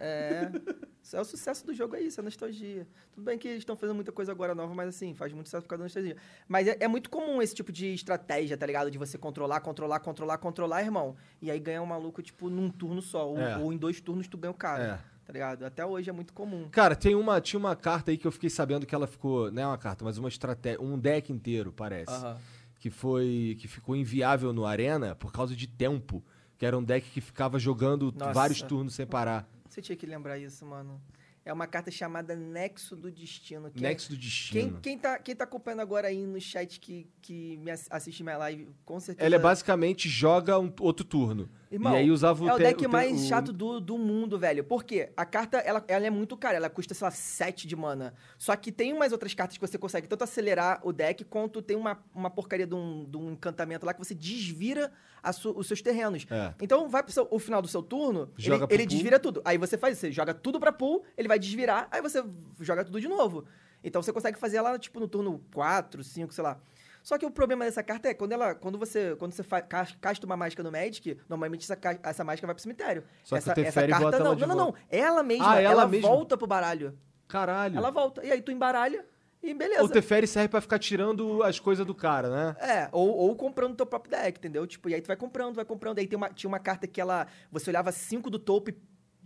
É. 0.00 0.50
Isso 0.54 0.89
é 1.12 1.20
o 1.20 1.24
sucesso 1.24 1.66
do 1.66 1.74
jogo, 1.74 1.96
é 1.96 2.00
isso, 2.02 2.20
é 2.20 2.22
nostalgia. 2.22 2.86
Tudo 3.12 3.24
bem 3.24 3.38
que 3.38 3.48
eles 3.48 3.60
estão 3.60 3.76
fazendo 3.76 3.96
muita 3.96 4.12
coisa 4.12 4.30
agora 4.32 4.54
nova, 4.54 4.74
mas 4.74 4.88
assim, 4.90 5.14
faz 5.14 5.32
muito 5.32 5.46
sucesso 5.46 5.62
por 5.64 5.70
causa 5.70 5.80
da 5.80 5.84
nostalgia. 5.84 6.16
Mas 6.46 6.68
é, 6.68 6.76
é 6.80 6.88
muito 6.88 7.10
comum 7.10 7.40
esse 7.42 7.54
tipo 7.54 7.72
de 7.72 7.92
estratégia, 7.94 8.56
tá 8.56 8.66
ligado? 8.66 8.90
De 8.90 8.98
você 8.98 9.16
controlar, 9.18 9.60
controlar, 9.60 10.00
controlar, 10.00 10.38
controlar, 10.38 10.82
irmão. 10.82 11.16
E 11.40 11.50
aí 11.50 11.58
ganhar 11.58 11.82
um 11.82 11.86
maluco, 11.86 12.22
tipo, 12.22 12.48
num 12.50 12.70
turno 12.70 13.00
só. 13.02 13.28
Ou, 13.28 13.38
É. 13.40 13.56
ou 13.58 13.72
em 13.72 13.76
dois 13.76 14.00
turnos 14.00 14.28
tu 14.28 14.36
ganha 14.36 14.50
o 14.52 14.54
cara. 14.54 15.02
É. 15.06 15.10
Tá 15.26 15.32
ligado? 15.32 15.64
Até 15.64 15.86
hoje 15.86 16.10
é 16.10 16.12
muito 16.12 16.32
comum. 16.32 16.68
Cara, 16.70 16.96
tem 16.96 17.14
uma, 17.14 17.40
tinha 17.40 17.58
uma 17.58 17.76
carta 17.76 18.10
aí 18.10 18.18
que 18.18 18.26
eu 18.26 18.32
fiquei 18.32 18.50
sabendo 18.50 18.84
que 18.84 18.94
ela 18.94 19.06
ficou, 19.06 19.50
não 19.52 19.62
é 19.62 19.66
uma 19.66 19.78
carta, 19.78 20.04
mas 20.04 20.18
uma 20.18 20.28
estratégia, 20.28 20.80
um 20.82 20.98
deck 20.98 21.32
inteiro, 21.32 21.72
parece, 21.72 22.12
Aham. 22.12 22.36
que 22.80 22.90
foi 22.90 23.56
que 23.60 23.68
ficou 23.68 23.94
inviável 23.94 24.52
no 24.52 24.66
Arena 24.66 25.14
por 25.14 25.30
causa 25.32 25.54
de 25.54 25.68
tempo, 25.68 26.20
que 26.58 26.66
era 26.66 26.76
um 26.76 26.82
deck 26.82 27.08
que 27.10 27.20
ficava 27.20 27.60
jogando 27.60 28.12
Nossa. 28.16 28.32
vários 28.32 28.60
turnos 28.60 28.94
sem 28.94 29.06
parar. 29.06 29.48
Você 29.70 29.80
tinha 29.80 29.96
que 29.96 30.04
lembrar 30.04 30.36
isso, 30.36 30.66
mano. 30.66 31.00
É 31.44 31.52
uma 31.52 31.66
carta 31.66 31.90
chamada 31.90 32.34
Nexo 32.36 32.94
do 32.96 33.10
Destino. 33.10 33.70
que 33.70 33.78
é- 33.78 33.88
Nexo 33.88 34.10
do 34.10 34.16
Quem, 34.18 34.24
Destino. 34.28 34.80
quem, 34.80 34.98
tá, 34.98 35.18
quem 35.18 35.34
tá 35.34 35.44
acompanhando 35.44 35.80
agora 35.80 36.08
aí 36.08 36.26
no 36.26 36.40
chat 36.40 36.78
que, 36.80 37.06
que 37.22 37.56
me 37.58 37.70
ass- 37.70 37.86
assiste 37.90 38.22
minha 38.22 38.36
live, 38.36 38.68
com 38.84 38.98
certeza. 39.00 39.24
Ela 39.26 39.36
é 39.36 39.38
basicamente 39.38 40.08
joga 40.08 40.58
um 40.58 40.70
outro 40.80 41.04
turno. 41.04 41.48
Irmão, 41.70 41.92
e 41.92 41.96
aí 41.98 42.10
usava 42.10 42.42
o 42.42 42.48
É 42.48 42.54
o 42.54 42.58
deck 42.58 42.88
mais 42.88 43.20
o- 43.22 43.28
chato 43.28 43.52
do, 43.52 43.78
do 43.78 43.96
mundo, 43.96 44.36
velho. 44.36 44.64
Por 44.64 44.82
quê? 44.82 45.12
A 45.16 45.24
carta, 45.24 45.58
ela, 45.58 45.84
ela 45.86 46.04
é 46.04 46.10
muito 46.10 46.36
cara. 46.36 46.56
Ela 46.56 46.68
custa, 46.68 46.94
sei 46.94 47.04
lá, 47.04 47.12
7 47.12 47.66
de 47.68 47.76
mana. 47.76 48.12
Só 48.36 48.56
que 48.56 48.72
tem 48.72 48.92
umas 48.92 49.12
outras 49.12 49.32
cartas 49.34 49.56
que 49.56 49.64
você 49.64 49.78
consegue 49.78 50.08
tanto 50.08 50.24
acelerar 50.24 50.80
o 50.82 50.92
deck, 50.92 51.24
quanto 51.24 51.62
tem 51.62 51.76
uma, 51.76 52.02
uma 52.12 52.28
porcaria 52.28 52.66
de 52.66 52.74
um, 52.74 53.04
de 53.08 53.16
um 53.16 53.30
encantamento 53.32 53.86
lá 53.86 53.94
que 53.94 54.00
você 54.00 54.14
desvira 54.16 54.90
su- 55.32 55.52
os 55.56 55.68
seus 55.68 55.80
terrenos. 55.80 56.26
É. 56.28 56.52
Então, 56.60 56.88
vai 56.88 57.04
pro 57.04 57.12
seu- 57.12 57.28
o 57.30 57.38
final 57.38 57.62
do 57.62 57.68
seu 57.68 57.82
turno, 57.84 58.30
Joga 58.36 58.64
ele, 58.64 58.74
ele 58.82 58.86
desvira 58.86 59.20
tudo. 59.20 59.40
Aí 59.44 59.56
você 59.56 59.78
faz 59.78 59.94
isso, 59.96 60.00
você 60.06 60.12
joga 60.12 60.34
tudo 60.34 60.58
pra 60.58 60.72
pool, 60.72 61.04
ele 61.16 61.28
vai 61.28 61.38
desvirar, 61.38 61.86
aí 61.92 62.02
você 62.02 62.20
joga 62.58 62.84
tudo 62.84 63.00
de 63.00 63.06
novo. 63.06 63.44
Então 63.84 64.02
você 64.02 64.12
consegue 64.12 64.38
fazer 64.38 64.56
ela, 64.56 64.76
tipo, 64.78 64.98
no 64.98 65.06
turno 65.06 65.40
4, 65.54 66.02
5, 66.02 66.34
sei 66.34 66.42
lá. 66.42 66.58
Só 67.02 67.16
que 67.18 67.24
o 67.26 67.30
problema 67.30 67.64
dessa 67.64 67.82
carta 67.82 68.08
é 68.08 68.14
quando 68.14 68.32
ela. 68.32 68.54
Quando 68.54 68.78
você. 68.78 69.16
Quando 69.16 69.32
você 69.32 69.42
fa- 69.42 69.60
cas- 69.62 69.96
casta 70.00 70.26
uma 70.26 70.36
mágica 70.36 70.62
no 70.62 70.70
Magic, 70.70 71.18
normalmente 71.28 71.62
essa, 71.70 71.78
essa 72.02 72.24
mágica 72.24 72.46
vai 72.46 72.54
pro 72.54 72.62
cemitério. 72.62 73.04
Só 73.22 73.36
que 73.36 73.38
essa, 73.38 73.52
o 73.52 73.54
Teferi 73.54 73.92
essa 73.92 74.00
carta 74.02 74.18
não. 74.18 74.34
Não, 74.34 74.46
não, 74.48 74.56
não. 74.56 74.74
Ela 74.88 75.22
mesma, 75.22 75.52
Ah, 75.52 75.60
ela 75.60 75.72
ela, 75.82 75.88
mesma? 75.88 76.08
volta 76.08 76.36
pro 76.36 76.46
baralho. 76.46 76.96
Caralho. 77.28 77.76
Ela 77.76 77.90
volta. 77.90 78.24
E 78.24 78.30
aí 78.30 78.42
tu 78.42 78.50
embaralha 78.52 79.04
e 79.42 79.54
beleza. 79.54 79.82
O 79.82 79.88
Teferi 79.88 80.26
serve 80.26 80.48
pra 80.48 80.60
ficar 80.60 80.78
tirando 80.78 81.42
as 81.42 81.58
coisas 81.58 81.86
do 81.86 81.94
cara, 81.94 82.28
né? 82.28 82.56
É, 82.60 82.88
ou, 82.92 83.08
ou 83.08 83.34
comprando 83.36 83.74
teu 83.76 83.86
próprio 83.86 84.10
deck, 84.10 84.38
entendeu? 84.38 84.66
Tipo, 84.66 84.88
e 84.90 84.94
aí 84.94 85.00
tu 85.00 85.06
vai 85.06 85.16
comprando, 85.16 85.54
vai 85.54 85.64
comprando. 85.64 85.98
Aí 85.98 86.06
tem 86.06 86.16
uma, 86.16 86.28
tinha 86.30 86.48
uma 86.48 86.58
carta 86.58 86.86
que 86.86 87.00
ela. 87.00 87.26
Você 87.50 87.70
olhava 87.70 87.90
cinco 87.92 88.28
do 88.28 88.38
topo 88.38 88.70
e 88.70 88.76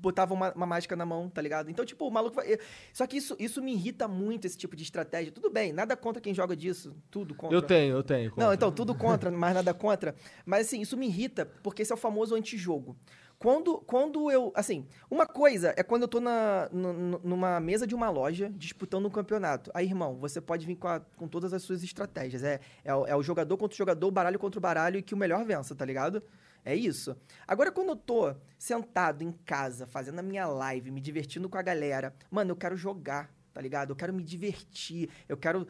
botava 0.05 0.33
uma, 0.33 0.53
uma 0.53 0.67
mágica 0.67 0.95
na 0.95 1.05
mão, 1.05 1.29
tá 1.29 1.43
ligado? 1.43 1.71
Então, 1.71 1.85
tipo, 1.85 2.07
o 2.07 2.11
maluco 2.11 2.37
vai... 2.37 2.57
Só 2.93 3.07
que 3.07 3.17
isso, 3.17 3.35
isso 3.39 3.61
me 3.63 3.73
irrita 3.73 4.07
muito, 4.07 4.47
esse 4.47 4.57
tipo 4.57 4.77
de 4.77 4.83
estratégia. 4.85 5.33
Tudo 5.33 5.51
bem, 5.51 5.73
nada 5.73 5.97
contra 5.97 6.21
quem 6.21 6.33
joga 6.33 6.55
disso. 6.55 6.95
Tudo 7.11 7.35
contra. 7.35 7.57
Eu 7.57 7.63
tenho, 7.63 7.95
eu 7.97 8.03
tenho. 8.03 8.31
Não, 8.31 8.37
contra. 8.37 8.55
então, 8.55 8.71
tudo 8.71 8.95
contra, 8.95 9.31
mais 9.31 9.55
nada 9.55 9.75
contra. 9.75 10.15
Mas, 10.47 10.67
assim, 10.69 10.81
isso 10.81 10.97
me 10.97 11.07
irrita, 11.07 11.47
porque 11.63 11.83
esse 11.83 11.91
é 11.91 11.95
o 11.95 11.99
famoso 11.99 12.35
antijogo. 12.35 12.97
Quando, 13.37 13.79
quando 13.79 14.31
eu. 14.31 14.53
Assim, 14.55 14.87
uma 15.11 15.27
coisa 15.27 15.75
é 15.77 15.83
quando 15.83 16.03
eu 16.03 16.09
tô 16.09 16.21
na, 16.21 16.69
nu- 16.73 17.21
numa 17.25 17.59
mesa 17.59 17.87
de 17.87 17.95
uma 17.95 18.09
loja 18.09 18.49
disputando 18.55 19.07
um 19.07 19.11
campeonato. 19.11 19.71
Aí, 19.75 19.87
irmão, 19.87 20.17
você 20.17 20.41
pode 20.41 20.65
vir 20.65 20.77
com, 20.77 20.87
a- 20.87 21.01
com 21.01 21.27
todas 21.27 21.53
as 21.53 21.63
suas 21.63 21.83
estratégias. 21.83 22.45
É, 22.45 22.61
é, 22.85 22.95
o, 22.95 23.07
é 23.07 23.17
o 23.17 23.23
jogador 23.23 23.57
contra 23.57 23.75
o 23.75 23.77
jogador, 23.77 24.07
o 24.07 24.11
baralho 24.11 24.39
contra 24.39 24.59
o 24.59 24.63
baralho 24.63 24.99
e 24.99 25.03
que 25.03 25.15
o 25.15 25.17
melhor 25.17 25.45
vença, 25.45 25.75
tá 25.75 25.85
ligado? 25.85 26.23
É 26.65 26.75
isso. 26.75 27.15
Agora, 27.47 27.71
quando 27.71 27.91
eu 27.91 27.97
tô 27.97 28.35
sentado 28.59 29.23
em 29.23 29.33
casa, 29.45 29.87
fazendo 29.87 30.19
a 30.19 30.23
minha 30.23 30.47
live, 30.47 30.91
me 30.91 31.01
divertindo 31.01 31.49
com 31.49 31.59
a 31.59 31.63
galera, 31.63 32.15
mano, 32.31 32.53
eu 32.53 32.57
quero 32.57 32.77
jogar, 32.77 33.31
tá 33.53 33.61
ligado? 33.61 33.91
Eu 33.91 33.97
quero 33.97 34.13
me 34.15 34.23
divertir, 34.23 35.11
eu 35.29 35.37
quero 35.37 35.67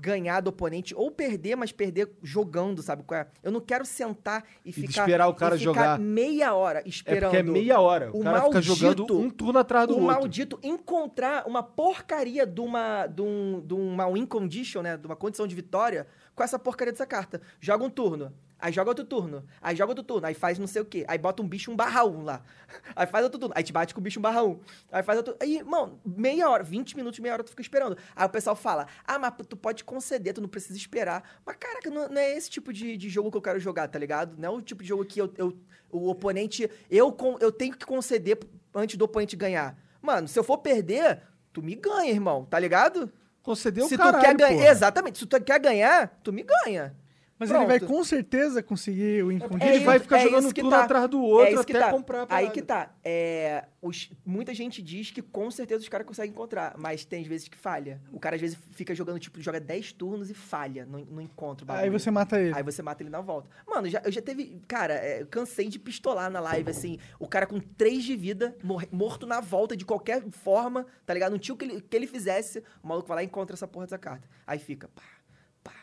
ganhar 0.00 0.40
do 0.40 0.48
oponente 0.50 0.94
ou 0.94 1.10
perder, 1.10 1.56
mas 1.56 1.72
perder 1.72 2.08
jogando, 2.22 2.80
sabe? 2.82 3.02
é? 3.14 3.26
Eu 3.42 3.50
não 3.50 3.60
quero 3.60 3.84
sentar 3.84 4.44
e, 4.64 4.70
E 4.70 4.72
ficar 4.72 5.02
esperar 5.02 5.26
o 5.26 5.34
cara 5.34 5.56
jogar. 5.56 5.98
meia 5.98 6.54
hora 6.54 6.80
É 6.80 6.88
esperando. 6.88 7.22
porque 7.30 7.36
é 7.36 7.42
meia 7.42 7.80
hora. 7.80 8.10
O, 8.12 8.20
o 8.20 8.22
cara 8.22 8.42
fica 8.44 8.62
jogando 8.62 8.98
maldito- 9.00 9.18
um 9.18 9.28
turno 9.28 9.58
atrás 9.58 9.88
do 9.88 9.94
o 9.94 9.96
outro. 10.00 10.06
maldito 10.14 10.58
encontrar 10.62 11.48
uma 11.48 11.64
porcaria 11.64 12.46
de 12.46 12.60
uma, 12.60 13.06
de, 13.08 13.22
um, 13.22 13.60
de 13.60 13.74
uma 13.74 14.08
win 14.08 14.24
condition, 14.24 14.82
né? 14.82 14.96
De 14.96 15.04
uma 15.06 15.16
condição 15.16 15.48
de 15.48 15.54
vitória 15.56 16.06
com 16.34 16.42
essa 16.42 16.58
porcaria 16.58 16.92
dessa 16.92 17.06
carta. 17.06 17.40
Joga 17.60 17.84
um 17.84 17.90
turno. 17.90 18.32
Aí 18.58 18.72
joga 18.72 18.90
outro 18.90 19.04
turno. 19.04 19.44
Aí 19.60 19.74
joga 19.74 19.90
outro 19.90 20.04
turno. 20.04 20.24
Aí 20.26 20.34
faz 20.34 20.56
não 20.58 20.68
sei 20.68 20.82
o 20.82 20.84
quê. 20.84 21.04
Aí 21.08 21.18
bota 21.18 21.42
um 21.42 21.48
bicho 21.48 21.70
um 21.70 21.74
barra 21.76 22.04
um 22.04 22.22
lá. 22.22 22.42
Aí 22.94 23.06
faz 23.08 23.24
outro 23.24 23.40
turno. 23.40 23.52
Aí 23.56 23.64
te 23.64 23.72
bate 23.72 23.92
com 23.92 24.00
o 24.00 24.02
bicho 24.02 24.20
um 24.20 24.22
barra 24.22 24.44
um. 24.44 24.60
Aí 24.92 25.02
faz 25.02 25.16
outro. 25.18 25.36
Aí, 25.40 25.62
mano, 25.64 26.00
meia 26.06 26.48
hora, 26.48 26.62
20 26.62 26.94
minutos, 26.96 27.18
meia 27.18 27.34
hora 27.34 27.42
tu 27.42 27.50
fica 27.50 27.60
esperando. 27.62 27.98
Aí 28.14 28.24
o 28.24 28.28
pessoal 28.30 28.54
fala: 28.54 28.86
Ah, 29.04 29.18
mas 29.18 29.34
tu 29.48 29.56
pode 29.56 29.82
conceder, 29.82 30.32
tu 30.32 30.40
não 30.40 30.48
precisa 30.48 30.76
esperar. 30.78 31.28
Mas, 31.44 31.56
caraca, 31.56 31.90
não, 31.90 32.08
não 32.08 32.20
é 32.20 32.36
esse 32.36 32.48
tipo 32.48 32.72
de, 32.72 32.96
de 32.96 33.08
jogo 33.08 33.32
que 33.32 33.36
eu 33.36 33.42
quero 33.42 33.58
jogar, 33.58 33.88
tá 33.88 33.98
ligado? 33.98 34.36
Não 34.38 34.48
é 34.48 34.52
o 34.58 34.62
tipo 34.62 34.82
de 34.82 34.88
jogo 34.88 35.04
que 35.04 35.20
eu, 35.20 35.32
eu- 35.36 35.58
o 35.90 36.08
oponente. 36.08 36.70
Eu, 36.88 37.14
eu 37.40 37.50
tenho 37.50 37.76
que 37.76 37.84
conceder 37.84 38.38
antes 38.72 38.96
do 38.96 39.04
oponente 39.04 39.34
ganhar. 39.34 39.76
Mano, 40.00 40.28
se 40.28 40.38
eu 40.38 40.44
for 40.44 40.58
perder, 40.58 41.20
tu 41.52 41.60
me 41.62 41.74
ganha, 41.74 42.10
irmão, 42.12 42.44
tá 42.44 42.58
ligado? 42.60 43.12
Concedeu 43.42 43.88
se 43.88 43.94
o 43.94 43.98
caralho, 43.98 44.18
tu 44.18 44.24
quer 44.24 44.36
ganhar. 44.36 44.70
Exatamente, 44.70 45.18
se 45.18 45.26
tu 45.26 45.40
quer 45.40 45.58
ganhar, 45.58 46.18
tu 46.22 46.32
me 46.32 46.44
ganha. 46.44 46.94
Mas 47.42 47.50
ele 47.50 47.66
vai 47.66 47.78
Pronto. 47.78 47.92
com 47.92 48.04
certeza 48.04 48.62
conseguir 48.62 49.22
o 49.24 49.32
incondition. 49.32 49.72
Ele 49.72 49.84
vai 49.84 49.98
ficar 49.98 50.18
é 50.18 50.22
jogando 50.22 50.52
turno 50.52 50.70
tá. 50.70 50.84
atrás 50.84 51.08
do 51.08 51.20
outro 51.20 51.58
É 51.58 51.60
até 51.60 51.78
tá. 51.78 51.90
comprar 51.90 52.26
Aí 52.28 52.50
que 52.50 52.62
tá. 52.62 52.90
É, 53.04 53.64
os- 53.80 54.10
muita 54.24 54.54
gente 54.54 54.80
diz 54.82 55.10
que 55.10 55.20
com 55.20 55.50
certeza 55.50 55.82
os 55.82 55.88
caras 55.88 56.06
conseguem 56.06 56.30
encontrar, 56.30 56.74
mas 56.78 57.04
tem 57.04 57.22
às 57.22 57.26
vezes 57.26 57.48
que 57.48 57.56
falha. 57.58 58.00
O 58.12 58.20
cara 58.20 58.36
às 58.36 58.40
vezes 58.40 58.58
fica 58.70 58.94
jogando, 58.94 59.18
tipo, 59.18 59.40
joga 59.40 59.58
10 59.60 59.92
turnos 59.92 60.30
e 60.30 60.34
falha, 60.34 60.86
não, 60.86 61.00
não 61.10 61.20
encontra 61.20 61.66
o 61.66 61.72
Aí 61.76 61.90
você 61.90 62.10
mata 62.10 62.40
ele. 62.40 62.54
Aí 62.54 62.62
você 62.62 62.82
mata 62.82 63.02
ele 63.02 63.10
na 63.10 63.20
volta. 63.20 63.48
Mano, 63.66 63.88
já, 63.88 64.00
eu 64.04 64.12
já 64.12 64.22
teve. 64.22 64.60
Cara, 64.68 64.94
é, 64.94 65.22
eu 65.22 65.26
cansei 65.26 65.68
de 65.68 65.78
pistolar 65.78 66.30
na 66.30 66.40
live, 66.40 66.70
assim. 66.70 66.98
O 67.18 67.26
cara 67.26 67.46
com 67.46 67.58
3 67.58 68.04
de 68.04 68.16
vida, 68.16 68.56
mor- 68.62 68.86
morto 68.92 69.26
na 69.26 69.40
volta 69.40 69.76
de 69.76 69.84
qualquer 69.84 70.22
forma, 70.30 70.86
tá 71.04 71.12
ligado? 71.12 71.32
Não 71.32 71.38
tinha 71.38 71.54
o 71.54 71.58
que 71.58 71.64
ele, 71.64 71.80
que 71.80 71.96
ele 71.96 72.06
fizesse. 72.06 72.62
O 72.82 72.88
maluco 72.88 73.08
vai 73.08 73.16
lá 73.16 73.22
e 73.22 73.26
encontra 73.26 73.54
essa 73.56 73.66
porra 73.66 73.86
dessa 73.86 73.98
carta. 73.98 74.28
Aí 74.46 74.58
fica, 74.58 74.88
pá, 74.88 75.02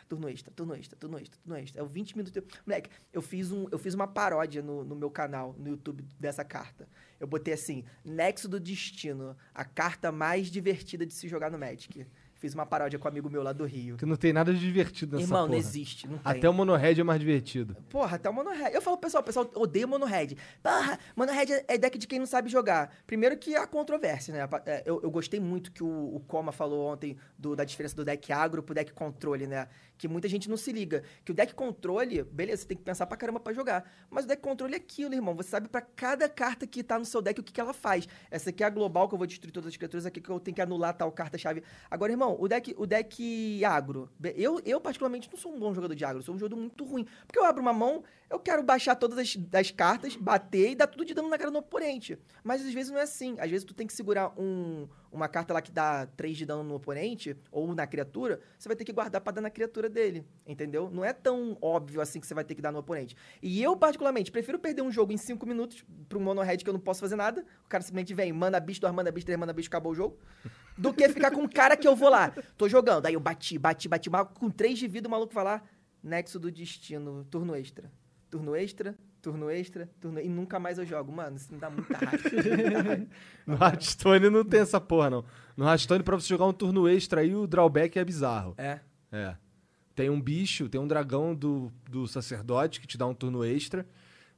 turno 0.09 0.27
extra, 0.27 0.51
turno 0.53 0.75
extra, 0.75 0.97
turno 0.97 1.17
extra, 1.19 1.39
turno 1.41 1.55
extra. 1.57 1.79
É 1.79 1.83
o 1.83 1.87
20 1.87 2.17
minutos. 2.17 2.43
Moleque, 2.65 2.89
eu 3.13 3.21
fiz, 3.21 3.51
um, 3.51 3.67
eu 3.71 3.77
fiz 3.77 3.93
uma 3.93 4.07
paródia 4.07 4.61
no, 4.61 4.83
no 4.83 4.95
meu 4.95 5.09
canal, 5.11 5.55
no 5.57 5.69
YouTube, 5.69 6.03
dessa 6.19 6.43
carta. 6.43 6.87
Eu 7.19 7.27
botei 7.27 7.53
assim: 7.53 7.85
Nexo 8.03 8.49
do 8.49 8.59
Destino, 8.59 9.37
a 9.53 9.63
carta 9.63 10.11
mais 10.11 10.47
divertida 10.47 11.05
de 11.05 11.13
se 11.13 11.27
jogar 11.29 11.51
no 11.51 11.59
Magic. 11.59 12.05
Fiz 12.35 12.53
uma 12.53 12.65
paródia 12.65 12.97
com 12.97 13.05
um 13.05 13.11
amigo 13.11 13.29
meu 13.29 13.43
lá 13.43 13.51
do 13.51 13.65
Rio. 13.65 13.97
Que 13.97 14.05
não 14.05 14.15
tem 14.15 14.31
nada 14.31 14.53
de 14.53 14.59
divertido 14.61 15.17
nessa 15.17 15.27
Irmão, 15.27 15.41
porra. 15.41 15.51
não 15.51 15.57
existe, 15.57 16.07
não 16.07 16.17
tem. 16.19 16.31
Até 16.31 16.49
o 16.49 16.53
Monohead 16.53 17.01
é 17.01 17.03
mais 17.03 17.19
divertido. 17.19 17.75
Porra, 17.89 18.15
até 18.15 18.29
o 18.29 18.33
Mono 18.33 18.51
Red. 18.51 18.71
Eu 18.73 18.81
falo 18.81 18.97
pessoal, 18.97 19.21
o 19.21 19.25
pessoal 19.25 19.51
odeia 19.55 19.85
Mono 19.85 20.05
Red. 20.05 20.37
Porra, 20.63 20.97
Mono 21.17 21.33
Red 21.33 21.65
é- 21.67 21.77
deck 21.77 21.97
de 21.97 22.07
quem 22.07 22.17
não 22.17 22.25
sabe 22.25 22.47
jogar. 22.49 22.95
Primeiro 23.05 23.37
que 23.37 23.57
há 23.57 23.67
controvérsia, 23.67 24.33
né? 24.33 24.49
É, 24.65 24.83
Eu, 24.85 25.01
eu 25.03 25.11
gostei 25.11 25.37
muito 25.37 25.69
que 25.69 25.83
o, 25.83 26.15
o 26.15 26.21
Coma 26.29 26.53
falou 26.53 26.87
ontem 26.87 27.17
do- 27.37 27.57
da 27.57 27.65
diferença 27.65 27.93
do 27.97 28.05
deck 28.05 28.31
agro 28.31 28.63
pro 28.63 28.73
deck 28.73 28.93
controle, 28.93 29.45
né? 29.45 29.67
Que 29.99 30.07
muita 30.07 30.29
gente 30.29 30.49
não 30.49 30.55
se 30.55 30.71
liga. 30.71 31.03
Que 31.25 31.31
o 31.33 31.35
deck 31.35 31.53
controle, 31.53 32.23
beleza, 32.23 32.61
você 32.61 32.69
tem 32.69 32.77
que 32.77 32.83
pensar 32.83 33.05
pra 33.05 33.17
caramba 33.17 33.37
pra 33.37 33.51
jogar. 33.51 33.83
Mas 34.09 34.23
o 34.23 34.27
deck 34.29 34.41
controle 34.41 34.73
é 34.73 34.77
aquilo, 34.77 35.13
irmão. 35.13 35.35
Você 35.35 35.49
sabe 35.49 35.67
pra 35.67 35.81
cada 35.81 36.29
carta 36.29 36.65
que 36.65 36.81
tá 36.81 36.97
no 36.97 37.03
seu 37.03 37.21
deck 37.21 37.37
o 37.41 37.43
que, 37.43 37.51
que 37.51 37.59
ela 37.59 37.73
faz. 37.73 38.07
Essa 38.31 38.49
aqui 38.49 38.63
é 38.63 38.65
a 38.65 38.69
global, 38.69 39.09
que 39.09 39.13
eu 39.13 39.17
vou 39.17 39.27
destruir 39.27 39.51
todas 39.51 39.67
as 39.67 39.75
criaturas. 39.75 40.05
Aqui 40.05 40.21
que 40.21 40.29
eu 40.29 40.39
tenho 40.39 40.55
que 40.55 40.61
anular 40.61 40.93
tal 40.93 41.11
carta-chave. 41.11 41.61
Agora, 41.91 42.13
irmão, 42.13 42.37
o 42.39 42.47
deck, 42.47 42.73
o 42.77 42.85
deck 42.85 43.65
agro. 43.65 44.09
Eu, 44.37 44.61
eu, 44.65 44.79
particularmente, 44.79 45.29
não 45.29 45.37
sou 45.37 45.53
um 45.53 45.59
bom 45.59 45.73
jogador 45.73 45.93
de 45.93 46.05
agro. 46.05 46.23
Sou 46.23 46.33
um 46.33 46.39
jogador 46.39 46.55
muito 46.55 46.85
ruim. 46.85 47.05
Porque 47.27 47.37
eu 47.37 47.43
abro 47.43 47.61
uma 47.61 47.73
mão, 47.73 48.01
eu 48.29 48.39
quero 48.39 48.63
baixar 48.63 48.95
todas 48.95 49.17
as, 49.17 49.37
as 49.53 49.71
cartas, 49.71 50.15
bater 50.15 50.71
e 50.71 50.75
dar 50.75 50.87
tudo 50.87 51.03
de 51.03 51.13
dano 51.13 51.27
na 51.27 51.37
cara 51.37 51.51
do 51.51 51.57
oponente. 51.57 52.17
Mas 52.41 52.65
às 52.65 52.73
vezes 52.73 52.89
não 52.89 52.99
é 52.99 53.03
assim. 53.03 53.35
Às 53.37 53.49
vezes 53.49 53.65
tu 53.65 53.73
tem 53.73 53.85
que 53.85 53.93
segurar 53.93 54.31
um, 54.39 54.87
uma 55.11 55.27
carta 55.27 55.53
lá 55.53 55.61
que 55.61 55.71
dá 55.71 56.05
3 56.05 56.37
de 56.37 56.45
dano 56.45 56.63
no 56.63 56.75
oponente, 56.75 57.35
ou 57.51 57.73
na 57.73 57.87
criatura, 57.87 58.39
você 58.57 58.69
vai 58.69 58.75
ter 58.75 58.85
que 58.85 58.93
guardar 58.93 59.21
pra 59.21 59.33
dar 59.33 59.41
na 59.41 59.49
criatura 59.49 59.88
dele. 59.89 60.25
Entendeu? 60.45 60.89
Não 60.91 61.05
é 61.05 61.13
tão 61.13 61.57
óbvio 61.61 62.01
assim 62.01 62.19
que 62.19 62.25
você 62.25 62.33
vai 62.33 62.43
ter 62.43 62.55
que 62.55 62.61
dar 62.61 62.71
no 62.71 62.79
oponente. 62.79 63.15
E 63.41 63.61
eu, 63.61 63.75
particularmente, 63.77 64.31
prefiro 64.31 64.57
perder 64.57 64.81
um 64.81 64.91
jogo 64.91 65.11
em 65.11 65.17
5 65.17 65.45
minutos 65.45 65.83
pra 66.07 66.17
um 66.17 66.21
mono 66.21 66.41
red 66.41 66.57
que 66.57 66.69
eu 66.69 66.73
não 66.73 66.79
posso 66.79 66.99
fazer 66.99 67.15
nada. 67.15 67.45
O 67.65 67.69
cara 67.69 67.83
simplesmente 67.83 68.13
vem, 68.13 68.33
manda 68.33 68.59
bicho, 68.59 68.81
dois 68.81 68.93
manda 68.93 69.11
bicho, 69.11 69.25
três 69.25 69.39
manda 69.39 69.53
bicho, 69.53 69.67
acabou 69.67 69.91
o 69.91 69.95
jogo. 69.95 70.17
Do 70.77 70.93
que 70.93 71.07
ficar 71.09 71.31
com 71.31 71.41
um 71.41 71.47
cara 71.47 71.77
que 71.77 71.87
eu 71.87 71.95
vou 71.95 72.09
lá. 72.09 72.33
Tô 72.57 72.67
jogando. 72.67 73.05
Aí 73.05 73.13
eu 73.13 73.19
bati, 73.19 73.57
bati, 73.59 73.87
bati. 73.87 74.09
mal 74.09 74.25
Com 74.25 74.49
3 74.49 74.79
de 74.79 74.87
vida, 74.87 75.07
o 75.07 75.11
maluco 75.11 75.33
vai 75.33 75.43
lá. 75.43 75.63
Nexo 76.01 76.39
do 76.39 76.51
destino, 76.51 77.25
turno 77.25 77.55
extra. 77.55 77.91
Turno 78.29 78.55
extra, 78.55 78.95
turno 79.21 79.49
extra, 79.49 79.89
turno... 79.99 80.19
E 80.19 80.29
nunca 80.29 80.59
mais 80.59 80.77
eu 80.77 80.85
jogo. 80.85 81.11
Mano, 81.11 81.35
isso 81.35 81.51
me 81.51 81.59
dá 81.59 81.69
muita 81.69 81.97
raiva. 81.97 82.17
muita 82.23 82.81
raiva. 82.81 83.07
No 83.45 83.55
Hearthstone 83.55 84.29
não 84.29 84.45
tem 84.45 84.61
essa 84.61 84.79
porra, 84.79 85.09
não. 85.09 85.25
No 85.57 85.65
Hearthstone, 85.65 86.03
pra 86.03 86.15
você 86.15 86.27
jogar 86.27 86.45
um 86.45 86.53
turno 86.53 86.87
extra 86.87 87.21
aí, 87.21 87.35
o 87.35 87.47
drawback 87.47 87.97
é 87.97 88.05
bizarro. 88.05 88.53
É. 88.57 88.79
É. 89.11 89.35
Tem 89.99 90.09
um 90.09 90.21
bicho, 90.21 90.69
tem 90.69 90.79
um 90.79 90.87
dragão 90.87 91.35
do, 91.35 91.69
do 91.89 92.07
sacerdote 92.07 92.79
que 92.79 92.87
te 92.87 92.97
dá 92.97 93.05
um 93.05 93.13
turno 93.13 93.43
extra. 93.43 93.85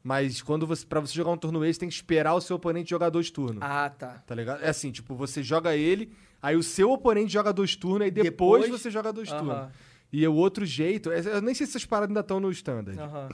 Mas 0.03 0.41
quando 0.41 0.66
você, 0.66 0.84
pra 0.84 0.99
você 0.99 1.14
jogar 1.14 1.30
um 1.30 1.38
turno 1.38 1.64
extra, 1.64 1.82
tem 1.82 1.89
que 1.89 1.93
esperar 1.93 2.34
o 2.34 2.41
seu 2.41 2.55
oponente 2.55 2.89
jogar 2.89 3.12
dois 3.12 3.30
turnos. 3.30 3.59
Ah, 3.62 3.88
tá. 3.88 4.24
Tá 4.26 4.34
ligado? 4.34 4.64
É 4.64 4.70
assim, 4.70 4.91
tipo, 4.91 5.14
você 5.14 5.43
joga 5.43 5.76
ele, 5.78 6.12
aí 6.41 6.55
o 6.55 6.64
seu 6.64 6.89
oponente 6.91 7.32
joga 7.32 7.53
dois 7.53 7.76
turnos, 7.76 8.05
aí 8.05 8.09
depois, 8.09 8.64
Depois- 8.64 8.82
você 8.82 8.89
joga 8.89 9.14
dois 9.14 9.30
turnos. 9.30 9.53
Aham. 9.53 9.72
E 10.12 10.28
o 10.28 10.34
outro 10.34 10.66
jeito, 10.66 11.12
é- 11.12 11.20
eu 11.38 11.41
nem 11.43 11.53
sei 11.53 11.68
se 11.68 11.74
essas 11.74 11.86
paradas 11.86 12.09
ainda 12.09 12.22
estão 12.22 12.39
no 12.39 12.49
standard. 12.49 12.97
Aham. 12.99 13.30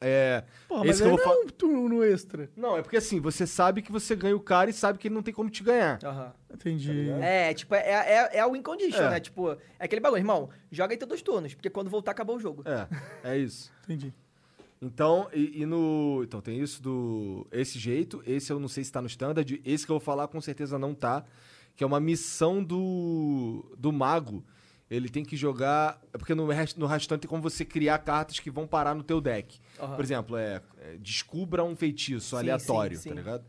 É. 0.00 0.44
Porra, 0.68 0.80
esse 0.82 0.88
mas 0.88 0.96
que 0.98 1.04
aí 1.04 1.10
eu 1.10 1.16
não 1.16 1.32
é 1.32 1.44
um 1.44 1.48
turno 1.48 2.04
extra. 2.04 2.48
Não, 2.56 2.76
é 2.76 2.82
porque 2.82 2.96
assim, 2.96 3.20
você 3.20 3.46
sabe 3.46 3.82
que 3.82 3.90
você 3.90 4.14
ganha 4.14 4.36
o 4.36 4.40
cara 4.40 4.70
e 4.70 4.72
sabe 4.72 4.98
que 4.98 5.08
ele 5.08 5.14
não 5.14 5.22
tem 5.22 5.34
como 5.34 5.50
te 5.50 5.62
ganhar. 5.62 5.98
Aham. 6.04 6.32
Entendi. 6.54 7.10
É, 7.20 7.52
tipo, 7.52 7.74
é, 7.74 7.80
é, 7.80 8.36
é 8.36 8.40
a 8.40 8.46
win 8.48 8.62
condition, 8.62 9.02
É. 9.02 9.10
né? 9.10 9.20
Tipo, 9.20 9.50
é 9.52 9.58
aquele 9.80 10.00
bagulho, 10.00 10.20
irmão, 10.20 10.48
joga 10.70 10.94
aí 10.94 10.98
teus 10.98 11.08
dois 11.08 11.22
turnos, 11.22 11.54
porque 11.54 11.68
quando 11.68 11.90
voltar 11.90 12.12
acabou 12.12 12.36
o 12.36 12.40
jogo. 12.40 12.62
É, 12.64 13.32
é 13.32 13.38
isso. 13.38 13.72
Entendi. 13.84 14.12
Então, 14.80 15.28
e, 15.32 15.62
e 15.62 15.66
no. 15.66 16.20
Então, 16.22 16.40
tem 16.40 16.60
isso 16.60 16.80
do. 16.80 17.44
Esse 17.50 17.78
jeito. 17.80 18.22
Esse 18.24 18.52
eu 18.52 18.60
não 18.60 18.68
sei 18.68 18.84
se 18.84 18.92
tá 18.92 19.00
no 19.00 19.08
standard. 19.08 19.60
Esse 19.64 19.84
que 19.84 19.90
eu 19.90 19.96
vou 19.98 20.00
falar 20.04 20.28
com 20.28 20.40
certeza 20.40 20.78
não 20.78 20.94
tá. 20.94 21.24
Que 21.74 21.82
é 21.82 21.86
uma 21.86 21.98
missão 21.98 22.62
do. 22.62 23.64
Do 23.76 23.92
mago. 23.92 24.44
Ele 24.90 25.08
tem 25.08 25.24
que 25.24 25.36
jogar. 25.36 26.00
É 26.12 26.18
porque 26.18 26.34
no, 26.34 26.46
no 26.46 26.52
Hearthstone 26.52 27.20
tem 27.20 27.28
como 27.28 27.42
você 27.42 27.64
criar 27.64 27.98
cartas 27.98 28.38
que 28.40 28.50
vão 28.50 28.66
parar 28.66 28.94
no 28.94 29.02
teu 29.02 29.20
deck. 29.20 29.60
Aham. 29.78 29.96
Por 29.96 30.04
exemplo, 30.04 30.36
é, 30.36 30.62
é, 30.80 30.96
descubra 30.98 31.62
um 31.62 31.76
feitiço 31.76 32.30
Sim, 32.30 32.36
aleatório, 32.36 32.96
sim, 32.96 33.08
tá 33.10 33.14
sim. 33.14 33.20
ligado? 33.20 33.44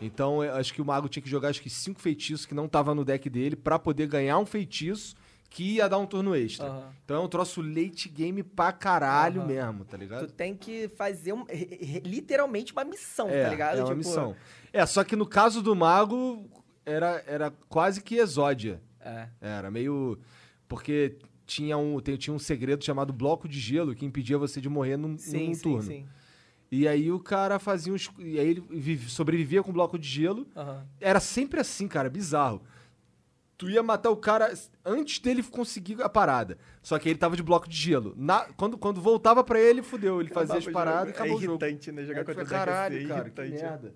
Então, 0.00 0.42
eu 0.44 0.54
acho 0.56 0.74
que 0.74 0.82
o 0.82 0.84
mago 0.84 1.08
tinha 1.08 1.22
que 1.22 1.30
jogar 1.30 1.48
acho 1.48 1.62
que 1.62 1.70
cinco 1.70 2.00
feitiços 2.00 2.44
que 2.44 2.54
não 2.54 2.68
tava 2.68 2.94
no 2.94 3.04
deck 3.04 3.30
dele 3.30 3.54
pra 3.56 3.78
poder 3.78 4.06
ganhar 4.08 4.36
um 4.38 4.44
feitiço 4.44 5.14
que 5.48 5.74
ia 5.76 5.88
dar 5.88 5.98
um 5.98 6.06
turno 6.06 6.34
extra. 6.34 6.66
Aham. 6.66 6.92
Então 7.04 7.16
é 7.16 7.20
um 7.20 7.28
troço 7.28 7.60
late 7.62 8.08
game 8.08 8.42
pra 8.42 8.72
caralho 8.72 9.40
Aham. 9.42 9.48
mesmo, 9.48 9.84
tá 9.84 9.96
ligado? 9.96 10.26
Tu 10.26 10.32
tem 10.32 10.54
que 10.56 10.88
fazer 10.88 11.32
um- 11.32 11.44
literalmente 12.04 12.72
uma 12.72 12.84
missão, 12.84 13.28
É, 13.28 13.44
tá 13.44 13.50
ligado? 13.50 13.76
é 13.78 13.80
uma 13.80 13.86
Tipo, 13.86 13.96
missão. 13.98 14.36
É, 14.72 14.84
só 14.86 15.04
que 15.04 15.14
no 15.16 15.26
caso 15.26 15.62
do 15.62 15.74
mago, 15.76 16.48
era, 16.84 17.22
era 17.26 17.50
quase 17.68 18.02
que 18.02 18.16
exódia. 18.16 18.80
É. 19.00 19.28
Era 19.40 19.70
meio... 19.70 20.18
Porque 20.72 21.16
tinha 21.44 21.76
um, 21.76 22.00
tinha 22.00 22.32
um 22.32 22.38
segredo 22.38 22.82
chamado 22.82 23.12
bloco 23.12 23.46
de 23.46 23.60
gelo 23.60 23.94
que 23.94 24.06
impedia 24.06 24.38
você 24.38 24.58
de 24.58 24.68
morrer 24.70 24.96
num, 24.96 25.18
Sim, 25.18 25.48
num 25.48 25.54
sim, 25.54 25.62
turno. 25.62 25.82
sim. 25.82 26.06
E 26.70 26.88
aí 26.88 27.12
o 27.12 27.20
cara 27.20 27.58
fazia 27.58 27.92
uns... 27.92 28.10
E 28.18 28.38
aí 28.40 28.48
ele 28.48 28.64
vive- 28.70 29.10
sobrevivia 29.10 29.62
com 29.62 29.70
bloco 29.70 29.98
de 29.98 30.08
gelo. 30.08 30.46
Aham. 30.56 30.86
Era 30.98 31.20
sempre 31.20 31.60
assim, 31.60 31.86
cara, 31.86 32.08
bizarro. 32.08 32.62
Tu 33.58 33.68
ia 33.68 33.82
matar 33.82 34.08
o 34.08 34.16
cara 34.16 34.50
antes 34.82 35.18
dele 35.18 35.42
conseguir 35.42 36.00
a 36.02 36.08
parada. 36.08 36.56
Só 36.82 36.98
que 36.98 37.10
ele 37.10 37.18
tava 37.18 37.36
de 37.36 37.42
bloco 37.42 37.68
de 37.68 37.76
gelo. 37.76 38.14
Na- 38.16 38.46
quando, 38.56 38.78
quando 38.78 39.00
voltava 39.02 39.44
pra 39.44 39.60
ele, 39.60 39.82
fudeu. 39.82 40.20
Ele 40.20 40.30
fazia 40.30 40.56
as 40.56 40.64
paradas 40.72 41.08
e 41.08 41.10
acabou 41.10 41.36
o 41.36 41.40
jogo. 41.46 41.58
né? 41.62 41.68
Aí 41.70 42.24
tu 42.24 42.30
fica, 42.30 42.44
caralho, 42.46 42.96
cara, 43.08 43.30
que 43.30 43.42
merda. 43.50 43.94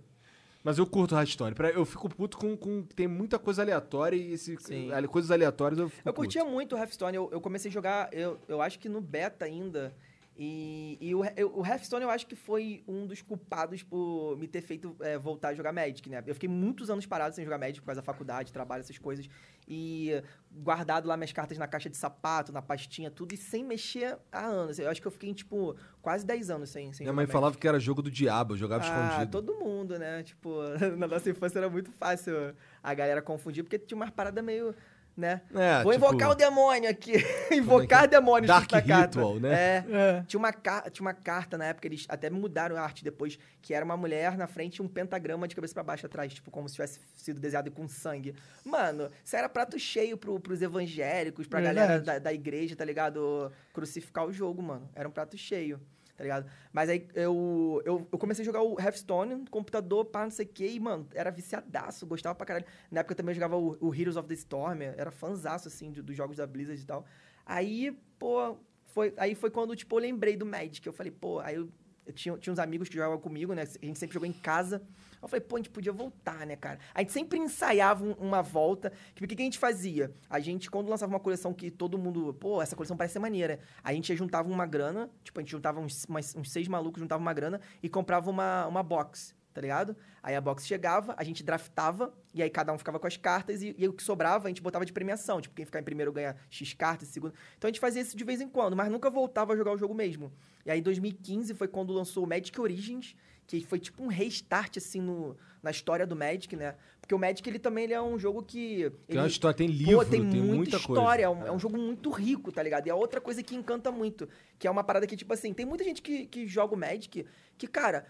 Mas 0.66 0.78
eu 0.78 0.86
curto. 1.14 1.14
Pra- 1.54 1.70
Eu 1.70 1.84
fico 1.84 2.08
puto 2.08 2.36
com, 2.36 2.56
com. 2.56 2.82
Tem 2.82 3.06
muita 3.06 3.38
coisa 3.38 3.62
aleatória 3.62 4.16
e 4.16 4.32
esse, 4.32 4.56
Sim. 4.58 4.90
coisas 5.06 5.30
aleatórias 5.30 5.78
eu 5.78 5.88
fico 5.88 6.08
Eu 6.08 6.12
curtia 6.12 6.40
puto. 6.42 6.52
muito 6.52 6.74
o 6.74 6.78
Hearthstone. 6.78 7.16
Eu, 7.16 7.28
eu 7.30 7.40
comecei 7.40 7.70
a 7.70 7.72
jogar, 7.72 8.12
eu, 8.12 8.36
eu 8.48 8.60
acho 8.60 8.76
que 8.80 8.88
no 8.88 9.00
beta 9.00 9.44
ainda. 9.44 9.94
E, 10.38 10.98
e 11.00 11.14
o, 11.14 11.20
o 11.20 11.64
Hearthstone 11.66 12.02
eu 12.04 12.10
acho 12.10 12.26
que 12.26 12.36
foi 12.36 12.84
um 12.86 13.06
dos 13.06 13.22
culpados 13.22 13.82
por 13.82 14.36
me 14.38 14.46
ter 14.46 14.60
feito 14.60 14.94
é, 15.00 15.16
voltar 15.16 15.48
a 15.48 15.54
jogar 15.54 15.72
Magic, 15.72 16.10
né? 16.10 16.22
Eu 16.26 16.34
fiquei 16.34 16.48
muitos 16.48 16.90
anos 16.90 17.06
parado 17.06 17.34
sem 17.34 17.42
jogar 17.42 17.56
Magic 17.56 17.80
por 17.80 17.86
causa 17.86 18.02
da 18.02 18.04
faculdade, 18.04 18.52
trabalho, 18.52 18.80
essas 18.80 18.98
coisas. 18.98 19.26
E 19.66 20.22
guardado 20.52 21.08
lá 21.08 21.16
minhas 21.16 21.32
cartas 21.32 21.56
na 21.56 21.66
caixa 21.66 21.88
de 21.88 21.96
sapato, 21.96 22.52
na 22.52 22.60
pastinha, 22.60 23.10
tudo, 23.10 23.32
e 23.32 23.36
sem 23.38 23.64
mexer 23.64 24.18
há 24.30 24.44
anos. 24.44 24.78
Eu 24.78 24.90
acho 24.90 25.00
que 25.00 25.06
eu 25.06 25.10
fiquei, 25.12 25.32
tipo, 25.32 25.74
quase 26.02 26.24
10 26.26 26.50
anos 26.50 26.68
sem, 26.70 26.92
sem 26.92 27.04
Minha 27.06 27.14
mãe 27.14 27.22
Magic. 27.24 27.32
falava 27.32 27.56
que 27.56 27.66
era 27.66 27.80
jogo 27.80 28.02
do 28.02 28.10
diabo, 28.10 28.52
eu 28.52 28.58
jogava 28.58 28.84
Ah, 28.84 29.06
escondido. 29.08 29.30
todo 29.30 29.54
mundo, 29.54 29.98
né? 29.98 30.22
Tipo, 30.22 30.60
na 30.98 31.08
nossa 31.08 31.30
infância 31.30 31.58
era 31.58 31.70
muito 31.70 31.90
fácil 31.92 32.54
a 32.82 32.92
galera 32.94 33.22
confundir, 33.22 33.64
porque 33.64 33.78
tinha 33.78 33.96
umas 33.96 34.10
paradas 34.10 34.44
meio, 34.44 34.74
né? 35.16 35.40
É, 35.54 35.82
Vou 35.82 35.92
tipo, 35.92 36.04
invocar 36.06 36.30
o 36.30 36.34
demônio 36.34 36.90
aqui. 36.90 37.14
invocar 37.50 38.06
demônios 38.06 38.48
Dark 38.48 38.70
na 38.70 38.82
carta. 38.82 39.18
Ritual, 39.20 39.40
né? 39.40 39.52
É. 39.54 39.84
É. 39.90 40.24
Tinha 40.26 40.38
uma, 40.38 40.52
ca- 40.52 40.90
tinha 40.90 41.04
uma 41.06 41.14
carta 41.14 41.56
na 41.56 41.64
época, 41.66 41.86
eles 41.88 42.04
até 42.08 42.28
mudaram 42.28 42.76
a 42.76 42.80
arte 42.82 43.02
depois, 43.02 43.38
que 43.62 43.72
era 43.72 43.84
uma 43.84 43.96
mulher 43.96 44.36
na 44.36 44.46
frente 44.46 44.76
e 44.76 44.82
um 44.82 44.88
pentagrama 44.88 45.48
de 45.48 45.54
cabeça 45.54 45.72
pra 45.74 45.82
baixo 45.82 46.04
atrás, 46.06 46.34
tipo, 46.34 46.50
como 46.50 46.68
se 46.68 46.74
tivesse 46.74 47.00
sido 47.16 47.40
desenhado 47.40 47.70
com 47.70 47.88
sangue. 47.88 48.34
Mano, 48.64 49.10
isso 49.24 49.34
era 49.36 49.48
prato 49.48 49.78
cheio 49.78 50.16
pro, 50.18 50.38
pros 50.38 50.60
evangélicos, 50.60 51.46
pra 51.46 51.60
Verdade. 51.60 51.76
galera 51.88 52.00
da, 52.02 52.18
da 52.18 52.32
igreja, 52.32 52.76
tá 52.76 52.84
ligado? 52.84 53.50
Crucificar 53.72 54.26
o 54.26 54.32
jogo, 54.32 54.62
mano. 54.62 54.88
Era 54.94 55.08
um 55.08 55.12
prato 55.12 55.36
cheio, 55.38 55.80
tá 56.16 56.24
ligado? 56.24 56.50
Mas 56.72 56.88
aí 56.88 57.06
eu, 57.14 57.82
eu, 57.84 58.08
eu 58.10 58.18
comecei 58.18 58.42
a 58.42 58.46
jogar 58.46 58.62
o 58.62 58.78
Hearthstone 58.80 59.34
no 59.34 59.50
computador, 59.50 60.04
pá, 60.06 60.24
não 60.24 60.30
sei 60.30 60.46
o 60.46 60.48
quê, 60.48 60.68
e, 60.68 60.80
mano, 60.80 61.06
era 61.14 61.30
viciadaço, 61.30 62.06
gostava 62.06 62.34
pra 62.34 62.46
caralho. 62.46 62.66
Na 62.90 63.00
época 63.00 63.12
eu 63.12 63.16
também 63.16 63.34
jogava 63.34 63.56
o, 63.56 63.76
o 63.80 63.94
Heroes 63.94 64.16
of 64.16 64.28
the 64.28 64.34
Storm, 64.34 64.80
era 64.82 65.10
fanzaço, 65.10 65.68
assim, 65.68 65.90
de- 65.92 66.02
dos 66.02 66.16
jogos 66.16 66.36
da 66.38 66.46
Blizzard 66.46 66.80
e 66.80 66.86
tal. 66.86 67.04
Aí, 67.44 67.96
pô, 68.18 68.56
foi, 68.86 69.12
aí 69.16 69.34
foi 69.34 69.50
quando, 69.50 69.76
tipo, 69.76 69.94
eu 69.96 70.00
lembrei 70.00 70.36
do 70.36 70.46
Magic. 70.46 70.84
Eu 70.86 70.92
falei, 70.92 71.12
pô, 71.12 71.38
aí 71.40 71.56
eu, 71.56 71.68
eu 72.06 72.12
tinha, 72.12 72.36
tinha 72.38 72.52
uns 72.52 72.58
amigos 72.58 72.88
que 72.88 72.94
jogavam 72.94 73.18
comigo, 73.18 73.52
né? 73.54 73.62
A 73.62 73.86
gente 73.86 73.98
sempre 73.98 74.14
jogou 74.14 74.26
em 74.28 74.32
casa. 74.32 74.82
Eu 75.26 75.30
falei, 75.30 75.40
pô, 75.40 75.56
a 75.56 75.58
gente 75.58 75.70
podia 75.70 75.92
voltar, 75.92 76.46
né, 76.46 76.56
cara? 76.56 76.78
A 76.94 77.00
gente 77.00 77.12
sempre 77.12 77.38
ensaiava 77.38 78.04
um- 78.04 78.12
uma 78.12 78.42
volta. 78.42 78.92
O 79.10 79.14
que, 79.14 79.26
que 79.34 79.42
a 79.42 79.44
gente 79.44 79.58
fazia? 79.58 80.12
A 80.30 80.38
gente, 80.40 80.70
quando 80.70 80.88
lançava 80.88 81.12
uma 81.12 81.20
coleção 81.20 81.52
que 81.52 81.70
todo 81.70 81.98
mundo, 81.98 82.34
pô, 82.34 82.62
essa 82.62 82.74
coleção 82.76 82.96
parece 82.96 83.14
ser 83.14 83.18
maneira. 83.18 83.58
A 83.82 83.92
gente 83.92 84.14
juntava 84.16 84.48
uma 84.48 84.66
grana, 84.66 85.10
tipo, 85.24 85.38
a 85.38 85.42
gente 85.42 85.50
juntava 85.50 85.80
uns, 85.80 86.06
uns 86.36 86.50
seis 86.50 86.68
malucos, 86.68 87.00
juntava 87.00 87.20
uma 87.20 87.32
grana 87.32 87.60
e 87.82 87.88
comprava 87.88 88.30
uma, 88.30 88.66
uma 88.66 88.82
box, 88.82 89.34
tá 89.56 89.62
ligado? 89.62 89.96
Aí 90.22 90.36
a 90.36 90.40
box 90.40 90.66
chegava, 90.66 91.14
a 91.16 91.24
gente 91.24 91.42
draftava, 91.42 92.12
e 92.34 92.42
aí 92.42 92.50
cada 92.50 92.74
um 92.74 92.76
ficava 92.76 92.98
com 92.98 93.06
as 93.06 93.16
cartas, 93.16 93.62
e, 93.62 93.74
e 93.78 93.88
o 93.88 93.92
que 93.94 94.02
sobrava 94.02 94.48
a 94.48 94.50
gente 94.50 94.60
botava 94.60 94.84
de 94.84 94.92
premiação. 94.92 95.40
Tipo, 95.40 95.54
quem 95.54 95.64
ficar 95.64 95.80
em 95.80 95.82
primeiro 95.82 96.12
ganha 96.12 96.36
X 96.50 96.74
cartas, 96.74 97.08
segundo. 97.08 97.32
Então 97.56 97.66
a 97.66 97.70
gente 97.72 97.80
fazia 97.80 98.02
isso 98.02 98.14
de 98.14 98.22
vez 98.22 98.42
em 98.42 98.48
quando, 98.50 98.76
mas 98.76 98.90
nunca 98.90 99.08
voltava 99.08 99.54
a 99.54 99.56
jogar 99.56 99.72
o 99.72 99.78
jogo 99.78 99.94
mesmo. 99.94 100.30
E 100.66 100.70
aí, 100.70 100.78
em 100.78 100.82
2015, 100.82 101.54
foi 101.54 101.68
quando 101.68 101.90
lançou 101.94 102.24
o 102.24 102.26
Magic 102.26 102.60
Origins, 102.60 103.16
que 103.46 103.64
foi 103.64 103.78
tipo 103.78 104.02
um 104.02 104.08
restart, 104.08 104.76
assim, 104.76 105.00
no, 105.00 105.34
na 105.62 105.70
história 105.70 106.06
do 106.06 106.14
Magic, 106.14 106.54
né? 106.54 106.74
Porque 107.00 107.14
o 107.14 107.18
Magic, 107.18 107.48
ele 107.48 107.58
também 107.58 107.84
ele 107.84 107.94
é 107.94 108.02
um 108.02 108.18
jogo 108.18 108.42
que... 108.42 108.90
Tem 108.90 109.00
ele, 109.08 109.18
uma 109.20 109.26
história, 109.28 109.56
tem 109.56 109.68
livro, 109.68 109.96
Pô, 109.96 110.04
tem, 110.04 110.28
tem, 110.28 110.40
muita, 110.42 110.54
muita 110.54 110.76
história. 110.76 111.28
coisa. 111.28 111.42
É 111.42 111.44
um, 111.44 111.54
é 111.54 111.56
um 111.56 111.58
jogo 111.58 111.78
muito 111.78 112.10
rico, 112.10 112.52
tá 112.52 112.62
ligado? 112.62 112.88
E 112.88 112.90
é 112.90 112.94
outra 112.94 113.22
coisa 113.22 113.42
que 113.42 113.54
encanta 113.54 113.90
muito. 113.90 114.28
Que 114.58 114.66
é 114.66 114.70
uma 114.70 114.84
parada 114.84 115.06
que, 115.06 115.16
tipo 115.16 115.32
assim, 115.32 115.54
tem 115.54 115.64
muita 115.64 115.82
gente 115.82 116.02
que, 116.02 116.26
que 116.26 116.46
joga 116.46 116.74
o 116.74 116.78
Magic 116.78 117.24
que, 117.56 117.66
cara, 117.66 118.06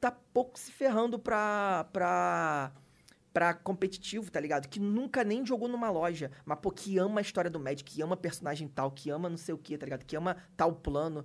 tá, 0.00 0.10
pouco 0.10 0.58
se 0.58 0.70
ferrando 0.72 1.18
pra. 1.18 1.86
pra 1.92 2.72
pra 3.32 3.52
competitivo, 3.52 4.30
tá 4.30 4.40
ligado? 4.40 4.66
Que 4.66 4.80
nunca 4.80 5.22
nem 5.22 5.44
jogou 5.44 5.68
numa 5.68 5.90
loja, 5.90 6.30
mas, 6.42 6.58
pô, 6.58 6.70
que 6.70 6.96
ama 6.96 7.20
a 7.20 7.22
história 7.22 7.50
do 7.50 7.60
Magic, 7.60 7.84
que 7.84 8.00
ama 8.00 8.16
personagem 8.16 8.66
tal, 8.66 8.90
que 8.90 9.10
ama 9.10 9.28
não 9.28 9.36
sei 9.36 9.54
o 9.54 9.58
que, 9.58 9.76
tá 9.76 9.84
ligado? 9.84 10.06
Que 10.06 10.16
ama 10.16 10.38
tal 10.56 10.72
plano. 10.72 11.22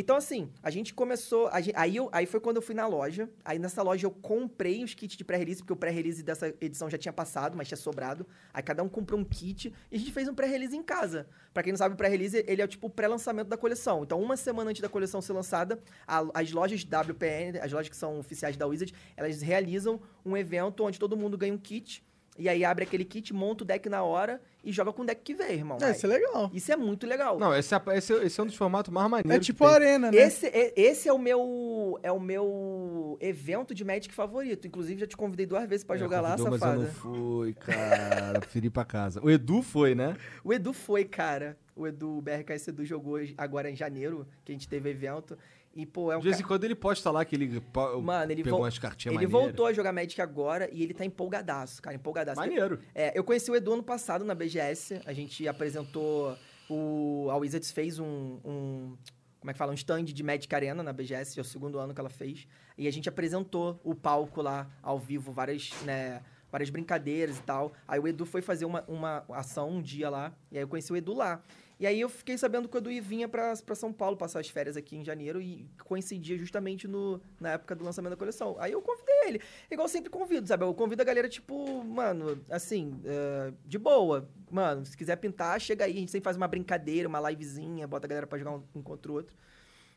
Então, 0.00 0.16
assim, 0.16 0.50
a 0.62 0.70
gente 0.70 0.94
começou. 0.94 1.48
a 1.48 1.60
gen- 1.60 1.74
aí, 1.76 1.94
eu- 1.96 2.08
aí 2.10 2.24
foi 2.24 2.40
quando 2.40 2.56
eu 2.56 2.62
fui 2.62 2.74
na 2.74 2.86
loja. 2.86 3.28
Aí 3.44 3.58
nessa 3.58 3.82
loja 3.82 4.06
eu 4.06 4.10
comprei 4.10 4.82
os 4.82 4.94
kits 4.94 5.14
de 5.14 5.22
pré-release, 5.22 5.60
porque 5.60 5.74
o 5.74 5.76
pré-release 5.76 6.22
dessa 6.22 6.54
edição 6.58 6.88
já 6.88 6.96
tinha 6.96 7.12
passado, 7.12 7.54
mas 7.54 7.68
tinha 7.68 7.76
sobrado. 7.76 8.26
Aí 8.54 8.62
cada 8.62 8.82
um 8.82 8.88
comprou 8.88 9.20
um 9.20 9.24
kit 9.24 9.74
e 9.90 9.96
a 9.96 9.98
gente 9.98 10.10
fez 10.10 10.26
um 10.26 10.34
pré-release 10.34 10.74
em 10.74 10.82
casa. 10.82 11.28
Pra 11.52 11.62
quem 11.62 11.70
não 11.70 11.76
sabe, 11.76 11.94
o 11.94 11.98
pré-release 11.98 12.42
ele 12.48 12.62
é 12.62 12.66
tipo 12.66 12.86
o 12.86 12.90
pré-lançamento 12.90 13.48
da 13.48 13.58
coleção. 13.58 14.02
Então, 14.02 14.18
uma 14.22 14.38
semana 14.38 14.70
antes 14.70 14.80
da 14.80 14.88
coleção 14.88 15.20
ser 15.20 15.34
lançada, 15.34 15.78
a- 16.06 16.24
as 16.32 16.50
lojas 16.50 16.82
WPN, 16.82 17.58
as 17.58 17.70
lojas 17.70 17.90
que 17.90 17.96
são 17.96 18.18
oficiais 18.18 18.56
da 18.56 18.66
Wizard, 18.66 18.94
elas 19.18 19.42
realizam 19.42 20.00
um 20.24 20.34
evento 20.34 20.82
onde 20.82 20.98
todo 20.98 21.14
mundo 21.14 21.36
ganha 21.36 21.52
um 21.52 21.58
kit. 21.58 22.02
E 22.40 22.48
aí 22.48 22.64
abre 22.64 22.84
aquele 22.84 23.04
kit, 23.04 23.34
monta 23.34 23.64
o 23.64 23.66
deck 23.66 23.86
na 23.90 24.02
hora 24.02 24.40
e 24.64 24.72
joga 24.72 24.92
com 24.94 25.02
o 25.02 25.04
deck 25.04 25.20
que 25.22 25.34
vem, 25.34 25.52
irmão. 25.52 25.76
É, 25.82 25.90
isso 25.90 26.06
é 26.06 26.08
legal. 26.08 26.50
Isso 26.54 26.72
é 26.72 26.76
muito 26.76 27.06
legal. 27.06 27.38
Não, 27.38 27.54
esse 27.54 27.74
é, 27.74 27.78
esse, 27.96 28.12
é- 28.14 28.24
esse 28.24 28.40
é 28.40 28.42
um 28.42 28.46
dos 28.46 28.54
formatos 28.56 28.90
mais 28.90 29.10
maneiros. 29.10 29.30
É 29.36 29.38
que 29.38 29.44
tipo 29.44 29.62
a 29.64 29.70
arena, 29.74 30.10
né? 30.10 30.16
Esse, 30.16 30.46
é- 30.46 30.72
esse 30.74 31.06
é 31.06 31.12
o 31.12 31.18
meu 31.18 32.00
é 32.02 32.10
o 32.10 32.18
meu 32.18 33.18
evento 33.20 33.74
de 33.74 33.84
Magic 33.84 34.12
favorito. 34.14 34.66
Inclusive, 34.66 35.00
já 35.00 35.06
te 35.06 35.16
convidei 35.18 35.44
duas 35.44 35.68
vezes 35.68 35.84
pra 35.84 35.96
É, 35.96 35.98
jogar 35.98 36.22
lá, 36.22 36.30
convidou, 36.30 36.52
safada. 36.58 36.78
Mas 36.78 36.82
eu 36.82 36.88
não 36.88 36.94
fui, 36.94 37.52
cara. 37.54 38.40
Preferi 38.40 38.70
pra 38.70 38.84
casa. 38.86 39.20
O 39.22 39.30
Edu 39.30 39.60
foi, 39.60 39.94
né? 39.94 40.16
O 40.42 40.52
Edu 40.52 40.72
foi, 40.72 41.04
cara. 41.04 41.58
O 41.76 41.86
Edu, 41.86 42.18
o 42.18 42.22
BRKS 42.22 42.68
Edu 42.68 42.84
jogou 42.84 43.18
agora 43.38 43.70
em 43.70 43.76
janeiro, 43.76 44.26
que 44.44 44.52
a 44.52 44.54
gente 44.54 44.68
teve 44.68 44.88
evento. 44.90 45.36
E, 45.74 45.86
pô, 45.86 46.10
é 46.10 46.16
um 46.16 46.20
De 46.20 46.24
vez 46.24 46.38
em 46.38 46.42
ca- 46.42 46.48
quando 46.48 46.64
ele 46.64 46.74
posta 46.74 47.10
lá 47.12 47.24
que 47.24 47.36
ele 47.36 47.62
Mano, 48.02 48.32
ele, 48.32 48.42
pegou 48.42 48.58
vol- 48.58 48.64
umas 48.66 48.78
cartinhas 48.78 49.14
ele 49.14 49.24
maneiras. 49.26 49.46
voltou 49.52 49.66
a 49.66 49.72
jogar 49.72 49.92
Magic 49.92 50.20
agora 50.20 50.68
e 50.72 50.82
ele 50.82 50.92
tá 50.92 51.04
empolgadaço, 51.04 51.80
cara, 51.80 51.94
empolgadaço. 51.94 52.40
Maneiro. 52.40 52.80
É, 52.94 53.16
eu 53.16 53.22
conheci 53.22 53.50
o 53.50 53.54
Edu 53.56 53.72
ano 53.74 53.82
passado 53.82 54.24
na 54.24 54.34
BGS. 54.34 55.00
A 55.06 55.12
gente 55.12 55.46
apresentou. 55.46 56.36
O, 56.68 57.28
a 57.30 57.36
Wizards 57.36 57.70
fez 57.70 57.98
um, 57.98 58.38
um- 58.44 58.96
Como 59.40 59.50
é 59.50 59.52
que 59.52 59.58
fala? 59.58 59.70
Um 59.72 59.74
stand 59.74 60.04
de 60.04 60.22
Magic 60.22 60.52
Arena 60.54 60.82
na 60.82 60.92
BGS, 60.92 61.38
é 61.38 61.40
o 61.42 61.44
segundo 61.44 61.78
ano 61.78 61.94
que 61.94 62.00
ela 62.00 62.10
fez. 62.10 62.46
E 62.76 62.86
a 62.88 62.90
gente 62.92 63.08
apresentou 63.08 63.80
o 63.84 63.94
palco 63.94 64.42
lá 64.42 64.68
ao 64.82 64.98
vivo, 64.98 65.32
várias, 65.32 65.70
né, 65.84 66.20
várias 66.50 66.68
brincadeiras 66.68 67.38
e 67.38 67.42
tal. 67.42 67.72
Aí 67.88 67.98
o 68.00 68.06
Edu 68.08 68.26
foi 68.26 68.42
fazer 68.42 68.64
uma, 68.64 68.84
uma 68.88 69.24
ação 69.30 69.70
um 69.70 69.80
dia 69.82 70.10
lá. 70.10 70.32
E 70.50 70.58
aí 70.58 70.62
eu 70.64 70.68
conheci 70.68 70.92
o 70.92 70.96
Edu 70.96 71.14
lá. 71.14 71.42
E 71.80 71.86
aí 71.86 71.98
eu 71.98 72.10
fiquei 72.10 72.36
sabendo 72.36 72.68
que 72.68 72.76
o 72.76 72.78
Edu 72.78 72.90
vinha 73.02 73.26
pra 73.26 73.56
São 73.74 73.90
Paulo 73.90 74.14
passar 74.14 74.38
as 74.38 74.50
férias 74.50 74.76
aqui 74.76 74.98
em 74.98 75.02
janeiro 75.02 75.40
e 75.40 75.66
coincidia 75.82 76.36
justamente 76.36 76.86
no, 76.86 77.22
na 77.40 77.52
época 77.52 77.74
do 77.74 77.82
lançamento 77.82 78.10
da 78.10 78.18
coleção. 78.18 78.54
Aí 78.60 78.72
eu 78.72 78.82
convidei 78.82 79.14
ele. 79.28 79.40
Igual 79.70 79.86
eu 79.86 79.88
sempre 79.88 80.10
convido, 80.10 80.46
sabe? 80.46 80.62
Eu 80.62 80.74
convido 80.74 81.00
a 81.00 81.04
galera, 81.06 81.26
tipo, 81.26 81.82
mano, 81.82 82.38
assim, 82.50 83.00
é, 83.02 83.54
de 83.64 83.78
boa. 83.78 84.28
Mano, 84.50 84.84
se 84.84 84.94
quiser 84.94 85.16
pintar, 85.16 85.58
chega 85.58 85.86
aí. 85.86 85.96
A 85.96 86.00
gente 86.00 86.10
sempre 86.10 86.24
faz 86.24 86.36
uma 86.36 86.46
brincadeira, 86.46 87.08
uma 87.08 87.30
livezinha, 87.30 87.86
bota 87.88 88.06
a 88.06 88.08
galera 88.10 88.26
pra 88.26 88.38
jogar 88.38 88.50
um, 88.56 88.62
um 88.74 88.82
contra 88.82 89.10
o 89.10 89.14
outro. 89.14 89.34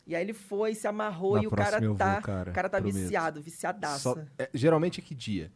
E 0.08 0.16
aí 0.16 0.24
ele 0.24 0.34
foi, 0.34 0.76
se 0.76 0.88
amarrou 0.88 1.36
Na 1.36 1.44
e 1.44 1.48
o 1.48 1.52
cara 1.52 1.82
vou, 1.82 1.98
tá. 1.98 2.22
cara, 2.22 2.50
o 2.50 2.54
cara 2.54 2.70
tá 2.70 2.78
prometo. 2.78 2.96
viciado, 2.98 3.42
viciadaço. 3.42 4.04
Só- 4.04 4.26
é, 4.40 4.50
geralmente 4.54 5.02
é 5.02 5.04
que 5.04 5.14
dia? 5.14 5.52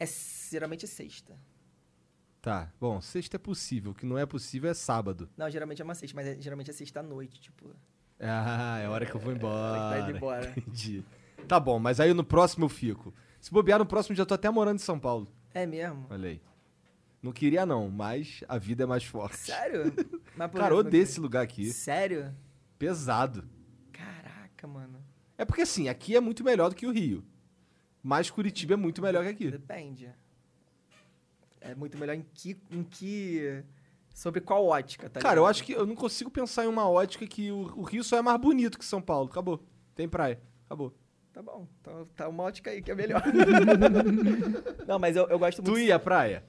É 0.00 0.04
geralmente 0.50 0.84
é 0.84 0.88
sexta. 0.88 1.38
Tá, 2.42 2.72
bom, 2.80 3.00
sexta 3.00 3.36
é 3.36 3.38
possível. 3.38 3.92
O 3.92 3.94
que 3.94 4.04
não 4.04 4.18
é 4.18 4.26
possível 4.26 4.68
é 4.68 4.74
sábado. 4.74 5.30
Não, 5.36 5.48
geralmente 5.48 5.80
é 5.80 5.84
uma 5.84 5.94
sexta, 5.94 6.14
mas 6.16 6.26
é- 6.26 6.36
geralmente 6.40 6.70
é 6.70 6.72
sexta 6.74 6.98
à 6.98 7.02
noite, 7.02 7.40
tipo. 7.40 7.70
Ah, 8.18 8.78
é 8.80 8.88
hora 8.88 9.06
que 9.06 9.14
eu 9.14 9.20
vou 9.20 9.32
embora. 9.32 9.54
hora 9.54 9.94
que 9.96 10.00
tá 10.02 10.08
indo 10.10 10.16
embora. 10.16 10.52
Entendi. 10.58 11.04
Tá 11.46 11.60
bom, 11.60 11.78
mas 11.78 12.00
aí 12.00 12.12
no 12.12 12.24
próximo 12.24 12.64
eu 12.64 12.68
fico. 12.68 13.14
Se 13.40 13.50
bobear 13.50 13.78
no 13.78 13.86
próximo, 13.86 14.16
já 14.16 14.26
tô 14.26 14.34
até 14.34 14.50
morando 14.50 14.76
em 14.76 14.82
São 14.82 14.98
Paulo. 14.98 15.28
É 15.54 15.64
mesmo? 15.66 16.06
Olha 16.10 16.30
aí. 16.30 16.40
Não 17.22 17.30
queria 17.32 17.64
não, 17.64 17.88
mas 17.88 18.42
a 18.48 18.58
vida 18.58 18.82
é 18.82 18.86
mais 18.86 19.04
forte. 19.04 19.36
Sério? 19.38 19.92
Mas 20.36 20.50
Cara, 20.50 20.74
odeio 20.74 21.02
esse 21.02 21.20
lugar 21.20 21.42
aqui. 21.44 21.66
Sério? 21.70 22.34
Pesado. 22.78 23.44
Caraca, 23.92 24.66
mano. 24.66 24.98
É 25.38 25.44
porque 25.44 25.62
assim, 25.62 25.88
aqui 25.88 26.16
é 26.16 26.20
muito 26.20 26.42
melhor 26.42 26.70
do 26.70 26.74
que 26.74 26.86
o 26.86 26.90
Rio. 26.90 27.22
Mas 28.02 28.30
Curitiba 28.30 28.72
é 28.74 28.76
muito 28.76 29.00
melhor 29.02 29.22
que 29.24 29.28
aqui. 29.30 29.50
Depende. 29.50 30.10
É 31.64 31.74
muito 31.74 31.96
melhor 31.98 32.14
em 32.14 32.24
que. 32.34 32.56
Em 32.70 32.82
que... 32.82 33.62
Sobre 34.14 34.42
qual 34.42 34.66
ótica, 34.66 35.08
tá 35.08 35.20
Cara, 35.20 35.36
eu 35.36 35.42
ligado? 35.42 35.50
acho 35.50 35.64
que 35.64 35.72
eu 35.72 35.86
não 35.86 35.94
consigo 35.94 36.30
pensar 36.30 36.64
em 36.64 36.68
uma 36.68 36.86
ótica 36.86 37.26
que 37.26 37.50
o, 37.50 37.72
o 37.78 37.82
Rio 37.82 38.04
só 38.04 38.18
é 38.18 38.22
mais 38.22 38.38
bonito 38.38 38.78
que 38.78 38.84
São 38.84 39.00
Paulo. 39.00 39.30
Acabou. 39.30 39.62
Tem 39.94 40.06
praia. 40.06 40.38
Acabou. 40.66 40.92
Tá 41.32 41.40
bom. 41.40 41.66
Tá, 41.82 41.92
tá 42.14 42.28
uma 42.28 42.42
ótica 42.42 42.70
aí 42.70 42.82
que 42.82 42.90
é 42.90 42.94
melhor. 42.94 43.22
não, 44.86 44.98
mas 44.98 45.16
eu, 45.16 45.26
eu 45.28 45.38
gosto 45.38 45.62
muito. 45.62 45.74
Tu 45.74 45.80
ia 45.80 45.96
à 45.96 45.98
praia? 45.98 46.44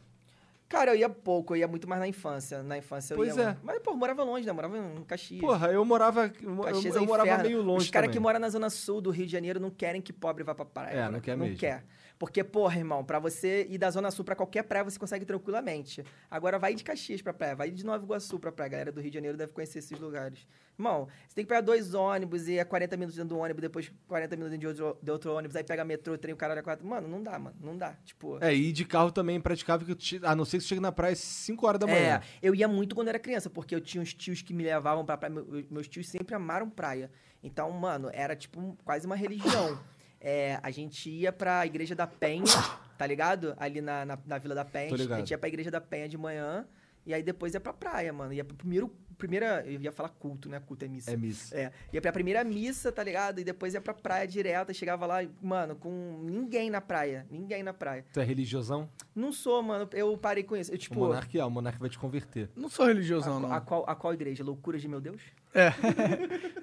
Cara, 0.68 0.92
eu 0.92 0.96
ia 0.96 1.08
pouco, 1.10 1.54
eu 1.54 1.58
ia 1.60 1.68
muito 1.68 1.88
mais 1.88 2.02
na 2.02 2.08
infância. 2.08 2.64
Na 2.64 2.78
infância 2.78 3.14
eu 3.14 3.18
Pois 3.18 3.38
ia. 3.38 3.44
é. 3.44 3.58
Mas, 3.64 3.80
pô, 3.80 3.92
eu 3.92 3.96
morava 3.96 4.24
longe, 4.24 4.44
né? 4.46 4.50
Eu 4.52 4.56
morava 4.56 4.78
em 4.78 5.04
Caxias. 5.04 5.40
Porra, 5.40 5.68
eu 5.68 5.86
morava. 5.86 6.32
Eu, 6.42 6.58
Caxias 6.58 6.96
eu 6.96 7.04
é 7.04 7.06
morava 7.06 7.38
meio 7.44 7.62
longe. 7.62 7.86
Os 7.86 7.92
caras 7.92 8.10
que 8.12 8.20
moram 8.20 8.40
na 8.40 8.50
zona 8.50 8.70
sul 8.70 9.00
do 9.00 9.12
Rio 9.12 9.26
de 9.26 9.32
Janeiro 9.32 9.60
não 9.60 9.70
querem 9.70 10.02
que 10.02 10.12
pobre 10.12 10.44
vá 10.44 10.56
pra 10.56 10.66
praia. 10.66 10.96
É, 10.96 11.10
não 11.10 11.20
quer 11.20 11.38
Não 11.38 11.46
mesmo. 11.46 11.60
quer. 11.60 11.86
Porque, 12.20 12.44
porra, 12.44 12.78
irmão, 12.78 13.04
pra 13.04 13.20
você 13.20 13.68
ir 13.70 13.78
da 13.78 13.90
zona 13.92 14.10
sul 14.12 14.24
pra 14.24 14.36
qualquer 14.36 14.64
praia, 14.64 14.84
você 14.84 14.98
consegue 14.98 15.26
tranquilamente. 15.26 16.06
Agora 16.32 16.58
vai 16.58 16.74
de 16.74 16.84
Caxias 16.84 17.22
pra 17.22 17.34
praia, 17.34 17.56
vai 17.56 17.70
de 17.70 17.86
Nova 17.86 18.04
Iguaçu 18.04 18.40
pra 18.40 18.52
praia. 18.52 18.68
A 18.68 18.72
galera 18.72 18.92
do 18.92 19.02
Rio 19.02 19.10
de 19.12 19.16
Janeiro 19.16 19.38
deve 19.38 19.52
conhecer 19.52 19.80
esses 19.80 20.00
lugares. 20.00 20.48
Irmão, 20.80 21.08
você 21.28 21.36
tem 21.36 21.44
que 21.44 21.50
pegar 21.50 21.62
dois 21.62 21.94
ônibus 21.94 22.48
e 22.48 22.58
é 22.58 22.64
40 22.64 22.96
minutos 22.98 23.16
dentro 23.16 23.36
do 23.36 23.38
ônibus, 23.40 23.62
depois 23.62 23.92
40 24.08 24.36
minutos 24.38 24.58
dentro 24.58 24.74
de 24.74 24.82
outro, 24.84 25.04
de 25.04 25.12
outro 25.12 25.34
ônibus, 25.34 25.56
aí 25.56 25.64
pega 25.64 25.84
metrô, 25.84 26.18
trem, 26.18 26.34
o 26.34 26.38
caralho, 26.38 26.60
é 26.60 26.64
quatro. 26.64 26.86
Mano, 26.88 27.08
não 27.08 27.22
dá, 27.22 27.38
mano. 27.38 27.56
Não 27.60 27.78
dá. 27.78 27.94
Tipo. 28.06 28.44
É, 28.44 28.54
e 28.56 28.72
de 28.72 28.86
carro 28.86 29.12
também 29.12 29.36
é 29.36 29.38
impraticável, 29.40 29.86
que 29.96 30.20
a 30.24 30.36
não 30.36 30.46
ser 30.46 30.58
que 30.58 30.64
você 30.64 30.70
chegue 30.70 30.82
na 30.82 30.92
praia 30.92 31.14
às 31.14 31.20
5 31.20 31.68
horas 31.68 31.80
da 31.80 31.88
manhã. 31.88 32.16
É, 32.16 32.22
eu 32.42 32.56
ia 32.56 32.68
muito 32.68 32.96
quando 32.96 33.10
era 33.10 33.20
criança, 33.20 33.50
porque 33.50 33.76
eu 33.76 33.82
tinha 33.82 34.02
uns 34.02 34.14
tios 34.14 34.42
que 34.42 34.54
me 34.54 34.64
levavam 34.64 35.06
pra 35.06 35.18
praia. 35.18 35.34
Meu- 35.34 35.66
Meus 35.70 35.88
tios 35.88 36.08
sempre 36.08 36.34
amaram 36.34 36.70
praia. 36.70 37.12
Então, 37.44 37.70
mano, 37.72 38.10
era 38.14 38.36
tipo 38.36 38.78
quase 38.86 39.06
uma 39.06 39.16
religião. 39.16 39.78
É, 40.24 40.58
a 40.64 40.72
gente 40.72 41.10
ia 41.10 41.34
pra 41.34 41.66
igreja 41.66 41.94
da 41.94 42.08
Penha, 42.08 42.46
tá 42.98 43.06
ligado? 43.06 43.54
Ali 43.58 43.82
na, 43.82 44.06
na, 44.06 44.18
na 44.26 44.38
Vila 44.38 44.56
da 44.56 44.64
Penha. 44.64 44.88
Tô 44.88 45.14
A 45.14 45.18
gente 45.18 45.32
ia 45.32 45.38
pra 45.38 45.50
igreja 45.50 45.70
da 45.70 45.82
Penha 45.82 46.08
de 46.08 46.18
manhã. 46.18 46.66
E 47.06 47.14
aí 47.14 47.22
depois 47.22 47.54
ia 47.54 47.60
pra 47.60 47.74
praia, 47.74 48.14
mano. 48.14 48.32
Ia 48.32 48.46
pro 48.46 48.56
primeiro. 48.56 48.90
Primeira. 49.18 49.62
Eu 49.66 49.82
ia 49.82 49.92
falar 49.92 50.10
culto, 50.10 50.48
né? 50.48 50.62
Culto 50.62 50.86
é 50.86 50.88
missa. 50.88 51.12
É 51.12 51.18
miss. 51.18 51.52
É, 51.52 51.72
ia 51.92 52.02
pra 52.02 52.14
primeira 52.14 52.42
missa, 52.46 52.92
tá 52.92 53.04
ligado? 53.04 53.40
E 53.40 53.44
depois 53.44 53.74
ia 53.74 53.82
pra 53.82 53.94
praia 53.94 54.26
direto. 54.26 54.72
e 54.72 54.74
Chegava 54.74 55.06
lá, 55.06 55.18
mano, 55.42 55.76
com 55.76 56.22
ninguém 56.24 56.70
na 56.70 56.80
praia. 56.80 57.28
Ninguém 57.30 57.62
na 57.62 57.74
praia. 57.74 58.06
Tu 58.14 58.22
é 58.22 58.24
religiosão? 58.24 58.90
Não 59.14 59.34
sou, 59.34 59.62
mano. 59.62 59.90
Eu 59.92 60.18
parei 60.18 60.44
com 60.44 60.56
isso. 60.56 60.72
Eu, 60.72 60.76
o 60.76 60.78
tipo. 60.78 60.96
Monark 60.96 61.38
é, 61.38 61.44
o 61.44 61.50
Monark 61.50 61.78
vai 61.80 61.90
te 61.90 62.00
converter. 62.00 62.50
Não 62.56 62.70
sou 62.70 62.86
religiosão, 62.88 63.38
a, 63.38 63.40
não. 63.42 63.54
a 63.54 63.60
qual, 63.60 63.84
a 63.88 63.96
qual 63.96 64.14
igreja? 64.14 64.42
Loucuras 64.44 64.82
de 64.82 64.88
meu 64.88 65.02
Deus? 65.02 65.22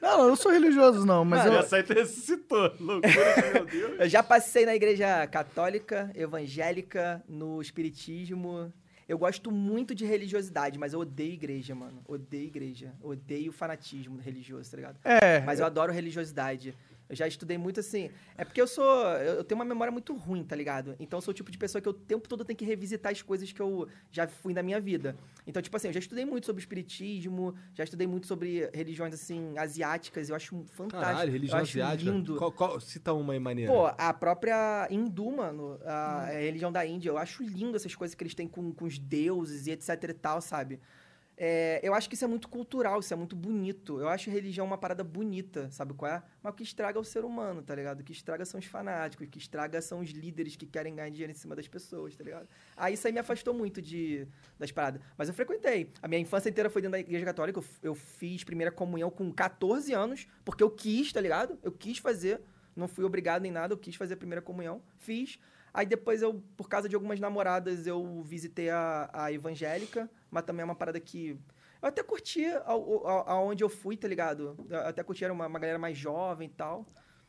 Não, 0.00 0.10
não, 0.10 0.20
eu 0.22 0.28
não 0.28 0.36
sou 0.36 0.52
religioso, 0.52 1.06
não, 1.06 1.24
mas 1.24 1.44
Mano, 1.44 1.56
eu... 1.56 1.60
Essa 1.60 1.76
aí 1.76 1.84
ressuscitou. 1.88 2.74
Loucura 2.80 3.52
meu 3.52 3.64
Deus. 3.66 4.00
Eu 4.00 4.08
já 4.08 4.22
passei 4.22 4.66
na 4.66 4.74
igreja 4.74 5.26
católica, 5.26 6.10
evangélica, 6.14 7.22
no 7.28 7.60
espiritismo. 7.62 8.72
Eu 9.08 9.18
gosto 9.18 9.50
muito 9.50 9.92
de 9.92 10.04
religiosidade, 10.04 10.78
mas 10.78 10.92
eu 10.92 11.00
odeio 11.00 11.32
igreja, 11.32 11.74
mano. 11.74 12.00
Odeio 12.06 12.44
igreja. 12.44 12.92
Odeio 13.02 13.50
fanatismo 13.50 14.20
religioso, 14.20 14.70
tá 14.70 14.76
ligado? 14.76 14.98
É, 15.04 15.40
Mas 15.40 15.58
eu 15.58 15.66
adoro 15.66 15.92
religiosidade. 15.92 16.76
Eu 17.10 17.16
já 17.16 17.26
estudei 17.26 17.58
muito 17.58 17.80
assim. 17.80 18.08
É 18.38 18.44
porque 18.44 18.60
eu 18.60 18.68
sou. 18.68 18.84
Eu 19.16 19.42
tenho 19.42 19.58
uma 19.58 19.64
memória 19.64 19.90
muito 19.90 20.14
ruim, 20.14 20.44
tá 20.44 20.54
ligado? 20.54 20.94
Então 21.00 21.16
eu 21.18 21.20
sou 21.20 21.32
o 21.32 21.34
tipo 21.34 21.50
de 21.50 21.58
pessoa 21.58 21.82
que 21.82 21.88
eu 21.88 21.90
o 21.90 21.94
tempo 21.94 22.28
todo 22.28 22.44
tenho 22.44 22.56
que 22.56 22.64
revisitar 22.64 23.10
as 23.10 23.20
coisas 23.20 23.50
que 23.50 23.60
eu 23.60 23.88
já 24.12 24.28
fui 24.28 24.54
na 24.54 24.62
minha 24.62 24.80
vida. 24.80 25.16
Então, 25.46 25.60
tipo 25.60 25.76
assim, 25.76 25.88
eu 25.88 25.92
já 25.92 25.98
estudei 25.98 26.24
muito 26.24 26.46
sobre 26.46 26.60
espiritismo, 26.60 27.54
já 27.74 27.82
estudei 27.84 28.06
muito 28.06 28.26
sobre 28.28 28.70
religiões, 28.72 29.12
assim, 29.12 29.58
asiáticas. 29.58 30.28
Eu 30.30 30.36
acho 30.36 30.64
fantástico. 30.70 30.90
Caralho, 31.12 31.32
religião 31.32 31.58
eu 31.58 31.62
acho 31.62 31.78
asiática. 31.82 32.10
lindo. 32.10 32.36
Qual, 32.36 32.52
qual- 32.52 32.80
cita 32.80 33.12
uma 33.12 33.32
aí 33.32 33.40
maneira. 33.40 33.72
Pô, 33.72 33.86
a 33.86 34.14
própria 34.14 34.86
hindu, 34.90 35.32
mano, 35.32 35.78
a, 35.84 36.22
a 36.22 36.26
religião 36.30 36.70
da 36.70 36.86
Índia, 36.86 37.08
eu 37.10 37.18
acho 37.18 37.42
lindo 37.42 37.76
essas 37.76 37.94
coisas 37.94 38.14
que 38.14 38.22
eles 38.22 38.34
têm 38.34 38.46
com, 38.46 38.72
com 38.72 38.84
os 38.84 38.98
deuses 38.98 39.66
e 39.66 39.72
etc 39.72 40.04
e 40.04 40.12
tal, 40.14 40.40
sabe? 40.40 40.78
É, 41.42 41.80
eu 41.82 41.94
acho 41.94 42.06
que 42.06 42.14
isso 42.14 42.24
é 42.26 42.28
muito 42.28 42.50
cultural, 42.50 43.00
isso 43.00 43.14
é 43.14 43.16
muito 43.16 43.34
bonito. 43.34 43.98
Eu 43.98 44.10
acho 44.10 44.28
religião 44.28 44.66
uma 44.66 44.76
parada 44.76 45.02
bonita, 45.02 45.70
sabe 45.70 45.94
qual 45.94 46.12
é? 46.12 46.22
Mas 46.42 46.52
o 46.52 46.54
que 46.54 46.62
estraga 46.62 46.98
é 46.98 47.00
o 47.00 47.04
ser 47.04 47.24
humano, 47.24 47.62
tá 47.62 47.74
ligado? 47.74 48.00
O 48.00 48.04
que 48.04 48.12
estraga 48.12 48.44
são 48.44 48.60
os 48.60 48.66
fanáticos, 48.66 49.26
o 49.26 49.30
que 49.30 49.38
estraga 49.38 49.80
são 49.80 50.00
os 50.00 50.10
líderes 50.10 50.54
que 50.54 50.66
querem 50.66 50.94
ganhar 50.94 51.08
dinheiro 51.08 51.32
em 51.32 51.34
cima 51.34 51.56
das 51.56 51.66
pessoas, 51.66 52.14
tá 52.14 52.22
ligado? 52.22 52.46
Aí 52.76 52.92
isso 52.92 53.06
aí 53.06 53.12
me 53.14 53.20
afastou 53.20 53.54
muito 53.54 53.80
de, 53.80 54.28
das 54.58 54.70
paradas. 54.70 55.00
Mas 55.16 55.28
eu 55.28 55.34
frequentei. 55.34 55.90
A 56.02 56.08
minha 56.08 56.20
infância 56.20 56.50
inteira 56.50 56.68
foi 56.68 56.82
dentro 56.82 56.92
da 56.92 57.00
igreja 57.00 57.24
católica. 57.24 57.58
Eu, 57.58 57.64
eu 57.82 57.94
fiz 57.94 58.44
primeira 58.44 58.70
comunhão 58.70 59.10
com 59.10 59.32
14 59.32 59.94
anos, 59.94 60.28
porque 60.44 60.62
eu 60.62 60.70
quis, 60.70 61.10
tá 61.10 61.22
ligado? 61.22 61.58
Eu 61.62 61.72
quis 61.72 61.96
fazer. 61.96 62.42
Não 62.76 62.86
fui 62.86 63.02
obrigado 63.02 63.40
nem 63.40 63.50
nada, 63.50 63.72
eu 63.72 63.78
quis 63.78 63.94
fazer 63.94 64.12
a 64.12 64.16
primeira 64.18 64.42
comunhão. 64.42 64.82
Fiz. 64.98 65.38
Aí 65.72 65.86
depois 65.86 66.22
eu, 66.22 66.42
por 66.56 66.68
causa 66.68 66.88
de 66.88 66.94
algumas 66.94 67.20
namoradas, 67.20 67.86
eu 67.86 68.22
visitei 68.22 68.70
a, 68.70 69.08
a 69.12 69.32
evangélica, 69.32 70.10
mas 70.30 70.44
também 70.44 70.62
é 70.62 70.64
uma 70.64 70.74
parada 70.74 71.00
que. 71.00 71.30
Eu 71.82 71.88
até 71.88 72.02
curti 72.02 72.44
ao- 72.64 73.06
ao- 73.06 73.28
aonde 73.30 73.64
eu 73.64 73.68
fui, 73.68 73.96
tá 73.96 74.06
ligado? 74.08 74.56
Eu 74.68 74.78
até 74.80 75.02
curti, 75.02 75.24
era 75.24 75.32
uma, 75.32 75.46
uma 75.46 75.58
galera 75.58 75.78
mais 75.78 75.96
jovem 75.96 76.48
e 76.48 76.52
tal. 76.52 76.86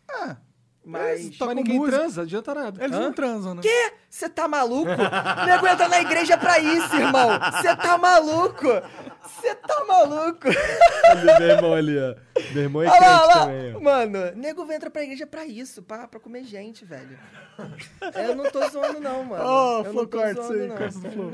Ah, 0.09 0.41
Mas. 0.83 1.25
Eles 1.25 1.37
Mas 1.37 1.55
ninguém 1.55 1.77
música. 1.77 1.97
transa, 1.99 2.21
adianta 2.23 2.55
nada. 2.55 2.83
eles 2.83 2.95
Hã? 2.95 2.99
não 2.99 3.13
transam, 3.13 3.53
né? 3.53 3.61
Quê? 3.61 3.93
Você 4.09 4.27
tá 4.27 4.47
maluco? 4.47 4.89
Nego 5.45 5.67
entra 5.67 5.87
na 5.87 6.01
igreja 6.01 6.37
pra 6.37 6.57
isso, 6.59 6.95
irmão. 6.95 7.29
Você 7.53 7.75
tá 7.75 7.97
maluco? 7.99 8.67
Você 9.23 9.55
tá 9.55 9.85
maluco? 9.85 10.47
Meu 11.39 11.47
irmão 11.49 11.73
ali, 11.73 11.97
ó. 11.97 12.15
Meu 12.53 12.63
irmão 12.63 12.81
é 12.81 12.87
Olha 12.87 12.99
lá, 12.99 12.99
crente 12.99 13.21
olha 13.21 13.35
lá. 13.35 13.45
também, 13.45 13.75
ó. 13.75 13.79
Mano, 13.79 14.31
nego 14.35 14.71
entra 14.71 14.89
pra 14.89 15.03
igreja 15.03 15.27
pra 15.27 15.45
isso, 15.45 15.83
pra, 15.83 16.07
pra 16.07 16.19
comer 16.19 16.43
gente, 16.43 16.83
velho. 16.83 17.17
Eu 18.15 18.35
não 18.35 18.49
tô 18.49 18.67
zoando, 18.69 18.99
não, 18.99 19.23
mano. 19.23 19.43
Eu 19.43 19.49
oh, 19.49 19.83
não 19.83 19.93
tô 20.05 20.17
corta 20.17 20.31
isso 20.31 20.41
zoando, 20.47 20.61
aí, 20.63 20.67
não. 20.67 20.77
corta 20.77 20.99
do 20.99 21.11
flow. 21.11 21.31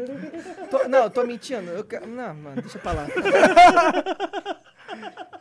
Tô- 0.69 0.87
não, 0.89 1.03
eu 1.03 1.09
tô 1.09 1.23
mentindo. 1.23 1.71
Eu, 1.71 1.85
não, 2.07 2.33
mano, 2.33 2.61
deixa 2.61 2.79
pra 2.79 2.91
lá. 2.91 3.07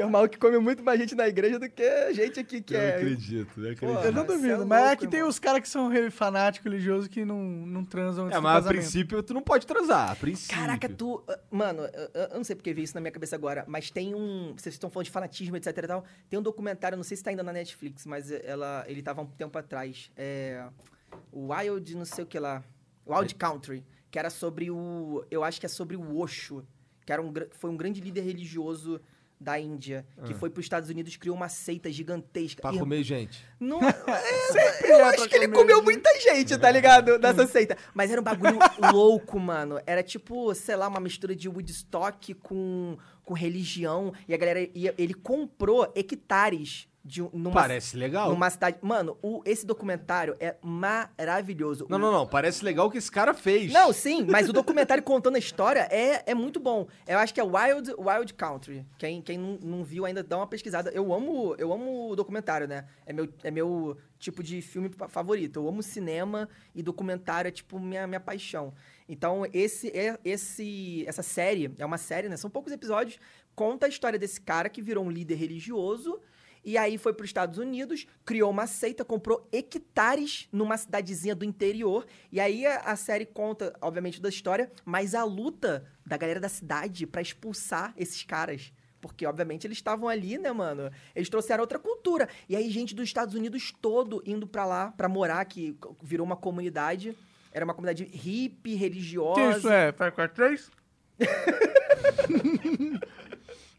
Tem 0.00 0.06
um 0.06 0.10
maluco 0.10 0.32
que 0.32 0.38
come 0.38 0.56
muito 0.58 0.82
mais 0.82 0.98
gente 0.98 1.14
na 1.14 1.28
igreja 1.28 1.58
do 1.58 1.68
que 1.68 2.14
gente 2.14 2.40
aqui 2.40 2.62
que 2.62 2.72
Eu 2.74 2.80
é. 2.80 2.96
acredito, 2.96 3.60
eu 3.62 3.72
acredito. 3.72 3.82
Eu 4.06 4.12
não 4.12 4.24
Mas 4.24 4.32
cê 4.32 4.36
duvido, 4.38 4.62
é 4.62 4.64
mas 4.64 4.80
é 4.80 4.86
louco, 4.86 4.96
que 5.02 5.08
tem 5.08 5.18
irmão. 5.18 5.28
os 5.28 5.38
caras 5.38 5.60
que 5.60 5.68
são 5.68 5.90
fanáticos 6.10 6.64
religiosos 6.72 7.06
que 7.06 7.22
não, 7.22 7.36
não 7.42 7.84
transam 7.84 8.24
antes 8.24 8.34
É, 8.34 8.40
do 8.40 8.42
mas 8.42 8.66
a 8.66 8.70
princípio 8.70 9.22
tu 9.22 9.34
não 9.34 9.42
pode 9.42 9.66
transar, 9.66 10.10
a 10.12 10.16
princípio. 10.16 10.56
Caraca, 10.56 10.88
tu. 10.88 11.22
ah, 11.28 11.38
Mano, 11.50 11.82
eu, 11.82 12.22
eu 12.30 12.36
não 12.36 12.44
sei 12.44 12.56
porque 12.56 12.72
veio 12.72 12.84
isso 12.84 12.94
na 12.94 13.00
minha 13.02 13.10
cabeça 13.10 13.36
agora, 13.36 13.62
mas 13.68 13.90
tem 13.90 14.14
um. 14.14 14.54
Vocês 14.56 14.74
estão 14.74 14.88
falando 14.88 15.04
de 15.04 15.10
fanatismo, 15.10 15.54
etc 15.58 15.76
e 15.76 15.86
tal. 15.86 16.04
Tem 16.30 16.38
um 16.38 16.42
documentário, 16.42 16.96
não 16.96 17.04
sei 17.04 17.18
se 17.18 17.22
tá 17.22 17.28
ainda 17.28 17.42
na 17.42 17.52
Netflix, 17.52 18.06
mas 18.06 18.30
ela, 18.30 18.84
ele 18.88 19.02
tava 19.02 19.20
há 19.20 19.24
um 19.24 19.26
tempo 19.26 19.58
atrás. 19.58 20.10
É. 20.16 20.64
O 21.30 21.52
Wild, 21.52 21.94
não 21.94 22.06
sei 22.06 22.24
o 22.24 22.26
que 22.26 22.38
lá. 22.38 22.64
Wild 23.06 23.34
Country. 23.34 23.84
Que 24.10 24.18
era 24.18 24.30
sobre 24.30 24.70
o. 24.70 25.26
Eu 25.30 25.44
acho 25.44 25.60
que 25.60 25.66
é 25.66 25.68
sobre 25.68 25.94
o 25.94 26.16
Osho. 26.18 26.66
Que 27.04 27.12
era 27.12 27.20
um, 27.20 27.30
foi 27.50 27.68
um 27.68 27.76
grande 27.76 28.00
líder 28.00 28.22
religioso 28.22 28.98
da 29.40 29.58
Índia. 29.58 30.06
Que 30.26 30.34
foi 30.34 30.50
para 30.50 30.60
os 30.60 30.66
Estados 30.66 30.90
Unidos 30.90 31.16
criou 31.16 31.34
uma 31.34 31.48
seita 31.48 31.90
gigantesca. 31.90 32.60
Pra 32.60 32.74
E- 32.74 32.78
comer 32.78 33.02
gente. 33.02 33.42
não, 33.58 33.80
é, 33.82 34.92
eu 34.92 35.04
acho 35.06 35.28
que 35.28 35.34
ele 35.34 35.48
comeu 35.48 35.82
muita 35.82 36.10
gente, 36.20 36.58
tá 36.58 36.70
ligado? 36.70 37.18
Nessa 37.18 37.46
seita. 37.46 37.76
Mas 37.94 38.10
era 38.10 38.20
um 38.20 38.24
bagulho 38.24 38.58
louco, 38.92 39.40
mano. 39.40 39.80
Era 39.86 40.02
tipo, 40.02 40.54
sei 40.54 40.76
lá, 40.76 40.86
uma 40.88 41.00
mistura 41.00 41.34
de 41.34 41.48
Woodstock 41.48 42.34
com, 42.34 42.98
com 43.24 43.32
religião. 43.34 44.12
E 44.28 44.34
a 44.34 44.36
galera 44.36 44.60
ia. 44.74 44.94
Ele 44.98 45.14
comprou 45.14 45.90
hectares 45.96 46.86
de 47.04 47.22
um- 47.22 47.30
numa, 47.32 47.52
Parece 47.52 47.96
legal. 47.96 48.28
numa 48.30 48.50
cidade. 48.50 48.76
Mano, 48.82 49.16
o, 49.22 49.42
esse 49.46 49.64
documentário 49.64 50.36
é 50.38 50.56
maravilhoso. 50.62 51.86
Não, 51.88 51.96
O- 51.96 52.00
não, 52.00 52.12
não. 52.12 52.26
Parece 52.26 52.64
legal 52.64 52.86
o 52.86 52.90
que 52.90 52.98
esse 52.98 53.10
cara 53.10 53.32
fez. 53.34 53.72
não, 53.72 53.92
sim, 53.92 54.24
mas 54.30 54.48
o 54.48 54.52
documentário 54.52 55.02
contando 55.02 55.36
a 55.36 55.38
história 55.38 55.88
é, 55.90 56.22
é 56.30 56.34
muito 56.34 56.60
bom. 56.60 56.86
Eu 57.06 57.18
acho 57.18 57.32
que 57.32 57.40
é 57.40 57.44
Wild, 57.44 57.94
Wild 57.98 58.34
Country. 58.34 58.86
Quem, 58.98 59.22
quem 59.22 59.38
não, 59.38 59.58
não 59.62 59.84
viu 59.84 60.04
ainda, 60.04 60.22
dá 60.22 60.36
uma 60.36 60.46
pesquisada. 60.46 60.90
Eu 60.90 61.12
amo, 61.12 61.54
eu 61.58 61.72
amo 61.72 62.10
o 62.10 62.16
documentário, 62.16 62.68
né? 62.68 62.86
É 63.06 63.12
meu, 63.12 63.28
é 63.42 63.50
meu 63.50 63.96
tipo 64.18 64.42
de 64.42 64.60
filme 64.60 64.90
favorito. 65.08 65.58
Eu 65.60 65.68
amo 65.68 65.82
cinema 65.82 66.48
e 66.74 66.82
documentário 66.82 67.48
é 67.48 67.52
tipo 67.52 67.78
minha, 67.80 68.06
minha 68.06 68.20
paixão. 68.20 68.74
Então, 69.08 69.44
esse, 69.52 69.88
é, 69.88 70.18
esse, 70.24 71.04
essa 71.06 71.22
série, 71.22 71.74
é 71.78 71.84
uma 71.86 71.98
série, 71.98 72.28
né? 72.28 72.36
São 72.36 72.48
poucos 72.50 72.72
episódios, 72.72 73.18
conta 73.56 73.86
a 73.86 73.88
história 73.88 74.18
desse 74.18 74.40
cara 74.40 74.68
que 74.68 74.80
virou 74.80 75.04
um 75.04 75.10
líder 75.10 75.34
religioso 75.34 76.20
e 76.64 76.76
aí 76.76 76.98
foi 76.98 77.12
para 77.12 77.24
os 77.24 77.30
Estados 77.30 77.58
Unidos, 77.58 78.06
criou 78.24 78.50
uma 78.50 78.66
seita, 78.66 79.04
comprou 79.04 79.48
hectares 79.50 80.48
numa 80.52 80.76
cidadezinha 80.76 81.34
do 81.34 81.44
interior. 81.44 82.06
E 82.30 82.38
aí 82.38 82.66
a, 82.66 82.80
a 82.80 82.96
série 82.96 83.24
conta, 83.24 83.74
obviamente, 83.80 84.20
da 84.20 84.28
história, 84.28 84.70
mas 84.84 85.14
a 85.14 85.24
luta 85.24 85.86
da 86.04 86.16
galera 86.16 86.40
da 86.40 86.48
cidade 86.48 87.06
para 87.06 87.22
expulsar 87.22 87.94
esses 87.96 88.22
caras. 88.24 88.72
Porque, 89.00 89.24
obviamente, 89.24 89.66
eles 89.66 89.78
estavam 89.78 90.08
ali, 90.08 90.36
né, 90.36 90.52
mano? 90.52 90.90
Eles 91.14 91.30
trouxeram 91.30 91.62
outra 91.62 91.78
cultura. 91.78 92.28
E 92.46 92.54
aí, 92.54 92.68
gente 92.70 92.94
dos 92.94 93.04
Estados 93.04 93.34
Unidos 93.34 93.72
todo 93.80 94.22
indo 94.26 94.46
pra 94.46 94.66
lá, 94.66 94.92
pra 94.92 95.08
morar, 95.08 95.42
que 95.46 95.74
virou 96.02 96.26
uma 96.26 96.36
comunidade. 96.36 97.16
Era 97.50 97.64
uma 97.64 97.72
comunidade 97.72 98.04
hippie, 98.04 98.74
religiosa. 98.74 99.40
Que 99.40 99.58
isso 99.58 99.68
é? 99.70 99.90
Far 99.92 100.12
Cry 100.12 100.28
3? 100.28 100.70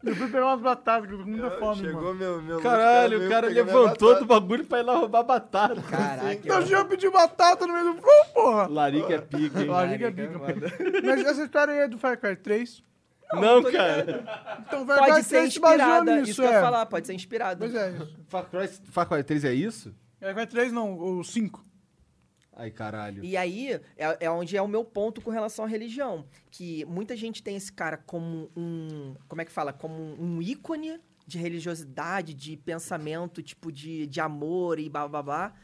Eu 0.04 0.16
fui 0.16 0.26
pegar 0.26 0.46
umas 0.46 0.60
batatas, 0.60 1.06
que 1.08 1.14
eu 1.14 1.18
tô 1.18 1.24
com 1.24 1.30
muita 1.30 1.50
fome, 1.52 1.82
mano. 1.82 1.94
Chegou 1.98 2.14
meu, 2.14 2.42
meu 2.42 2.60
Caralho, 2.60 3.24
o 3.24 3.28
cara 3.28 3.48
levantou 3.48 4.18
do 4.18 4.26
bagulho 4.26 4.64
pra 4.64 4.80
ir 4.80 4.82
lá 4.82 4.96
roubar 4.96 5.22
batata. 5.22 5.80
Caraca, 5.82 6.40
Eu 6.44 6.66
já 6.66 6.84
pedi 6.84 7.08
batata 7.08 7.66
no 7.66 7.72
meio 7.72 7.94
do 7.94 8.00
flow, 8.00 8.24
porra. 8.34 8.66
Larica 8.68 9.14
é 9.14 9.18
pica, 9.20 9.60
hein? 9.60 9.68
Larica 9.68 10.06
é 10.06 10.10
pica. 10.10 10.38
Mas 11.04 11.24
essa 11.24 11.42
história 11.44 11.72
aí 11.74 11.80
é 11.80 11.88
do 11.88 11.98
Far 11.98 12.18
Cry 12.18 12.34
3. 12.36 12.82
Não, 13.34 13.62
tô 13.62 13.70
cara. 13.72 14.24
Então 14.66 14.84
Far 14.86 14.98
Pode 14.98 15.12
Cry 15.12 15.22
ser 15.22 15.36
3 15.38 15.52
se 15.54 15.60
baseou 15.60 15.78
inspirada. 15.80 16.16
nisso, 16.16 16.30
Isso 16.32 16.42
que 16.42 16.46
eu 16.48 16.50
é. 16.50 16.54
ia 16.54 16.60
falar, 16.60 16.86
pode 16.86 17.06
ser 17.06 17.14
inspirado. 17.14 17.58
Pois 17.60 17.74
é, 17.74 17.90
isso. 17.92 18.18
Far 18.28 18.44
Cry, 18.50 18.68
Far 18.90 19.06
Cry 19.08 19.22
3 19.24 19.44
é 19.44 19.54
isso? 19.54 19.94
Far 20.20 20.34
Cry 20.34 20.46
3 20.46 20.72
não, 20.72 20.98
o 20.98 21.24
5. 21.24 21.64
Ai, 22.62 22.70
caralho. 22.70 23.24
E 23.24 23.36
aí 23.36 23.72
é, 23.96 24.18
é 24.20 24.30
onde 24.30 24.56
é 24.56 24.62
o 24.62 24.68
meu 24.68 24.84
ponto 24.84 25.20
com 25.20 25.32
relação 25.32 25.64
à 25.64 25.68
religião. 25.68 26.24
Que 26.48 26.84
muita 26.84 27.16
gente 27.16 27.42
tem 27.42 27.56
esse 27.56 27.72
cara 27.72 27.96
como 27.96 28.48
um. 28.56 29.16
Como 29.26 29.42
é 29.42 29.44
que 29.44 29.50
fala? 29.50 29.72
Como 29.72 30.00
um 30.22 30.40
ícone 30.40 31.00
de 31.26 31.38
religiosidade, 31.38 32.32
de 32.32 32.56
pensamento, 32.56 33.42
tipo, 33.42 33.72
de, 33.72 34.06
de 34.06 34.20
amor 34.20 34.78
e 34.78 34.88
blá 34.88 35.08
blá 35.08 35.22
blá. 35.22 35.54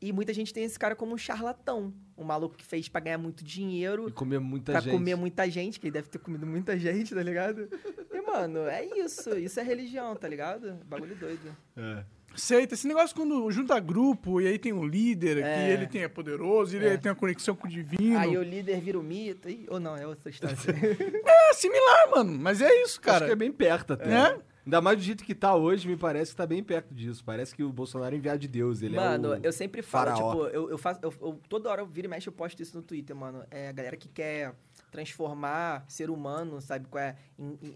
E 0.00 0.10
muita 0.10 0.32
gente 0.32 0.54
tem 0.54 0.64
esse 0.64 0.78
cara 0.78 0.96
como 0.96 1.12
um 1.12 1.18
charlatão. 1.18 1.92
Um 2.16 2.24
maluco 2.24 2.56
que 2.56 2.64
fez 2.64 2.88
pra 2.88 3.00
ganhar 3.02 3.18
muito 3.18 3.44
dinheiro. 3.44 4.08
E 4.08 4.12
comer 4.12 4.38
muita 4.38 4.72
pra 4.72 4.80
gente. 4.80 4.92
comer 4.92 5.16
muita 5.16 5.50
gente, 5.50 5.78
que 5.78 5.86
ele 5.86 5.92
deve 5.92 6.08
ter 6.08 6.18
comido 6.18 6.46
muita 6.46 6.78
gente, 6.78 7.14
tá 7.14 7.22
ligado? 7.22 7.68
Mano, 8.32 8.60
é 8.66 8.84
isso. 8.84 9.36
Isso 9.38 9.58
é 9.58 9.62
religião, 9.62 10.14
tá 10.16 10.28
ligado? 10.28 10.74
Bagulho 10.86 11.14
doido. 11.16 11.56
É. 11.76 12.04
Aceita. 12.34 12.74
Esse 12.74 12.86
negócio 12.86 13.16
quando 13.16 13.50
junta 13.50 13.78
grupo 13.80 14.40
e 14.40 14.46
aí 14.46 14.58
tem 14.58 14.72
um 14.72 14.84
líder, 14.86 15.38
É. 15.38 15.54
que 15.66 15.70
ele 15.72 15.86
tem, 15.86 16.02
é 16.02 16.08
poderoso, 16.08 16.76
ele 16.76 16.86
É. 16.86 16.96
tem 16.96 17.10
uma 17.10 17.16
conexão 17.16 17.56
com 17.56 17.66
o 17.66 17.70
divino. 17.70 18.18
Aí 18.18 18.36
o 18.36 18.42
líder 18.42 18.80
vira 18.80 18.98
o 18.98 19.02
mito. 19.02 19.48
Ih, 19.48 19.66
ou 19.68 19.80
não, 19.80 19.96
é 19.96 20.06
outra 20.06 20.28
história. 20.30 20.54
É 21.50 21.52
similar, 21.54 22.10
mano. 22.10 22.38
Mas 22.38 22.60
é 22.60 22.68
isso, 22.82 22.92
Acho 22.94 23.00
cara. 23.00 23.26
que 23.26 23.32
é 23.32 23.36
bem 23.36 23.50
perto 23.50 23.94
até. 23.94 24.12
É? 24.12 24.38
Ainda 24.66 24.82
mais 24.82 24.98
do 24.98 25.02
jeito 25.02 25.24
que 25.24 25.34
tá 25.34 25.54
hoje, 25.56 25.88
me 25.88 25.96
parece 25.96 26.32
que 26.32 26.36
tá 26.36 26.46
bem 26.46 26.62
perto 26.62 26.94
disso. 26.94 27.24
Parece 27.24 27.54
que 27.54 27.62
o 27.64 27.72
Bolsonaro 27.72 28.14
é 28.14 28.18
enviado 28.18 28.38
de 28.38 28.46
Deus. 28.48 28.82
Ele 28.82 28.96
mano, 28.96 29.32
é 29.34 29.40
eu 29.42 29.50
sempre 29.50 29.80
falo, 29.80 30.10
faraó. 30.10 30.30
tipo, 30.32 30.46
eu, 30.54 30.70
eu 30.70 30.76
faço. 30.76 31.00
Eu, 31.02 31.12
eu- 31.22 31.40
toda 31.48 31.70
hora 31.70 31.80
eu 31.80 31.86
viro 31.86 32.06
e 32.06 32.10
mexe, 32.10 32.28
eu 32.28 32.32
posto 32.34 32.62
isso 32.62 32.76
no 32.76 32.82
Twitter, 32.82 33.16
mano. 33.16 33.42
É 33.50 33.68
a 33.68 33.72
galera 33.72 33.96
que 33.96 34.08
quer 34.08 34.52
transformar 34.90 35.84
ser 35.88 36.10
humano, 36.10 36.60
sabe? 36.60 36.86
Qual 36.88 37.02
é? 37.02 37.16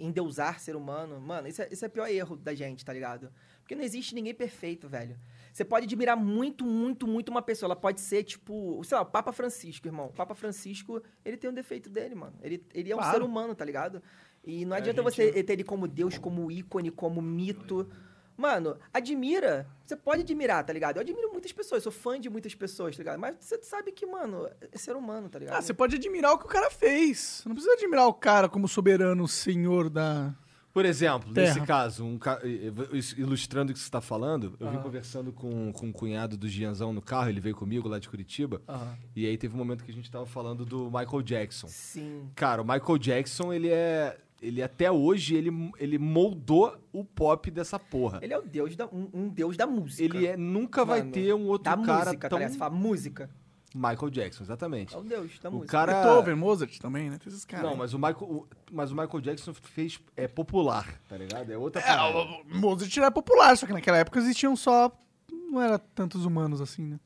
Endeusar 0.00 0.58
ser 0.60 0.76
humano. 0.76 1.20
Mano, 1.20 1.48
isso 1.48 1.62
é, 1.62 1.68
isso 1.70 1.84
é 1.84 1.88
o 1.88 1.90
pior 1.90 2.08
erro 2.08 2.36
da 2.36 2.54
gente, 2.54 2.84
tá 2.84 2.92
ligado? 2.92 3.30
Porque 3.60 3.74
não 3.74 3.82
existe 3.84 4.14
ninguém 4.14 4.34
perfeito, 4.34 4.88
velho. 4.88 5.16
Você 5.52 5.64
pode 5.64 5.84
admirar 5.86 6.16
muito, 6.16 6.64
muito, 6.64 7.06
muito 7.06 7.28
uma 7.30 7.42
pessoa. 7.42 7.68
Ela 7.68 7.76
pode 7.76 8.00
ser, 8.00 8.24
tipo, 8.24 8.82
sei 8.84 8.96
lá, 8.96 9.02
o 9.02 9.06
Papa 9.06 9.32
Francisco, 9.32 9.86
irmão. 9.86 10.06
O 10.06 10.12
Papa 10.12 10.34
Francisco, 10.34 11.02
ele 11.24 11.36
tem 11.36 11.48
um 11.50 11.54
defeito 11.54 11.88
dele, 11.88 12.14
mano. 12.14 12.34
Ele, 12.42 12.64
ele 12.74 12.90
é 12.90 12.94
um 12.94 12.98
Claro. 12.98 13.18
ser 13.18 13.22
humano, 13.22 13.54
tá 13.54 13.64
ligado? 13.64 14.02
E 14.44 14.64
não 14.64 14.74
É, 14.74 14.78
adianta 14.80 15.02
gente- 15.02 15.32
você 15.32 15.42
ter 15.44 15.52
ele 15.52 15.64
como 15.64 15.86
Deus, 15.86 16.18
como 16.18 16.50
ícone, 16.50 16.90
como 16.90 17.22
mito. 17.22 17.88
Mano, 18.36 18.76
admira. 18.92 19.66
Você 19.84 19.94
pode 19.96 20.22
admirar, 20.22 20.64
tá 20.64 20.72
ligado? 20.72 20.96
Eu 20.96 21.02
admiro 21.02 21.30
muitas 21.32 21.52
pessoas, 21.52 21.82
sou 21.82 21.92
fã 21.92 22.18
de 22.18 22.30
muitas 22.30 22.54
pessoas, 22.54 22.96
tá 22.96 23.02
ligado? 23.02 23.18
Mas 23.20 23.36
você 23.40 23.62
sabe 23.62 23.92
que, 23.92 24.06
mano, 24.06 24.48
é 24.72 24.78
ser 24.78 24.96
humano, 24.96 25.28
tá 25.28 25.38
ligado? 25.38 25.56
Ah, 25.56 25.60
você 25.62 25.74
pode 25.74 25.96
admirar 25.96 26.32
o 26.32 26.38
que 26.38 26.46
o 26.46 26.48
cara 26.48 26.70
fez. 26.70 27.18
Você 27.42 27.48
não 27.48 27.54
precisa 27.54 27.74
admirar 27.74 28.06
o 28.06 28.14
cara 28.14 28.48
como 28.48 28.66
soberano 28.66 29.28
senhor 29.28 29.90
da. 29.90 30.34
Por 30.72 30.86
exemplo, 30.86 31.34
Terra. 31.34 31.48
nesse 31.54 31.66
caso, 31.66 32.02
um 32.02 32.16
ca- 32.18 32.40
ilustrando 33.18 33.70
o 33.70 33.74
que 33.74 33.78
você 33.78 33.84
está 33.84 34.00
falando, 34.00 34.56
eu 34.58 34.68
vim 34.68 34.76
Aham. 34.76 34.82
conversando 34.82 35.30
com, 35.30 35.70
com 35.70 35.86
um 35.88 35.92
cunhado 35.92 36.36
do 36.36 36.48
Gianzão 36.48 36.94
no 36.94 37.02
carro, 37.02 37.28
ele 37.28 37.40
veio 37.40 37.54
comigo 37.54 37.88
lá 37.88 37.98
de 37.98 38.08
Curitiba, 38.08 38.62
Aham. 38.66 38.96
e 39.14 39.26
aí 39.26 39.36
teve 39.36 39.54
um 39.54 39.58
momento 39.58 39.84
que 39.84 39.90
a 39.90 39.94
gente 39.94 40.10
tava 40.10 40.24
falando 40.24 40.64
do 40.64 40.86
Michael 40.86 41.22
Jackson. 41.22 41.66
Sim. 41.68 42.30
Cara, 42.34 42.62
o 42.62 42.64
Michael 42.64 42.96
Jackson, 42.98 43.52
ele 43.52 43.68
é. 43.68 44.16
Ele 44.42 44.60
até 44.60 44.90
hoje, 44.90 45.36
ele, 45.36 45.50
ele 45.78 45.98
moldou 45.98 46.76
o 46.92 47.04
pop 47.04 47.48
dessa 47.48 47.78
porra. 47.78 48.18
Ele 48.20 48.34
é 48.34 48.38
o 48.38 48.42
deus 48.42 48.74
da, 48.74 48.86
um, 48.86 49.08
um 49.14 49.28
deus 49.28 49.56
da 49.56 49.68
música. 49.68 50.02
Ele 50.02 50.26
é, 50.26 50.36
nunca 50.36 50.84
vai 50.84 50.98
Mano, 50.98 51.12
ter 51.12 51.32
um 51.32 51.46
outro 51.46 51.64
da 51.64 51.76
cara 51.86 52.04
música, 52.06 52.18
tá 52.22 52.28
tão... 52.28 52.38
ligado? 52.38 52.52
Você 52.52 52.58
fala 52.58 52.74
música. 52.74 53.30
Michael 53.74 54.10
Jackson, 54.10 54.42
exatamente. 54.42 54.94
É 54.94 54.98
o 54.98 55.02
deus 55.02 55.38
da 55.38 55.48
O 55.48 55.52
música. 55.52 55.70
cara... 55.70 56.02
Beethoven, 56.02 56.34
Mozart 56.34 56.78
também, 56.78 57.08
né? 57.08 57.18
Tem 57.22 57.32
esses 57.32 57.44
caras. 57.44 57.70
Não, 57.70 57.76
mas 57.76 57.94
o, 57.94 57.98
Michael, 57.98 58.22
o- 58.30 58.46
mas 58.70 58.90
o 58.90 58.96
Michael 58.96 59.20
Jackson 59.20 59.54
fez 59.54 60.00
é 60.16 60.26
popular, 60.26 61.00
tá 61.08 61.16
ligado? 61.16 61.50
É 61.50 61.56
outra 61.56 61.80
É, 61.80 62.00
o 62.02 62.42
o 62.42 62.58
Mozart 62.58 62.94
era 62.98 63.10
popular, 63.12 63.56
só 63.56 63.64
que 63.64 63.72
naquela 63.72 63.96
época 63.98 64.18
existiam 64.18 64.54
só. 64.56 64.90
Não 65.30 65.60
era 65.62 65.78
tantos 65.78 66.24
humanos 66.26 66.60
assim, 66.60 66.82
né? 66.84 67.00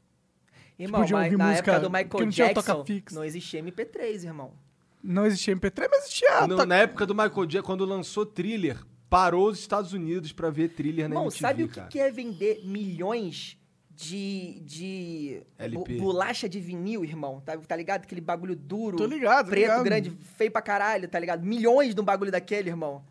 Irmão, 0.79 1.01
podiam 1.03 1.19
mas 1.21 1.33
na 1.37 1.49
música 1.51 1.73
época 1.73 1.89
do 1.89 1.91
Michael 1.93 2.25
não 2.25 2.29
Jackson, 2.31 2.63
toca-fix. 2.63 3.13
não 3.15 3.25
existia 3.25 3.63
MP3, 3.63 4.25
irmão. 4.25 4.53
Não 5.03 5.25
existia 5.27 5.55
MP3, 5.55 5.89
mas 5.91 6.05
existia. 6.05 6.47
To- 6.49 6.67
Na 6.67 6.77
época 6.77 7.07
do 7.07 7.15
Michael 7.15 7.47
Jackson, 7.47 7.67
quando 7.67 7.85
lançou 7.85 8.27
Thriller, 8.27 8.79
parou 9.09 9.49
os 9.49 9.59
Estados 9.59 9.93
Unidos 9.93 10.33
pra 10.33 10.51
ver 10.51 10.71
Thriller 10.71 11.09
na 11.09 11.15
Irmão, 11.15 11.25
MTV, 11.27 11.41
sabe 11.41 11.63
o 11.65 11.69
que, 11.69 11.75
cara. 11.75 11.89
que 11.89 11.99
é 12.01 12.11
vender 12.11 12.63
milhões 12.65 13.57
de, 13.95 14.61
de 14.61 15.43
LP. 15.59 15.97
bolacha 15.97 16.49
de 16.49 16.61
vinil, 16.61 17.05
irmão? 17.05 17.41
Tá, 17.41 17.57
tá 17.57 17.77
ligado? 17.77 18.03
Aquele 18.03 18.21
bagulho 18.21 18.55
duro, 18.57 18.97
Tô 18.97 19.07
ligado, 19.07 19.49
preto, 19.49 19.63
ligado. 19.63 19.85
grande, 19.85 20.11
feio 20.37 20.51
pra 20.51 20.61
caralho, 20.61 21.09
tá 21.09 21.19
ligado? 21.19 21.45
Milhões 21.47 21.95
de 21.95 22.01
um 22.01 22.05
bagulho 22.05 22.31
daquele, 22.33 22.69
irmão. 22.69 23.03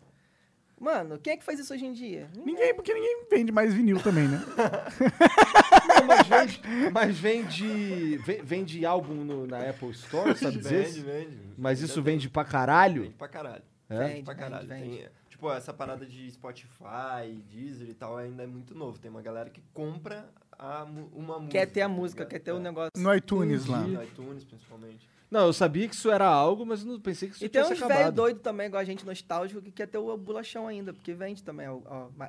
Mano, 0.78 1.18
quem 1.18 1.32
é 1.32 1.36
que 1.38 1.44
faz 1.44 1.58
isso 1.58 1.72
hoje 1.72 1.86
em 1.86 1.92
dia? 1.92 2.28
Ninguém, 2.36 2.74
porque 2.74 2.92
ninguém 2.92 3.24
vende 3.30 3.50
mais 3.50 3.72
vinil 3.72 3.98
também, 4.02 4.28
né? 4.28 4.42
Não, 6.00 6.06
mas 6.06 6.26
vende, 6.26 6.60
mas 6.92 7.18
vende, 7.18 8.18
ve- 8.18 8.42
vende 8.44 8.84
álbum 8.84 9.14
no- 9.14 9.46
na 9.46 9.70
Apple 9.70 9.90
Store, 9.92 10.36
sabe 10.36 10.58
dizer? 10.58 10.84
Vende, 10.84 11.00
vende. 11.00 11.38
Mas 11.56 11.80
isso 11.80 12.02
vende 12.02 12.28
pra 12.28 12.44
caralho? 12.44 13.02
Vende 13.04 13.14
pra 13.14 13.28
caralho. 13.28 13.62
É? 13.88 13.98
Vende, 13.98 14.12
Vende 14.14 14.24
pra 14.24 14.34
vende, 14.34 14.44
caralho. 14.50 14.68
vende. 14.68 14.96
Tem, 14.98 15.08
tipo, 15.30 15.50
essa 15.50 15.72
parada 15.72 16.04
de 16.04 16.30
Spotify, 16.30 17.42
Deezer 17.50 17.88
e 17.88 17.94
tal 17.94 18.16
ainda 18.18 18.42
é 18.42 18.46
muito 18.46 18.74
novo. 18.74 18.98
Tem 18.98 19.10
uma 19.10 19.22
galera 19.22 19.48
que 19.48 19.62
compra 19.72 20.28
a 20.58 20.84
uma 21.14 21.38
música. 21.38 21.52
Quer 21.52 21.66
ter 21.66 21.80
a 21.80 21.88
tá 21.88 21.94
música, 21.94 22.18
ligado? 22.24 22.30
quer 22.32 22.38
ter 22.40 22.52
o 22.52 22.56
É. 22.58 22.60
negócio. 22.60 22.90
No 22.96 23.14
iTunes 23.14 23.64
lá. 23.66 23.80
No 23.80 24.02
iTunes, 24.02 24.44
principalmente. 24.44 25.08
Não, 25.30 25.46
eu 25.46 25.52
sabia 25.52 25.88
que 25.88 25.94
isso 25.94 26.10
era 26.10 26.26
algo, 26.26 26.64
mas 26.64 26.82
eu 26.82 26.86
não 26.92 27.00
pensei 27.00 27.28
que 27.28 27.34
isso 27.34 27.44
E 27.44 27.48
tem 27.48 27.60
tivesse 27.62 27.82
uns 27.82 27.86
velho 27.88 27.92
acabado. 28.00 28.14
doido 28.14 28.40
também, 28.40 28.66
igual 28.68 28.80
a 28.80 28.84
gente 28.84 29.04
nostálgico, 29.04 29.60
que 29.60 29.70
quer 29.72 29.86
ter 29.88 29.98
o 29.98 30.16
bolachão 30.16 30.68
ainda, 30.68 30.92
porque 30.92 31.12
vende 31.12 31.42
também. 31.42 31.66
ó, 31.68 31.80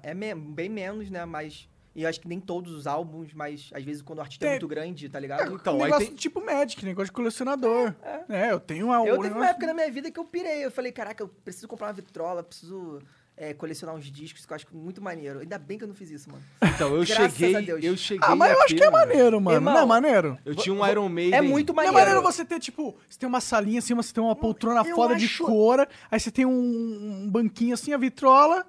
é 0.01 0.13
me- 0.13 0.33
bem 0.35 0.69
menos, 0.69 1.09
né? 1.09 1.23
Mas. 1.25 1.69
E 1.95 2.03
eu 2.03 2.09
acho 2.09 2.21
que 2.21 2.27
nem 2.27 2.39
todos 2.39 2.71
os 2.73 2.85
álbuns, 2.85 3.33
mas 3.33 3.71
às 3.73 3.83
vezes 3.83 4.03
quando 4.03 4.19
o 4.19 4.21
artista 4.21 4.45
é 4.45 4.49
Tem- 4.49 4.55
muito 4.57 4.67
grande, 4.67 5.09
tá 5.09 5.19
ligado? 5.19 5.55
Então, 5.55 5.73
um 5.77 5.83
aí 5.83 5.85
negócio 5.85 6.07
tem- 6.07 6.15
tipo 6.15 6.39
Magic, 6.45 6.85
negócio 6.85 7.07
de 7.07 7.11
colecionador. 7.11 7.91
É, 8.29 8.51
eu 8.51 8.59
tenho 8.59 8.85
uma. 8.87 8.97
Eu 9.07 9.19
teve 9.19 9.33
uma 9.33 9.47
época 9.49 9.65
na 9.65 9.73
minha 9.73 9.91
vida 9.91 10.11
que 10.11 10.19
eu 10.19 10.25
pirei. 10.25 10.63
Eu 10.63 10.69
falei, 10.69 10.91
caraca, 10.91 11.23
eu 11.23 11.27
preciso 11.27 11.67
comprar 11.67 11.87
uma 11.87 11.93
vitrola, 11.93 12.43
preciso 12.43 12.99
é, 13.39 13.53
colecionar 13.53 13.93
uns 13.95 14.05
discos, 14.11 14.45
que 14.45 14.51
eu 14.51 14.55
acho 14.55 14.65
muito 14.73 14.99
maneiro. 15.01 15.39
Ainda 15.41 15.59
bem 15.59 15.77
que 15.77 15.83
eu 15.83 15.87
não 15.87 15.93
fiz 15.93 16.09
isso, 16.09 16.27
mano. 16.29 16.41
Então, 16.63 16.89
eu 16.95 17.05
Graças 17.05 17.25
a 17.25 17.29
cheguei, 17.29 17.61
Deus. 17.61 17.83
eu 17.83 17.95
cheguei 17.95 18.27
Ah, 18.27 18.35
mas 18.35 18.51
eu 18.51 18.57
acho 18.57 18.67
ter 18.69 18.75
que 18.81 18.83
é 18.83 18.89
maneiro, 18.89 19.39
mano. 19.39 19.57
Irmão, 19.57 19.73
não 19.75 19.81
é 19.81 19.85
maneiro? 19.85 20.37
Eu 20.43 20.55
tinha 20.55 20.73
um 20.73 20.85
Iron 20.87 21.07
Maiden. 21.07 21.37
É 21.37 21.41
muito 21.41 21.69
Não 21.69 21.75
maneiro. 21.75 21.95
é 21.97 21.99
maneiro 22.01 22.21
você 22.23 22.43
ter, 22.43 22.59
tipo, 22.59 22.97
você 23.07 23.19
tem 23.19 23.29
uma 23.29 23.39
salinha 23.39 23.77
assim, 23.79 23.93
você 23.93 24.11
tem 24.11 24.23
uma 24.23 24.35
poltrona 24.35 24.81
eu 24.83 24.95
foda 24.95 25.15
de 25.15 25.25
acho- 25.25 25.43
cora, 25.45 25.87
aí 26.09 26.19
você 26.19 26.31
tem 26.31 26.45
um, 26.47 27.21
um 27.23 27.29
banquinho 27.29 27.73
assim, 27.75 27.93
a 27.93 27.97
vitrola. 27.97 28.65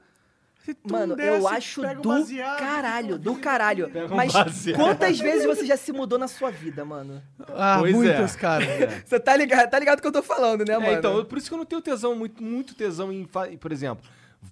Mano, 0.84 1.16
desce, 1.16 1.28
eu 1.38 1.48
acho 1.48 1.80
do 2.02 2.08
baseado, 2.10 2.58
caralho, 2.58 3.18
do 3.18 3.34
caralho. 3.36 3.90
um 4.12 4.14
Mas 4.14 4.34
baseado. 4.34 4.76
quantas 4.76 5.18
vezes 5.18 5.46
você 5.46 5.64
já 5.64 5.78
se 5.78 5.90
mudou 5.92 6.18
na 6.18 6.28
sua 6.28 6.50
vida, 6.50 6.84
mano? 6.84 7.22
Ah, 7.56 7.76
Pois 7.80 7.94
é. 7.94 7.96
muitas, 7.96 8.36
cara. 8.36 8.66
Você 9.02 9.18
tá 9.18 9.34
ligado, 9.34 9.70
tá 9.70 9.78
ligado 9.78 10.02
que 10.02 10.06
eu 10.06 10.12
tô 10.12 10.22
falando, 10.22 10.66
né, 10.66 10.74
É, 10.74 10.78
mano? 10.78 10.92
então, 10.92 11.24
por 11.24 11.38
isso 11.38 11.48
que 11.48 11.54
eu 11.54 11.58
não 11.58 11.64
tenho 11.64 11.80
tesão, 11.80 12.14
muito, 12.14 12.42
muito 12.42 12.74
tesão 12.74 13.10
em. 13.10 13.24
Por 13.58 13.72
exemplo, 13.72 14.04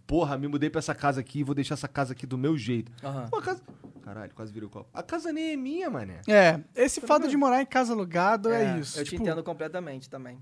porra, 0.07 0.37
me 0.39 0.49
mudei 0.49 0.71
pra 0.71 0.79
essa 0.79 0.95
casa 0.95 1.21
aqui, 1.21 1.43
vou 1.43 1.55
deixar 1.55 1.75
essa 1.75 1.89
casa 1.89 2.13
aqui 2.13 2.27
do 2.27 2.37
meu 2.39 2.57
jeito. 2.57 2.93
Aham. 3.05 3.29
Pô, 3.31 3.37
a 3.39 3.43
casa. 3.43 3.63
Caralho, 4.03 4.33
quase 4.35 4.53
virei 4.53 4.67
o 4.67 4.71
copo. 4.71 4.89
A 4.95 5.03
casa 5.03 5.33
nem 5.33 5.53
é 5.53 5.57
minha, 5.57 5.91
mané. 5.91 6.21
É, 6.29 6.61
esse 6.77 7.01
fato 7.01 7.27
de 7.27 7.37
morar 7.37 7.61
em 7.61 7.67
casa 7.67 7.93
alugada 7.93 8.55
é, 8.55 8.79
isso. 8.79 8.99
Eu 9.01 9.05
te 9.05 9.11
tipo, 9.11 9.23
entendo 9.23 9.43
completamente 9.43 10.09
também. 10.09 10.39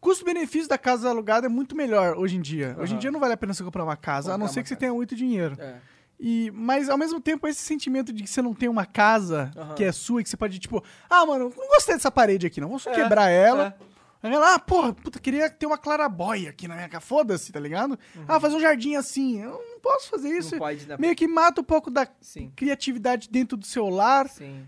Custo-benefício 0.00 0.68
da 0.68 0.78
casa 0.78 1.08
alugada 1.08 1.46
é 1.46 1.48
muito 1.48 1.74
melhor 1.74 2.16
hoje 2.16 2.36
em 2.36 2.40
dia. 2.40 2.76
Hoje 2.78 2.94
em 2.94 2.98
dia 2.98 3.10
não 3.10 3.18
vale 3.18 3.32
a 3.32 3.36
pena 3.36 3.52
você 3.54 3.64
comprar 3.64 3.82
uma 3.82 3.96
casa, 3.96 4.34
a 4.34 4.38
não 4.38 4.46
ser 4.46 4.58
uma 4.60 4.62
que 4.62 4.68
você 4.68 4.74
casa. 4.74 4.80
tenha 4.80 4.92
muito 4.92 5.16
dinheiro. 5.16 5.56
É. 5.58 5.76
E, 6.20 6.50
mas 6.52 6.88
ao 6.88 6.98
mesmo 6.98 7.20
tempo, 7.20 7.46
esse 7.46 7.60
sentimento 7.62 8.12
de 8.12 8.22
que 8.24 8.28
você 8.28 8.42
não 8.42 8.52
tem 8.52 8.68
uma 8.68 8.84
casa 8.84 9.52
Aham. 9.56 9.74
que 9.74 9.84
é 9.84 9.92
sua, 9.92 10.20
e 10.20 10.24
que 10.24 10.28
você 10.30 10.36
pode, 10.36 10.58
tipo, 10.58 10.82
ah, 11.08 11.24
mano, 11.24 11.52
não 11.56 11.68
gostei 11.68 11.94
dessa 11.94 12.10
parede 12.10 12.46
aqui, 12.46 12.60
não. 12.60 12.68
Vamos 12.68 12.82
só 12.82 12.90
É, 12.90 12.94
quebrar 12.94 13.28
ela. 13.30 13.76
Aí 14.22 14.32
ela, 14.32 14.54
ah, 14.54 14.58
porra, 14.58 14.92
puta, 14.92 15.18
queria 15.20 15.48
ter 15.48 15.66
uma 15.66 15.78
clarabóia 15.78 16.50
aqui 16.50 16.66
na 16.66 16.74
minha 16.74 16.88
casa. 16.88 17.04
Foda-se, 17.04 17.52
tá 17.52 17.60
ligado? 17.60 17.98
Ah, 18.26 18.40
fazer 18.40 18.56
um 18.56 18.60
jardim 18.60 18.96
assim. 18.96 19.40
Eu 19.40 19.50
não 19.52 19.80
posso 19.80 20.08
fazer 20.10 20.28
isso. 20.30 20.54
Uhum. 20.54 20.58
Não 20.60 20.66
pode, 20.66 20.86
né? 20.86 20.96
Meio 20.98 21.14
que 21.14 21.28
mata 21.28 21.60
um 21.60 21.64
pouco 21.64 21.90
da 21.90 22.06
Sim. 22.20 22.52
criatividade 22.56 23.28
dentro 23.30 23.56
do 23.56 23.64
seu 23.66 23.88
lar. 23.88 24.28
Sim, 24.28 24.66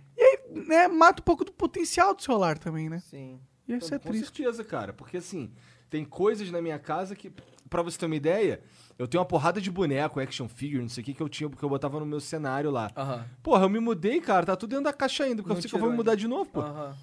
né? 0.66 0.86
Mata 0.89 1.20
um 1.20 1.24
pouco 1.24 1.44
do 1.44 1.52
potencial 1.52 2.14
do 2.14 2.22
seu 2.22 2.36
lar 2.36 2.59
também, 2.59 2.89
né? 2.89 3.02
sim. 3.05 3.40
E 3.66 3.74
isso 3.74 3.94
é 3.94 3.98
Com 3.98 4.09
triste. 4.09 4.24
certeza, 4.36 4.64
cara. 4.64 4.93
Porque 4.93 5.16
assim, 5.18 5.52
tem 5.89 6.05
coisas 6.05 6.51
na 6.51 6.60
minha 6.60 6.78
casa 6.78 7.14
que, 7.14 7.32
pra 7.68 7.82
você 7.82 7.97
ter 7.97 8.06
uma 8.06 8.16
ideia, 8.16 8.60
eu 8.98 9.06
tenho 9.06 9.20
uma 9.20 9.27
porrada 9.27 9.60
de 9.60 9.70
boneco, 9.70 10.18
action 10.18 10.48
figure, 10.48 10.82
não 10.82 10.89
sei 10.89 11.02
o 11.02 11.05
que, 11.05 11.14
que 11.14 11.22
eu 11.22 11.28
tinha, 11.28 11.48
porque 11.48 11.64
eu 11.64 11.68
botava 11.68 12.01
no 12.01 12.06
meu 12.06 12.18
cenário 12.20 12.70
lá. 12.70 12.90
Aham. 12.97 13.24
Porra, 13.43 13.64
eu 13.64 13.68
me 13.70 13.78
mudei, 13.78 14.20
cara, 14.20 14.44
tá 14.44 14.56
tudo 14.56 14.70
dentro 14.70 14.85
da 14.85 14.93
caixa 14.93 15.22
ainda, 15.24 15.36
porque 15.36 15.51
Não 15.51 15.56
eu 15.59 15.62
sei 15.62 15.68
que 15.70 15.74
eu 15.77 15.81
vou 15.81 15.90
me 15.90 15.97
mudar 15.97 16.16
de 16.16 16.27
novo, 16.27 16.51
pô. 16.51 16.60
Aham. 16.60 16.97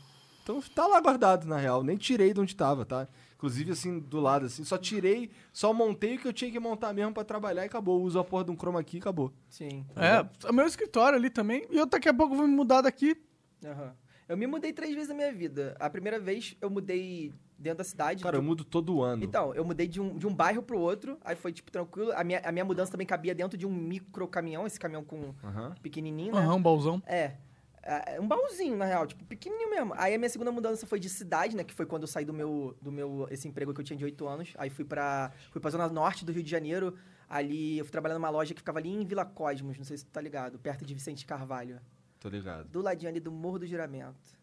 Então 0.47 0.61
tá 0.73 0.87
lá 0.87 1.01
guardado, 1.01 1.45
na 1.45 1.57
real. 1.57 1.83
Nem 1.83 1.97
tirei 1.97 2.33
de 2.33 2.39
onde 2.39 2.55
tava, 2.55 2.85
tá? 2.85 3.05
Inclusive, 3.35 3.73
assim, 3.73 3.99
do 3.99 4.21
lado, 4.21 4.45
assim. 4.45 4.63
Só 4.63 4.77
tirei, 4.77 5.29
só 5.51 5.73
montei 5.73 6.15
o 6.15 6.19
que 6.19 6.25
eu 6.25 6.31
tinha 6.31 6.49
que 6.49 6.57
montar 6.57 6.93
mesmo 6.93 7.13
pra 7.13 7.25
trabalhar 7.25 7.63
e 7.63 7.65
acabou. 7.65 8.01
Uso 8.01 8.17
a 8.17 8.23
porra 8.23 8.45
de 8.45 8.51
um 8.51 8.55
chroma 8.55 8.81
key 8.81 8.95
e 8.95 8.99
acabou. 9.01 9.33
Sim. 9.49 9.85
É, 9.97 10.25
o 10.49 10.53
meu 10.53 10.65
escritório 10.65 11.17
ali 11.17 11.29
também. 11.29 11.67
E 11.69 11.77
eu 11.77 11.85
daqui 11.85 12.07
a 12.07 12.13
pouco 12.13 12.33
vou 12.33 12.47
me 12.47 12.55
mudar 12.55 12.79
daqui. 12.79 13.21
Aham. 13.65 13.93
Eu 14.29 14.37
me 14.37 14.47
mudei 14.47 14.71
três 14.71 14.93
vezes 14.93 15.09
na 15.09 15.15
minha 15.15 15.33
vida. 15.33 15.75
A 15.79 15.89
primeira 15.89 16.17
vez 16.17 16.55
eu 16.61 16.69
mudei 16.69 17.33
dentro 17.57 17.79
da 17.79 17.83
cidade. 17.83 18.23
Cara, 18.23 18.37
eu 18.37 18.43
mudo 18.43 18.63
todo 18.63 19.01
ano. 19.01 19.23
Então, 19.23 19.53
eu 19.53 19.65
mudei 19.65 19.87
de 19.87 19.99
um, 19.99 20.17
de 20.17 20.27
um 20.27 20.33
bairro 20.33 20.61
pro 20.61 20.79
outro, 20.79 21.17
aí 21.23 21.35
foi, 21.35 21.51
tipo, 21.51 21.71
tranquilo. 21.71 22.11
A 22.13 22.23
minha, 22.23 22.41
a 22.43 22.51
minha 22.51 22.65
mudança 22.65 22.91
também 22.91 23.07
cabia 23.07 23.33
dentro 23.35 23.57
de 23.57 23.65
um 23.65 23.71
micro 23.71 24.27
caminhão, 24.27 24.67
esse 24.67 24.79
caminhão 24.79 25.03
com 25.03 25.33
Aham. 25.43 25.75
pequenininho, 25.81 26.33
né? 26.33 26.41
Aham, 26.41 26.55
um 26.55 26.61
baúzão. 26.61 27.01
É. 27.05 27.35
É, 27.88 28.19
Um 28.19 28.27
baúzinho, 28.27 28.76
na 28.76 28.84
real, 28.84 29.07
tipo, 29.07 29.23
pequenininho 29.23 29.69
mesmo. 29.69 29.93
Aí 29.95 30.14
a 30.14 30.18
minha 30.18 30.30
segunda 30.30 30.51
mudança 30.51 30.85
foi 30.85 30.99
de 30.99 31.07
cidade, 31.09 31.55
né? 31.55 31.64
Que 31.64 31.73
foi 31.73 31.85
quando 31.85 32.01
eu 32.01 32.07
saí 32.07 32.26
do 32.26 32.34
meu, 32.34 32.76
do 32.81 32.91
meu 32.91 33.27
esse 33.31 33.47
emprego 33.47 33.73
que 33.73 33.80
eu 33.80 33.85
tinha 33.85 33.95
de 33.95 34.03
8 34.03 34.27
anos. 34.27 34.53
Aí 34.57 34.69
fui 34.69 34.84
pra, 34.84 35.31
fui 35.51 35.61
pra 35.61 35.72
zona 35.72 35.88
norte 35.88 36.26
do 36.26 36.34
Rio 36.34 36.43
de 36.43 36.51
Janeiro. 36.51 36.95
Ali, 37.30 37.77
eu 37.77 37.85
fui 37.85 37.91
trabalhar 37.91 38.15
numa 38.15 38.30
loja 38.30 38.53
que 38.53 38.59
ficava 38.59 38.80
ali 38.80 38.89
em 38.89 39.05
Vila 39.05 39.26
Cosmos, 39.26 39.77
não 39.77 39.85
sei 39.85 39.97
se 39.97 40.05
tu 40.05 40.11
tá 40.11 40.19
ligado, 40.19 40.59
perto 40.59 40.85
de 40.85 40.93
Vicente 40.93 41.26
Carvalho. 41.26 41.80
Tô 42.19 42.30
ligado. 42.30 42.68
Do 42.68 42.81
ladinho 42.81 43.09
ali 43.09 43.19
do 43.19 43.31
Morro 43.31 43.59
do 43.59 43.65
Juramento. 43.68 44.36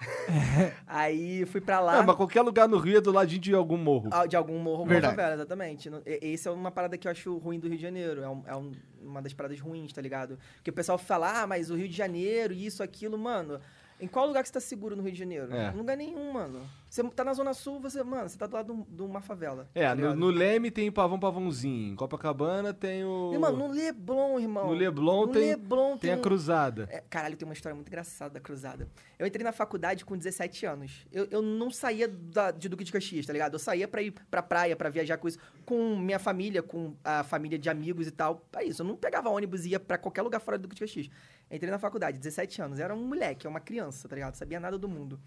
Aí 0.86 1.44
fui 1.46 1.60
pra 1.60 1.80
lá. 1.80 1.98
É, 1.98 2.02
mas 2.02 2.16
qualquer 2.16 2.42
lugar 2.42 2.68
no 2.68 2.78
Rio 2.78 2.98
é 2.98 3.00
do 3.00 3.12
ladinho 3.12 3.40
de 3.40 3.54
algum 3.54 3.76
morro. 3.76 4.08
Ah, 4.12 4.26
De 4.26 4.36
algum 4.36 4.58
morro, 4.58 4.78
alguma 4.80 4.92
Verdade. 4.92 5.14
favela, 5.16 5.34
exatamente. 5.34 5.90
E- 6.06 6.18
Esse 6.32 6.48
é 6.48 6.50
uma 6.50 6.70
parada 6.70 6.96
que 6.98 7.06
eu 7.06 7.12
acho 7.12 7.36
ruim 7.38 7.58
do 7.58 7.68
Rio 7.68 7.76
de 7.76 7.82
Janeiro. 7.82 8.22
É, 8.22 8.28
um- 8.28 8.42
é 8.46 8.56
um- 8.56 8.72
uma 9.02 9.22
das 9.22 9.32
paradas 9.32 9.60
ruins, 9.60 9.92
tá 9.92 10.00
ligado? 10.00 10.38
Porque 10.56 10.70
o 10.70 10.74
pessoal 10.74 10.98
fala, 10.98 11.42
ah, 11.42 11.46
mas 11.46 11.70
o 11.70 11.76
Rio 11.76 11.88
de 11.88 11.96
Janeiro, 11.96 12.52
isso, 12.52 12.82
aquilo, 12.82 13.18
mano. 13.18 13.60
Em 14.04 14.08
qual 14.08 14.26
lugar 14.26 14.42
que 14.42 14.48
você 14.48 14.52
tá 14.54 14.60
seguro 14.60 14.94
no 14.94 15.02
Rio 15.02 15.12
de 15.12 15.18
Janeiro? 15.18 15.52
É. 15.54 15.70
Em 15.72 15.76
lugar 15.76 15.96
nenhum, 15.96 16.32
mano. 16.32 16.60
Você 16.88 17.02
tá 17.10 17.24
na 17.24 17.32
Zona 17.32 17.54
Sul, 17.54 17.80
você, 17.80 18.02
mano, 18.04 18.28
você 18.28 18.38
tá 18.38 18.46
do 18.46 18.54
lado 18.54 18.86
de 18.88 19.02
um- 19.02 19.06
uma 19.06 19.20
favela. 19.20 19.68
É, 19.74 19.84
tá 19.88 19.94
no, 19.96 20.14
no 20.14 20.26
Leme 20.28 20.70
tem 20.70 20.92
Pavão 20.92 21.18
Pavãozinho. 21.18 21.92
Em 21.92 21.96
Copacabana 21.96 22.72
tem 22.72 23.04
o. 23.04 23.32
E, 23.34 23.38
mano, 23.38 23.56
no 23.58 23.68
Leblon, 23.68 24.38
irmão. 24.38 24.66
No 24.68 24.72
Leblon 24.74 25.26
No 25.26 25.32
tem- 25.32 25.42
Leblon 25.50 25.96
tem 25.96 26.12
a 26.12 26.16
um- 26.16 26.20
Cruzada. 26.20 26.86
É, 26.92 27.02
caralho, 27.10 27.36
tem 27.36 27.48
uma 27.48 27.54
história 27.54 27.74
muito 27.74 27.88
engraçada 27.88 28.34
da 28.34 28.40
cruzada. 28.40 28.86
Eu 29.18 29.26
entrei 29.26 29.42
na 29.42 29.50
faculdade 29.52 30.04
com 30.04 30.16
17 30.16 30.66
anos. 30.66 31.06
Eu, 31.10 31.26
eu 31.30 31.42
não 31.42 31.70
saía 31.70 32.06
da- 32.06 32.50
de 32.52 32.68
Duque 32.68 32.84
de 32.84 32.92
Caxias, 32.92 33.26
tá 33.26 33.32
ligado? 33.32 33.54
Eu 33.54 33.58
saía 33.58 33.88
pra 33.88 34.00
ir 34.02 34.12
pra 34.30 34.42
praia, 34.42 34.76
pra 34.76 34.88
viajar 34.88 35.16
com 35.16 35.26
isso, 35.26 35.38
com 35.64 35.96
minha 35.96 36.18
família, 36.18 36.62
com 36.62 36.94
a 37.02 37.24
família 37.24 37.58
de 37.58 37.68
amigos 37.68 38.06
e 38.06 38.10
tal. 38.12 38.46
É 38.56 38.62
isso, 38.64 38.82
eu 38.82 38.86
não 38.86 38.94
pegava 38.96 39.30
ônibus 39.30 39.64
e 39.64 39.70
ia 39.70 39.80
pra 39.80 39.98
qualquer 39.98 40.22
lugar 40.22 40.38
fora 40.40 40.58
do 40.58 40.62
Duque 40.62 40.74
de 40.76 40.80
Caxias. 40.82 41.10
Entrei 41.50 41.70
na 41.70 41.78
faculdade, 41.78 42.18
17 42.18 42.62
anos. 42.62 42.78
Era 42.78 42.94
um 42.94 43.06
moleque, 43.06 43.46
uma 43.46 43.60
criança, 43.60 44.08
tá 44.08 44.14
ligado? 44.14 44.34
Sabia 44.34 44.58
nada 44.58 44.78
do 44.78 44.88
mundo. 44.88 45.20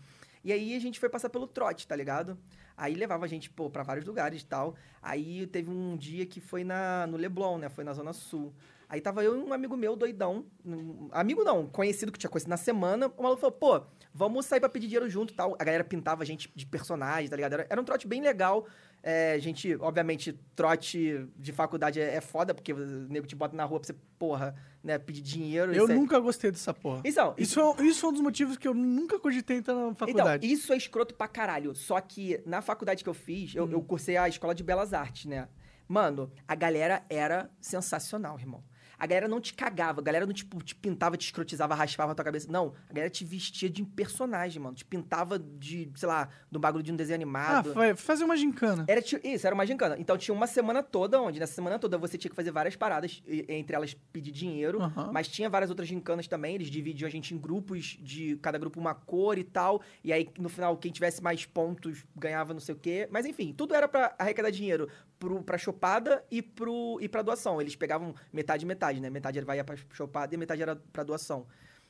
E 0.44 0.52
aí 0.52 0.76
a 0.76 0.80
gente 0.80 1.00
foi 1.00 1.10
passar 1.10 1.30
pelo 1.30 1.48
trote, 1.48 1.88
tá 1.88 1.96
ligado? 1.96 2.38
Aí 2.76 2.94
levava 2.94 3.26
a 3.26 3.28
gente, 3.28 3.50
pô, 3.50 3.70
pra 3.70 3.84
vários 3.84 4.06
lugares 4.06 4.42
e 4.42 4.46
tal. 4.46 4.76
Aí 5.02 5.48
teve 5.48 5.70
um 5.70 5.98
dia 5.98 6.26
que 6.26 6.40
foi 6.40 6.64
na, 6.64 7.08
no 7.08 7.18
Leblon, 7.18 7.58
né? 7.58 7.70
Foi 7.70 7.84
na 7.84 7.94
Zona 7.94 8.14
Sul. 8.14 8.54
Aí 8.90 9.02
tava 9.02 9.22
eu 9.24 9.36
e 9.38 9.44
um 9.44 9.52
amigo 9.54 9.76
meu, 9.76 9.96
doidão. 9.98 10.46
um- 10.66 11.10
amigo 11.12 11.44
não, 11.44 11.68
conhecido 11.68 12.10
que 12.12 12.18
tinha 12.18 12.30
conhecido 12.30 12.50
na 12.50 12.56
semana. 12.58 13.12
O 13.18 13.24
maluco 13.24 13.42
falou, 13.42 13.56
pô, 13.56 13.82
vamos 14.14 14.46
sair 14.46 14.62
pra 14.62 14.70
pedir 14.70 14.88
dinheiro 14.88 15.10
junto 15.10 15.34
e 15.34 15.36
tal. 15.36 15.56
A 15.60 15.64
galera 15.64 15.84
pintava 15.84 16.24
a 16.24 16.26
gente 16.26 16.50
de 16.56 16.66
personagem, 16.66 17.30
tá 17.30 17.36
ligado? 17.36 17.54
Era, 17.54 17.68
era 17.70 17.82
um 17.82 17.84
trote 17.84 18.08
bem 18.08 18.22
legal. 18.22 18.66
É, 19.04 19.34
a 19.34 19.40
gente, 19.40 19.76
obviamente, 19.76 20.34
trote 20.56 21.28
de 21.36 21.52
faculdade 21.52 22.00
é, 22.00 22.16
é 22.16 22.22
foda, 22.22 22.54
porque 22.54 22.72
o 22.74 22.78
nego 23.10 23.28
te 23.28 23.36
bota 23.36 23.56
na 23.56 23.64
rua 23.66 23.80
pra 23.80 23.88
você, 23.88 23.96
porra, 24.18 24.56
né, 24.84 24.98
pedir 24.98 25.22
dinheiro. 25.22 25.74
Eu 25.74 25.84
isso 25.84 25.92
é- 25.92 25.96
nunca 25.96 26.18
gostei 26.20 26.50
dessa 26.52 26.74
porra. 26.74 27.02
Então, 27.06 27.34
Isso, 27.38 27.60
é- 27.60 27.84
isso 27.84 28.00
foi 28.02 28.10
um 28.10 28.14
dos 28.14 28.22
motivos 28.22 28.58
que 28.58 28.68
eu 28.68 28.74
nunca 28.74 29.20
cogitei 29.20 29.58
entrar 29.58 29.76
na 29.76 29.94
faculdade. 29.94 30.46
então, 30.46 30.58
isso 30.58 30.72
é 30.74 30.78
escroto 30.78 31.14
pra 31.14 31.28
caralho. 31.28 31.76
Só 31.76 32.00
que 32.02 32.42
na 32.46 32.62
faculdade 32.62 33.04
que 33.04 33.10
eu 33.10 33.14
fiz, 33.14 33.54
eu, 33.54 33.66
Hum. 33.66 33.70
eu 33.72 33.82
cursei 33.82 34.16
a 34.18 34.28
Escola 34.30 34.56
de 34.56 34.64
Belas 34.64 34.94
Artes, 34.94 35.26
né? 35.26 35.48
Mano, 35.88 36.30
a 36.46 36.56
galera 36.56 37.06
era 37.10 37.50
sensacional, 37.62 38.38
irmão. 38.40 38.62
A 39.00 39.06
galera 39.06 39.28
não 39.28 39.40
te 39.40 39.54
cagava, 39.54 40.02
a 40.02 40.04
galera 40.04 40.26
não 40.26 40.34
tipo, 40.34 40.62
te 40.64 40.74
pintava, 40.74 41.16
te 41.16 41.26
escrotizava, 41.26 41.76
raspava 41.76 42.12
a 42.12 42.16
tua 42.16 42.26
cabeça. 42.26 42.52
Não, 42.52 42.74
a 42.90 42.94
galera 42.94 43.10
te 43.10 43.24
vestia 43.24 43.70
de 43.70 43.84
personagem, 43.84 44.62
mano. 44.62 44.76
Te 44.76 44.84
pintava 44.86 45.38
de, 45.38 45.90
sei 45.96 46.08
lá, 46.08 46.30
do 46.52 46.60
bagulho 46.60 46.84
de 46.84 46.92
um 46.92 46.96
desenho 46.96 47.16
ah, 47.16 47.22
animado. 47.22 47.74
foi 47.74 47.96
fazer 47.96 48.24
uma 48.24 48.36
gincana. 48.36 48.86
Era 48.88 49.00
isso, 49.24 49.46
era 49.46 49.54
uma 49.54 49.66
gincana. 49.66 49.96
Então 50.00 50.18
tinha 50.18 50.34
uma 50.34 50.48
semana 50.48 50.82
toda 50.82 51.22
onde, 51.22 51.40
nessa 51.40 51.54
semana 51.54 51.78
toda, 51.78 51.98
você 51.98 52.18
tinha 52.18 52.30
que 52.30 52.36
fazer 52.36 52.52
várias 52.52 52.76
paradas, 52.76 53.22
entre 53.28 53.76
elas 53.76 53.94
pedir 54.12 54.32
dinheiro, 54.32 54.82
Aham. 54.82 55.12
mas 55.14 55.28
tinha 55.28 55.50
várias 55.50 55.70
outras 55.70 55.88
gincanas 55.88 56.28
também. 56.28 56.56
Eles 56.56 56.70
dividiam 56.70 57.08
a 57.08 57.12
gente 57.12 57.34
em 57.34 57.38
grupos, 57.38 57.98
de 58.00 58.38
cada 58.38 58.58
grupo 58.58 58.80
uma 58.80 58.96
cor 58.96 59.38
e 59.38 59.44
tal. 59.44 59.82
E 60.04 60.12
aí, 60.12 60.30
no 60.40 60.50
final, 60.50 60.76
quem 60.78 60.92
tivesse 60.92 61.22
mais 61.22 61.46
pontos 61.46 62.04
ganhava 62.16 62.54
não 62.54 62.60
sei 62.60 62.74
o 62.74 62.78
quê. 62.78 63.08
Mas 63.12 63.26
enfim, 63.26 63.54
tudo 63.54 63.76
era 63.76 63.88
pra 63.88 64.16
arrecadar 64.18 64.50
dinheiro 64.50 64.90
pro, 65.20 65.44
pra 65.44 65.58
chopada 65.58 66.24
e, 66.30 66.42
pro, 66.42 66.98
e 67.02 67.08
pra 67.08 67.22
doação. 67.22 67.62
Eles 67.62 67.76
pegavam 67.76 68.14
metade 68.32 68.66
e 68.66 68.68
metade, 68.68 69.02
né? 69.02 69.10
Metade 69.10 69.40
ia 69.40 69.64
pra 69.64 69.76
chopada 69.92 70.34
e 70.34 70.38
metade 70.38 70.62
era 70.62 70.76
pra 70.76 71.04
doação. 71.04 71.46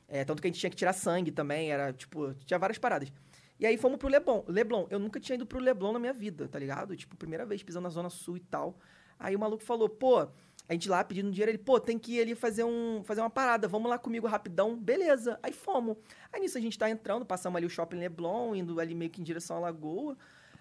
É, 0.07 0.23
tanto 0.23 0.41
que 0.41 0.47
a 0.47 0.49
gente 0.51 0.59
tinha 0.59 0.69
que 0.69 0.75
tirar 0.75 0.93
sangue 0.93 1.31
também, 1.31 1.71
era 1.71 1.91
tipo, 1.91 2.33
tinha 2.45 2.57
várias 2.57 2.77
paradas. 2.77 3.11
E 3.59 3.65
aí 3.65 3.77
fomos 3.77 3.97
pro 3.97 4.07
Leblon. 4.07 4.43
Leblon, 4.47 4.87
eu 4.89 4.99
nunca 4.99 5.19
tinha 5.19 5.35
ido 5.35 5.45
pro 5.45 5.59
Leblon 5.59 5.91
na 5.91 5.99
minha 5.99 6.13
vida, 6.13 6.47
tá 6.47 6.59
ligado? 6.59 6.95
Tipo, 6.95 7.17
primeira 7.17 7.45
vez 7.45 7.63
pisando 7.63 7.83
na 7.83 7.89
Zona 7.89 8.09
Sul 8.09 8.37
e 8.37 8.39
tal. 8.39 8.77
Aí 9.19 9.35
o 9.35 9.39
maluco 9.39 9.63
falou, 9.63 9.89
pô, 9.89 10.19
a 10.19 10.73
gente 10.73 10.87
lá 10.87 11.03
pedindo 11.03 11.31
dinheiro, 11.31 11.51
ele, 11.51 11.57
pô, 11.57 11.79
tem 11.79 11.97
que 11.97 12.13
ir 12.17 12.21
ali 12.21 12.35
fazer, 12.35 12.63
um, 12.63 13.01
fazer 13.03 13.21
uma 13.21 13.29
parada, 13.29 13.67
vamos 13.67 13.89
lá 13.89 13.97
comigo 13.97 14.27
rapidão. 14.27 14.77
Beleza. 14.77 15.39
Aí 15.41 15.51
fomos. 15.51 15.97
Aí 16.31 16.39
nisso 16.39 16.57
a 16.57 16.61
gente 16.61 16.77
tá 16.77 16.89
entrando, 16.89 17.25
passamos 17.25 17.57
ali 17.57 17.65
o 17.65 17.69
shopping 17.69 17.97
Leblon, 17.97 18.55
indo 18.55 18.79
ali 18.79 18.93
meio 18.93 19.09
que 19.09 19.19
em 19.19 19.23
direção 19.23 19.57
à 19.57 19.59
lagoa. 19.59 20.15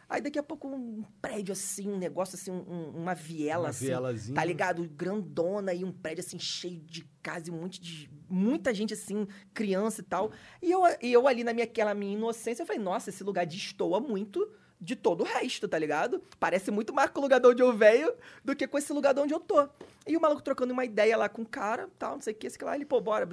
Aí 0.08 0.20
daqui 0.20 0.38
a 0.38 0.42
pouco 0.42 0.68
um 0.68 1.02
prédio 1.20 1.52
assim, 1.52 1.88
um 1.88 1.98
negócio 1.98 2.36
assim, 2.36 2.50
um- 2.50 2.90
uma 2.94 3.14
viela 3.14 3.64
Uma 3.64 3.70
assim. 3.70 3.86
vielazinha. 3.86 4.34
Tá 4.36 4.44
ligado? 4.44 4.88
Grandona 4.88 5.74
e 5.74 5.82
um 5.84 5.90
prédio 5.92 6.22
assim 6.24 6.38
cheio 6.38 6.80
de 6.80 7.04
casa 7.22 7.48
e 7.48 7.52
um 7.52 7.60
monte 7.60 7.80
de. 7.80 8.08
Muita 8.28 8.72
gente 8.74 8.94
assim, 8.94 9.26
criança 9.54 10.00
e 10.00 10.04
tal. 10.04 10.30
E 10.62 10.70
eu, 10.70 10.82
e 11.02 11.12
eu 11.12 11.26
ali 11.28 11.42
na 11.44 11.52
minha, 11.52 11.64
aquela 11.64 11.94
minha 11.94 12.12
inocência, 12.12 12.62
eu 12.62 12.66
falei, 12.66 12.80
nossa, 12.82 13.10
esse 13.10 13.22
lugar 13.24 13.44
destoa 13.46 14.00
muito 14.00 14.48
de 14.80 14.94
todo 14.94 15.22
o 15.22 15.24
resto, 15.24 15.66
tá 15.66 15.78
ligado? 15.78 16.22
Parece 16.38 16.70
muito 16.70 16.92
mais 16.92 17.10
com 17.10 17.20
o 17.20 17.22
lugar 17.22 17.40
de 17.40 17.46
onde 17.46 17.62
eu 17.62 17.72
venho 17.76 18.12
do 18.44 18.54
que 18.54 18.66
com 18.66 18.76
esse 18.78 18.92
lugar 18.92 19.14
de 19.14 19.20
onde 19.20 19.32
eu 19.32 19.40
tô. 19.40 19.68
E 20.06 20.16
o 20.16 20.20
maluco 20.20 20.42
trocando 20.42 20.72
uma 20.72 20.84
ideia 20.84 21.16
lá 21.16 21.28
com 21.28 21.42
o 21.42 21.46
cara, 21.46 21.88
tal, 21.98 22.14
não 22.14 22.20
sei 22.20 22.32
o 22.32 22.36
que, 22.36 22.46
esse 22.46 22.58
que 22.58 22.64
lá, 22.64 22.74
ele, 22.76 22.84
pô, 22.84 23.00
bora, 23.00 23.26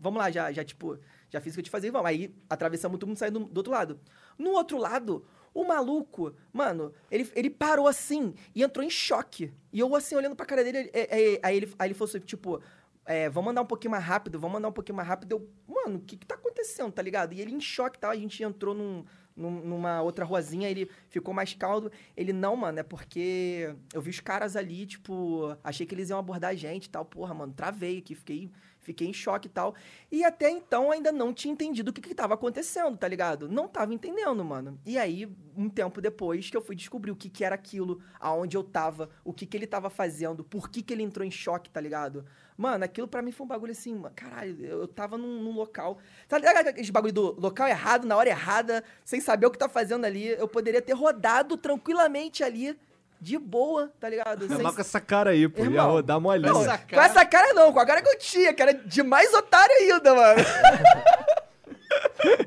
vamos 0.00 0.18
lá, 0.18 0.30
já, 0.30 0.52
já, 0.52 0.62
tipo, 0.64 0.98
já 1.30 1.40
fiz 1.40 1.52
o 1.52 1.56
que 1.56 1.60
eu 1.60 1.64
te 1.64 1.70
fazia, 1.70 1.90
vamos. 1.90 2.08
Aí 2.08 2.34
atravessamos 2.50 2.98
todo 2.98 3.08
mundo 3.08 3.16
saindo 3.18 3.40
do 3.40 3.56
outro 3.58 3.72
lado. 3.72 3.98
No 4.36 4.50
outro 4.50 4.76
lado, 4.78 5.24
o 5.60 5.66
maluco, 5.66 6.34
mano, 6.52 6.92
ele, 7.10 7.30
ele 7.34 7.50
parou 7.50 7.86
assim 7.88 8.34
e 8.54 8.62
entrou 8.62 8.84
em 8.84 8.90
choque. 8.90 9.52
E 9.72 9.80
eu, 9.80 9.94
assim, 9.96 10.14
olhando 10.14 10.36
pra 10.36 10.46
cara 10.46 10.62
dele, 10.62 10.78
ele- 10.78 10.90
é- 10.92 11.34
é- 11.34 11.40
aí, 11.42 11.56
ele, 11.56 11.72
aí 11.78 11.88
ele 11.88 11.94
falou 11.94 12.08
assim, 12.08 12.20
tipo, 12.20 12.60
é, 13.04 13.28
vamos 13.28 13.50
andar 13.50 13.62
um 13.62 13.66
pouquinho 13.66 13.90
mais 13.90 14.04
rápido, 14.04 14.38
vamos 14.38 14.58
andar 14.58 14.68
um 14.68 14.72
pouquinho 14.72 14.96
mais 14.96 15.08
rápido. 15.08 15.32
Eu, 15.32 15.48
mano, 15.66 15.96
o 15.98 16.00
que 16.00 16.16
que 16.16 16.26
tá 16.26 16.34
acontecendo, 16.34 16.92
tá 16.92 17.02
ligado? 17.02 17.32
E 17.32 17.40
ele 17.40 17.52
em 17.54 17.60
choque 17.60 17.96
e 17.96 18.00
tal, 18.00 18.10
a 18.10 18.16
gente 18.16 18.42
entrou 18.42 18.74
num, 18.74 19.04
num- 19.34 19.64
numa 19.64 20.02
outra 20.02 20.24
ruazinha, 20.24 20.68
ele 20.68 20.90
ficou 21.08 21.32
mais 21.32 21.54
calmo. 21.54 21.90
Ele, 22.16 22.32
não, 22.32 22.54
mano, 22.54 22.78
é 22.80 22.82
porque 22.82 23.74
eu 23.94 24.00
vi 24.02 24.10
os 24.10 24.20
caras 24.20 24.56
ali, 24.56 24.84
tipo, 24.86 25.56
achei 25.64 25.86
que 25.86 25.94
eles 25.94 26.10
iam 26.10 26.18
abordar 26.18 26.50
a 26.50 26.54
gente 26.54 26.84
e 26.86 26.90
tal. 26.90 27.04
Porra, 27.04 27.32
mano, 27.34 27.52
travei 27.52 27.98
aqui, 27.98 28.14
fiquei, 28.14 28.50
fiquei 28.88 29.06
em 29.06 29.12
choque 29.12 29.46
e 29.46 29.50
tal. 29.50 29.74
E 30.10 30.24
até 30.24 30.50
então 30.50 30.90
ainda 30.90 31.12
não 31.12 31.32
tinha 31.34 31.52
entendido 31.52 31.90
o 31.90 31.92
que 31.92 32.00
que 32.00 32.14
tava 32.14 32.34
acontecendo, 32.34 32.96
tá 32.96 33.06
ligado? 33.06 33.48
Não 33.48 33.68
tava 33.68 33.92
entendendo, 33.92 34.42
mano. 34.42 34.80
E 34.86 34.96
aí, 34.96 35.30
um 35.56 35.68
tempo 35.68 36.00
depois, 36.00 36.48
que 36.48 36.56
eu 36.56 36.62
fui 36.62 36.74
descobrir 36.74 37.10
o 37.10 37.16
que 37.16 37.28
que 37.28 37.44
era 37.44 37.54
aquilo, 37.54 38.00
aonde 38.18 38.56
eu 38.56 38.64
tava, 38.64 39.10
o 39.22 39.32
que 39.32 39.44
que 39.44 39.56
ele 39.56 39.66
tava 39.66 39.90
fazendo, 39.90 40.42
por 40.42 40.70
que 40.70 40.82
que 40.82 40.92
ele 40.92 41.02
entrou 41.02 41.26
em 41.26 41.30
choque, 41.30 41.68
tá 41.68 41.80
ligado? 41.80 42.24
Mano, 42.56 42.84
aquilo 42.84 43.06
pra 43.06 43.20
mim 43.20 43.30
foi 43.30 43.44
um 43.44 43.48
bagulho 43.48 43.72
assim, 43.72 43.94
mano, 43.94 44.14
caralho, 44.16 44.64
eu 44.64 44.88
tava 44.88 45.18
num, 45.18 45.42
num 45.42 45.52
local. 45.52 45.98
Tá 46.26 46.38
ligado 46.38 46.68
aquele 46.68 46.90
bagulho 46.90 47.12
do 47.12 47.40
local 47.40 47.68
errado, 47.68 48.06
na 48.06 48.16
hora 48.16 48.30
errada, 48.30 48.82
sem 49.04 49.20
saber 49.20 49.46
o 49.46 49.50
que 49.50 49.58
tá 49.58 49.68
fazendo 49.68 50.04
ali? 50.04 50.28
Eu 50.28 50.48
poderia 50.48 50.80
ter 50.80 50.94
rodado 50.94 51.56
tranquilamente 51.56 52.42
ali, 52.42 52.76
de 53.20 53.38
boa, 53.38 53.90
tá 54.00 54.08
ligado? 54.08 54.46
Sem- 54.48 54.62
Mas 54.62 54.74
com 54.74 54.80
essa 54.80 55.00
cara 55.00 55.30
aí, 55.30 55.48
pô. 55.48 55.60
Ia 55.62 55.66
Irmão, 55.66 55.90
rodar 55.90 56.20
molinho. 56.20 56.52
Não, 56.52 56.62
Essa 56.62 56.78
com 56.78 56.86
cara- 56.88 57.06
essa 57.06 57.24
cara 57.24 57.52
não, 57.54 57.72
com 57.72 57.80
a 57.80 57.86
cara 57.86 58.00
que 58.02 58.08
eu 58.08 58.18
tinha, 58.18 58.52
que 58.52 58.62
era 58.62 58.72
de 58.74 59.02
mais 59.02 59.32
otário 59.34 59.74
ainda, 59.80 60.14
mano. 60.14 60.40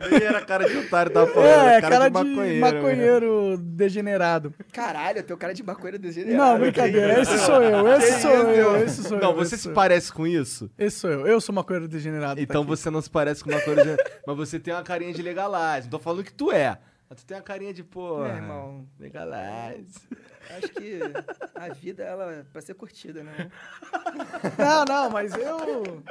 Nem 0.10 0.22
era 0.24 0.42
cara 0.42 0.68
de 0.70 0.78
otário, 0.78 1.12
tava 1.12 1.28
falando. 1.28 1.50
É, 1.50 1.76
era 1.78 1.82
cara, 1.82 2.08
de 2.10 2.14
maconheiro. 2.14 2.60
maconheiro, 2.62 3.58
degenerado. 3.58 4.54
Caralho, 4.72 5.24
teu 5.24 5.38
cara 5.38 5.54
de 5.54 5.64
maconheiro 5.64 5.98
degenerado. 6.00 6.52
Não, 6.54 6.60
brincadeira. 6.60 7.20
Esse 7.22 7.38
sou 7.40 7.62
eu, 7.62 7.88
esse 7.94 8.22
sou 8.22 8.32
eu, 8.32 8.84
esse 8.84 9.04
sou 9.04 9.18
eu. 9.18 9.22
Não, 9.24 9.34
você 9.34 9.58
se 9.58 9.68
eu. 9.70 9.74
parece 9.74 10.12
com 10.12 10.28
isso? 10.28 10.70
Esse 10.78 11.00
sou 11.00 11.10
eu. 11.10 11.26
Eu 11.28 11.42
sou 11.42 11.56
maconheiro 11.56 11.88
degenerado. 11.88 12.36
tá 12.36 12.42
Então 12.42 12.62
aqui. 12.62 12.70
você 12.70 12.90
não 12.90 13.02
se 13.02 13.10
parece 13.10 13.44
com 13.44 13.50
uma 13.50 13.62
coisa 13.62 13.84
de... 13.84 14.04
Mas 14.28 14.38
você 14.38 14.60
tem 14.60 14.74
uma 14.74 14.84
carinha 14.84 15.14
de 15.14 15.22
legalize. 15.22 15.84
Não 15.84 15.90
tô 15.92 16.00
falando 16.00 16.24
que 16.24 16.34
tu 16.34 16.52
é. 16.52 16.78
Mas 17.10 17.20
tu 17.22 17.26
tem 17.26 17.36
uma 17.38 17.44
carinha 17.44 17.74
de, 17.74 17.84
pô... 17.84 18.26
É, 18.26 18.36
irmão. 18.36 18.86
Legalize. 19.00 20.00
Acho 20.50 20.70
que 20.70 21.00
a 21.56 21.70
vida, 21.74 22.04
ela 22.04 22.32
é 22.34 22.44
pra 22.52 22.62
ser 22.62 22.74
curtida, 22.74 23.24
né? 23.24 23.52
Não, 24.58 24.86
não, 24.86 25.10
mas 25.10 25.34
eu. 25.36 26.04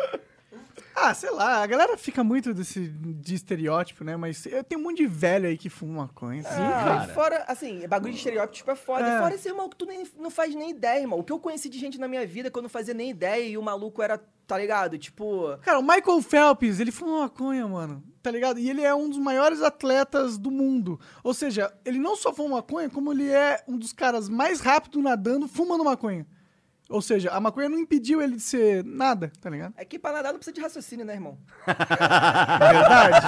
Ah, 1.03 1.15
sei 1.15 1.31
lá, 1.31 1.63
a 1.63 1.67
galera 1.67 1.97
fica 1.97 2.23
muito 2.23 2.53
desse, 2.53 2.89
de 2.89 3.35
estereótipo, 3.35 4.05
né? 4.05 4.17
Mas 4.17 4.45
eu 4.47 4.63
tenho 4.63 4.81
um 4.81 4.85
monte 4.85 4.99
de 4.99 5.07
velho 5.07 5.47
aí 5.49 5.57
que 5.57 5.69
fuma 5.71 6.03
maconha. 6.03 6.43
Sim, 6.43 6.49
Ah, 6.51 6.85
cara. 6.85 7.05
e 7.11 7.15
fora, 7.15 7.45
assim, 7.49 7.87
bagulho 7.89 8.13
de 8.13 8.19
estereótipo 8.19 8.71
é 8.71 8.77
foda. 8.77 9.07
É. 9.09 9.17
E 9.17 9.19
fora 9.21 9.35
esse 9.35 9.49
irmão 9.49 9.69
que 9.69 9.77
tu 9.77 9.87
nem, 9.87 10.05
não 10.19 10.31
faz 10.31 10.55
nem 10.55 10.71
ideia, 10.71 11.01
irmão. 11.01 11.19
O 11.19 11.25
que 11.25 11.33
eu 11.33 11.39
conheci 11.39 11.69
de 11.69 11.79
gente 11.79 11.99
na 11.99 12.07
minha 12.09 12.27
vida 12.27 12.51
que 12.51 12.59
eu 12.59 12.63
não 12.63 12.69
fazia 12.69 12.93
nem 12.95 13.11
ideia 13.11 13.47
e 13.49 13.57
o 13.57 13.63
maluco 13.63 14.03
era, 14.03 14.21
tá 14.47 14.59
ligado? 14.59 14.99
Tipo. 14.99 15.57
Cara, 15.63 15.79
o 15.79 15.83
Michael 15.83 16.21
Phelps, 16.23 16.81
ele 16.81 16.93
fuma 16.93 17.21
maconha, 17.21 17.67
mano. 17.67 18.03
Tá 18.23 18.31
ligado? 18.31 18.59
E 18.59 18.69
ele 18.69 18.83
é 18.83 18.95
um 18.95 19.09
dos 19.09 19.19
maiores 19.19 19.63
atletas 19.63 20.37
do 20.37 20.51
mundo. 20.51 21.01
Ou 21.25 21.33
seja, 21.33 21.73
ele 21.87 21.99
não 21.99 22.15
só 22.15 22.35
fuma 22.35 22.57
maconha, 22.57 22.91
como 22.91 23.11
ele 23.13 23.31
é 23.31 23.65
um 23.67 23.79
dos 23.79 23.95
caras 23.95 24.29
mais 24.29 24.61
rápidos 24.61 25.03
nadando 25.03 25.49
fumando 25.49 25.83
maconha. 25.85 26.27
Ou 26.91 27.01
seja, 27.01 27.31
a 27.31 27.39
maconha 27.41 27.69
não 27.69 27.79
impediu 27.79 28.21
ele 28.21 28.35
de 28.37 28.43
ser 28.43 28.85
nada, 28.85 29.31
tá 29.41 29.49
ligado? 29.49 29.73
É 29.77 29.85
que 29.85 29.99
pra 29.99 30.11
nadar 30.13 30.33
não 30.33 30.39
precisa 30.41 30.55
de 30.55 30.61
raciocínio, 30.61 31.07
né, 31.07 31.15
irmão? 31.15 31.39
É 31.67 31.73
verdade. 32.73 33.27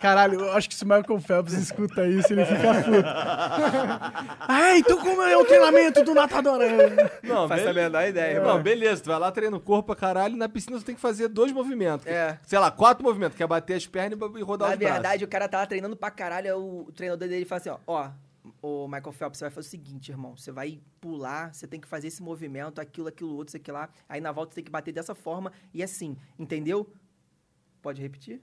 Caralho, 0.00 0.40
eu 0.40 0.52
acho 0.52 0.68
que 0.68 0.74
se 0.74 0.84
o 0.84 0.86
Michael 0.88 1.20
Phelps 1.20 1.52
escuta 1.54 2.06
isso, 2.06 2.32
ele 2.32 2.44
fica 2.44 2.74
puto. 2.82 3.04
ah, 4.48 4.76
então 4.76 4.98
como 5.00 5.22
é 5.22 5.36
o 5.36 5.44
treinamento 5.44 6.02
do 6.04 6.14
nadador? 6.14 6.58
Não, 7.22 7.48
Faço 7.48 7.68
a 7.68 7.72
menor 7.72 8.06
ideia, 8.08 8.40
Não, 8.40 8.46
mano. 8.48 8.62
beleza, 8.62 9.02
tu 9.02 9.06
vai 9.10 9.18
lá, 9.18 9.30
treina 9.32 9.56
o 9.56 9.60
corpo 9.60 9.86
pra 9.86 9.96
caralho, 9.96 10.34
e 10.34 10.38
na 10.38 10.48
piscina 10.48 10.78
você 10.78 10.84
tem 10.84 10.94
que 10.94 11.00
fazer 11.00 11.28
dois 11.28 11.52
movimentos. 11.52 12.06
É. 12.06 12.38
Sei 12.42 12.58
lá, 12.58 12.70
quatro 12.70 13.04
movimentos, 13.04 13.36
que 13.36 13.42
é 13.42 13.46
bater 13.46 13.74
as 13.76 13.86
pernas 13.86 14.18
e 14.36 14.42
rodar 14.42 14.68
Na 14.68 14.74
os 14.74 14.78
braços. 14.78 14.94
verdade, 14.94 15.24
o 15.24 15.28
cara 15.28 15.48
tava 15.48 15.66
treinando 15.66 15.96
pra 15.96 16.10
caralho, 16.10 16.58
o 16.58 16.92
treinador 16.92 17.28
dele 17.28 17.44
fala 17.44 17.60
assim, 17.60 17.70
ó, 17.70 17.78
ó, 17.86 18.08
o 18.60 18.86
Michael 18.86 19.12
Phelps, 19.12 19.38
você 19.38 19.44
vai 19.44 19.50
fazer 19.50 19.68
o 19.68 19.70
seguinte, 19.70 20.10
irmão, 20.10 20.36
você 20.36 20.52
vai 20.52 20.80
pular, 21.00 21.54
você 21.54 21.66
tem 21.66 21.80
que 21.80 21.88
fazer 21.88 22.08
esse 22.08 22.22
movimento, 22.22 22.80
aquilo, 22.80 23.08
aquilo, 23.08 23.34
outro, 23.34 23.48
isso 23.50 23.56
aqui 23.56 23.72
lá, 23.72 23.88
aí 24.08 24.20
na 24.20 24.32
volta 24.32 24.52
você 24.52 24.56
tem 24.56 24.64
que 24.64 24.70
bater 24.70 24.92
dessa 24.92 25.14
forma 25.14 25.52
e 25.72 25.82
assim, 25.82 26.16
entendeu? 26.38 26.90
Pode 27.84 28.00
repetir? 28.00 28.40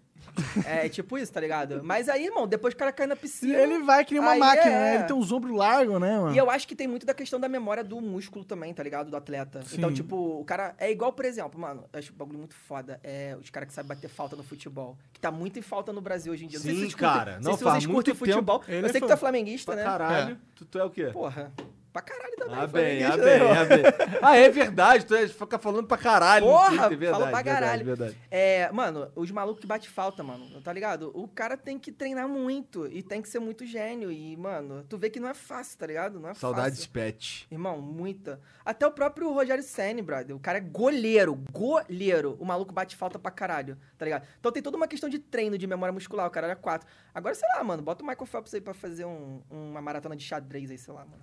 é 0.67 0.87
tipo 0.87 1.17
isso, 1.17 1.33
tá 1.33 1.41
ligado? 1.41 1.81
Mas 1.83 2.07
aí, 2.07 2.25
irmão, 2.25 2.45
depois 2.47 2.75
o 2.75 2.77
cara 2.77 2.91
cai 2.91 3.07
na 3.07 3.15
piscina... 3.15 3.57
Ele 3.57 3.79
vai 3.79 4.05
que 4.05 4.13
nem 4.13 4.21
uma 4.21 4.35
máquina, 4.35 4.71
é. 4.71 4.79
né? 4.79 4.95
Ele 4.97 5.03
tem 5.05 5.15
uns 5.15 5.31
ombros 5.31 5.51
largos, 5.57 5.99
né, 5.99 6.15
mano? 6.19 6.35
E 6.35 6.37
eu 6.37 6.47
acho 6.51 6.67
que 6.67 6.75
tem 6.75 6.87
muito 6.87 7.07
da 7.07 7.13
questão 7.15 7.39
da 7.39 7.49
memória 7.49 7.83
do 7.83 7.99
músculo 7.99 8.45
também, 8.45 8.71
tá 8.71 8.83
ligado? 8.83 9.09
Do 9.09 9.17
atleta. 9.17 9.63
Sim. 9.63 9.77
Então, 9.79 9.91
tipo, 9.91 10.15
o 10.39 10.45
cara. 10.45 10.75
É 10.77 10.91
igual, 10.91 11.11
por 11.11 11.25
exemplo, 11.25 11.59
mano, 11.59 11.85
eu 11.91 11.97
acho 11.97 12.13
um 12.13 12.15
bagulho 12.15 12.37
muito 12.37 12.53
foda. 12.53 12.99
É 13.03 13.35
os 13.41 13.49
caras 13.49 13.69
que 13.69 13.73
sabem 13.73 13.89
bater 13.89 14.11
falta 14.11 14.35
no 14.35 14.43
futebol. 14.43 14.95
Que 15.11 15.19
tá 15.19 15.31
muito 15.31 15.57
em 15.57 15.63
falta 15.63 15.91
no 15.91 16.01
Brasil 16.01 16.31
hoje 16.31 16.45
em 16.45 16.47
dia. 16.47 16.59
Não 16.59 16.63
sei 16.65 16.73
se 16.73 16.77
Sim, 16.77 16.83
vocês 16.83 16.93
curtem- 16.93 17.09
cara. 17.17 17.35
Não 17.37 17.43
sei 17.43 17.53
se 17.57 17.63
faz 17.63 17.73
vocês 17.83 17.85
curtem 17.91 18.13
muito 18.13 18.19
futebol. 18.19 18.59
tempo. 18.59 18.71
Eu 18.71 18.85
é 18.85 18.89
sei 18.91 19.01
que 19.01 19.07
tu 19.07 19.13
é 19.13 19.17
flamenguista, 19.17 19.71
Pra 19.71 19.81
né? 19.83 19.89
caralho. 19.89 20.37
Tu, 20.55 20.65
tu 20.65 20.77
é 20.77 20.83
o 20.83 20.89
quê? 20.91 21.05
Porra. 21.07 21.51
Pra 21.91 22.01
caralho 22.01 22.35
também. 22.37 22.55
Ah, 22.57 22.67
bem, 22.67 23.03
ah, 23.03 23.17
bem, 23.17 23.41
ah, 23.41 23.65
bem. 23.65 23.83
Ah, 24.21 24.37
é 24.37 24.49
verdade, 24.49 25.05
tu 25.05 25.13
é- 25.13 25.27
fica 25.27 25.59
falando 25.59 25.87
pra 25.87 25.97
caralho. 25.97 26.45
Porra, 26.45 26.67
Twitter, 26.87 26.97
verdade, 26.97 27.11
fala 27.11 27.27
pra 27.31 27.41
verdade, 27.41 27.59
caralho. 27.65 27.85
verdade. 27.85 28.17
É, 28.31 28.71
mano, 28.71 29.11
os 29.15 29.29
malucos 29.29 29.59
que 29.59 29.67
bate 29.67 29.89
falta, 29.89 30.23
mano, 30.23 30.61
tá 30.61 30.71
ligado? 30.71 31.11
O 31.13 31.27
cara 31.27 31.57
tem 31.57 31.77
que 31.77 31.91
treinar 31.91 32.29
muito 32.29 32.87
e 32.87 33.03
tem 33.03 33.21
que 33.21 33.27
ser 33.27 33.39
muito 33.39 33.65
gênio. 33.65 34.09
E, 34.11 34.37
mano, 34.37 34.85
tu 34.87 34.97
vê 34.97 35.09
que 35.09 35.19
não 35.19 35.27
é 35.27 35.33
fácil, 35.33 35.77
tá 35.77 35.85
ligado? 35.85 36.17
Não 36.19 36.29
é 36.29 36.33
Saudades 36.33 36.79
fácil. 36.79 36.91
pet. 36.91 37.47
Irmão, 37.51 37.81
muita. 37.81 38.39
Até 38.63 38.87
o 38.87 38.91
próprio 38.91 39.31
Rogério 39.33 39.63
Senni, 39.63 40.01
brother. 40.01 40.33
O 40.35 40.39
cara 40.39 40.59
é 40.59 40.61
goleiro, 40.61 41.43
goleiro. 41.51 42.37
O 42.39 42.45
maluco 42.45 42.73
bate 42.73 42.95
falta 42.95 43.19
pra 43.19 43.31
caralho, 43.31 43.77
tá 43.97 44.05
ligado? 44.05 44.25
Então 44.39 44.51
tem 44.51 44.63
toda 44.63 44.77
uma 44.77 44.87
questão 44.87 45.09
de 45.09 45.19
treino, 45.19 45.57
de 45.57 45.67
memória 45.67 45.91
muscular. 45.91 46.25
O 46.25 46.31
cara 46.31 46.47
era 46.47 46.55
quatro. 46.55 46.87
Agora, 47.13 47.35
sei 47.35 47.47
lá, 47.57 47.63
mano, 47.65 47.83
bota 47.83 48.01
o 48.03 48.07
Michael 48.07 48.25
Phelps 48.25 48.53
aí 48.53 48.61
pra 48.61 48.73
fazer 48.73 49.03
um- 49.03 49.41
uma 49.49 49.81
maratona 49.81 50.15
de 50.15 50.23
xadrez 50.23 50.71
aí, 50.71 50.77
sei 50.77 50.93
lá, 50.93 51.01
mano. 51.01 51.21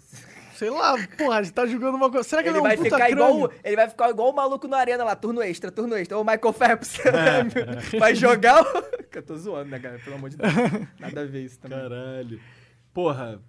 Sei 0.59 0.71
lá, 0.71 0.97
porra, 1.17 1.37
a 1.39 1.43
gente 1.45 1.55
tá 1.55 1.65
jogando 1.67 1.95
uma 1.95 2.11
coisa. 2.11 2.29
Será 2.29 2.43
que 2.43 2.49
ele, 2.49 2.59
Ele 2.59 2.59
é 2.59 2.61
um 2.61 2.65
vai, 2.65 2.77
puta 2.77 2.91
ficar 2.91 3.07
crânio? 3.07 3.35
igual, 3.37 3.53
ele 3.63 3.77
vai 3.77 3.89
ficar 3.89 4.11
igual 4.11 4.31
o 4.31 4.35
maluco 4.35 4.67
na 4.67 4.77
arena 4.79 5.05
lá, 5.05 5.15
turno 5.15 5.41
extra, 5.41 5.71
turno 5.71 5.95
extra. 5.95 6.19
Ô, 6.19 6.25
Michael 6.25 6.53
Phelps. 6.53 6.99
É. 7.07 7.45
vai 7.97 8.13
jogar 8.17 8.61
o... 8.63 8.67
Eu 9.15 9.23
tô 9.23 9.37
zoando, 9.37 9.71
né, 9.71 9.79
cara? 9.79 10.01
Pelo 10.01 10.17
amor 10.17 10.31
de 10.31 10.37
Deus. 10.37 10.53
Nada 10.99 11.21
a 11.21 11.25
ver 11.25 11.45
isso 11.45 11.61
também. 11.61 11.79
Caralho. 11.79 12.41
Porra. 12.93 13.41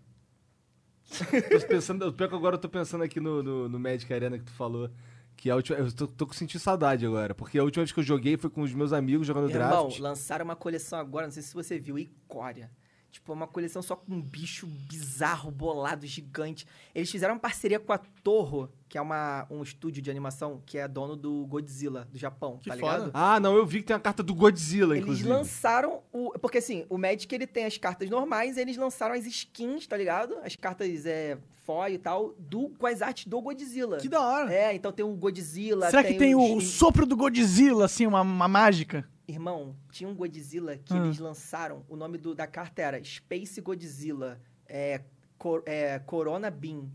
tô 1.09 1.67
pensando, 1.67 2.13
pior 2.13 2.29
que 2.29 2.35
agora 2.35 2.55
eu 2.55 2.59
tô 2.59 2.69
pensando 2.69 3.03
aqui 3.03 3.19
no, 3.19 3.41
no, 3.41 3.69
no 3.69 3.79
Magic 3.79 4.11
Arena 4.13 4.37
que 4.37 4.45
tu 4.45 4.53
falou. 4.53 4.89
Que 5.35 5.49
a 5.49 5.55
última, 5.55 5.79
eu 5.79 5.91
tô, 5.91 6.05
tô 6.07 6.31
sentindo 6.31 6.59
saudade 6.59 7.05
agora. 7.07 7.33
Porque 7.33 7.57
a 7.57 7.63
última 7.63 7.83
vez 7.83 7.91
que 7.91 7.99
eu 7.99 8.03
joguei 8.03 8.37
foi 8.37 8.51
com 8.51 8.61
os 8.61 8.73
meus 8.73 8.93
amigos 8.93 9.25
jogando 9.25 9.49
Irmão, 9.49 9.87
draft. 9.87 9.99
lançaram 9.99 10.45
uma 10.45 10.55
coleção 10.55 10.99
agora, 10.99 11.25
não 11.25 11.31
sei 11.31 11.41
se 11.41 11.53
você 11.55 11.79
viu, 11.79 11.97
Icória. 11.97 12.69
Tipo, 13.11 13.31
é 13.31 13.35
uma 13.35 13.47
coleção 13.47 13.81
só 13.81 13.95
com 13.95 14.13
um 14.13 14.21
bicho 14.21 14.67
bizarro, 14.67 15.51
bolado, 15.51 16.05
gigante. 16.05 16.67
Eles 16.93 17.09
fizeram 17.09 17.35
uma 17.35 17.39
parceria 17.39 17.79
com 17.79 17.91
a 17.91 17.97
Torro, 17.97 18.71
que 18.89 18.97
é 18.97 19.01
uma, 19.01 19.45
um 19.51 19.61
estúdio 19.61 20.01
de 20.01 20.09
animação 20.09 20.61
que 20.65 20.77
é 20.77 20.87
dono 20.87 21.15
do 21.15 21.45
Godzilla, 21.45 22.07
do 22.11 22.17
Japão, 22.17 22.57
Que 22.57 22.69
tá 22.71 22.75
foda. 22.75 22.97
ligado? 22.97 23.11
Ah, 23.13 23.39
não, 23.39 23.55
eu 23.55 23.65
vi 23.65 23.77
que 23.79 23.85
tem 23.85 23.95
a 23.95 23.99
carta 23.99 24.23
do 24.23 24.33
Godzilla, 24.33 24.95
Eles 24.95 25.03
inclusive. 25.03 25.29
lançaram 25.29 26.01
o. 26.11 26.31
Porque 26.39 26.57
assim, 26.57 26.85
o 26.89 26.97
Magic 26.97 27.33
ele 27.33 27.45
tem 27.45 27.65
as 27.65 27.77
cartas 27.77 28.09
normais, 28.09 28.57
eles 28.57 28.75
lançaram 28.75 29.13
as 29.13 29.25
skins, 29.27 29.85
tá 29.85 29.95
ligado? 29.95 30.37
As 30.43 30.55
cartas 30.55 31.05
é, 31.05 31.37
foil 31.65 31.93
e 31.93 31.97
tal, 31.99 32.33
do, 32.39 32.69
com 32.69 32.87
as 32.87 33.01
artes 33.03 33.27
do 33.27 33.39
Godzilla. 33.39 33.97
Que 33.97 34.09
da 34.09 34.21
hora. 34.21 34.51
É, 34.51 34.73
então 34.73 34.91
tem 34.91 35.05
o 35.05 35.13
Godzilla. 35.15 35.89
Será 35.91 36.03
que 36.03 36.15
tem 36.15 36.33
o 36.33 36.59
sopro 36.59 37.05
do 37.05 37.15
Godzilla, 37.15 37.85
assim, 37.85 38.07
uma, 38.07 38.21
uma 38.21 38.47
mágica? 38.47 39.07
Irmão, 39.27 39.75
tinha 39.91 40.09
um 40.09 40.15
Godzilla 40.15 40.75
que 40.77 40.91
Ah. 40.95 40.97
eles 40.97 41.19
lançaram. 41.19 41.85
O 41.87 41.95
nome 41.95 42.17
do- 42.17 42.33
da 42.33 42.47
carta 42.47 42.81
era 42.81 43.03
Space 43.03 43.61
Godzilla. 43.61 44.41
É, 44.67 45.01
Cor- 45.37 45.61
é, 45.67 45.99
Corona 45.99 46.49
Beam. 46.49 46.89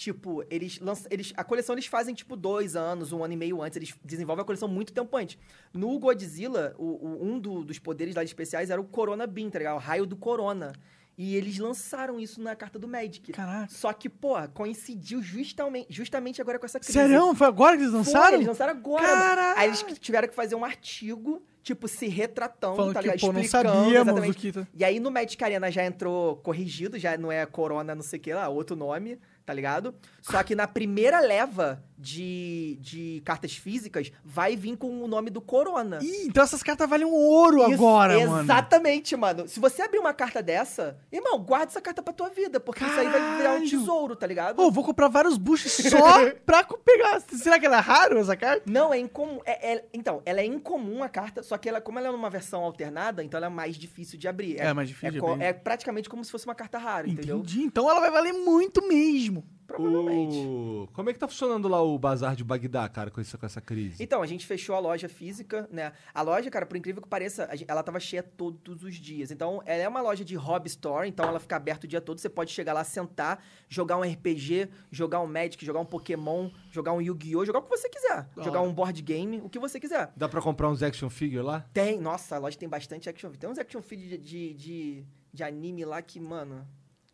Tipo, 0.00 0.42
eles 0.48 0.78
lançam. 0.80 1.08
Eles, 1.10 1.30
a 1.36 1.44
coleção 1.44 1.74
eles 1.74 1.84
fazem, 1.84 2.14
tipo, 2.14 2.34
dois 2.34 2.74
anos, 2.74 3.12
um 3.12 3.22
ano 3.22 3.34
e 3.34 3.36
meio 3.36 3.60
antes. 3.60 3.76
Eles 3.76 3.94
desenvolvem 4.02 4.40
a 4.40 4.46
coleção 4.46 4.66
muito 4.66 4.94
tempo 4.94 5.14
antes. 5.14 5.36
No 5.74 5.98
Godzilla, 5.98 6.74
o, 6.78 6.84
o- 6.86 7.18
um 7.22 7.38
do- 7.38 7.62
dos 7.62 7.78
poderes 7.78 8.14
lá 8.14 8.24
especiais 8.24 8.70
era 8.70 8.80
o 8.80 8.84
Corona 8.84 9.26
Beam, 9.26 9.50
tá 9.50 9.58
ligado? 9.58 9.74
O 9.76 9.78
raio 9.78 10.06
do 10.06 10.16
Corona. 10.16 10.72
E 11.18 11.36
eles 11.36 11.58
lançaram 11.58 12.18
isso 12.18 12.40
na 12.40 12.56
carta 12.56 12.78
do 12.78 12.88
Magic. 12.88 13.30
Caraca. 13.30 13.68
Só 13.70 13.92
que, 13.92 14.08
pô, 14.08 14.36
coincidiu 14.54 15.22
justamente, 15.22 15.88
justamente 15.90 16.40
agora 16.40 16.58
com 16.58 16.64
essa 16.64 16.80
crise. 16.80 16.94
Sério? 16.94 17.34
Foi 17.34 17.46
agora 17.46 17.76
que 17.76 17.82
eles 17.82 17.90
Foi, 17.92 17.98
lançaram? 17.98 18.34
eles 18.36 18.46
lançaram 18.46 18.70
agora. 18.72 19.06
Caralho. 19.06 19.58
Aí 19.58 19.68
eles 19.68 19.84
tiveram 19.98 20.28
que 20.28 20.34
fazer 20.34 20.54
um 20.54 20.64
artigo, 20.64 21.42
tipo, 21.62 21.86
se 21.86 22.06
retratando, 22.08 22.76
Falando 22.76 22.94
tá 22.94 23.00
que, 23.00 23.06
ligado? 23.08 23.20
pô, 23.20 23.32
não 23.34 23.40
Explicando 23.42 23.68
sabíamos 23.74 24.28
o 24.30 24.32
que... 24.34 24.50
tá- 24.50 24.66
E 24.72 24.82
aí 24.82 24.98
no 24.98 25.10
Magic 25.10 25.44
Arena 25.44 25.70
já 25.70 25.84
entrou 25.84 26.36
corrigido, 26.36 26.98
já 26.98 27.18
não 27.18 27.30
é 27.30 27.44
Corona 27.44 27.94
não 27.94 28.02
sei 28.02 28.18
o 28.18 28.22
que 28.22 28.32
lá, 28.32 28.48
outro 28.48 28.74
nome, 28.74 29.18
tá 29.44 29.52
ligado? 29.52 29.94
Só 30.22 30.42
que 30.42 30.54
na 30.54 30.66
primeira 30.66 31.20
leva 31.20 31.82
de, 32.00 32.78
de 32.80 33.22
cartas 33.24 33.54
físicas 33.54 34.10
vai 34.24 34.56
vir 34.56 34.76
com 34.76 35.02
o 35.02 35.06
nome 35.06 35.28
do 35.28 35.40
Corona. 35.40 35.98
Ih, 36.00 36.26
então 36.26 36.42
essas 36.42 36.62
cartas 36.62 36.88
valem 36.88 37.06
um 37.06 37.12
ouro 37.12 37.58
Isso, 37.62 37.74
agora, 37.74 38.26
mano. 38.26 38.42
Exatamente, 38.42 39.16
mano. 39.16 39.46
Se 39.46 39.60
você 39.60 39.82
abrir 39.82 39.98
uma 39.98 40.14
carta 40.14 40.42
dessa, 40.42 40.98
irmão, 41.12 41.38
guarda 41.38 41.66
essa 41.66 41.80
carta 41.80 42.02
pra 42.02 42.12
tua 42.14 42.30
vida, 42.30 42.58
porque 42.58 42.82
isso 42.84 42.98
aí 42.98 43.08
vai 43.08 43.20
virar 43.20 43.50
um 43.50 43.58
Caralho. 43.58 43.68
tesouro, 43.70 44.16
tá 44.16 44.26
ligado? 44.26 44.56
Pô, 44.56 44.70
vou 44.70 44.82
comprar 44.82 45.08
vários 45.08 45.36
buchos 45.36 45.72
só 45.72 46.30
pra 46.46 46.64
pegar. 46.64 47.20
Será 47.20 47.58
que 47.58 47.66
ela 47.66 47.76
é 47.76 47.80
raro, 47.80 48.18
essa 48.18 48.36
carta? 48.36 48.62
Não, 48.66 48.94
é 48.94 48.98
incomum. 48.98 49.40
é- 49.44 49.74
é- 49.74 49.84
então, 49.92 50.22
ela 50.24 50.40
é 50.40 50.44
incomum 50.46 51.02
a 51.02 51.08
carta, 51.08 51.42
só 51.42 51.58
que 51.58 51.68
ela, 51.68 51.80
como 51.80 51.98
ela 51.98 52.08
é 52.08 52.12
numa 52.12 52.30
versão 52.30 52.64
alternada, 52.64 53.22
então 53.22 53.36
ela 53.36 53.46
é 53.46 53.50
mais 53.50 53.76
difícil 53.76 54.18
de 54.18 54.26
abrir. 54.26 54.58
É 54.58 54.72
mais 54.72 54.88
difícil 54.88 55.08
é, 55.08 55.12
de 55.12 55.18
abrir. 55.18 55.44
é 55.44 55.52
praticamente 55.52 56.08
como 56.08 56.24
se 56.24 56.30
fosse 56.30 56.46
uma 56.46 56.54
carta 56.54 56.78
rara, 56.78 57.08
entendeu? 57.08 57.38
Entendi. 57.38 57.62
Então 57.62 57.90
ela 57.90 58.00
vai 58.00 58.10
valer 58.10 58.32
muito 58.32 58.86
mesmo. 58.86 59.44
Provavelmente. 59.76 60.36
O- 60.46 60.88
Como 60.92 61.10
é 61.10 61.12
que 61.12 61.18
tá 61.18 61.28
funcionando 61.28 61.68
lá 61.68 61.82
o 61.82 61.98
bazar 61.98 62.34
de 62.36 62.42
Bagdá, 62.44 62.88
cara, 62.88 63.10
com 63.10 63.20
essa, 63.20 63.36
com 63.38 63.46
essa 63.46 63.60
crise? 63.60 64.02
Então, 64.02 64.22
a 64.22 64.26
gente 64.26 64.46
fechou 64.46 64.74
a 64.74 64.78
loja 64.78 65.08
física, 65.08 65.68
né? 65.70 65.92
A 66.14 66.22
loja, 66.22 66.50
cara, 66.50 66.66
por 66.66 66.76
incrível 66.76 67.02
que 67.02 67.08
pareça, 67.08 67.48
ela 67.68 67.82
tava 67.82 68.00
cheia 68.00 68.22
todos 68.22 68.82
os 68.82 68.94
dias. 68.96 69.30
Então, 69.30 69.62
ela 69.66 69.82
é 69.82 69.88
uma 69.88 70.00
loja 70.00 70.24
de 70.24 70.34
hobby 70.34 70.68
store, 70.68 71.08
então 71.08 71.26
ela 71.26 71.38
fica 71.40 71.56
aberta 71.56 71.86
o 71.86 71.88
dia 71.88 72.00
todo. 72.00 72.18
Você 72.18 72.28
pode 72.28 72.50
chegar 72.52 72.72
lá, 72.72 72.84
sentar, 72.84 73.42
jogar 73.68 73.96
um 73.96 74.02
RPG, 74.02 74.68
jogar 74.90 75.20
um 75.20 75.26
Magic, 75.26 75.64
jogar 75.64 75.80
um 75.80 75.86
Pokémon, 75.86 76.50
jogar 76.70 76.92
um 76.92 77.00
Yu-Gi-Oh!, 77.00 77.44
jogar 77.44 77.60
o 77.60 77.62
que 77.62 77.68
você 77.70 77.88
quiser. 77.88 78.28
Jogar 78.36 78.60
um 78.62 78.72
board 78.72 79.00
game, 79.02 79.40
o 79.40 79.48
que 79.48 79.58
você 79.58 79.78
quiser. 79.78 80.12
Dá 80.16 80.28
pra 80.28 80.40
comprar 80.42 80.68
uns 80.68 80.82
action 80.82 81.08
figure 81.08 81.42
lá? 81.42 81.64
Tem, 81.72 82.00
nossa, 82.00 82.36
a 82.36 82.38
loja 82.38 82.58
tem 82.58 82.68
bastante 82.68 83.08
action 83.08 83.30
Tem 83.32 83.48
uns 83.48 83.58
action 83.58 83.80
figure 83.82 84.08
de, 84.08 84.18
de, 84.18 84.54
de, 84.54 85.06
de 85.32 85.42
anime 85.44 85.84
lá 85.84 86.00
que, 86.02 86.18
mano. 86.18 86.66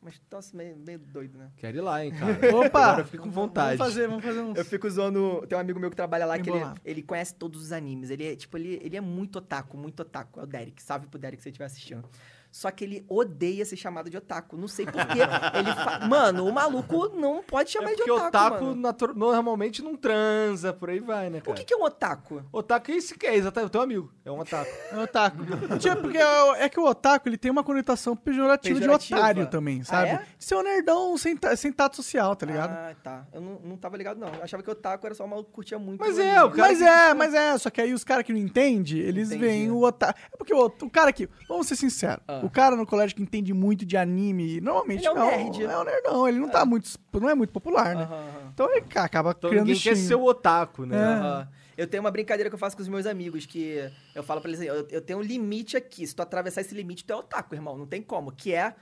Mas 0.07 0.23
nossa, 0.31 0.57
meio, 0.57 0.77
meio 0.77 1.01
doido, 1.01 1.37
né? 1.37 1.51
Quero 1.57 1.79
ir 1.79 1.81
lá, 1.81 2.05
hein, 2.05 2.13
cara. 2.13 2.39
Opa! 2.57 2.81
Agora 2.81 3.01
eu 3.01 3.05
fiquei 3.07 3.19
com 3.19 3.29
vontade. 3.29 3.77
Vamos 3.77 3.93
fazer, 3.93 4.07
vamos 4.07 4.25
fazer 4.25 4.41
uns... 4.41 4.57
Eu 4.57 4.65
fico 4.65 4.89
zoando. 4.89 5.45
Tem 5.49 5.59
um 5.59 5.61
amigo 5.61 5.81
meu 5.81 5.91
que 5.91 5.97
trabalha 5.97 6.25
lá 6.25 6.39
que 6.39 6.49
ele, 6.49 6.61
ele 6.85 7.03
conhece 7.03 7.35
todos 7.35 7.61
os 7.61 7.73
animes. 7.73 8.09
Ele 8.09 8.25
é, 8.25 8.37
tipo, 8.37 8.57
ele, 8.57 8.81
ele 8.85 8.97
é 8.97 9.01
muito 9.01 9.41
otaku, 9.41 9.77
muito 9.77 10.03
otaku. 10.03 10.39
É 10.39 10.45
o 10.45 10.47
Derek. 10.47 10.81
Salve 10.81 11.09
pro 11.09 11.19
Derek 11.19 11.43
se 11.43 11.43
você 11.43 11.49
estiver 11.49 11.65
assistindo. 11.65 12.09
Só 12.51 12.71
que 12.71 12.85
ele 12.85 13.05
odeia 13.09 13.65
ser 13.65 13.77
chamado 13.77 14.09
de 14.09 14.17
otaku. 14.17 14.57
Não 14.57 14.69
sei 14.69 14.87
porquê. 14.87 15.19
ele 15.59 15.73
fa... 15.75 16.07
Mano, 16.09 16.47
o 16.47 16.53
maluco 16.53 17.09
não 17.15 17.43
pode 17.43 17.71
chamar 17.71 17.89
É 17.91 17.95
de 17.95 17.97
porque 17.99 18.11
otaku. 18.11 18.27
otaku 18.29 18.65
mano. 18.65 18.77
natu- 18.81 19.15
normalmente 19.15 19.83
não 19.83 19.95
transa, 19.97 20.73
por 20.73 20.89
aí 20.91 20.99
vai, 21.01 21.29
né, 21.29 21.39
O 21.39 21.43
cara? 21.43 21.57
que, 21.59 21.65
que 21.65 21.75
é 21.75 21.77
um 21.77 21.83
otaku? 21.85 22.43
Otaku 22.53 22.91
é 22.91 22.95
esse 22.95 23.19
que 23.19 23.27
é, 23.27 23.35
exatamente, 23.37 23.69
o 23.69 23.71
teu 23.73 23.83
amigo. 23.83 24.13
É 24.25 24.31
um 24.31 24.39
otaku. 24.41 24.71
É 24.93 24.99
otaku. 24.99 25.37
Tipo, 25.79 25.97
porque 26.03 26.19
é 26.19 26.65
é 26.65 26.69
que 26.69 26.81
o 26.81 26.85
otaku 26.87 27.29
ele 27.29 27.37
tem 27.37 27.51
uma 27.51 27.63
conotação 27.65 28.17
pejorativa, 28.17 28.79
Pejorativa. 28.79 29.17
de 29.17 29.23
otário 29.23 29.47
também, 29.49 29.81
Ah, 29.83 29.85
sabe? 29.85 30.09
é? 30.11 30.27
De 30.39 30.45
ser 30.45 30.55
um 30.57 30.63
nerdão 30.63 31.17
sem, 31.19 31.37
sem 31.57 31.73
tato 31.73 31.97
social, 31.97 32.35
tá 32.35 32.47
ligado? 32.47 32.71
Ah, 32.71 32.95
tá. 33.03 33.27
Eu 33.33 33.41
não, 33.41 33.61
não 33.63 33.77
tava 33.77 33.97
ligado, 33.97 34.19
não. 34.19 34.29
Eu 34.29 34.43
achava 34.43 34.63
que 34.63 34.71
otaku 34.71 35.07
era 35.07 35.15
só 35.15 35.25
um 35.25 35.29
maluco 35.29 35.51
que 35.51 35.55
curtia 35.55 35.79
muito. 35.79 36.01
Mas 36.01 36.17
o 36.17 36.23
é, 36.23 36.43
o 36.43 36.51
cara 36.51 36.69
mas 36.69 36.79
que- 36.79 36.85
é, 36.85 37.15
mas 37.15 37.35
é, 37.35 37.59
só 37.59 37.69
que 37.71 37.81
aí 37.81 37.93
os 37.93 38.05
caras 38.05 38.25
que 38.25 38.33
não 38.33 38.41
entendem, 38.41 38.99
eles 38.99 39.29
Entendi. 39.29 39.45
veem 39.45 39.71
o 39.71 39.83
otaku. 39.83 40.19
É 40.33 40.37
porque 40.37 40.55
o, 40.55 40.67
o 40.67 40.91
cara 40.91 41.13
que, 41.13 41.29
vamos 41.49 41.67
ser 41.67 41.77
sinceros, 41.77 42.23
Ah. 42.27 42.41
O 42.47 42.51
cara 42.51 42.77
no 42.77 42.87
colégio 42.87 43.17
que 43.17 43.23
entende 43.23 43.53
muito 43.53 43.85
de 43.85 43.97
anime, 43.97 44.61
normalmente 44.61 45.01
Ele 45.01 45.07
é 45.09 45.13
um 45.13 45.15
não, 45.15 45.27
nerd. 45.27 45.63
é 45.65 45.79
um 45.79 45.85
nerdão, 45.85 46.29
ele 46.29 46.39
não 46.39 46.49
tá 46.49 46.65
muito, 46.65 46.89
não 47.15 47.29
é 47.29 47.35
muito 47.35 47.51
popular, 47.53 47.95
né? 47.95 48.03
Aham. 48.05 48.51
Então 48.55 48.71
ele 48.71 48.81
ca- 48.83 49.05
acaba 49.05 49.35
Então 49.37 49.51
criando 49.51 49.67
ninguém 49.67 49.83
quer 49.83 49.97
ser 49.97 50.15
o 50.15 50.25
otaku, 50.25 50.87
né? 50.87 50.97
É. 50.97 51.01
Aham. 51.01 51.49
Eu 51.77 51.87
tenho 51.87 52.03
uma 52.03 52.11
brincadeira 52.11 52.49
que 52.49 52.55
eu 52.55 52.59
faço 52.59 52.75
com 52.75 52.81
os 52.83 52.89
meus 52.89 53.05
amigos, 53.05 53.45
que 53.45 53.91
eu 54.15 54.23
falo 54.23 54.41
pra 54.41 54.49
eles 54.51 54.61
assim, 54.61 54.69
eu, 54.71 54.87
eu 54.91 55.01
tenho 55.03 55.19
um 55.19 55.23
limite 55.23 55.77
aqui. 55.77 56.07
Se 56.07 56.17
tu 56.17 56.23
atravessar 56.23 56.63
esse 56.63 56.75
limite, 56.75 57.05
tu 57.05 57.13
é 57.13 57.17
otaku, 57.17 57.55
irmão. 57.55 57.77
Não 57.77 57.87
tem 57.87 58.01
como. 58.01 58.33
Que 58.33 58.55
é 58.55 58.75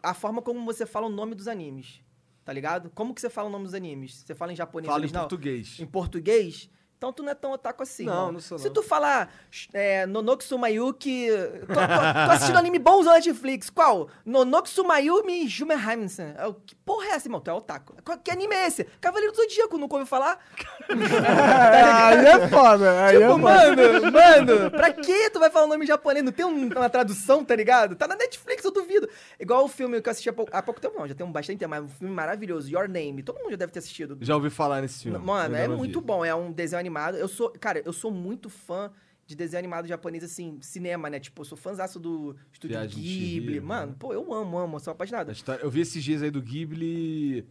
a 0.00 0.14
forma 0.14 0.40
como 0.40 0.64
você 0.64 0.86
fala 0.86 1.06
o 1.06 1.10
nome 1.10 1.34
dos 1.34 1.48
animes. 1.48 2.00
tá 2.44 2.52
ligado? 2.52 2.90
Como 2.94 3.12
que 3.12 3.20
você 3.20 3.28
fala 3.28 3.48
o 3.48 3.50
nome 3.52 3.64
dos 3.64 3.74
animes? 3.74 4.22
Você 4.24 4.36
fala 4.36 4.52
em 4.52 4.56
japonês 4.56 4.88
Fala 4.92 5.04
em 5.04 5.08
português. 5.08 5.80
Em 5.80 5.86
português? 5.86 6.70
Então 6.98 7.12
tu 7.12 7.22
não 7.22 7.30
é 7.30 7.34
tão 7.34 7.52
otaku 7.52 7.84
assim, 7.84 8.04
Não, 8.04 8.12
irmão. 8.12 8.32
não 8.32 8.40
sou, 8.40 8.58
Se 8.58 8.66
não. 8.66 8.72
tu 8.74 8.82
falar 8.82 9.32
é, 9.72 10.04
Nonoksu 10.04 10.58
Mayuki... 10.58 11.28
Tô, 11.60 11.66
tô, 11.66 11.74
tô 11.74 12.32
assistindo 12.32 12.56
anime 12.58 12.76
bons 12.80 13.06
na 13.06 13.14
Netflix. 13.14 13.70
Qual? 13.70 14.08
Nonoksu 14.26 14.82
Mayumi 14.84 15.46
Jumenheimsen. 15.46 16.34
É 16.36 16.52
Que 16.66 16.74
porra 16.74 17.06
é 17.06 17.10
essa, 17.10 17.28
irmão? 17.28 17.40
Tu 17.40 17.50
é 17.50 17.54
otaku. 17.54 17.94
Qual- 18.04 18.18
Que 18.18 18.32
anime 18.32 18.52
é 18.52 18.66
esse? 18.66 18.82
Cavaleiro 19.00 19.32
do 19.32 19.36
Zodíaco, 19.40 19.78
nunca 19.78 19.94
ouviu 19.94 20.06
falar? 20.06 20.40
aí 20.88 22.26
é 22.26 22.48
foda. 22.48 23.04
Aí 23.06 23.16
é 23.16 23.20
Tipo, 23.20 23.30
foda. 23.32 23.42
mano, 23.42 24.12
mano, 24.12 24.70
pra 24.72 24.92
que 24.92 25.30
tu 25.30 25.38
vai 25.38 25.50
falar 25.50 25.66
o 25.66 25.68
nome 25.68 25.86
japonês? 25.86 26.24
Não 26.24 26.32
tem 26.32 26.44
um- 26.44 26.66
uma 26.68 26.90
tradução, 26.90 27.44
tá 27.44 27.54
ligado? 27.54 27.94
Tá 27.94 28.08
na 28.08 28.16
Netflix, 28.16 28.64
eu 28.64 28.70
duvido. 28.72 29.08
Igual 29.38 29.64
o 29.64 29.68
filme 29.68 30.00
que 30.02 30.08
eu 30.08 30.10
assisti 30.10 30.28
há 30.28 30.32
pouco, 30.32 30.50
há 30.54 30.62
pouco 30.62 30.80
tempo, 30.80 30.98
não, 30.98 31.06
já 31.06 31.14
tem 31.14 31.24
um 31.26 31.30
bastante 31.32 31.58
tempo, 31.58 31.70
mas 31.70 31.84
um 31.84 31.88
filme 31.88 32.12
maravilhoso, 32.14 32.68
Your 32.70 32.88
Name. 32.88 33.22
Todo 33.22 33.38
mundo 33.38 33.50
já 33.50 33.56
deve 33.56 33.72
ter 33.72 33.78
assistido. 33.78 34.18
Já 34.20 34.34
ouvi 34.34 34.50
falar 34.50 34.80
nesse 34.80 35.04
filme. 35.04 35.18
Mano, 35.18 35.54
é 35.56 35.68
vi. 35.68 35.74
muito 35.76 36.00
bom, 36.00 36.24
é 36.24 36.34
um 36.34 36.50
desenho 36.50 36.87
animado. 36.88 37.16
Eu 37.16 37.28
sou, 37.28 37.50
cara, 37.50 37.82
eu 37.84 37.92
sou 37.92 38.10
muito 38.10 38.48
fã 38.50 38.90
de 39.26 39.36
desenho 39.36 39.58
animado 39.58 39.86
japonês, 39.86 40.24
assim, 40.24 40.58
cinema, 40.62 41.10
né? 41.10 41.20
Tipo, 41.20 41.42
eu 41.42 41.44
sou 41.44 41.56
fãzaço 41.58 42.00
do 42.00 42.34
Estúdio 42.52 42.78
Viagem 42.78 43.02
Ghibli. 43.02 43.48
Chihiro, 43.52 43.66
Mano, 43.66 43.92
né? 43.92 43.96
pô, 43.98 44.12
eu 44.12 44.32
amo, 44.32 44.56
amo, 44.58 44.80
sou 44.80 44.90
apaixonado. 44.92 45.30
História- 45.32 45.62
Eu 45.62 45.70
vi 45.70 45.80
esses 45.80 46.02
dias 46.02 46.22
aí 46.22 46.30
do 46.30 46.40
Ghibli 46.40 47.46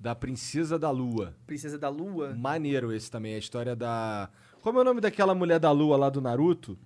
da 0.00 0.14
Princesa 0.16 0.76
da 0.78 0.90
Lua. 0.90 1.36
Princesa 1.46 1.78
da 1.78 1.88
Lua. 1.88 2.34
Maneiro 2.34 2.92
esse 2.92 3.08
também, 3.08 3.34
a 3.36 3.38
história 3.38 3.76
da. 3.76 4.28
Como 4.62 4.78
é 4.78 4.82
o 4.82 4.84
nome 4.84 5.00
daquela 5.00 5.32
mulher 5.34 5.60
da 5.60 5.70
lua 5.70 5.96
lá 5.96 6.10
do 6.10 6.20
Naruto? 6.20 6.76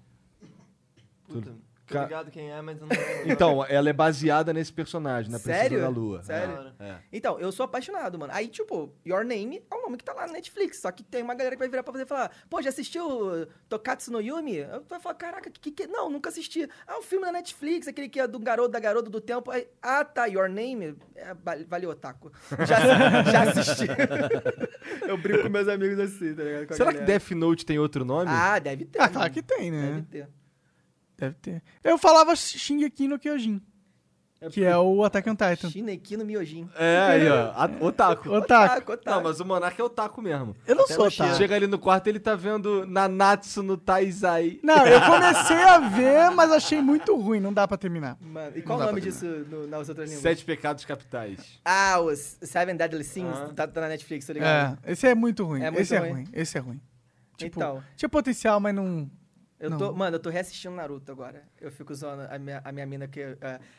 Puta, 1.26 1.54
tô 1.86 1.94
Ca- 1.94 2.02
ligado 2.04 2.30
quem 2.30 2.50
é, 2.50 2.60
mas 2.62 2.80
eu 2.80 2.86
não 2.86 2.96
lembro. 2.96 3.30
Então, 3.32 3.64
ela 3.68 3.88
é 3.88 3.92
baseada 3.92 4.52
nesse 4.52 4.72
personagem, 4.72 5.30
na 5.30 5.38
Princesa 5.38 5.62
Sério? 5.62 5.80
da 5.80 5.88
Lua. 5.88 6.22
Sério? 6.22 6.72
É. 6.78 6.96
Então, 7.12 7.38
eu 7.38 7.50
sou 7.52 7.64
apaixonado, 7.64 8.18
mano. 8.18 8.32
Aí, 8.34 8.48
tipo, 8.48 8.92
Your 9.06 9.24
Name 9.24 9.62
é 9.70 9.74
um 9.74 9.82
nome 9.82 9.96
que 9.96 10.04
tá 10.04 10.12
lá 10.12 10.26
na 10.26 10.32
Netflix. 10.34 10.78
Só 10.80 10.90
que 10.90 11.02
tem 11.02 11.22
uma 11.22 11.34
galera 11.34 11.54
que 11.56 11.60
vai 11.60 11.68
virar 11.68 11.82
pra 11.82 11.92
você 11.92 12.02
e 12.02 12.06
falar: 12.06 12.30
pô, 12.50 12.60
já 12.62 12.68
assistiu 12.70 13.46
Tokatsu 13.68 14.10
no 14.12 14.20
Yumi? 14.20 14.56
Eu 14.56 14.84
vai 14.88 14.98
falar: 15.00 15.14
caraca, 15.14 15.50
que, 15.50 15.70
que 15.70 15.86
Não, 15.86 16.10
nunca 16.10 16.28
assisti. 16.28 16.68
Ah, 16.86 16.98
um 16.98 17.02
filme 17.02 17.24
da 17.26 17.32
Netflix, 17.32 17.86
aquele 17.88 18.08
que 18.08 18.18
é 18.20 18.26
do 18.26 18.38
garoto, 18.38 18.68
da 18.70 18.80
garota 18.80 19.08
do 19.10 19.20
tempo. 19.20 19.50
Aí, 19.50 19.66
ah, 19.82 20.04
tá, 20.04 20.26
Your 20.26 20.48
Name? 20.48 20.96
É, 21.14 21.34
va- 21.34 21.56
valeu, 21.68 21.90
Otaku. 21.90 22.30
Já, 22.66 23.22
já 23.30 23.42
assisti. 23.50 23.86
eu 25.06 25.16
brinco 25.18 25.42
com 25.44 25.48
meus 25.48 25.68
amigos 25.68 25.98
assim, 25.98 26.34
tá 26.34 26.42
ligado? 26.42 26.74
Será 26.74 26.92
que. 26.92 27.00
Death 27.00 27.30
Note 27.32 27.64
tem 27.66 27.78
outro 27.78 28.04
nome? 28.04 28.30
Ah, 28.30 28.58
deve 28.58 28.84
ter. 28.86 29.00
Ah, 29.00 29.08
claro 29.08 29.32
que 29.32 29.42
tem, 29.42 29.70
né? 29.70 29.86
Deve 29.86 30.02
ter. 30.02 30.28
Deve 31.18 31.34
ter. 31.36 31.62
Eu 31.82 31.96
falava 31.98 32.34
Shingeki 32.36 33.08
no 33.08 33.18
Kyojin, 33.18 33.60
que 34.50 34.62
é 34.62 34.76
o 34.76 35.02
Attack 35.02 35.30
on 35.30 35.34
Titan. 35.34 35.70
Shineki 35.70 36.14
no 36.18 36.26
Myojin. 36.26 36.68
É, 36.76 36.98
aí, 36.98 37.28
ó. 37.28 37.52
a- 37.56 37.70
Otaku. 37.80 38.28
Otaku. 38.30 38.92
Otaku. 38.92 39.10
Não, 39.10 39.22
mas 39.22 39.40
o 39.40 39.44
Monark 39.46 39.80
é 39.80 39.82
otaku 39.82 40.20
mesmo. 40.20 40.54
Eu 40.66 40.74
não 40.76 40.84
Até 40.84 40.92
sou 40.94 41.06
otaku. 41.06 41.34
Chega 41.36 41.54
ali 41.56 41.66
no 41.66 41.78
quarto 41.78 42.06
ele 42.08 42.20
tá 42.20 42.34
vendo 42.36 42.84
Nanatsu 42.86 43.62
no 43.62 43.78
Taizai. 43.78 44.60
Não, 44.62 44.86
eu 44.86 45.00
comecei 45.00 45.56
a 45.62 45.78
ver, 45.88 46.30
mas 46.32 46.52
achei 46.52 46.82
muito 46.82 47.16
ruim, 47.18 47.40
não 47.40 47.50
dá 47.52 47.66
pra 47.66 47.78
terminar. 47.78 48.18
Mano, 48.20 48.52
e 48.54 48.60
qual 48.60 48.78
o 48.78 48.84
nome 48.84 49.00
disso 49.00 49.24
no- 49.24 49.66
nas 49.66 49.88
outras 49.88 50.10
línguas? 50.10 50.22
Sete 50.22 50.44
Pecados 50.44 50.84
Capitais. 50.84 51.58
Ah, 51.64 51.98
os 52.00 52.36
Seven 52.42 52.76
Deadly 52.76 53.04
Sins, 53.04 53.34
Ah. 53.34 53.50
tá, 53.56 53.66
tá 53.66 53.80
na 53.80 53.88
Netflix, 53.88 54.26
tá 54.26 54.34
ligado? 54.34 54.78
É, 54.84 54.92
esse 54.92 55.06
é 55.06 55.14
muito 55.14 55.44
ruim. 55.44 55.62
É 55.62 55.70
muito 55.70 55.80
esse 55.80 55.94
é 55.94 55.98
ruim. 55.98 56.10
ruim. 56.12 56.28
Esse 56.34 56.58
é 56.58 56.60
ruim. 56.60 56.80
Tipo, 57.38 57.58
Então. 57.58 57.82
tinha 57.96 58.08
potencial, 58.08 58.60
mas 58.60 58.74
não. 58.74 59.10
Eu 59.58 59.70
Não. 59.70 59.78
tô, 59.78 59.92
mano, 59.92 60.16
eu 60.16 60.20
tô 60.20 60.28
reassistindo 60.28 60.74
Naruto 60.74 61.10
agora. 61.10 61.42
Eu 61.58 61.70
fico 61.70 61.94
zoando 61.94 62.22
a 62.30 62.38
minha, 62.38 62.60
a 62.62 62.70
minha 62.72 62.84
mina 62.84 63.08
que. 63.08 63.22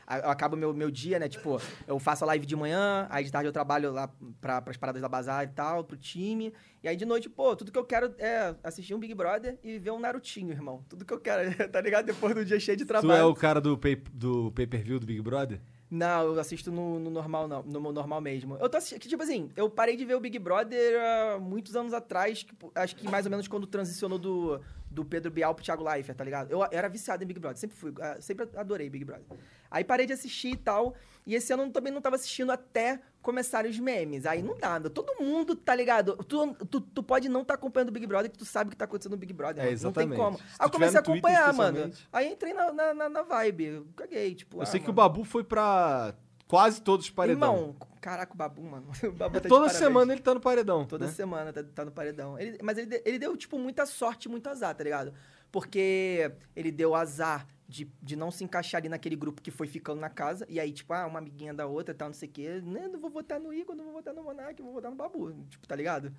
a- 0.08 0.18
eu 0.20 0.30
acabo 0.32 0.56
meu, 0.58 0.74
meu 0.74 0.90
dia, 0.90 1.20
né? 1.20 1.30
Tipo, 1.30 1.62
eu 1.88 2.00
faço 2.00 2.24
a 2.24 2.28
live 2.28 2.46
de 2.48 2.56
manhã, 2.56 3.06
aí 3.12 3.24
de 3.24 3.32
tarde 3.32 3.48
eu 3.48 3.52
trabalho 3.54 3.92
lá 3.92 4.10
pra, 4.42 4.60
pras 4.60 4.76
paradas 4.76 5.02
da 5.02 5.08
bazar 5.08 5.44
e 5.44 5.48
tal, 5.50 5.84
pro 5.84 5.96
time. 5.96 6.52
E 6.84 6.88
aí 6.88 6.96
de 6.96 7.06
noite, 7.06 7.30
pô, 7.30 7.56
tudo 7.56 7.72
que 7.72 7.78
eu 7.78 7.86
quero 7.86 8.14
é 8.18 8.56
assistir 8.64 8.96
um 8.96 9.00
Big 9.00 9.14
Brother 9.14 9.60
e 9.64 9.78
ver 9.78 9.92
um 9.92 10.00
Narutinho, 10.00 10.52
irmão. 10.52 10.84
Tudo 10.90 11.06
que 11.06 11.14
eu 11.14 11.20
quero, 11.20 11.42
tá 11.72 11.80
ligado? 11.80 12.06
Depois 12.06 12.34
do 12.34 12.44
dia 12.44 12.60
cheio 12.60 12.76
de 12.78 12.84
Tu 12.84 12.88
trabalho. 12.88 13.12
é 13.22 13.24
o 13.26 13.36
cara 13.36 13.62
do 13.62 13.78
pay- 13.78 14.02
do 14.12 14.52
pay-per-view 14.54 15.00
do 15.00 15.06
Big 15.06 15.22
Brother? 15.22 15.60
Não, 15.90 16.24
eu 16.24 16.40
assisto 16.40 16.70
no, 16.70 17.00
no 17.00 17.10
normal, 17.10 17.48
não. 17.48 17.64
No 17.64 17.94
normal 17.94 18.20
mesmo. 18.20 18.58
Eu 18.58 18.68
tô 18.68 18.76
assistindo. 18.76 19.00
Tipo 19.08 19.24
assim, 19.24 19.50
eu 19.56 19.70
parei 19.70 19.96
de 19.96 20.04
ver 20.04 20.16
o 20.16 20.20
Big 20.20 20.38
Brother 20.38 21.00
há 21.02 21.40
muitos 21.40 21.78
anos 21.78 21.94
atrás. 21.94 22.44
que, 22.44 22.54
pô, 22.54 22.70
acho 22.76 22.94
que 22.96 23.08
mais 23.10 23.26
ou 23.26 23.30
menos 23.30 23.48
quando 23.48 23.66
transicionou 23.66 24.20
do, 24.20 24.60
do 24.98 25.06
Pedro 25.06 25.30
Bial 25.30 25.54
pro 25.54 25.64
Thiago 25.64 25.84
Leifert, 25.84 26.18
tá 26.18 26.24
ligado? 26.24 26.52
Eu, 26.52 26.60
eu 26.60 26.68
era 26.72 26.90
viciado 26.90 27.24
em 27.24 27.28
Big 27.28 27.40
Brother, 27.40 27.58
sempre 27.58 27.78
fui. 27.78 27.94
ah, 28.02 28.18
Sempre 28.20 28.50
adorei 28.56 28.90
Big 28.90 29.06
Brother. 29.06 29.26
Aí 29.70 29.84
parei 29.84 30.08
de 30.08 30.14
assistir 30.14 30.54
e 30.54 30.56
tal. 30.56 30.96
E 31.24 31.36
esse 31.36 31.54
ano 31.54 31.64
eu 31.64 31.72
também 31.72 31.94
não 31.94 32.02
tava 32.02 32.16
assistindo 32.16 32.52
até 32.52 33.00
começarem 33.22 33.70
os 33.70 33.78
memes. 33.78 34.26
Aí 34.26 34.42
não 34.42 34.58
dá, 34.58 34.80
todo 34.90 35.22
mundo, 35.24 35.56
tá 35.56 35.76
ligado? 35.76 36.18
Tu, 36.24 36.56
tu, 36.66 36.82
tu 36.82 37.04
pode 37.04 37.30
não 37.30 37.42
estar 37.42 37.54
tá 37.54 37.60
acompanhando 37.60 37.90
o 37.90 37.92
Big 37.92 38.08
Brother, 38.08 38.32
que 38.32 38.38
tu 38.38 38.46
sabe 38.46 38.70
o 38.70 38.72
que 38.72 38.78
tá 38.78 38.86
acontecendo 38.86 39.12
no 39.12 39.18
Big 39.18 39.34
Brother. 39.34 39.64
É, 39.64 39.70
mano. 39.70 39.82
Não 39.84 39.92
tem 39.92 40.10
como. 40.10 40.40
Aí 40.58 40.66
eu 40.66 40.72
comecei 40.72 41.00
a 41.00 41.04
Twitter, 41.04 41.30
acompanhar, 41.30 41.54
mano. 41.54 41.92
Aí 42.12 42.32
entrei 42.32 42.54
na, 42.54 42.72
na, 42.72 43.10
na, 43.10 43.22
vibe. 43.22 43.66
Eu 43.66 43.88
caguei, 43.96 44.34
tipo. 44.34 44.58
Eu 44.58 44.62
ah, 44.64 44.66
sei 44.66 44.80
que 44.80 44.90
o 44.90 44.94
mano. 44.94 45.10
Babu 45.10 45.24
foi 45.24 45.44
pra 45.44 46.16
quase 46.48 46.82
todos 46.82 47.06
os 47.06 47.12
paredão. 47.12 47.56
Irmão, 47.56 47.76
caraca, 48.02 48.34
o 48.34 48.38
Babu, 48.38 48.62
mano. 48.62 48.88
O 49.04 49.12
Babu 49.12 49.40
tá 49.42 49.50
Toda 49.50 49.70
semana 49.70 50.14
ele 50.14 50.22
tá 50.22 50.34
no 50.34 50.40
paredão. 50.40 50.86
Toda 50.86 51.06
né? 51.06 51.12
semana 51.12 51.52
tá, 51.52 51.64
tá 51.64 51.86
no 51.86 51.92
paredão. 51.92 52.40
Ele- 52.40 52.58
mas 52.64 52.78
ele, 52.78 53.02
ele 53.06 53.20
deu, 53.20 53.36
tipo, 53.36 53.58
muita 53.60 53.86
sorte 53.86 54.26
e 54.26 54.30
muito 54.30 54.48
azar, 54.48 54.74
tá 54.76 54.84
ligado? 54.84 55.14
Porque 55.52 56.32
ele 56.56 56.72
deu 56.72 56.96
azar 56.96 57.48
de, 57.68 57.92
de 58.02 58.16
não 58.16 58.32
se 58.32 58.44
encaixar 58.44 58.80
ali 58.80 58.90
naquele 58.90 59.16
grupo 59.16 59.42
que 59.42 59.52
foi 59.52 59.68
ficando 59.68 60.00
na 60.00 60.10
casa. 60.10 60.46
E 60.50 60.60
aí, 60.60 60.72
tipo, 60.72 60.94
ah, 60.94 61.06
uma 61.06 61.20
amiguinha 61.20 61.54
da 61.54 61.66
outra 61.68 61.94
e 61.94 61.98
tal, 61.98 62.08
não 62.10 62.14
sei 62.14 62.30
o 62.30 62.32
quê. 62.32 62.62
Né, 62.64 62.88
não 62.88 63.00
vou 63.00 63.10
votar 63.10 63.40
no 63.40 63.54
Igor, 63.54 63.76
não 63.76 63.86
vou 63.86 63.94
votar 63.94 64.14
no 64.14 64.24
Monark, 64.24 64.62
vou 64.62 64.74
votar 64.74 64.92
no 64.92 64.98
Babu. 64.98 65.34
Tipo, 65.50 65.68
tá 65.68 65.76
ligado? 65.76 66.14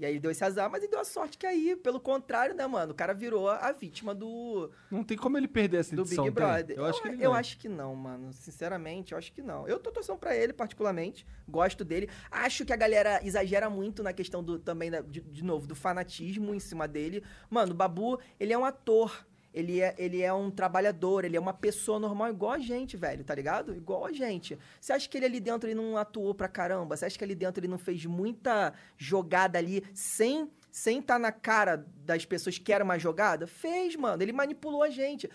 E 0.00 0.04
aí 0.06 0.12
ele 0.12 0.18
deu 0.20 0.30
esse 0.30 0.42
azar, 0.42 0.70
mas 0.70 0.82
ele 0.82 0.90
deu 0.90 0.98
a 0.98 1.04
sorte 1.04 1.36
que 1.36 1.46
aí, 1.46 1.76
pelo 1.76 2.00
contrário, 2.00 2.54
né, 2.54 2.66
mano? 2.66 2.92
O 2.92 2.94
cara 2.94 3.12
virou 3.12 3.50
a 3.50 3.70
vítima 3.70 4.14
do, 4.14 4.70
Não 4.90 5.04
tem 5.04 5.14
como 5.14 5.36
ele 5.36 5.46
perder 5.46 5.76
essa 5.80 5.94
do 5.94 6.00
edição. 6.00 6.24
Big 6.24 6.34
tem? 6.34 6.42
Brother. 6.46 6.78
Eu 6.78 6.84
acho 6.86 7.02
que 7.02 7.08
eu 7.20 7.34
acho 7.34 7.58
que 7.58 7.68
não, 7.68 7.94
mano. 7.94 8.32
Sinceramente, 8.32 9.12
eu 9.12 9.18
acho 9.18 9.30
que 9.30 9.42
não. 9.42 9.68
Eu 9.68 9.78
tô 9.78 9.92
torcendo 9.92 10.16
pra 10.18 10.34
ele, 10.34 10.54
particularmente. 10.54 11.26
Gosto 11.46 11.84
dele. 11.84 12.08
Acho 12.30 12.64
que 12.64 12.72
a 12.72 12.76
galera 12.76 13.20
exagera 13.22 13.68
muito 13.68 14.02
na 14.02 14.14
questão 14.14 14.42
do 14.42 14.58
também, 14.58 14.90
da- 14.90 15.02
de, 15.02 15.20
de 15.20 15.44
novo, 15.44 15.66
do 15.66 15.74
fanatismo 15.74 16.54
em 16.54 16.60
cima 16.60 16.88
dele. 16.88 17.22
Mano, 17.50 17.72
o 17.72 17.74
Babu, 17.74 18.18
ele 18.38 18.54
é 18.54 18.58
um 18.58 18.64
ator. 18.64 19.26
Ele 19.52 19.80
é, 19.80 19.94
ele 19.98 20.22
é 20.22 20.32
um 20.32 20.50
trabalhador, 20.50 21.24
ele 21.24 21.36
é 21.36 21.40
uma 21.40 21.52
pessoa 21.52 21.98
normal 21.98 22.30
igual 22.30 22.52
a 22.52 22.58
gente, 22.58 22.96
velho, 22.96 23.24
tá 23.24 23.34
ligado? 23.34 23.74
Igual 23.74 24.06
a 24.06 24.12
gente. 24.12 24.56
Você 24.80 24.92
acha 24.92 25.08
que 25.08 25.18
ele 25.18 25.26
ali 25.26 25.40
dentro 25.40 25.68
ele 25.68 25.74
não 25.74 25.96
atuou 25.96 26.34
pra 26.34 26.48
caramba? 26.48 26.96
Você 26.96 27.06
acha 27.06 27.18
que 27.18 27.24
ali 27.24 27.34
dentro 27.34 27.60
ele 27.60 27.68
não 27.68 27.78
fez 27.78 28.06
muita 28.06 28.72
jogada 28.96 29.58
ali 29.58 29.82
sem 29.92 30.48
sem 30.70 31.00
estar 31.00 31.18
na 31.18 31.32
cara 31.32 31.84
das 32.04 32.24
pessoas 32.24 32.56
que 32.56 32.72
era 32.72 32.84
uma 32.84 32.96
jogada? 32.96 33.46
Fez, 33.46 33.96
mano. 33.96 34.22
Ele 34.22 34.32
manipulou 34.32 34.84
a 34.84 34.90
gente. 34.90 35.28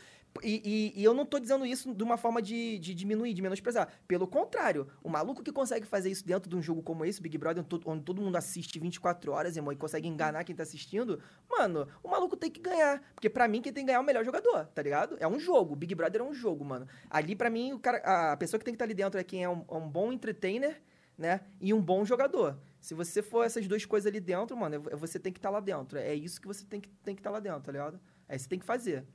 E, 0.43 0.61
e- 0.95 1.01
e 1.01 1.03
eu 1.03 1.13
não 1.13 1.25
tô 1.25 1.39
dizendo 1.39 1.65
isso 1.65 1.93
de 1.93 2.03
uma 2.03 2.17
forma 2.17 2.41
de, 2.41 2.77
de 2.79 2.93
diminuir, 2.93 3.33
de 3.33 3.41
menosprezar. 3.41 3.87
Pelo 4.07 4.27
contrário, 4.27 4.87
o 5.01 5.09
maluco 5.09 5.41
que 5.41 5.51
consegue 5.51 5.85
fazer 5.87 6.09
isso 6.11 6.25
dentro 6.25 6.49
de 6.49 6.55
um 6.55 6.61
jogo 6.61 6.83
como 6.83 7.05
esse, 7.05 7.21
Big 7.21 7.37
Brother, 7.37 7.63
onde 7.85 8.03
todo, 8.03 8.21
mundo 8.21 8.35
assiste 8.35 8.77
24 8.77 9.31
horas, 9.31 9.55
irmão, 9.55 9.71
e 9.71 9.75
consegue 9.77 10.07
enganar 10.07 10.43
quem 10.43 10.55
tá 10.55 10.63
assistindo, 10.63 11.21
mano, 11.49 11.87
o 12.03 12.09
maluco 12.09 12.35
tem 12.35 12.51
que 12.51 12.59
ganhar. 12.59 13.01
Porque 13.15 13.29
pra 13.29 13.47
mim, 13.47 13.61
quem 13.61 13.71
tem 13.71 13.83
que 13.83 13.87
ganhar 13.87 13.99
é 13.99 14.01
o 14.01 14.05
melhor 14.05 14.25
jogador, 14.25 14.65
tá 14.67 14.81
ligado? 14.81 15.15
É 15.19 15.27
um 15.27 15.39
jogo. 15.39 15.75
Big 15.75 15.95
Brother 15.95 16.21
é 16.21 16.23
um 16.23 16.33
jogo, 16.33 16.65
mano. 16.65 16.85
Ali, 17.09 17.35
pra 17.35 17.49
mim, 17.49 17.71
o 17.73 17.79
cara, 17.79 18.31
a 18.33 18.37
pessoa 18.37 18.59
que 18.59 18.65
tem 18.65 18.73
que 18.73 18.75
estar 18.75 18.85
ali 18.85 18.93
dentro 18.93 19.19
é 19.19 19.23
quem 19.23 19.43
é 19.43 19.49
um, 19.49 19.63
é 19.69 19.73
um 19.75 19.87
bom 19.89 20.11
entertainer, 20.11 20.81
né? 21.17 21.41
E 21.61 21.73
um 21.73 21.81
bom 21.81 22.03
jogador. 22.03 22.57
Se 22.81 22.93
você 22.93 23.21
for 23.21 23.43
essas 23.45 23.65
duas 23.67 23.85
coisas 23.85 24.05
ali 24.05 24.19
dentro, 24.19 24.55
mano, 24.57 24.75
é- 24.91 24.95
você 24.97 25.17
tem 25.17 25.31
que 25.31 25.39
estar 25.39 25.49
lá 25.49 25.61
dentro. 25.61 25.97
É 25.97 26.13
isso 26.13 26.41
que 26.41 26.47
você 26.47 26.65
tem 26.65 26.81
que 26.81 26.89
tem 27.03 27.15
que 27.15 27.21
estar 27.21 27.31
lá 27.31 27.39
dentro, 27.39 27.61
tá 27.61 27.71
ligado? 27.71 27.99
É 28.27 28.35
isso 28.35 28.45
que 28.45 28.49
tem 28.49 28.59
que 28.59 28.65
fazer. 28.65 29.05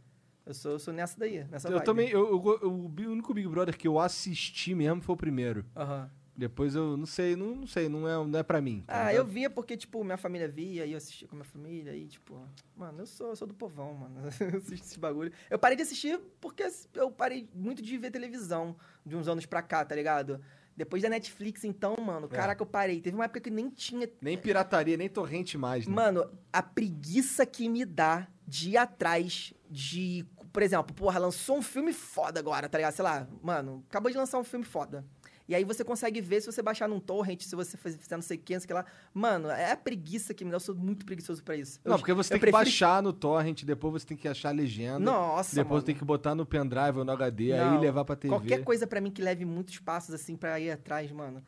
Eu 0.47 0.55
sou, 0.55 0.73
eu 0.73 0.79
sou 0.79 0.93
nessa 0.93 1.19
daí, 1.19 1.45
nessa 1.45 1.69
Eu 1.69 1.75
vibe. 1.75 1.85
também, 1.85 2.09
eu, 2.09 2.27
eu 2.29 2.41
go- 2.41 2.59
o 2.62 2.87
único 3.11 3.33
Big 3.35 3.47
Brother 3.49 3.77
que 3.77 3.87
eu 3.87 3.99
assisti 4.01 4.75
mesmo 4.75 5.01
foi 5.01 5.15
o 5.15 5.19
primeiro. 5.19 5.65
Aham. 5.77 6.11
Depois 6.37 6.75
eu 6.75 6.97
não 6.97 7.05
sei, 7.05 7.37
não, 7.37 7.55
não 7.55 7.67
sei, 7.67 7.87
não 7.87 8.09
é, 8.09 8.27
não 8.27 8.39
é 8.39 8.43
pra 8.43 8.62
mim. 8.62 8.83
tá 8.87 9.07
Ah, 9.07 9.15
eu 9.15 9.27
via 9.27 9.51
porque, 9.51 9.77
tipo, 9.77 10.03
minha 10.03 10.17
família 10.17 10.49
via, 10.49 10.87
e 10.87 10.93
eu 10.93 10.97
assistia 10.97 11.29
com 11.29 11.35
a 11.35 11.39
minha 11.39 11.45
família, 11.45 11.95
e, 11.95 12.07
tipo... 12.07 12.41
Mano, 12.75 13.01
eu 13.01 13.07
sou, 13.07 13.29
eu 13.29 13.37
sou 13.37 13.47
do 13.47 13.53
povão, 13.53 13.93
mano. 13.93 14.21
Eu 14.41 14.57
assisto 14.59 14.87
esse 14.87 14.99
bagulho. 14.99 15.31
Eu 15.51 15.59
parei 15.59 15.77
de 15.77 15.83
assistir 15.83 16.19
porque 16.41 16.65
eu 16.95 17.11
parei 17.11 17.47
muito 17.55 17.83
de 17.83 17.99
ver 17.99 18.11
televisão 18.11 18.75
de 19.05 19.15
uns 19.17 19.29
anos 19.29 19.45
pra 19.45 19.61
cá, 19.61 19.85
tá 19.85 19.95
ligado? 19.95 20.41
Depois 20.75 21.03
da 21.03 21.11
Netflix, 21.11 21.62
então, 21.65 21.95
mano, 22.01 22.27
É. 22.31 22.35
caraca, 22.35 22.62
eu 22.62 22.67
parei. 22.67 23.03
Teve 23.03 23.17
uma 23.17 23.25
época 23.27 23.41
que 23.41 23.51
nem 23.51 23.69
tinha 23.69 24.09
Nem 24.23 24.39
pirataria, 24.39 24.97
nem 24.97 25.11
torrente 25.11 25.59
mais, 25.59 25.87
né? 25.87 25.95
Mano, 25.95 26.27
a 26.51 26.62
preguiça 26.62 27.45
que 27.45 27.69
me 27.69 27.85
dá 27.85 28.27
de 28.51 28.70
ir 28.70 28.77
atrás 28.77 29.55
de. 29.70 30.27
Por 30.52 30.62
exemplo, 30.62 30.93
porra, 30.94 31.18
lançou 31.20 31.56
um 31.59 31.62
filme 31.62 31.93
foda 31.93 32.40
agora, 32.40 32.68
tá 32.68 32.77
ligado? 32.77 32.93
Sei 32.94 33.05
lá, 33.05 33.28
mano, 33.40 33.85
acabou 33.89 34.10
de 34.10 34.16
lançar 34.18 34.36
um 34.39 34.44
filme 34.44 34.64
foda. 34.64 35.05
E 35.48 35.55
aí 35.55 35.64
você 35.64 35.82
consegue 35.85 36.20
ver 36.20 36.40
se 36.40 36.47
você 36.51 36.60
baixar 36.62 36.89
num 36.89 37.01
torrent, 37.01 37.43
se 37.43 37.55
você 37.56 37.77
fizer 37.77 38.14
não 38.16 38.22
sei 38.22 38.36
o 38.36 38.40
que, 38.40 38.52
não 38.55 38.60
sei 38.60 38.64
o 38.66 38.68
que 38.68 38.74
lá. 38.74 38.85
Mano, 39.14 39.48
é 39.51 39.72
a 39.72 39.77
preguiça 39.77 40.32
que 40.35 40.44
me 40.44 40.51
dá. 40.51 40.56
Eu 40.56 40.60
sou 40.60 40.74
muito 40.74 41.05
preguiçoso 41.06 41.43
pra 41.43 41.56
isso. 41.56 41.81
Eu- 41.85 41.90
Não, 41.90 41.98
porque 41.98 42.12
você 42.12 42.28
eu 42.32 42.35
tem 42.35 42.39
que 42.39 42.47
prefiro- 42.52 42.64
baixar 42.64 43.02
no 43.02 43.12
torrent, 43.12 43.62
depois 43.64 43.93
você 43.93 44.06
tem 44.06 44.16
que 44.16 44.27
achar 44.28 44.48
a 44.51 44.52
legenda. 44.52 44.98
Nossa, 45.01 45.55
Depois 45.56 45.78
mano. 45.82 45.86
tem 45.86 45.94
que 45.94 46.05
botar 46.05 46.35
no 46.35 46.44
pendrive 46.47 46.98
ou 46.98 47.05
no 47.05 47.12
HD, 47.12 47.52
aí 47.52 47.59
Não, 47.60 47.81
levar 47.81 48.05
pra 48.05 48.14
TV. 48.16 48.32
Qualquer 48.35 48.64
coisa 48.64 48.86
pra 48.86 49.01
mim 49.01 49.10
que 49.10 49.22
leve 49.22 49.44
muitos 49.44 49.78
passos, 49.78 50.12
assim, 50.14 50.36
pra 50.36 50.59
ir 50.60 50.70
atrás, 50.72 51.10
mano. 51.12 51.43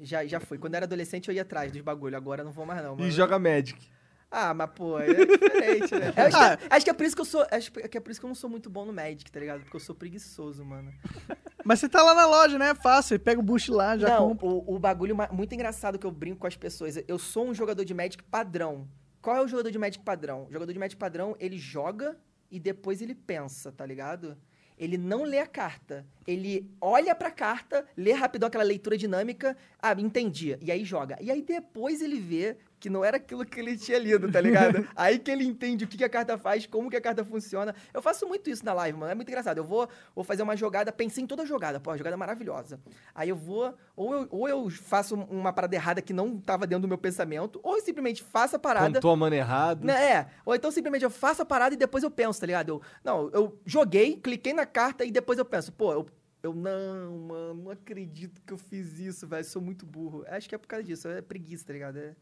Já, 0.00 0.24
já 0.26 0.38
fui. 0.40 0.56
Quando 0.58 0.74
eu 0.74 0.78
era 0.78 0.86
adolescente 0.86 1.28
eu 1.28 1.34
ia 1.34 1.42
atrás 1.42 1.70
dos 1.72 1.80
bagulho. 1.82 2.16
Agora 2.16 2.40
eu 2.42 2.44
não 2.44 2.52
vou 2.52 2.64
mais 2.66 2.82
não. 2.82 2.94
E 2.96 2.98
mano. 3.00 3.10
joga 3.10 3.38
Magic. 3.38 3.88
Ah, 4.30 4.54
mas 4.54 4.70
pô, 4.70 4.98
é 5.00 5.12
diferente, 5.12 5.94
né? 5.96 6.12
Eu 6.16 6.26
acho, 6.26 6.38
que, 6.38 6.66
acho 6.70 6.84
que 6.84 6.90
é 6.90 6.94
por 6.94 7.04
isso 7.04 7.16
que 7.16 7.20
eu 7.20 7.26
sou. 7.26 7.46
Acho 7.50 7.72
que 7.72 7.98
é 7.98 8.00
por 8.00 8.10
isso 8.10 8.20
que 8.20 8.26
eu 8.26 8.28
não 8.28 8.34
sou 8.34 8.48
muito 8.48 8.70
bom 8.70 8.84
no 8.84 8.92
Magic, 8.92 9.30
tá 9.30 9.40
ligado? 9.40 9.62
Porque 9.62 9.76
eu 9.76 9.80
sou 9.80 9.94
preguiçoso, 9.94 10.64
mano. 10.64 10.92
Mas 11.64 11.80
você 11.80 11.88
tá 11.88 12.02
lá 12.02 12.14
na 12.14 12.26
loja, 12.26 12.56
né? 12.56 12.70
É 12.70 12.74
fácil. 12.74 13.08
Você 13.08 13.18
pega 13.18 13.40
o 13.40 13.42
boost 13.42 13.70
lá, 13.72 13.98
já 13.98 14.08
não, 14.08 14.28
compra. 14.28 14.46
o, 14.46 14.76
o 14.76 14.78
bagulho 14.78 15.16
muito 15.32 15.52
engraçado 15.52 15.98
que 15.98 16.06
eu 16.06 16.12
brinco 16.12 16.38
com 16.38 16.46
as 16.46 16.56
pessoas. 16.56 16.96
Eu 17.08 17.18
sou 17.18 17.48
um 17.48 17.54
jogador 17.54 17.84
de 17.84 17.92
Magic 17.92 18.22
padrão. 18.22 18.88
Qual 19.20 19.36
é 19.36 19.42
o 19.42 19.48
jogador 19.48 19.70
de 19.70 19.78
Magic 19.78 20.02
padrão? 20.04 20.46
O 20.48 20.52
jogador 20.52 20.72
de 20.72 20.78
Magic 20.78 20.96
padrão, 20.96 21.36
ele 21.38 21.58
joga 21.58 22.16
e 22.50 22.58
depois 22.58 23.02
ele 23.02 23.14
pensa, 23.14 23.70
tá 23.72 23.84
ligado? 23.84 24.38
Ele 24.78 24.96
não 24.96 25.24
lê 25.24 25.38
a 25.38 25.46
carta. 25.46 26.06
Ele 26.26 26.74
olha 26.80 27.14
pra 27.14 27.30
carta, 27.30 27.86
lê 27.94 28.12
rapidão 28.12 28.46
aquela 28.46 28.64
leitura 28.64 28.96
dinâmica. 28.96 29.54
Ah, 29.78 29.92
entendi. 29.92 30.56
E 30.62 30.72
aí 30.72 30.86
joga. 30.86 31.18
E 31.20 31.30
aí 31.30 31.42
depois 31.42 32.00
ele 32.00 32.18
vê 32.18 32.56
que 32.80 32.88
não 32.88 33.04
era 33.04 33.18
aquilo 33.18 33.44
que 33.44 33.60
ele 33.60 33.76
tinha 33.76 33.98
lido, 33.98 34.32
tá 34.32 34.40
ligado? 34.40 34.88
aí 34.96 35.18
que 35.18 35.30
ele 35.30 35.44
entende 35.44 35.84
o 35.84 35.86
que, 35.86 35.98
que 35.98 36.04
a 36.04 36.08
carta 36.08 36.38
faz, 36.38 36.66
como 36.66 36.88
que 36.88 36.96
a 36.96 37.00
carta 37.00 37.22
funciona. 37.22 37.74
Eu 37.92 38.00
faço 38.00 38.26
muito 38.26 38.48
isso 38.48 38.64
na 38.64 38.72
live, 38.72 38.98
mano. 38.98 39.12
É 39.12 39.14
muito 39.14 39.28
engraçado. 39.28 39.58
Eu 39.58 39.64
vou, 39.64 39.86
vou 40.14 40.24
fazer 40.24 40.42
uma 40.42 40.56
jogada, 40.56 40.90
pensei 40.90 41.22
em 41.22 41.26
toda 41.26 41.42
a 41.42 41.46
jogada. 41.46 41.78
Pô, 41.78 41.90
a 41.90 41.96
jogada 41.96 42.14
é 42.14 42.18
maravilhosa. 42.18 42.80
Aí 43.14 43.28
eu 43.28 43.36
vou, 43.36 43.74
ou 43.94 44.14
eu, 44.14 44.28
ou 44.30 44.48
eu 44.48 44.70
faço 44.70 45.14
uma 45.14 45.52
parada 45.52 45.76
errada 45.76 46.00
que 46.00 46.14
não 46.14 46.38
tava 46.38 46.66
dentro 46.66 46.82
do 46.82 46.88
meu 46.88 46.98
pensamento, 46.98 47.60
ou 47.62 47.76
eu 47.76 47.82
simplesmente 47.82 48.22
faço 48.22 48.56
a 48.56 48.58
parada. 48.58 48.94
Contou 48.94 49.10
a 49.10 49.16
mano 49.16 49.36
errado. 49.36 49.84
Né, 49.84 50.12
É, 50.12 50.26
ou 50.44 50.54
então 50.54 50.70
simplesmente 50.70 51.04
eu 51.04 51.10
faço 51.10 51.42
a 51.42 51.44
parada 51.44 51.74
e 51.74 51.78
depois 51.78 52.02
eu 52.02 52.10
penso, 52.10 52.40
tá 52.40 52.46
ligado? 52.46 52.68
Eu, 52.70 52.82
não, 53.04 53.30
eu 53.30 53.60
joguei, 53.66 54.16
cliquei 54.16 54.54
na 54.54 54.64
carta 54.64 55.04
e 55.04 55.10
depois 55.10 55.38
eu 55.38 55.44
penso, 55.44 55.70
pô, 55.72 55.92
eu, 55.92 56.06
eu 56.42 56.54
não, 56.54 57.18
mano, 57.18 57.64
não 57.64 57.70
acredito 57.70 58.40
que 58.46 58.52
eu 58.52 58.58
fiz 58.58 58.98
isso, 58.98 59.26
velho, 59.26 59.44
sou 59.44 59.60
muito 59.60 59.84
burro. 59.84 60.24
Acho 60.28 60.48
que 60.48 60.54
é 60.54 60.58
por 60.58 60.66
causa 60.66 60.84
disso, 60.84 61.08
é 61.08 61.20
preguiça, 61.20 61.66
tá 61.66 61.72
ligado? 61.72 61.98
É... 61.98 62.16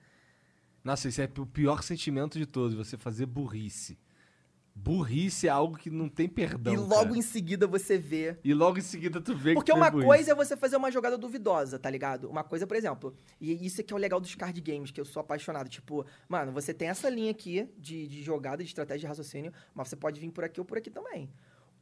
Nossa, 0.88 1.06
esse 1.06 1.20
é 1.20 1.28
o 1.36 1.44
pior 1.44 1.82
sentimento 1.82 2.38
de 2.38 2.46
todos, 2.46 2.74
você 2.74 2.96
fazer 2.96 3.26
burrice. 3.26 3.98
Burrice 4.74 5.46
é 5.46 5.50
algo 5.50 5.76
que 5.76 5.90
não 5.90 6.08
tem 6.08 6.26
perdão. 6.26 6.72
e 6.72 6.78
logo 6.78 7.08
cara. 7.08 7.18
em 7.18 7.20
seguida 7.20 7.66
você 7.66 7.98
vê. 7.98 8.38
E 8.42 8.54
logo 8.54 8.78
em 8.78 8.80
seguida 8.80 9.20
tu 9.20 9.36
vê 9.36 9.52
Porque 9.52 9.70
que 9.70 9.76
uma 9.76 9.90
burrice. 9.90 10.06
coisa 10.06 10.32
é 10.32 10.34
você 10.34 10.56
fazer 10.56 10.78
uma 10.78 10.90
jogada 10.90 11.18
duvidosa, 11.18 11.78
tá 11.78 11.90
ligado? 11.90 12.30
Uma 12.30 12.42
coisa, 12.42 12.66
por 12.66 12.74
exemplo, 12.74 13.14
e 13.38 13.66
isso 13.66 13.82
é 13.82 13.84
que 13.84 13.92
é 13.92 13.96
o 13.96 13.98
legal 13.98 14.18
dos 14.18 14.34
card 14.34 14.58
games, 14.62 14.90
que 14.90 14.98
eu 14.98 15.04
sou 15.04 15.20
apaixonado. 15.20 15.68
Tipo, 15.68 16.06
mano, 16.26 16.52
você 16.52 16.72
tem 16.72 16.88
essa 16.88 17.10
linha 17.10 17.32
aqui 17.32 17.68
de, 17.76 18.06
de 18.06 18.22
jogada, 18.22 18.62
de 18.62 18.70
estratégia 18.70 19.00
de 19.00 19.06
raciocínio, 19.08 19.52
mas 19.74 19.88
você 19.88 19.96
pode 19.96 20.18
vir 20.18 20.30
por 20.30 20.42
aqui 20.42 20.58
ou 20.58 20.64
por 20.64 20.78
aqui 20.78 20.88
também. 20.88 21.28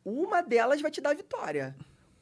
Uma 0.04 0.42
delas 0.42 0.82
vai 0.82 0.90
te 0.90 1.00
dar 1.00 1.10
a 1.10 1.14
vitória. 1.14 1.76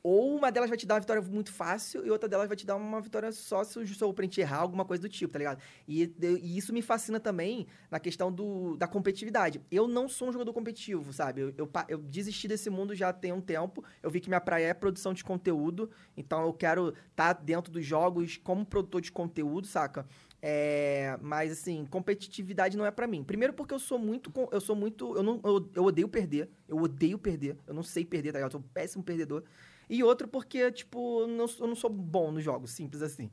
Ou 0.06 0.36
uma 0.36 0.52
delas 0.52 0.68
vai 0.68 0.76
te 0.76 0.84
dar 0.84 0.96
uma 0.96 1.00
vitória 1.00 1.22
muito 1.22 1.50
fácil 1.50 2.04
e 2.04 2.10
outra 2.10 2.28
delas 2.28 2.46
vai 2.46 2.54
te 2.54 2.66
dar 2.66 2.76
uma 2.76 3.00
vitória 3.00 3.32
só 3.32 3.64
se 3.64 3.78
o 3.78 3.86
seu 3.86 4.10
oponente 4.10 4.38
errar, 4.38 4.58
alguma 4.58 4.84
coisa 4.84 5.00
do 5.00 5.08
tipo, 5.08 5.32
tá 5.32 5.38
ligado? 5.38 5.62
E, 5.88 6.12
e 6.20 6.58
isso 6.58 6.74
me 6.74 6.82
fascina 6.82 7.18
também 7.18 7.66
na 7.90 7.98
questão 7.98 8.30
do, 8.30 8.76
da 8.76 8.86
competitividade. 8.86 9.62
Eu 9.70 9.88
não 9.88 10.06
sou 10.06 10.28
um 10.28 10.32
jogador 10.32 10.52
competitivo, 10.52 11.10
sabe? 11.10 11.40
Eu, 11.40 11.54
eu, 11.56 11.70
eu 11.88 11.96
desisti 11.96 12.46
desse 12.46 12.68
mundo 12.68 12.94
já 12.94 13.14
tem 13.14 13.32
um 13.32 13.40
tempo. 13.40 13.82
Eu 14.02 14.10
vi 14.10 14.20
que 14.20 14.28
minha 14.28 14.42
praia 14.42 14.66
é 14.66 14.74
produção 14.74 15.14
de 15.14 15.24
conteúdo, 15.24 15.90
então 16.14 16.44
eu 16.44 16.52
quero 16.52 16.92
estar 17.10 17.32
dentro 17.32 17.72
dos 17.72 17.86
jogos 17.86 18.36
como 18.36 18.66
produtor 18.66 19.00
de 19.00 19.10
conteúdo, 19.10 19.66
saca? 19.66 20.06
É, 20.42 21.18
mas 21.22 21.50
assim, 21.50 21.86
competitividade 21.86 22.76
não 22.76 22.84
é 22.84 22.90
pra 22.90 23.06
mim. 23.06 23.24
Primeiro 23.24 23.54
porque 23.54 23.72
eu 23.72 23.78
sou 23.78 23.98
muito 23.98 24.30
eu 24.52 24.60
sou 24.60 24.76
muito 24.76 25.16
eu 25.16 25.22
não 25.22 25.40
eu, 25.42 25.70
eu 25.74 25.84
odeio 25.84 26.10
perder. 26.10 26.50
Eu 26.68 26.76
odeio 26.76 27.18
perder. 27.18 27.56
Eu 27.66 27.72
não 27.72 27.82
sei 27.82 28.04
perder, 28.04 28.32
tá 28.32 28.38
ligado? 28.38 28.50
Eu 28.50 28.52
sou 28.52 28.60
um 28.60 28.70
péssimo 28.74 29.02
perdedor. 29.02 29.42
E 29.88 30.02
outro 30.02 30.28
porque 30.28 30.70
tipo, 30.72 31.26
não, 31.26 31.46
eu 31.60 31.66
não 31.66 31.74
sou 31.74 31.90
bom 31.90 32.30
nos 32.30 32.44
jogos, 32.44 32.70
simples 32.70 33.02
assim. 33.02 33.30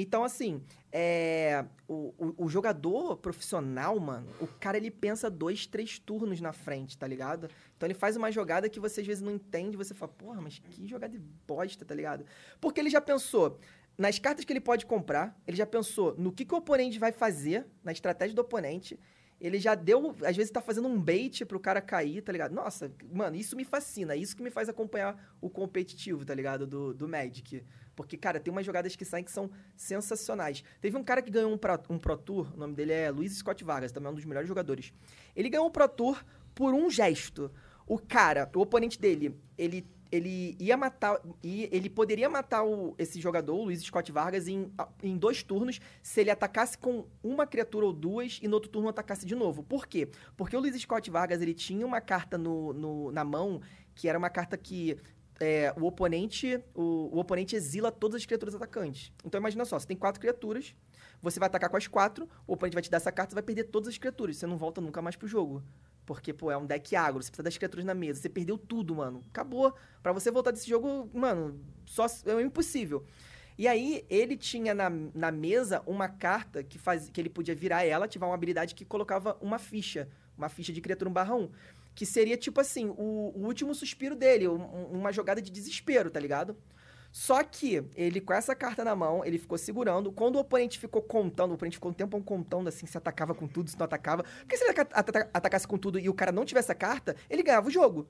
Então, 0.00 0.22
assim, 0.22 0.62
é, 0.92 1.64
o, 1.88 2.14
o, 2.16 2.44
o 2.44 2.48
jogador 2.48 3.16
profissional, 3.16 3.98
mano, 3.98 4.28
o 4.40 4.46
cara 4.46 4.76
ele 4.76 4.92
pensa 4.92 5.28
dois, 5.28 5.66
três 5.66 5.98
turnos 5.98 6.40
na 6.40 6.52
frente, 6.52 6.96
tá 6.96 7.04
ligado? 7.04 7.50
Então 7.76 7.86
ele 7.86 7.94
faz 7.94 8.16
uma 8.16 8.30
jogada 8.30 8.68
que 8.68 8.78
você 8.78 9.00
às 9.00 9.06
vezes 9.06 9.22
não 9.22 9.32
entende, 9.32 9.76
você 9.76 9.94
fala, 9.94 10.12
porra, 10.12 10.40
mas 10.40 10.60
que 10.60 10.86
jogada 10.86 11.12
de 11.12 11.18
bosta, 11.46 11.84
tá 11.84 11.94
ligado? 11.96 12.24
Porque 12.60 12.78
ele 12.78 12.90
já 12.90 13.00
pensou 13.00 13.58
nas 13.98 14.20
cartas 14.20 14.44
que 14.44 14.52
ele 14.52 14.60
pode 14.60 14.86
comprar, 14.86 15.36
ele 15.44 15.56
já 15.56 15.66
pensou 15.66 16.14
no 16.16 16.30
que, 16.30 16.44
que 16.44 16.54
o 16.54 16.58
oponente 16.58 16.98
vai 17.00 17.10
fazer, 17.10 17.66
na 17.82 17.90
estratégia 17.90 18.36
do 18.36 18.42
oponente. 18.42 18.98
Ele 19.40 19.58
já 19.58 19.74
deu, 19.74 20.16
às 20.24 20.36
vezes 20.36 20.50
tá 20.50 20.60
fazendo 20.60 20.88
um 20.88 21.00
bait 21.00 21.44
pro 21.44 21.60
cara 21.60 21.80
cair, 21.80 22.22
tá 22.22 22.32
ligado? 22.32 22.52
Nossa, 22.52 22.92
mano, 23.12 23.36
isso 23.36 23.54
me 23.54 23.64
fascina, 23.64 24.16
isso 24.16 24.36
que 24.36 24.42
me 24.42 24.50
faz 24.50 24.68
acompanhar 24.68 25.36
o 25.40 25.48
competitivo, 25.48 26.24
tá 26.24 26.34
ligado? 26.34 26.66
Do, 26.66 26.92
do 26.92 27.08
Magic. 27.08 27.64
Porque, 27.94 28.16
cara, 28.16 28.40
tem 28.40 28.50
umas 28.50 28.66
jogadas 28.66 28.96
que 28.96 29.04
saem 29.04 29.24
que 29.24 29.30
são 29.30 29.50
sensacionais. 29.76 30.64
Teve 30.80 30.96
um 30.96 31.04
cara 31.04 31.22
que 31.22 31.30
ganhou 31.30 31.52
um 31.52 31.58
Pro, 31.58 31.80
um 31.88 31.98
Pro 31.98 32.16
Tour, 32.16 32.52
o 32.54 32.56
nome 32.56 32.74
dele 32.74 32.92
é 32.92 33.10
Luiz 33.10 33.36
Scott 33.36 33.62
Vargas, 33.62 33.92
também 33.92 34.08
é 34.08 34.12
um 34.12 34.14
dos 34.14 34.24
melhores 34.24 34.48
jogadores. 34.48 34.92
Ele 35.36 35.48
ganhou 35.48 35.66
o 35.66 35.70
Pro 35.70 35.88
Tour 35.88 36.24
por 36.54 36.74
um 36.74 36.90
gesto. 36.90 37.50
O 37.86 37.98
cara, 37.98 38.50
o 38.54 38.60
oponente 38.60 39.00
dele, 39.00 39.40
ele, 39.56 39.86
ele 40.10 40.56
ia 40.58 40.76
matar. 40.76 41.20
e 41.42 41.68
Ele 41.72 41.88
poderia 41.90 42.28
matar 42.28 42.64
o, 42.64 42.94
esse 42.98 43.20
jogador, 43.20 43.54
o 43.56 43.64
Luiz 43.64 43.82
Scott 43.82 44.10
Vargas, 44.12 44.48
em, 44.48 44.72
em 45.02 45.16
dois 45.16 45.42
turnos, 45.42 45.80
se 46.02 46.20
ele 46.20 46.30
atacasse 46.30 46.76
com 46.78 47.06
uma 47.22 47.46
criatura 47.46 47.86
ou 47.86 47.92
duas 47.92 48.38
e 48.42 48.48
no 48.48 48.54
outro 48.54 48.70
turno 48.70 48.88
atacasse 48.88 49.26
de 49.26 49.34
novo. 49.34 49.62
Por 49.62 49.86
quê? 49.86 50.08
Porque 50.36 50.56
o 50.56 50.60
Luiz 50.60 50.80
Scott 50.80 51.10
Vargas 51.10 51.40
ele 51.42 51.54
tinha 51.54 51.86
uma 51.86 52.00
carta 52.00 52.36
no, 52.38 52.72
no- 52.72 53.12
na 53.12 53.24
mão 53.24 53.60
que 53.94 54.08
era 54.08 54.16
uma 54.18 54.30
carta 54.30 54.56
que 54.56 54.96
é, 55.40 55.72
o 55.78 55.84
oponente 55.86 56.60
o, 56.74 57.10
o 57.14 57.18
oponente 57.18 57.54
exila 57.54 57.92
todas 57.92 58.16
as 58.16 58.26
criaturas 58.26 58.54
atacantes. 58.54 59.12
Então 59.24 59.38
imagina 59.40 59.64
só, 59.64 59.78
você 59.78 59.86
tem 59.86 59.96
quatro 59.96 60.20
criaturas, 60.20 60.74
você 61.22 61.38
vai 61.38 61.46
atacar 61.48 61.70
com 61.70 61.76
as 61.76 61.86
quatro, 61.86 62.28
o 62.46 62.52
oponente 62.54 62.74
vai 62.74 62.82
te 62.82 62.90
dar 62.90 62.96
essa 62.96 63.12
carta, 63.12 63.30
você 63.30 63.34
vai 63.34 63.42
perder 63.42 63.64
todas 63.64 63.88
as 63.88 63.98
criaturas, 63.98 64.36
você 64.36 64.46
não 64.46 64.56
volta 64.56 64.80
nunca 64.80 65.00
mais 65.02 65.16
pro 65.16 65.28
jogo. 65.28 65.62
Porque, 66.08 66.32
pô, 66.32 66.50
é 66.50 66.56
um 66.56 66.64
deck 66.64 66.96
agro, 66.96 67.22
você 67.22 67.28
precisa 67.28 67.42
das 67.42 67.58
criaturas 67.58 67.84
na 67.84 67.92
mesa, 67.92 68.18
você 68.22 68.30
perdeu 68.30 68.56
tudo, 68.56 68.94
mano. 68.94 69.22
Acabou. 69.28 69.74
Pra 70.02 70.10
você 70.10 70.30
voltar 70.30 70.52
desse 70.52 70.66
jogo, 70.66 71.10
mano, 71.12 71.60
só 71.84 72.06
é 72.24 72.40
impossível. 72.40 73.04
E 73.58 73.68
aí, 73.68 74.06
ele 74.08 74.34
tinha 74.34 74.72
na, 74.72 74.88
na 74.88 75.30
mesa 75.30 75.82
uma 75.86 76.08
carta 76.08 76.62
que, 76.62 76.78
faz, 76.78 77.10
que 77.10 77.20
ele 77.20 77.28
podia 77.28 77.54
virar 77.54 77.84
ela, 77.84 78.06
ativar 78.06 78.26
uma 78.26 78.34
habilidade 78.34 78.74
que 78.74 78.86
colocava 78.86 79.36
uma 79.38 79.58
ficha, 79.58 80.08
uma 80.34 80.48
ficha 80.48 80.72
de 80.72 80.80
criatura 80.80 81.10
1 81.10 81.12
barra 81.12 81.34
1. 81.34 81.50
Que 81.94 82.06
seria, 82.06 82.38
tipo 82.38 82.58
assim, 82.58 82.86
o, 82.96 83.32
o 83.36 83.44
último 83.44 83.74
suspiro 83.74 84.16
dele, 84.16 84.48
um- 84.48 84.86
uma 84.86 85.12
jogada 85.12 85.42
de 85.42 85.50
desespero, 85.50 86.10
tá 86.10 86.18
ligado? 86.18 86.56
Só 87.10 87.42
que 87.42 87.82
ele, 87.94 88.20
com 88.20 88.32
essa 88.32 88.54
carta 88.54 88.84
na 88.84 88.94
mão, 88.94 89.24
ele 89.24 89.38
ficou 89.38 89.56
segurando. 89.58 90.12
Quando 90.12 90.36
o 90.36 90.40
oponente 90.40 90.78
ficou 90.78 91.02
contando, 91.02 91.50
o 91.50 91.54
oponente 91.54 91.76
ficou 91.76 91.90
um 91.90 91.94
tempão 91.94 92.22
contando 92.22 92.68
assim, 92.68 92.86
se 92.86 92.96
atacava 92.96 93.34
com 93.34 93.46
tudo, 93.46 93.70
se 93.70 93.78
não 93.78 93.84
atacava. 93.84 94.24
Porque 94.40 94.56
se 94.56 94.64
ele 94.64 94.78
ata- 94.78 94.94
ata- 94.94 95.30
atacasse 95.32 95.66
com 95.66 95.78
tudo 95.78 95.98
e 95.98 96.08
o 96.08 96.14
cara 96.14 96.30
não 96.32 96.44
tivesse 96.44 96.70
a 96.70 96.74
carta, 96.74 97.16
ele 97.28 97.42
ganhava 97.42 97.68
o 97.68 97.70
jogo. 97.70 98.06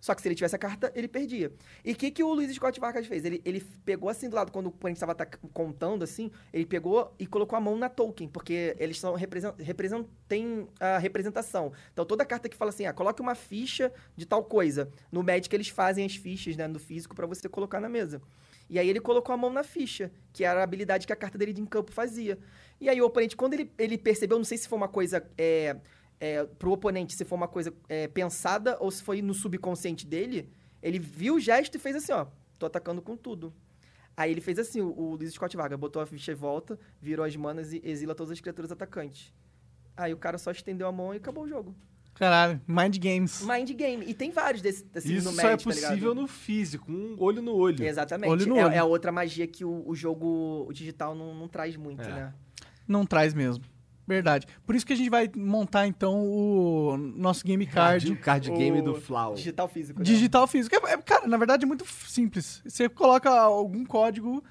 Só 0.00 0.14
que 0.14 0.22
se 0.22 0.28
ele 0.28 0.34
tivesse 0.34 0.56
a 0.56 0.58
carta, 0.58 0.90
ele 0.94 1.06
perdia. 1.06 1.52
E 1.84 1.92
o 1.92 1.96
que, 1.96 2.10
que 2.10 2.22
o 2.22 2.32
Luiz 2.32 2.52
Scott 2.54 2.80
Vargas 2.80 3.06
fez? 3.06 3.24
Ele, 3.24 3.42
ele 3.44 3.60
pegou 3.84 4.08
assim 4.08 4.28
do 4.28 4.34
lado, 4.36 4.50
quando 4.50 4.66
o 4.66 4.68
oponente 4.70 4.96
estava 4.96 5.14
contando 5.52 6.02
assim, 6.02 6.30
ele 6.52 6.64
pegou 6.64 7.14
e 7.18 7.26
colocou 7.26 7.56
a 7.56 7.60
mão 7.60 7.76
na 7.76 7.88
token, 7.88 8.28
porque 8.28 8.74
eles 8.78 8.98
são 8.98 9.14
represent, 9.14 9.54
represent, 9.58 10.06
têm 10.26 10.66
a 10.80 10.96
representação. 10.98 11.72
Então 11.92 12.04
toda 12.04 12.24
carta 12.24 12.48
que 12.48 12.56
fala 12.56 12.70
assim, 12.70 12.86
ah, 12.86 12.92
coloque 12.92 13.20
uma 13.20 13.34
ficha 13.34 13.92
de 14.16 14.24
tal 14.24 14.42
coisa. 14.42 14.90
No 15.12 15.22
Magic 15.22 15.54
eles 15.54 15.68
fazem 15.68 16.06
as 16.06 16.16
fichas, 16.16 16.56
né, 16.56 16.66
no 16.66 16.78
físico, 16.78 17.14
para 17.14 17.26
você 17.26 17.48
colocar 17.48 17.80
na 17.80 17.88
mesa. 17.88 18.22
E 18.70 18.78
aí 18.78 18.88
ele 18.88 19.00
colocou 19.00 19.34
a 19.34 19.36
mão 19.36 19.52
na 19.52 19.64
ficha, 19.64 20.12
que 20.32 20.44
era 20.44 20.60
a 20.60 20.62
habilidade 20.62 21.06
que 21.06 21.12
a 21.12 21.16
carta 21.16 21.36
dele 21.36 21.52
de 21.52 21.60
campo 21.66 21.92
fazia. 21.92 22.38
E 22.80 22.88
aí 22.88 23.02
o 23.02 23.04
oponente, 23.04 23.36
quando 23.36 23.54
ele, 23.54 23.70
ele 23.76 23.98
percebeu, 23.98 24.38
não 24.38 24.44
sei 24.44 24.56
se 24.56 24.68
foi 24.68 24.78
uma 24.78 24.88
coisa 24.88 25.28
é, 25.36 25.76
é, 26.20 26.44
pro 26.44 26.70
oponente, 26.72 27.14
se 27.14 27.24
foi 27.24 27.36
uma 27.36 27.48
coisa 27.48 27.72
é, 27.88 28.06
pensada 28.06 28.76
ou 28.78 28.90
se 28.90 29.02
foi 29.02 29.22
no 29.22 29.32
subconsciente 29.32 30.06
dele, 30.06 30.48
ele 30.82 30.98
viu 30.98 31.36
o 31.36 31.40
gesto 31.40 31.74
e 31.74 31.78
fez 31.78 31.96
assim, 31.96 32.12
ó, 32.12 32.26
tô 32.58 32.66
atacando 32.66 33.00
com 33.00 33.16
tudo. 33.16 33.52
Aí 34.16 34.30
ele 34.30 34.40
fez 34.42 34.58
assim, 34.58 34.82
o, 34.82 34.88
o 34.96 35.16
Luiz 35.16 35.32
Scott 35.32 35.56
Vargas 35.56 35.78
botou 35.78 36.02
a 36.02 36.06
ficha 36.06 36.32
em 36.32 36.34
volta, 36.34 36.78
virou 37.00 37.24
as 37.24 37.34
manas 37.34 37.72
e 37.72 37.80
exila 37.82 38.14
todas 38.14 38.32
as 38.32 38.40
criaturas 38.40 38.70
atacantes. 38.70 39.32
Aí 39.96 40.12
o 40.12 40.16
cara 40.18 40.36
só 40.36 40.50
estendeu 40.50 40.86
a 40.86 40.92
mão 40.92 41.14
e 41.14 41.16
acabou 41.16 41.44
o 41.44 41.48
jogo. 41.48 41.74
Caralho, 42.14 42.60
Mind 42.66 42.98
Games. 42.98 43.42
Mind 43.42 43.70
game. 43.70 44.04
E 44.06 44.12
tem 44.12 44.30
vários 44.30 44.60
desses 44.60 44.84
assim, 44.94 45.14
Isso 45.14 45.30
no 45.30 45.34
só 45.34 45.40
é 45.40 45.52
Magic, 45.52 45.64
tá 45.64 45.70
possível 45.70 46.14
no 46.14 46.26
físico, 46.26 46.92
um 46.92 47.16
olho 47.18 47.40
no 47.40 47.54
olho. 47.54 47.82
Exatamente. 47.82 48.30
Olho 48.30 48.46
no 48.46 48.56
é, 48.58 48.64
olho. 48.66 48.74
é 48.74 48.78
a 48.78 48.84
outra 48.84 49.10
magia 49.10 49.46
que 49.46 49.64
o, 49.64 49.88
o 49.88 49.94
jogo 49.94 50.66
o 50.68 50.72
digital 50.72 51.14
não, 51.14 51.34
não 51.34 51.48
traz 51.48 51.76
muito, 51.76 52.02
É. 52.02 52.08
né? 52.12 52.34
Não 52.86 53.06
traz 53.06 53.32
mesmo. 53.32 53.64
Verdade. 54.14 54.46
Por 54.66 54.74
isso 54.74 54.84
que 54.84 54.92
a 54.92 54.96
gente 54.96 55.08
vai 55.08 55.30
montar, 55.36 55.86
então, 55.86 56.26
o 56.26 56.96
nosso 56.96 57.44
game 57.44 57.64
card. 57.64 58.10
O 58.12 58.16
card 58.16 58.50
game 58.50 58.80
O 58.80 58.82
do 58.82 58.94
Flau. 58.96 59.34
Digital 59.34 59.68
físico. 59.68 60.00
né? 60.00 60.04
Digital 60.04 60.46
físico. 60.48 60.74
É- 60.74 60.92
é- 60.94 60.96
cara, 60.98 61.28
na 61.28 61.36
verdade 61.36 61.64
é 61.64 61.66
muito 61.66 61.84
simples. 62.08 62.60
Você 62.66 62.88
coloca 62.88 63.30
algum 63.30 63.84
código 63.84 64.42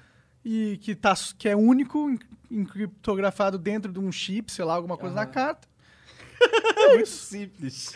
e 0.42 0.78
que, 0.80 0.94
tá, 0.94 1.14
que 1.36 1.46
é 1.48 1.54
único, 1.54 2.08
en- 2.10 2.18
encriptografado 2.50 3.58
dentro 3.58 3.92
de 3.92 3.98
um 4.00 4.10
chip, 4.10 4.50
sei 4.50 4.64
lá, 4.64 4.74
alguma 4.74 4.96
coisa 4.96 5.14
na 5.14 5.22
Aham. 5.22 5.30
carta. 5.30 5.68
É 6.40 6.88
muito 6.94 7.08
simples. 7.08 7.94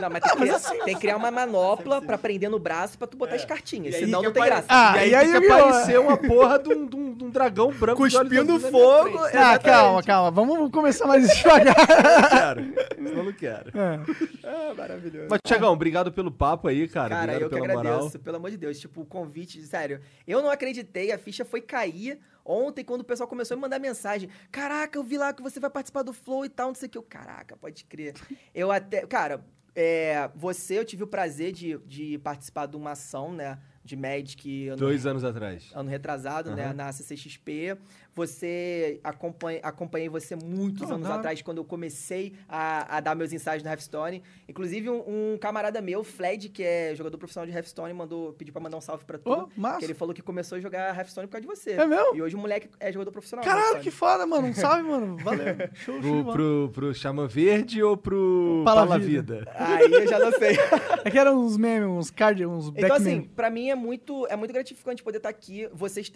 Não, 0.00 0.10
mas 0.10 0.22
tem, 0.22 0.32
que, 0.32 0.36
criar, 0.38 0.56
assim- 0.56 0.78
tem 0.84 0.94
que 0.94 1.00
criar 1.00 1.16
uma 1.16 1.30
manopla 1.32 2.02
pra 2.02 2.18
prender 2.18 2.50
no 2.50 2.58
braço 2.58 2.98
pra 2.98 3.06
tu 3.06 3.16
botar 3.16 3.36
as 3.36 3.44
cartinhas. 3.44 3.94
E 3.94 3.98
aí 3.98 4.04
Senão 4.04 4.20
que 4.20 4.26
não 4.26 4.32
tem 4.32 4.42
apare- 4.42 4.66
graça. 4.66 4.66
Ah, 4.68 5.06
e 5.06 5.14
aí, 5.14 5.26
e 5.26 5.30
que 5.30 5.36
Yu-Gi-Oh! 5.36 5.52
aparecer 5.54 6.00
uma 6.00 6.16
porra 6.16 6.58
de 6.58 6.68
um, 6.74 6.86
de 6.86 6.96
um- 6.96 7.14
de 7.14 7.24
um 7.24 7.30
dragão 7.30 7.70
branco 7.72 8.06
de 8.08 8.16
olhos 8.16 8.28
Cuspindo 8.30 8.52
azuis 8.56 8.62
na 8.72 8.78
minha 8.78 8.82
fogo. 9.02 9.18
frente. 9.18 9.36
Ah, 9.36 9.58
calma, 9.58 10.02
calma. 10.02 10.30
Vamos 10.30 10.70
começar 10.70 11.06
mais 11.06 11.28
devagar. 11.36 11.76
Não 11.86 12.28
quero. 12.28 13.16
Eu 13.16 13.24
não 13.24 13.32
quero. 13.32 13.70
É. 13.78 14.00
Ah, 14.44 14.74
maravilhoso. 14.76 15.26
Mas, 15.30 15.40
Tiagão, 15.46 15.72
obrigado 15.72 16.12
pelo 16.12 16.30
papo 16.30 16.68
aí, 16.68 16.86
cara. 16.88 17.10
Cara, 17.10 17.22
obrigado 17.22 17.42
eu 17.42 17.48
que 17.48 17.54
pela 17.54 17.80
agradeço, 17.80 18.04
moral. 18.04 18.20
pelo 18.22 18.36
amor 18.36 18.50
de 18.50 18.56
Deus. 18.56 18.78
Tipo, 18.78 19.00
o 19.02 19.06
convite, 19.06 19.62
sério. 19.62 20.00
Eu 20.26 20.42
não 20.42 20.50
acreditei, 20.50 21.12
a 21.12 21.18
ficha 21.18 21.44
foi 21.44 21.60
cair 21.60 22.18
ontem 22.46 22.84
quando 22.84 23.00
o 23.00 23.04
pessoal 23.04 23.28
começou 23.28 23.54
a 23.54 23.56
me 23.56 23.62
mandar 23.62 23.78
mensagem. 23.78 24.28
Caraca, 24.50 24.98
eu 24.98 25.02
vi 25.02 25.18
lá 25.18 25.32
que 25.32 25.42
você 25.42 25.58
vai 25.60 25.70
participar 25.70 26.02
do 26.02 26.12
Flow 26.12 26.44
e 26.44 26.48
tal, 26.48 26.68
não 26.68 26.74
sei 26.74 26.86
o 26.86 26.90
que. 26.90 26.98
Eu, 26.98 27.02
caraca, 27.02 27.56
pode 27.56 27.84
crer. 27.84 28.14
Eu 28.54 28.70
até. 28.70 29.06
Cara, 29.06 29.44
é, 29.74 30.30
você, 30.34 30.78
eu 30.78 30.84
tive 30.86 31.02
o 31.04 31.06
prazer 31.06 31.52
de, 31.52 31.76
de 31.84 32.18
participar 32.18 32.64
de 32.64 32.76
uma 32.76 32.92
ação, 32.92 33.30
né? 33.32 33.58
De 33.84 33.94
Magic 33.94 34.68
ano, 34.68 34.78
Dois 34.78 35.06
anos 35.06 35.22
atrás. 35.22 35.70
ano 35.74 35.88
retrasado, 35.88 36.56
né? 36.56 36.64
Aham. 36.64 36.72
Na 36.72 36.92
CCXP. 36.92 37.76
Você 38.16 38.98
acompanha, 39.04 39.60
acompanhei 39.62 40.08
você 40.08 40.34
muitos 40.34 40.90
Ah, 40.90 40.94
anos 40.94 41.06
hora. 41.06 41.18
atrás, 41.18 41.42
quando 41.42 41.58
eu 41.58 41.64
comecei 41.64 42.32
a, 42.48 42.96
a 42.96 43.00
dar 43.00 43.14
meus 43.14 43.30
ensaios 43.30 43.62
no 43.62 43.68
Hearthstone. 43.68 44.22
Inclusive, 44.48 44.88
um, 44.88 45.32
um 45.34 45.38
camarada 45.38 45.82
meu, 45.82 46.02
Fled, 46.02 46.48
que 46.48 46.62
é 46.62 46.94
jogador 46.94 47.18
profissional 47.18 47.46
de 47.46 47.52
Hearthstone, 47.52 47.92
mandou, 47.92 48.32
pediu 48.32 48.52
pra 48.54 48.62
mandar 48.62 48.78
um 48.78 48.80
salve 48.80 49.04
pra 49.04 49.18
tu. 49.18 49.30
Ô, 49.30 49.48
massa. 49.56 49.78
que 49.80 49.84
ele 49.84 49.92
falou 49.94 50.14
que 50.14 50.22
começou 50.22 50.56
a 50.56 50.60
jogar 50.60 50.96
Hearthstone 50.96 51.26
por 51.26 51.32
causa 51.32 51.46
de 51.46 51.54
você. 51.54 51.72
É 51.72 51.86
mesmo? 51.86 52.16
E 52.16 52.22
hoje 52.22 52.34
o 52.34 52.38
moleque 52.38 52.70
é 52.80 52.90
jogador 52.90 53.10
profissional. 53.12 53.44
Caralho, 53.44 53.80
que 53.80 53.90
foda, 53.90 54.26
mano. 54.26 54.48
Um 54.48 54.54
salve, 54.54 54.82
mano. 54.82 55.18
Valeu. 55.18 55.46
Show, 55.74 56.00
show 56.02 56.24
Pro, 56.24 56.32
pro, 56.32 56.70
pro 56.72 56.94
Xamã 56.94 57.26
Verde 57.26 57.82
ou 57.82 57.96
pro 57.98 58.62
Palavida. 58.64 59.44
Palavida? 59.44 59.52
Aí 59.54 59.92
eu 59.92 60.08
já 60.08 60.18
não 60.18 60.32
sei. 60.32 60.56
É 61.04 61.10
que 61.10 61.18
eram 61.18 61.38
uns 61.38 61.56
memes, 61.56 61.88
uns 61.88 62.10
card, 62.10 62.44
uns 62.46 62.68
Então, 62.68 62.88
backmen. 62.88 63.18
assim, 63.18 63.22
pra 63.28 63.48
mim 63.50 63.70
é 63.70 63.74
muito, 63.76 64.26
é 64.26 64.34
muito 64.34 64.52
gratificante 64.52 65.02
poder 65.04 65.18
estar 65.18 65.28
aqui. 65.28 65.68
Vocês 65.72 66.10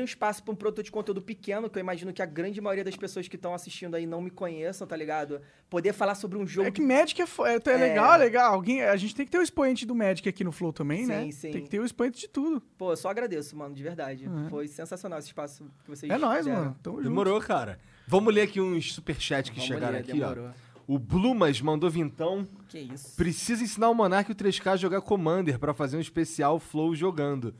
um 0.00 0.04
espaço 0.04 0.42
pra 0.42 0.52
um 0.52 0.56
produto 0.56 0.82
de 0.82 0.90
conteúdo 0.90 1.20
pequeno, 1.22 1.41
que 1.42 1.78
eu 1.78 1.80
imagino 1.80 2.12
que 2.12 2.22
a 2.22 2.26
grande 2.26 2.60
maioria 2.60 2.84
das 2.84 2.96
pessoas 2.96 3.26
que 3.28 3.36
estão 3.36 3.52
assistindo 3.54 3.94
aí 3.94 4.06
não 4.06 4.20
me 4.22 4.30
conheçam, 4.30 4.86
tá 4.86 4.96
ligado? 4.96 5.40
Poder 5.68 5.92
falar 5.92 6.14
sobre 6.14 6.38
um 6.38 6.46
jogo 6.46 6.68
É 6.68 6.70
que 6.70 6.80
Magic 6.80 7.20
é, 7.20 7.26
fo- 7.26 7.44
é, 7.46 7.56
é 7.56 7.76
legal, 7.76 8.14
é 8.14 8.16
legal. 8.18 8.54
Alguém, 8.54 8.82
a 8.82 8.96
gente 8.96 9.14
tem 9.14 9.26
que 9.26 9.32
ter 9.32 9.38
o 9.38 9.42
expoente 9.42 9.84
do 9.84 9.94
Magic 9.94 10.28
aqui 10.28 10.44
no 10.44 10.52
Flow 10.52 10.72
também, 10.72 11.06
né? 11.06 11.24
Sim, 11.24 11.30
sim. 11.32 11.50
Tem 11.52 11.62
que 11.62 11.68
ter 11.68 11.80
o 11.80 11.84
expoente 11.84 12.20
de 12.20 12.28
tudo. 12.28 12.60
Pô, 12.78 12.92
eu 12.92 12.96
só 12.96 13.08
agradeço, 13.10 13.56
mano, 13.56 13.74
de 13.74 13.82
verdade. 13.82 14.26
Uhum. 14.28 14.48
Foi 14.48 14.68
sensacional 14.68 15.18
esse 15.18 15.28
espaço 15.28 15.70
que 15.84 15.90
vocês 15.90 16.10
É 16.10 16.16
nóis, 16.18 16.44
deram. 16.46 16.58
mano. 16.60 16.76
Tamo 16.82 16.96
junto. 16.98 17.08
Demorou, 17.08 17.40
cara. 17.40 17.78
Vamos 18.06 18.34
ler 18.34 18.42
aqui 18.42 18.60
uns 18.60 18.92
superchats 18.94 19.50
que 19.50 19.56
Vamos 19.56 19.68
chegaram 19.74 19.92
ler, 19.94 20.00
aqui, 20.00 20.12
demorou. 20.12 20.46
ó. 20.48 20.72
O 20.86 20.98
Blumas 20.98 21.60
mandou 21.60 21.88
vintão. 21.88 22.46
Que 22.68 22.78
isso. 22.80 23.16
Precisa 23.16 23.62
ensinar 23.62 23.88
o 23.88 23.94
Monark 23.94 24.28
e 24.30 24.32
o 24.32 24.36
3K 24.36 24.72
a 24.72 24.76
jogar 24.76 25.00
Commander 25.00 25.58
pra 25.58 25.72
fazer 25.72 25.96
um 25.96 26.00
especial 26.00 26.58
Flow 26.58 26.94
jogando. 26.94 27.54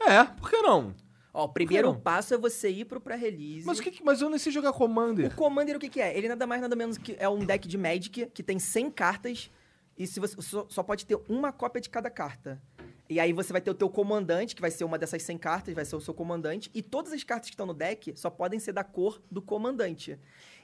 É, 0.00 0.24
por 0.24 0.48
que 0.48 0.56
não? 0.62 0.94
Ó, 1.32 1.44
o 1.44 1.48
primeiro 1.48 1.88
não? 1.92 2.00
passo 2.00 2.34
é 2.34 2.38
você 2.38 2.68
ir 2.70 2.84
pro 2.84 3.00
pré-release. 3.00 3.66
Mas, 3.66 3.78
o 3.78 3.82
que, 3.82 3.90
que- 3.90 4.04
mas 4.04 4.20
eu 4.20 4.28
nem 4.28 4.38
sei 4.38 4.50
jogar 4.50 4.70
O 4.70 4.74
Commander. 4.74 5.34
Commander, 5.36 5.76
o 5.76 5.78
que, 5.78 5.88
que 5.88 6.00
é? 6.00 6.16
Ele 6.16 6.28
nada 6.28 6.46
mais, 6.46 6.60
nada 6.60 6.74
menos 6.74 6.98
que 6.98 7.16
é 7.18 7.28
um 7.28 7.38
deck 7.44 7.68
de 7.68 7.78
Magic 7.78 8.26
que 8.34 8.42
tem 8.42 8.58
100 8.58 8.90
cartas 8.90 9.50
e 9.96 10.06
se 10.06 10.18
você 10.18 10.40
só, 10.40 10.66
só 10.68 10.82
pode 10.82 11.06
ter 11.06 11.18
uma 11.28 11.52
cópia 11.52 11.80
de 11.80 11.88
cada 11.90 12.10
carta. 12.10 12.60
E 13.08 13.18
aí 13.18 13.32
você 13.32 13.52
vai 13.52 13.60
ter 13.60 13.70
o 13.70 13.74
teu 13.74 13.88
comandante, 13.90 14.54
que 14.54 14.60
vai 14.60 14.70
ser 14.70 14.84
uma 14.84 14.96
dessas 14.96 15.20
100 15.22 15.36
cartas, 15.38 15.74
vai 15.74 15.84
ser 15.84 15.96
o 15.96 16.00
seu 16.00 16.14
comandante, 16.14 16.70
e 16.72 16.80
todas 16.80 17.12
as 17.12 17.24
cartas 17.24 17.50
que 17.50 17.54
estão 17.54 17.66
no 17.66 17.74
deck 17.74 18.12
só 18.16 18.30
podem 18.30 18.60
ser 18.60 18.72
da 18.72 18.84
cor 18.84 19.20
do 19.28 19.42
comandante. 19.42 20.16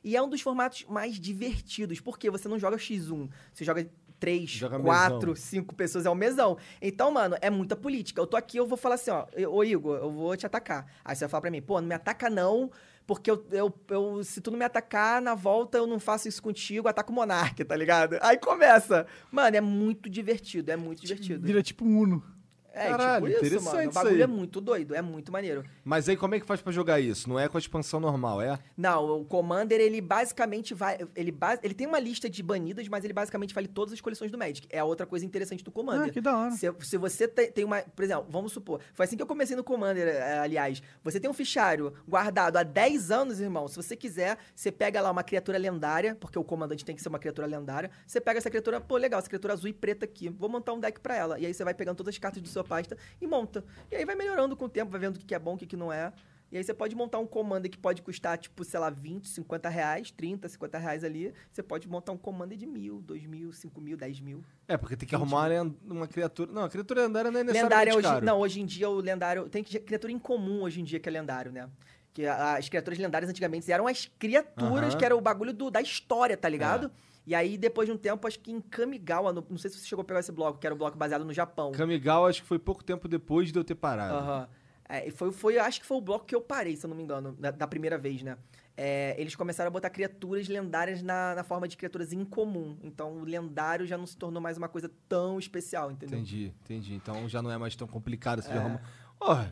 E 0.04 0.16
é 0.16 0.22
um 0.22 0.28
dos 0.28 0.40
formatos 0.40 0.84
mais 0.88 1.16
divertidos, 1.18 1.98
porque 2.00 2.30
você 2.30 2.48
não 2.48 2.56
joga 2.56 2.76
X1, 2.76 3.28
você 3.52 3.64
joga 3.64 3.90
3, 4.18 4.48
Joga 4.50 4.78
4, 4.78 5.28
mesão. 5.28 5.36
5 5.36 5.74
pessoas, 5.74 6.06
é 6.06 6.10
um 6.10 6.14
mesão. 6.14 6.56
Então, 6.80 7.10
mano, 7.10 7.36
é 7.40 7.50
muita 7.50 7.76
política. 7.76 8.20
Eu 8.20 8.26
tô 8.26 8.36
aqui, 8.36 8.56
eu 8.56 8.66
vou 8.66 8.76
falar 8.78 8.94
assim, 8.96 9.10
ó, 9.10 9.26
ô 9.48 9.62
Igor, 9.64 9.96
eu 9.98 10.10
vou 10.10 10.36
te 10.36 10.46
atacar. 10.46 10.86
Aí 11.04 11.14
você 11.14 11.20
vai 11.24 11.28
falar 11.30 11.40
pra 11.42 11.50
mim, 11.50 11.60
pô, 11.62 11.80
não 11.80 11.88
me 11.88 11.94
ataca 11.94 12.28
não, 12.30 12.70
porque 13.06 13.30
eu, 13.30 13.44
eu, 13.52 13.72
eu- 13.90 14.24
se 14.24 14.40
tu 14.40 14.50
não 14.50 14.58
me 14.58 14.64
atacar, 14.64 15.20
na 15.22 15.34
volta 15.34 15.78
eu 15.78 15.86
não 15.86 16.00
faço 16.00 16.26
isso 16.28 16.42
contigo, 16.42 16.88
ataco 16.88 17.12
o 17.12 17.14
Monark, 17.14 17.64
tá 17.64 17.76
ligado? 17.76 18.16
Aí 18.20 18.36
começa. 18.38 19.06
Mano, 19.30 19.56
é 19.56 19.60
muito 19.60 20.08
divertido, 20.10 20.70
é 20.70 20.76
muito 20.76 21.00
divertido. 21.02 21.46
Vira 21.46 21.62
tipo 21.62 21.84
um 21.84 21.98
Uno. 21.98 22.35
É, 22.76 22.88
Caralho, 22.90 23.26
tipo 23.26 23.28
isso, 23.28 23.46
interessante 23.46 23.64
mano. 23.74 23.78
O 23.78 23.90
isso 23.90 23.92
bagulho 24.04 24.22
é 24.22 24.26
muito 24.26 24.60
doido, 24.60 24.94
é 24.94 25.00
muito 25.02 25.32
maneiro. 25.32 25.64
Mas 25.84 26.08
aí 26.08 26.16
como 26.16 26.34
é 26.34 26.40
que 26.40 26.46
faz 26.46 26.60
pra 26.60 26.70
jogar 26.72 27.00
isso? 27.00 27.28
Não 27.28 27.38
é 27.38 27.48
com 27.48 27.56
a 27.56 27.60
expansão 27.60 27.98
normal, 27.98 28.42
é? 28.42 28.58
Não, 28.76 29.20
o 29.20 29.24
Commander, 29.24 29.80
ele 29.80 30.00
basicamente 30.00 30.74
vai. 30.74 30.98
Ele, 31.14 31.34
ele 31.62 31.74
tem 31.74 31.86
uma 31.86 31.98
lista 31.98 32.28
de 32.28 32.42
banidas, 32.42 32.86
mas 32.88 33.04
ele 33.04 33.12
basicamente 33.14 33.54
vale 33.54 33.66
todas 33.68 33.94
as 33.94 34.00
coleções 34.00 34.30
do 34.30 34.36
Magic. 34.38 34.66
É 34.70 34.78
a 34.78 34.84
outra 34.84 35.06
coisa 35.06 35.24
interessante 35.24 35.64
do 35.64 35.70
Commander. 35.70 36.08
Ah, 36.08 36.12
que 36.12 36.20
da 36.20 36.36
hora. 36.36 36.50
Se, 36.50 36.70
se 36.80 36.96
você 36.98 37.26
te- 37.26 37.50
tem 37.50 37.64
uma. 37.64 37.80
Por 37.82 38.04
exemplo, 38.04 38.26
vamos 38.28 38.52
supor. 38.52 38.80
Foi 38.92 39.04
assim 39.06 39.16
que 39.16 39.22
eu 39.22 39.26
comecei 39.26 39.56
no 39.56 39.64
Commander, 39.64 40.06
eh, 40.08 40.38
aliás. 40.38 40.82
Você 41.02 41.18
tem 41.18 41.30
um 41.30 41.34
fichário 41.34 41.94
guardado 42.06 42.56
há 42.58 42.62
10 42.62 43.10
anos, 43.10 43.40
irmão. 43.40 43.66
Se 43.68 43.76
você 43.76 43.96
quiser, 43.96 44.36
você 44.54 44.70
pega 44.70 45.00
lá 45.00 45.10
uma 45.10 45.22
criatura 45.22 45.56
lendária, 45.58 46.14
porque 46.14 46.38
o 46.38 46.44
comandante 46.44 46.84
tem 46.84 46.94
que 46.94 47.02
ser 47.02 47.08
uma 47.08 47.18
criatura 47.18 47.46
lendária. 47.46 47.90
Você 48.06 48.20
pega 48.20 48.38
essa 48.38 48.50
criatura, 48.50 48.80
pô, 48.80 48.96
legal, 48.96 49.18
essa 49.18 49.28
criatura 49.28 49.54
azul 49.54 49.68
e 49.70 49.72
preta 49.72 50.04
aqui. 50.04 50.28
Vou 50.28 50.48
montar 50.48 50.72
um 50.74 50.80
deck 50.80 51.00
pra 51.00 51.16
ela. 51.16 51.38
E 51.38 51.46
aí 51.46 51.54
você 51.54 51.64
vai 51.64 51.72
pegando 51.74 51.96
todas 51.96 52.14
as 52.14 52.18
cartas 52.18 52.42
do 52.42 52.48
sua 52.48 52.64
pasta 52.66 52.96
e 53.20 53.26
monta. 53.26 53.64
E 53.90 53.96
aí 53.96 54.04
vai 54.04 54.14
melhorando 54.14 54.56
com 54.56 54.64
o 54.64 54.68
tempo, 54.68 54.90
vai 54.90 55.00
vendo 55.00 55.16
o 55.16 55.20
que 55.20 55.34
é 55.34 55.38
bom, 55.38 55.54
o 55.54 55.58
que, 55.58 55.76
não 55.76 55.92
é. 55.92 56.12
E 56.52 56.56
aí 56.56 56.62
você 56.62 56.72
pode 56.72 56.94
montar 56.94 57.18
um 57.18 57.26
commander 57.26 57.68
que 57.68 57.76
pode 57.76 58.00
custar, 58.02 58.38
tipo, 58.38 58.62
sei 58.64 58.78
lá, 58.78 58.88
20, 58.88 59.26
50 59.26 59.68
reais, 59.68 60.12
30, 60.12 60.48
50 60.48 60.78
reais 60.78 61.02
ali. 61.02 61.34
Você 61.50 61.60
pode 61.60 61.88
montar 61.88 62.12
um 62.12 62.16
commander 62.16 62.56
de 62.56 62.64
mil, 62.66 63.00
dois 63.02 63.24
mil, 63.26 63.52
cinco 63.52 63.80
mil, 63.80 63.96
dez 63.96 64.20
mil. 64.20 64.44
É, 64.68 64.76
porque 64.76 64.96
tem 64.96 65.08
que 65.08 65.14
arrumar 65.14 65.38
uma, 65.38 65.46
len- 65.48 65.76
uma 65.84 66.06
criatura... 66.06 66.52
Não, 66.52 66.62
a 66.62 66.68
criatura 66.70 67.04
lendária 67.04 67.32
não 67.32 67.40
é 67.40 67.44
necessariamente 67.44 67.96
Lendário 67.96 68.16
hoje. 68.16 68.24
Não, 68.24 68.38
hoje 68.38 68.60
em 68.60 68.64
dia 68.66 68.88
o 68.88 69.00
lendário. 69.00 69.48
Tem 69.48 69.64
criatura 69.64 70.12
incomum 70.12 70.62
hoje 70.62 70.80
em 70.80 70.84
dia 70.84 71.00
que 71.00 71.08
é 71.08 71.12
lendário, 71.12 71.50
né? 71.50 71.68
Que 72.14 72.24
as 72.26 72.68
criaturas 72.68 72.96
lendárias 72.98 73.28
antigamente 73.28 73.70
eram 73.70 73.88
as 73.88 74.06
criaturas 74.18 74.90
Aham. 74.90 74.98
que 74.98 75.04
era 75.04 75.16
o 75.16 75.20
bagulho 75.20 75.52
do- 75.52 75.70
da 75.70 75.80
história, 75.82 76.36
tá 76.36 76.48
ligado? 76.48 76.92
E 77.26 77.34
aí, 77.34 77.58
depois 77.58 77.88
de 77.88 77.92
um 77.92 77.96
tempo, 77.98 78.26
acho 78.26 78.38
que 78.38 78.52
em 78.52 78.60
Kamigawa, 78.60 79.32
no- 79.32 79.44
não 79.50 79.58
sei 79.58 79.68
se 79.70 79.78
você 79.78 79.86
chegou 79.86 80.02
a 80.02 80.04
pegar 80.04 80.20
esse 80.20 80.30
bloco, 80.30 80.58
que 80.60 80.66
era 80.66 80.74
o 80.74 80.78
bloco 80.78 80.96
baseado 80.96 81.24
no 81.24 81.32
Japão. 81.32 81.72
Kamigawa 81.72 82.28
acho 82.30 82.40
que 82.42 82.46
foi 82.48 82.58
pouco 82.58 82.84
tempo 82.84 83.08
depois 83.08 83.50
de 83.50 83.58
eu 83.58 83.64
ter 83.64 83.74
parado. 83.74 84.14
Aham. 84.14 84.48
É, 84.88 85.08
e 85.08 85.10
foi, 85.10 85.32
foi, 85.32 85.58
acho 85.58 85.80
que 85.80 85.86
foi 85.86 85.96
o 85.96 86.00
bloco 86.00 86.24
que 86.24 86.34
eu 86.34 86.40
parei, 86.40 86.76
se 86.76 86.86
eu 86.86 86.88
não 86.88 86.96
me 86.96 87.02
engano, 87.02 87.32
da, 87.32 87.50
da 87.50 87.66
primeira 87.66 87.98
vez, 87.98 88.22
né? 88.22 88.38
É, 88.76 89.16
eles 89.18 89.34
começaram 89.34 89.66
a 89.66 89.70
botar 89.72 89.90
criaturas 89.90 90.46
lendárias 90.46 91.02
na, 91.02 91.34
na 91.34 91.42
forma 91.42 91.66
de 91.66 91.76
criaturas 91.76 92.12
incomum. 92.12 92.78
Então, 92.84 93.14
o 93.14 93.24
lendário 93.24 93.84
já 93.84 93.98
não 93.98 94.06
se 94.06 94.16
tornou 94.16 94.40
mais 94.40 94.56
uma 94.56 94.68
coisa 94.68 94.88
tão 95.08 95.40
especial, 95.40 95.90
entendeu? 95.90 96.18
Entendi, 96.18 96.52
entendi. 96.62 96.94
Então 96.94 97.28
já 97.28 97.42
não 97.42 97.50
é 97.50 97.58
mais 97.58 97.74
tão 97.74 97.88
complicado 97.88 98.40
de 98.42 98.48
É. 98.48 98.56
arrumar. 98.56 98.80
Ó, 99.18 99.44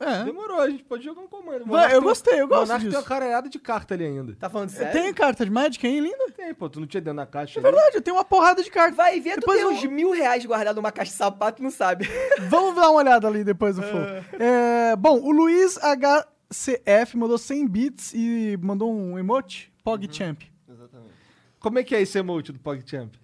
É. 0.00 0.22
demorou, 0.24 0.60
a 0.60 0.70
gente 0.70 0.84
pode 0.84 1.02
jogar 1.04 1.20
um 1.22 1.26
comando. 1.26 1.64
Vai, 1.66 1.92
eu 1.94 2.00
gostei, 2.00 2.40
eu 2.40 2.46
gosto 2.46 2.62
Monark 2.62 2.82
tem 2.82 2.88
disso. 2.90 3.00
uma 3.02 3.06
caralhada 3.08 3.48
de 3.48 3.58
carta 3.58 3.94
ali 3.94 4.04
ainda. 4.04 4.36
Tá 4.36 4.48
falando 4.48 4.68
Você 4.68 4.76
sério? 4.78 4.92
tem 4.92 5.12
carta 5.12 5.44
de 5.44 5.50
Magic 5.50 5.84
aí, 5.84 5.98
linda? 5.98 6.30
Tem, 6.36 6.54
pô, 6.54 6.68
tu 6.68 6.78
não 6.78 6.86
tinha 6.86 7.00
dentro 7.00 7.16
da 7.16 7.26
caixa 7.26 7.58
É 7.58 7.62
ali? 7.62 7.72
verdade, 7.74 7.96
eu 7.96 8.02
tenho 8.02 8.16
uma 8.16 8.24
porrada 8.24 8.62
de 8.62 8.70
carta. 8.70 8.94
Vai 8.94 9.18
ver, 9.20 9.34
tu 9.34 9.40
Depois 9.40 9.58
tem 9.58 9.66
eu- 9.66 9.72
uns 9.74 9.84
mil 9.84 10.12
reais 10.12 10.44
guardado 10.46 10.76
numa 10.76 10.92
caixa 10.92 11.10
de 11.10 11.16
sapato 11.16 11.60
e 11.60 11.64
não 11.64 11.70
sabe. 11.72 12.06
Vamos 12.48 12.76
dar 12.76 12.82
uma 12.90 12.98
olhada 13.00 13.26
ali 13.26 13.42
depois 13.42 13.74
do 13.76 13.82
Flow. 13.82 14.02
É, 14.38 14.94
bom, 14.94 15.18
o 15.20 15.32
Luiz 15.32 15.76
HCF 15.78 17.16
mandou 17.16 17.36
100 17.36 17.66
bits 17.66 18.12
e 18.14 18.56
mandou 18.62 18.94
um 18.94 19.18
emote, 19.18 19.72
PogChamp. 19.82 20.42
Exatamente. 20.68 21.12
Como 21.58 21.76
é 21.78 21.82
que 21.82 21.96
é 21.96 22.00
esse 22.02 22.16
emote 22.16 22.52
do 22.52 22.60
PogChamp? 22.60 23.14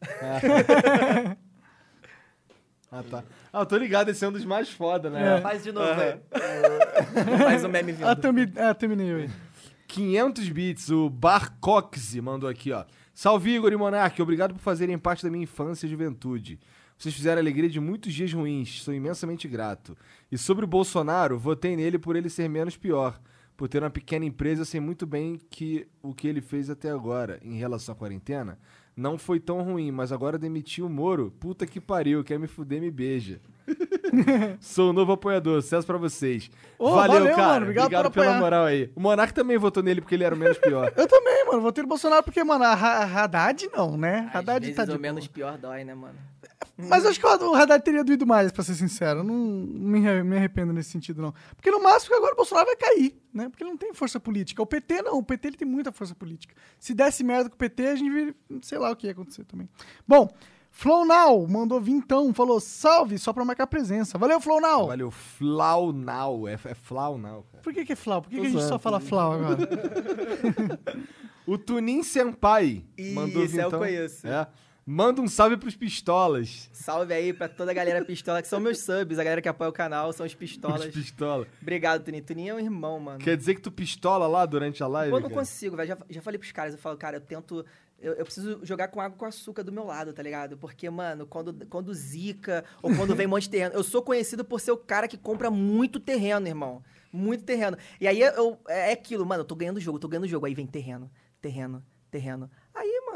Ah. 2.90 3.02
tá. 3.02 3.24
Ah, 3.52 3.60
eu 3.60 3.66
tô 3.66 3.76
ligado, 3.76 4.10
esse 4.10 4.24
é 4.24 4.28
um 4.28 4.32
dos 4.32 4.44
mais 4.44 4.70
foda, 4.70 5.10
né? 5.10 5.40
Faz 5.40 5.64
de 5.64 5.72
novo, 5.72 5.94
velho. 5.94 6.20
Mais 7.38 7.62
um 7.64 7.68
meme 7.68 7.92
vindo. 7.92 8.06
Ah, 8.06 8.12
ah, 8.70 8.74
thumbnail 8.74 9.16
aí. 9.16 9.30
500 9.88 10.48
bits, 10.48 10.90
o 10.90 11.08
Barcoxi 11.08 12.20
mandou 12.20 12.48
aqui, 12.48 12.72
ó. 12.72 12.84
Salve 13.14 13.54
Igor 13.54 13.72
e 13.72 13.76
Monark, 13.76 14.20
obrigado 14.20 14.52
por 14.52 14.60
fazerem 14.60 14.98
parte 14.98 15.24
da 15.24 15.30
minha 15.30 15.44
infância 15.44 15.86
e 15.86 15.90
juventude. 15.90 16.60
Vocês 16.98 17.14
fizeram 17.14 17.38
a 17.38 17.42
alegria 17.42 17.68
de 17.68 17.78
muitos 17.78 18.12
dias 18.12 18.32
ruins, 18.32 18.82
sou 18.82 18.94
imensamente 18.94 19.46
grato. 19.46 19.96
E 20.30 20.38
sobre 20.38 20.64
o 20.64 20.68
Bolsonaro, 20.68 21.38
votei 21.38 21.76
nele 21.76 21.98
por 21.98 22.16
ele 22.16 22.28
ser 22.28 22.48
menos 22.48 22.76
pior. 22.76 23.20
Por 23.56 23.68
ter 23.68 23.82
uma 23.82 23.90
pequena 23.90 24.24
empresa, 24.24 24.62
eu 24.62 24.66
sei 24.66 24.80
muito 24.80 25.06
bem 25.06 25.40
que 25.50 25.86
o 26.02 26.14
que 26.14 26.28
ele 26.28 26.40
fez 26.40 26.68
até 26.68 26.90
agora, 26.90 27.38
em 27.42 27.56
relação 27.56 27.94
à 27.94 27.96
quarentena, 27.96 28.58
não 28.96 29.18
foi 29.18 29.38
tão 29.38 29.62
ruim, 29.62 29.90
mas 29.90 30.10
agora 30.10 30.38
demitiu 30.38 30.86
o 30.86 30.90
Moro. 30.90 31.32
Puta 31.38 31.66
que 31.66 31.80
pariu, 31.80 32.24
quer 32.24 32.38
me 32.38 32.46
fuder, 32.46 32.80
me 32.80 32.90
beija. 32.90 33.40
Sou 34.60 34.90
o 34.90 34.92
novo 34.92 35.12
apoiador, 35.12 35.60
sucesso 35.60 35.86
pra 35.86 35.98
vocês. 35.98 36.50
Ô, 36.78 36.92
valeu, 36.92 37.20
valeu, 37.20 37.36
cara. 37.36 37.48
mano, 37.48 37.62
obrigado 37.66 37.90
por 37.90 38.10
pela 38.12 38.26
apoiar. 38.26 38.38
moral 38.40 38.64
aí. 38.64 38.90
O 38.94 39.00
Monark 39.00 39.34
também 39.34 39.58
votou 39.58 39.82
nele 39.82 40.00
porque 40.00 40.14
ele 40.14 40.24
era 40.24 40.34
o 40.34 40.38
menos 40.38 40.56
pior. 40.58 40.92
Eu 40.96 41.06
também, 41.08 41.44
mano. 41.46 41.60
Votei 41.60 41.82
no 41.82 41.88
Bolsonaro 41.88 42.22
porque, 42.22 42.42
mano, 42.44 42.64
a 42.64 42.72
Ha- 42.74 43.24
Haddad 43.24 43.68
não, 43.74 43.96
né? 43.96 44.28
Às 44.32 44.36
Haddad 44.36 44.60
vezes 44.60 44.76
tá 44.76 44.84
de 44.84 44.90
boa. 44.92 45.00
menos 45.00 45.26
pior 45.26 45.58
dói, 45.58 45.84
né, 45.84 45.94
mano? 45.94 46.14
Mas 46.76 47.04
eu 47.04 47.10
acho 47.10 47.18
que 47.18 47.26
o 47.26 47.54
Haddad 47.54 47.82
teria 47.84 48.04
doído 48.04 48.26
mais, 48.26 48.52
pra 48.52 48.62
ser 48.62 48.74
sincero. 48.74 49.20
Eu 49.20 49.24
não 49.24 49.34
me, 49.34 49.98
arre- 50.06 50.22
me 50.22 50.36
arrependo 50.36 50.72
nesse 50.72 50.90
sentido, 50.90 51.22
não. 51.22 51.34
Porque 51.54 51.70
no 51.70 51.82
máximo 51.82 52.10
que 52.10 52.16
agora 52.16 52.34
o 52.34 52.36
Bolsonaro 52.36 52.66
vai 52.66 52.76
cair, 52.76 53.18
né? 53.32 53.48
Porque 53.48 53.62
ele 53.64 53.70
não 53.70 53.78
tem 53.78 53.94
força 53.94 54.20
política. 54.20 54.62
O 54.62 54.66
PT 54.66 55.02
não, 55.02 55.18
o 55.18 55.22
PT 55.22 55.48
ele 55.48 55.56
tem 55.56 55.66
muita 55.68 55.90
força 55.90 56.14
política. 56.14 56.54
Se 56.78 56.92
desse 56.94 57.24
merda 57.24 57.48
com 57.48 57.54
o 57.54 57.58
PT, 57.58 57.86
a 57.88 57.96
gente, 57.96 58.10
vir- 58.10 58.36
sei 58.62 58.78
lá, 58.78 58.90
o 58.90 58.96
que 58.96 59.06
ia 59.06 59.12
acontecer 59.12 59.44
também. 59.44 59.68
Bom, 60.06 60.28
Flow 60.70 61.06
Now 61.06 61.48
mandou 61.48 61.80
vintão, 61.80 62.34
falou 62.34 62.60
salve, 62.60 63.18
só 63.18 63.32
pra 63.32 63.42
marcar 63.46 63.66
presença. 63.66 64.18
Valeu, 64.18 64.38
Flow 64.38 64.60
Now! 64.60 64.86
Valeu, 64.88 65.10
Flau 65.10 65.90
Now. 65.90 66.46
É, 66.46 66.52
é 66.64 66.74
Flau 66.74 67.16
Now, 67.16 67.42
cara. 67.50 67.62
Por 67.62 67.72
que, 67.72 67.86
que 67.86 67.94
é 67.94 67.96
Flau? 67.96 68.20
Por 68.20 68.28
que, 68.28 68.38
que 68.38 68.46
a 68.46 68.50
gente 68.50 68.64
só 68.64 68.78
fala 68.78 69.00
Flau 69.00 69.32
agora? 69.32 69.56
O 71.46 71.56
Tunin 71.56 72.02
Senpai 72.02 72.84
Isso, 72.98 73.14
mandou 73.14 73.42
eu 73.42 73.48
vintão. 73.48 73.78
conheço. 73.78 74.26
É. 74.26 74.48
Manda 74.88 75.20
um 75.20 75.26
salve 75.26 75.56
pros 75.56 75.74
pistolas. 75.74 76.70
Salve 76.72 77.12
aí 77.12 77.32
pra 77.32 77.48
toda 77.48 77.72
a 77.72 77.74
galera 77.74 78.04
pistola, 78.04 78.40
que 78.40 78.46
são 78.46 78.60
meus 78.60 78.78
subs, 78.78 79.18
a 79.18 79.24
galera 79.24 79.42
que 79.42 79.48
apoia 79.48 79.68
o 79.68 79.72
canal, 79.72 80.12
são 80.12 80.24
os 80.24 80.30
Os 80.30 80.38
pistolas. 80.38 80.86
pistola. 80.94 81.44
Obrigado, 81.60 82.04
Tuninho. 82.04 82.22
Tuninho 82.22 82.52
é 82.52 82.54
um 82.54 82.60
irmão, 82.60 83.00
mano. 83.00 83.18
Quer 83.18 83.36
dizer 83.36 83.56
que 83.56 83.60
tu 83.60 83.72
pistola 83.72 84.28
lá 84.28 84.46
durante 84.46 84.84
a 84.84 84.86
live? 84.86 85.12
Eu 85.12 85.18
não 85.18 85.28
cara? 85.28 85.40
consigo, 85.40 85.76
velho. 85.76 85.88
Já, 85.88 85.98
já 86.08 86.22
falei 86.22 86.38
pros 86.38 86.52
caras, 86.52 86.74
eu 86.74 86.78
falo, 86.78 86.96
cara, 86.96 87.16
eu 87.16 87.20
tento. 87.20 87.66
Eu, 87.98 88.12
eu 88.12 88.24
preciso 88.24 88.60
jogar 88.64 88.86
com 88.86 89.00
água 89.00 89.18
com 89.18 89.24
açúcar 89.24 89.64
do 89.64 89.72
meu 89.72 89.84
lado, 89.84 90.12
tá 90.12 90.22
ligado? 90.22 90.56
Porque, 90.56 90.88
mano, 90.88 91.26
quando, 91.26 91.66
quando 91.66 91.92
zica 91.92 92.64
ou 92.80 92.94
quando 92.94 93.12
vem 93.16 93.26
um 93.26 93.30
monte 93.30 93.42
de 93.44 93.50
terreno. 93.50 93.74
Eu 93.74 93.82
sou 93.82 94.02
conhecido 94.02 94.44
por 94.44 94.60
ser 94.60 94.70
o 94.70 94.76
cara 94.76 95.08
que 95.08 95.16
compra 95.18 95.50
muito 95.50 95.98
terreno, 95.98 96.46
irmão. 96.46 96.80
Muito 97.12 97.42
terreno. 97.42 97.76
E 98.00 98.06
aí 98.06 98.20
eu, 98.20 98.56
é 98.68 98.92
aquilo, 98.92 99.26
mano, 99.26 99.40
eu 99.40 99.44
tô 99.44 99.56
ganhando 99.56 99.78
o 99.78 99.80
jogo, 99.80 99.98
tô 99.98 100.06
ganhando 100.06 100.26
o 100.26 100.28
jogo. 100.28 100.46
Aí 100.46 100.54
vem 100.54 100.66
terreno, 100.66 101.10
terreno, 101.40 101.82
terreno. 102.08 102.48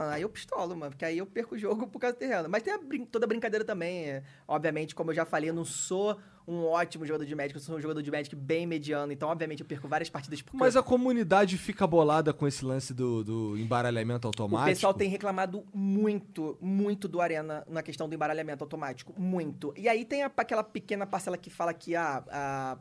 Aí, 0.00 0.14
aí 0.16 0.22
eu 0.22 0.28
pistolo, 0.28 0.76
mano, 0.76 0.90
porque 0.92 1.04
aí 1.04 1.18
eu 1.18 1.26
perco 1.26 1.54
o 1.54 1.58
jogo 1.58 1.86
por 1.86 1.98
causa 1.98 2.16
do 2.16 2.18
terreno. 2.18 2.48
Mas 2.48 2.62
tem 2.62 2.72
a 2.72 2.78
brin- 2.78 3.04
toda 3.04 3.24
a 3.26 3.28
brincadeira 3.28 3.64
também. 3.64 4.10
é. 4.10 4.22
Obviamente, 4.46 4.94
como 4.94 5.10
eu 5.10 5.14
já 5.14 5.24
falei, 5.24 5.50
eu 5.50 5.54
não 5.54 5.64
sou 5.64 6.18
um 6.50 6.64
ótimo 6.66 7.06
jogador 7.06 7.24
de 7.24 7.34
Magic, 7.34 7.54
eu 7.54 7.60
sou 7.60 7.76
um 7.76 7.80
jogador 7.80 8.02
de 8.02 8.10
Magic 8.10 8.34
bem 8.34 8.66
mediano. 8.66 9.12
Então, 9.12 9.28
obviamente, 9.28 9.60
eu 9.60 9.66
perco 9.66 9.86
várias 9.86 10.10
partidas 10.10 10.42
por 10.42 10.56
Mas 10.56 10.74
a 10.76 10.82
comunidade 10.82 11.56
fica 11.56 11.86
bolada 11.86 12.32
com 12.32 12.46
esse 12.46 12.64
lance 12.64 12.92
do, 12.92 13.22
do 13.22 13.56
embaralhamento 13.56 14.26
automático. 14.26 14.68
O 14.70 14.74
pessoal 14.74 14.92
tem 14.94 15.08
reclamado 15.08 15.64
muito, 15.72 16.58
muito 16.60 17.06
do 17.06 17.20
Arena 17.20 17.64
na 17.68 17.82
questão 17.82 18.08
do 18.08 18.14
embaralhamento 18.14 18.64
automático. 18.64 19.14
Muito. 19.16 19.72
E 19.76 19.88
aí 19.88 20.04
tem 20.04 20.24
a- 20.24 20.32
aquela 20.36 20.64
pequena 20.64 21.06
parcela 21.06 21.36
que 21.38 21.50
fala 21.50 21.72
que 21.72 21.94
ah, 21.94 22.24
ah, 22.28 22.78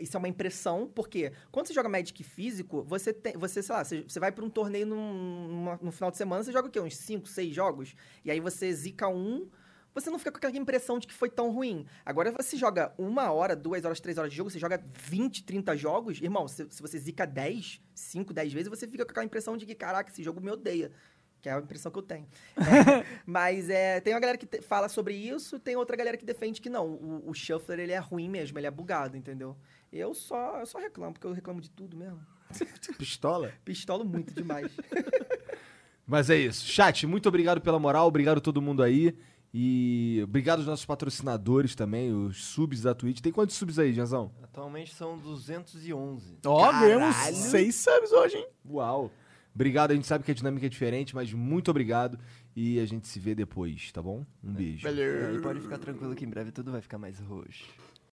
isso 0.00 0.16
é 0.16 0.18
uma 0.18 0.28
impressão, 0.28 0.90
porque 0.92 1.32
quando 1.50 1.66
você 1.68 1.74
joga 1.74 1.88
Magic 1.88 2.22
físico, 2.24 2.82
você 2.82 3.12
tem. 3.12 3.34
Você, 3.34 3.62
sei 3.62 3.74
lá, 3.74 3.84
você, 3.84 4.02
você 4.02 4.18
vai 4.18 4.32
pra 4.32 4.44
um 4.44 4.50
torneio 4.50 4.86
num, 4.86 5.46
numa- 5.48 5.78
no 5.80 5.92
final 5.92 6.10
de 6.10 6.16
semana, 6.16 6.42
você 6.42 6.50
joga 6.52 6.66
o 6.68 6.70
quê? 6.70 6.80
Uns 6.80 6.96
5, 6.96 7.28
6 7.28 7.54
jogos? 7.54 7.94
E 8.24 8.30
aí 8.30 8.40
você 8.40 8.72
zica 8.72 9.06
um. 9.08 9.46
Você 9.94 10.08
não 10.10 10.18
fica 10.18 10.30
com 10.32 10.38
aquela 10.38 10.56
impressão 10.56 10.98
de 10.98 11.06
que 11.06 11.12
foi 11.14 11.28
tão 11.28 11.50
ruim. 11.50 11.86
Agora 12.04 12.30
você 12.32 12.56
joga 12.56 12.92
uma 12.96 13.30
hora, 13.30 13.54
duas 13.54 13.84
horas, 13.84 14.00
três 14.00 14.16
horas 14.18 14.30
de 14.30 14.36
jogo, 14.36 14.50
você 14.50 14.58
joga 14.58 14.82
20, 14.94 15.44
30 15.44 15.76
jogos, 15.76 16.20
irmão, 16.20 16.48
se, 16.48 16.66
se 16.70 16.80
você 16.80 16.98
zica 16.98 17.26
10, 17.26 17.80
5, 17.94 18.32
10 18.32 18.52
vezes, 18.52 18.68
você 18.68 18.86
fica 18.88 19.04
com 19.04 19.10
aquela 19.10 19.26
impressão 19.26 19.56
de 19.56 19.66
que, 19.66 19.74
caraca, 19.74 20.10
esse 20.10 20.22
jogo 20.22 20.40
me 20.40 20.50
odeia. 20.50 20.90
Que 21.42 21.48
é 21.48 21.52
a 21.52 21.58
impressão 21.58 21.90
que 21.90 21.98
eu 21.98 22.02
tenho. 22.02 22.26
É, 22.56 23.04
mas 23.26 23.68
é, 23.68 24.00
tem 24.00 24.14
uma 24.14 24.20
galera 24.20 24.38
que 24.38 24.46
te- 24.46 24.62
fala 24.62 24.88
sobre 24.88 25.12
isso, 25.14 25.58
tem 25.58 25.74
outra 25.76 25.96
galera 25.96 26.16
que 26.16 26.24
defende 26.24 26.60
que 26.60 26.70
não. 26.70 26.86
O, 26.86 27.30
o 27.30 27.34
Shuffler, 27.34 27.80
ele 27.80 27.92
é 27.92 27.98
ruim 27.98 28.28
mesmo, 28.28 28.58
ele 28.58 28.66
é 28.68 28.70
bugado, 28.70 29.16
entendeu? 29.16 29.56
Eu 29.92 30.14
só, 30.14 30.60
eu 30.60 30.66
só 30.66 30.78
reclamo, 30.78 31.12
porque 31.12 31.26
eu 31.26 31.32
reclamo 31.32 31.60
de 31.60 31.68
tudo 31.68 31.96
mesmo. 31.96 32.20
Pistola? 32.96 33.52
Pistolo 33.64 34.04
muito 34.04 34.32
demais. 34.32 34.70
Mas 36.06 36.30
é 36.30 36.36
isso. 36.36 36.66
Chat, 36.66 37.06
muito 37.06 37.28
obrigado 37.28 37.60
pela 37.60 37.78
moral, 37.78 38.06
obrigado 38.06 38.38
a 38.38 38.40
todo 38.40 38.60
mundo 38.62 38.82
aí. 38.82 39.16
E 39.54 40.20
obrigado 40.24 40.60
aos 40.60 40.66
nossos 40.66 40.86
patrocinadores 40.86 41.74
também, 41.74 42.10
os 42.12 42.42
subs 42.42 42.82
da 42.82 42.94
Twitch. 42.94 43.20
Tem 43.20 43.30
quantos 43.30 43.54
subs 43.54 43.78
aí, 43.78 43.92
Janzão? 43.92 44.32
Atualmente 44.42 44.94
são 44.94 45.18
211. 45.18 46.38
Ó, 46.46 46.72
ganhamos 46.72 47.14
Caralho. 47.14 47.36
seis 47.36 47.74
subs 47.76 48.12
hoje, 48.12 48.36
hein? 48.36 48.46
Uau! 48.70 49.10
Obrigado, 49.54 49.90
a 49.90 49.94
gente 49.94 50.06
sabe 50.06 50.24
que 50.24 50.30
a 50.30 50.34
dinâmica 50.34 50.64
é 50.64 50.68
diferente, 50.68 51.14
mas 51.14 51.30
muito 51.34 51.70
obrigado. 51.70 52.18
E 52.56 52.80
a 52.80 52.86
gente 52.86 53.06
se 53.06 53.18
vê 53.18 53.34
depois, 53.34 53.92
tá 53.92 54.00
bom? 54.00 54.24
Um 54.42 54.52
beijo. 54.52 54.86
E 54.88 55.00
aí 55.00 55.38
pode 55.42 55.60
ficar 55.60 55.78
tranquilo 55.78 56.14
que 56.14 56.24
em 56.24 56.28
breve 56.28 56.50
tudo 56.50 56.72
vai 56.72 56.80
ficar 56.80 56.96
mais 56.96 57.18
roxo. 57.20 57.64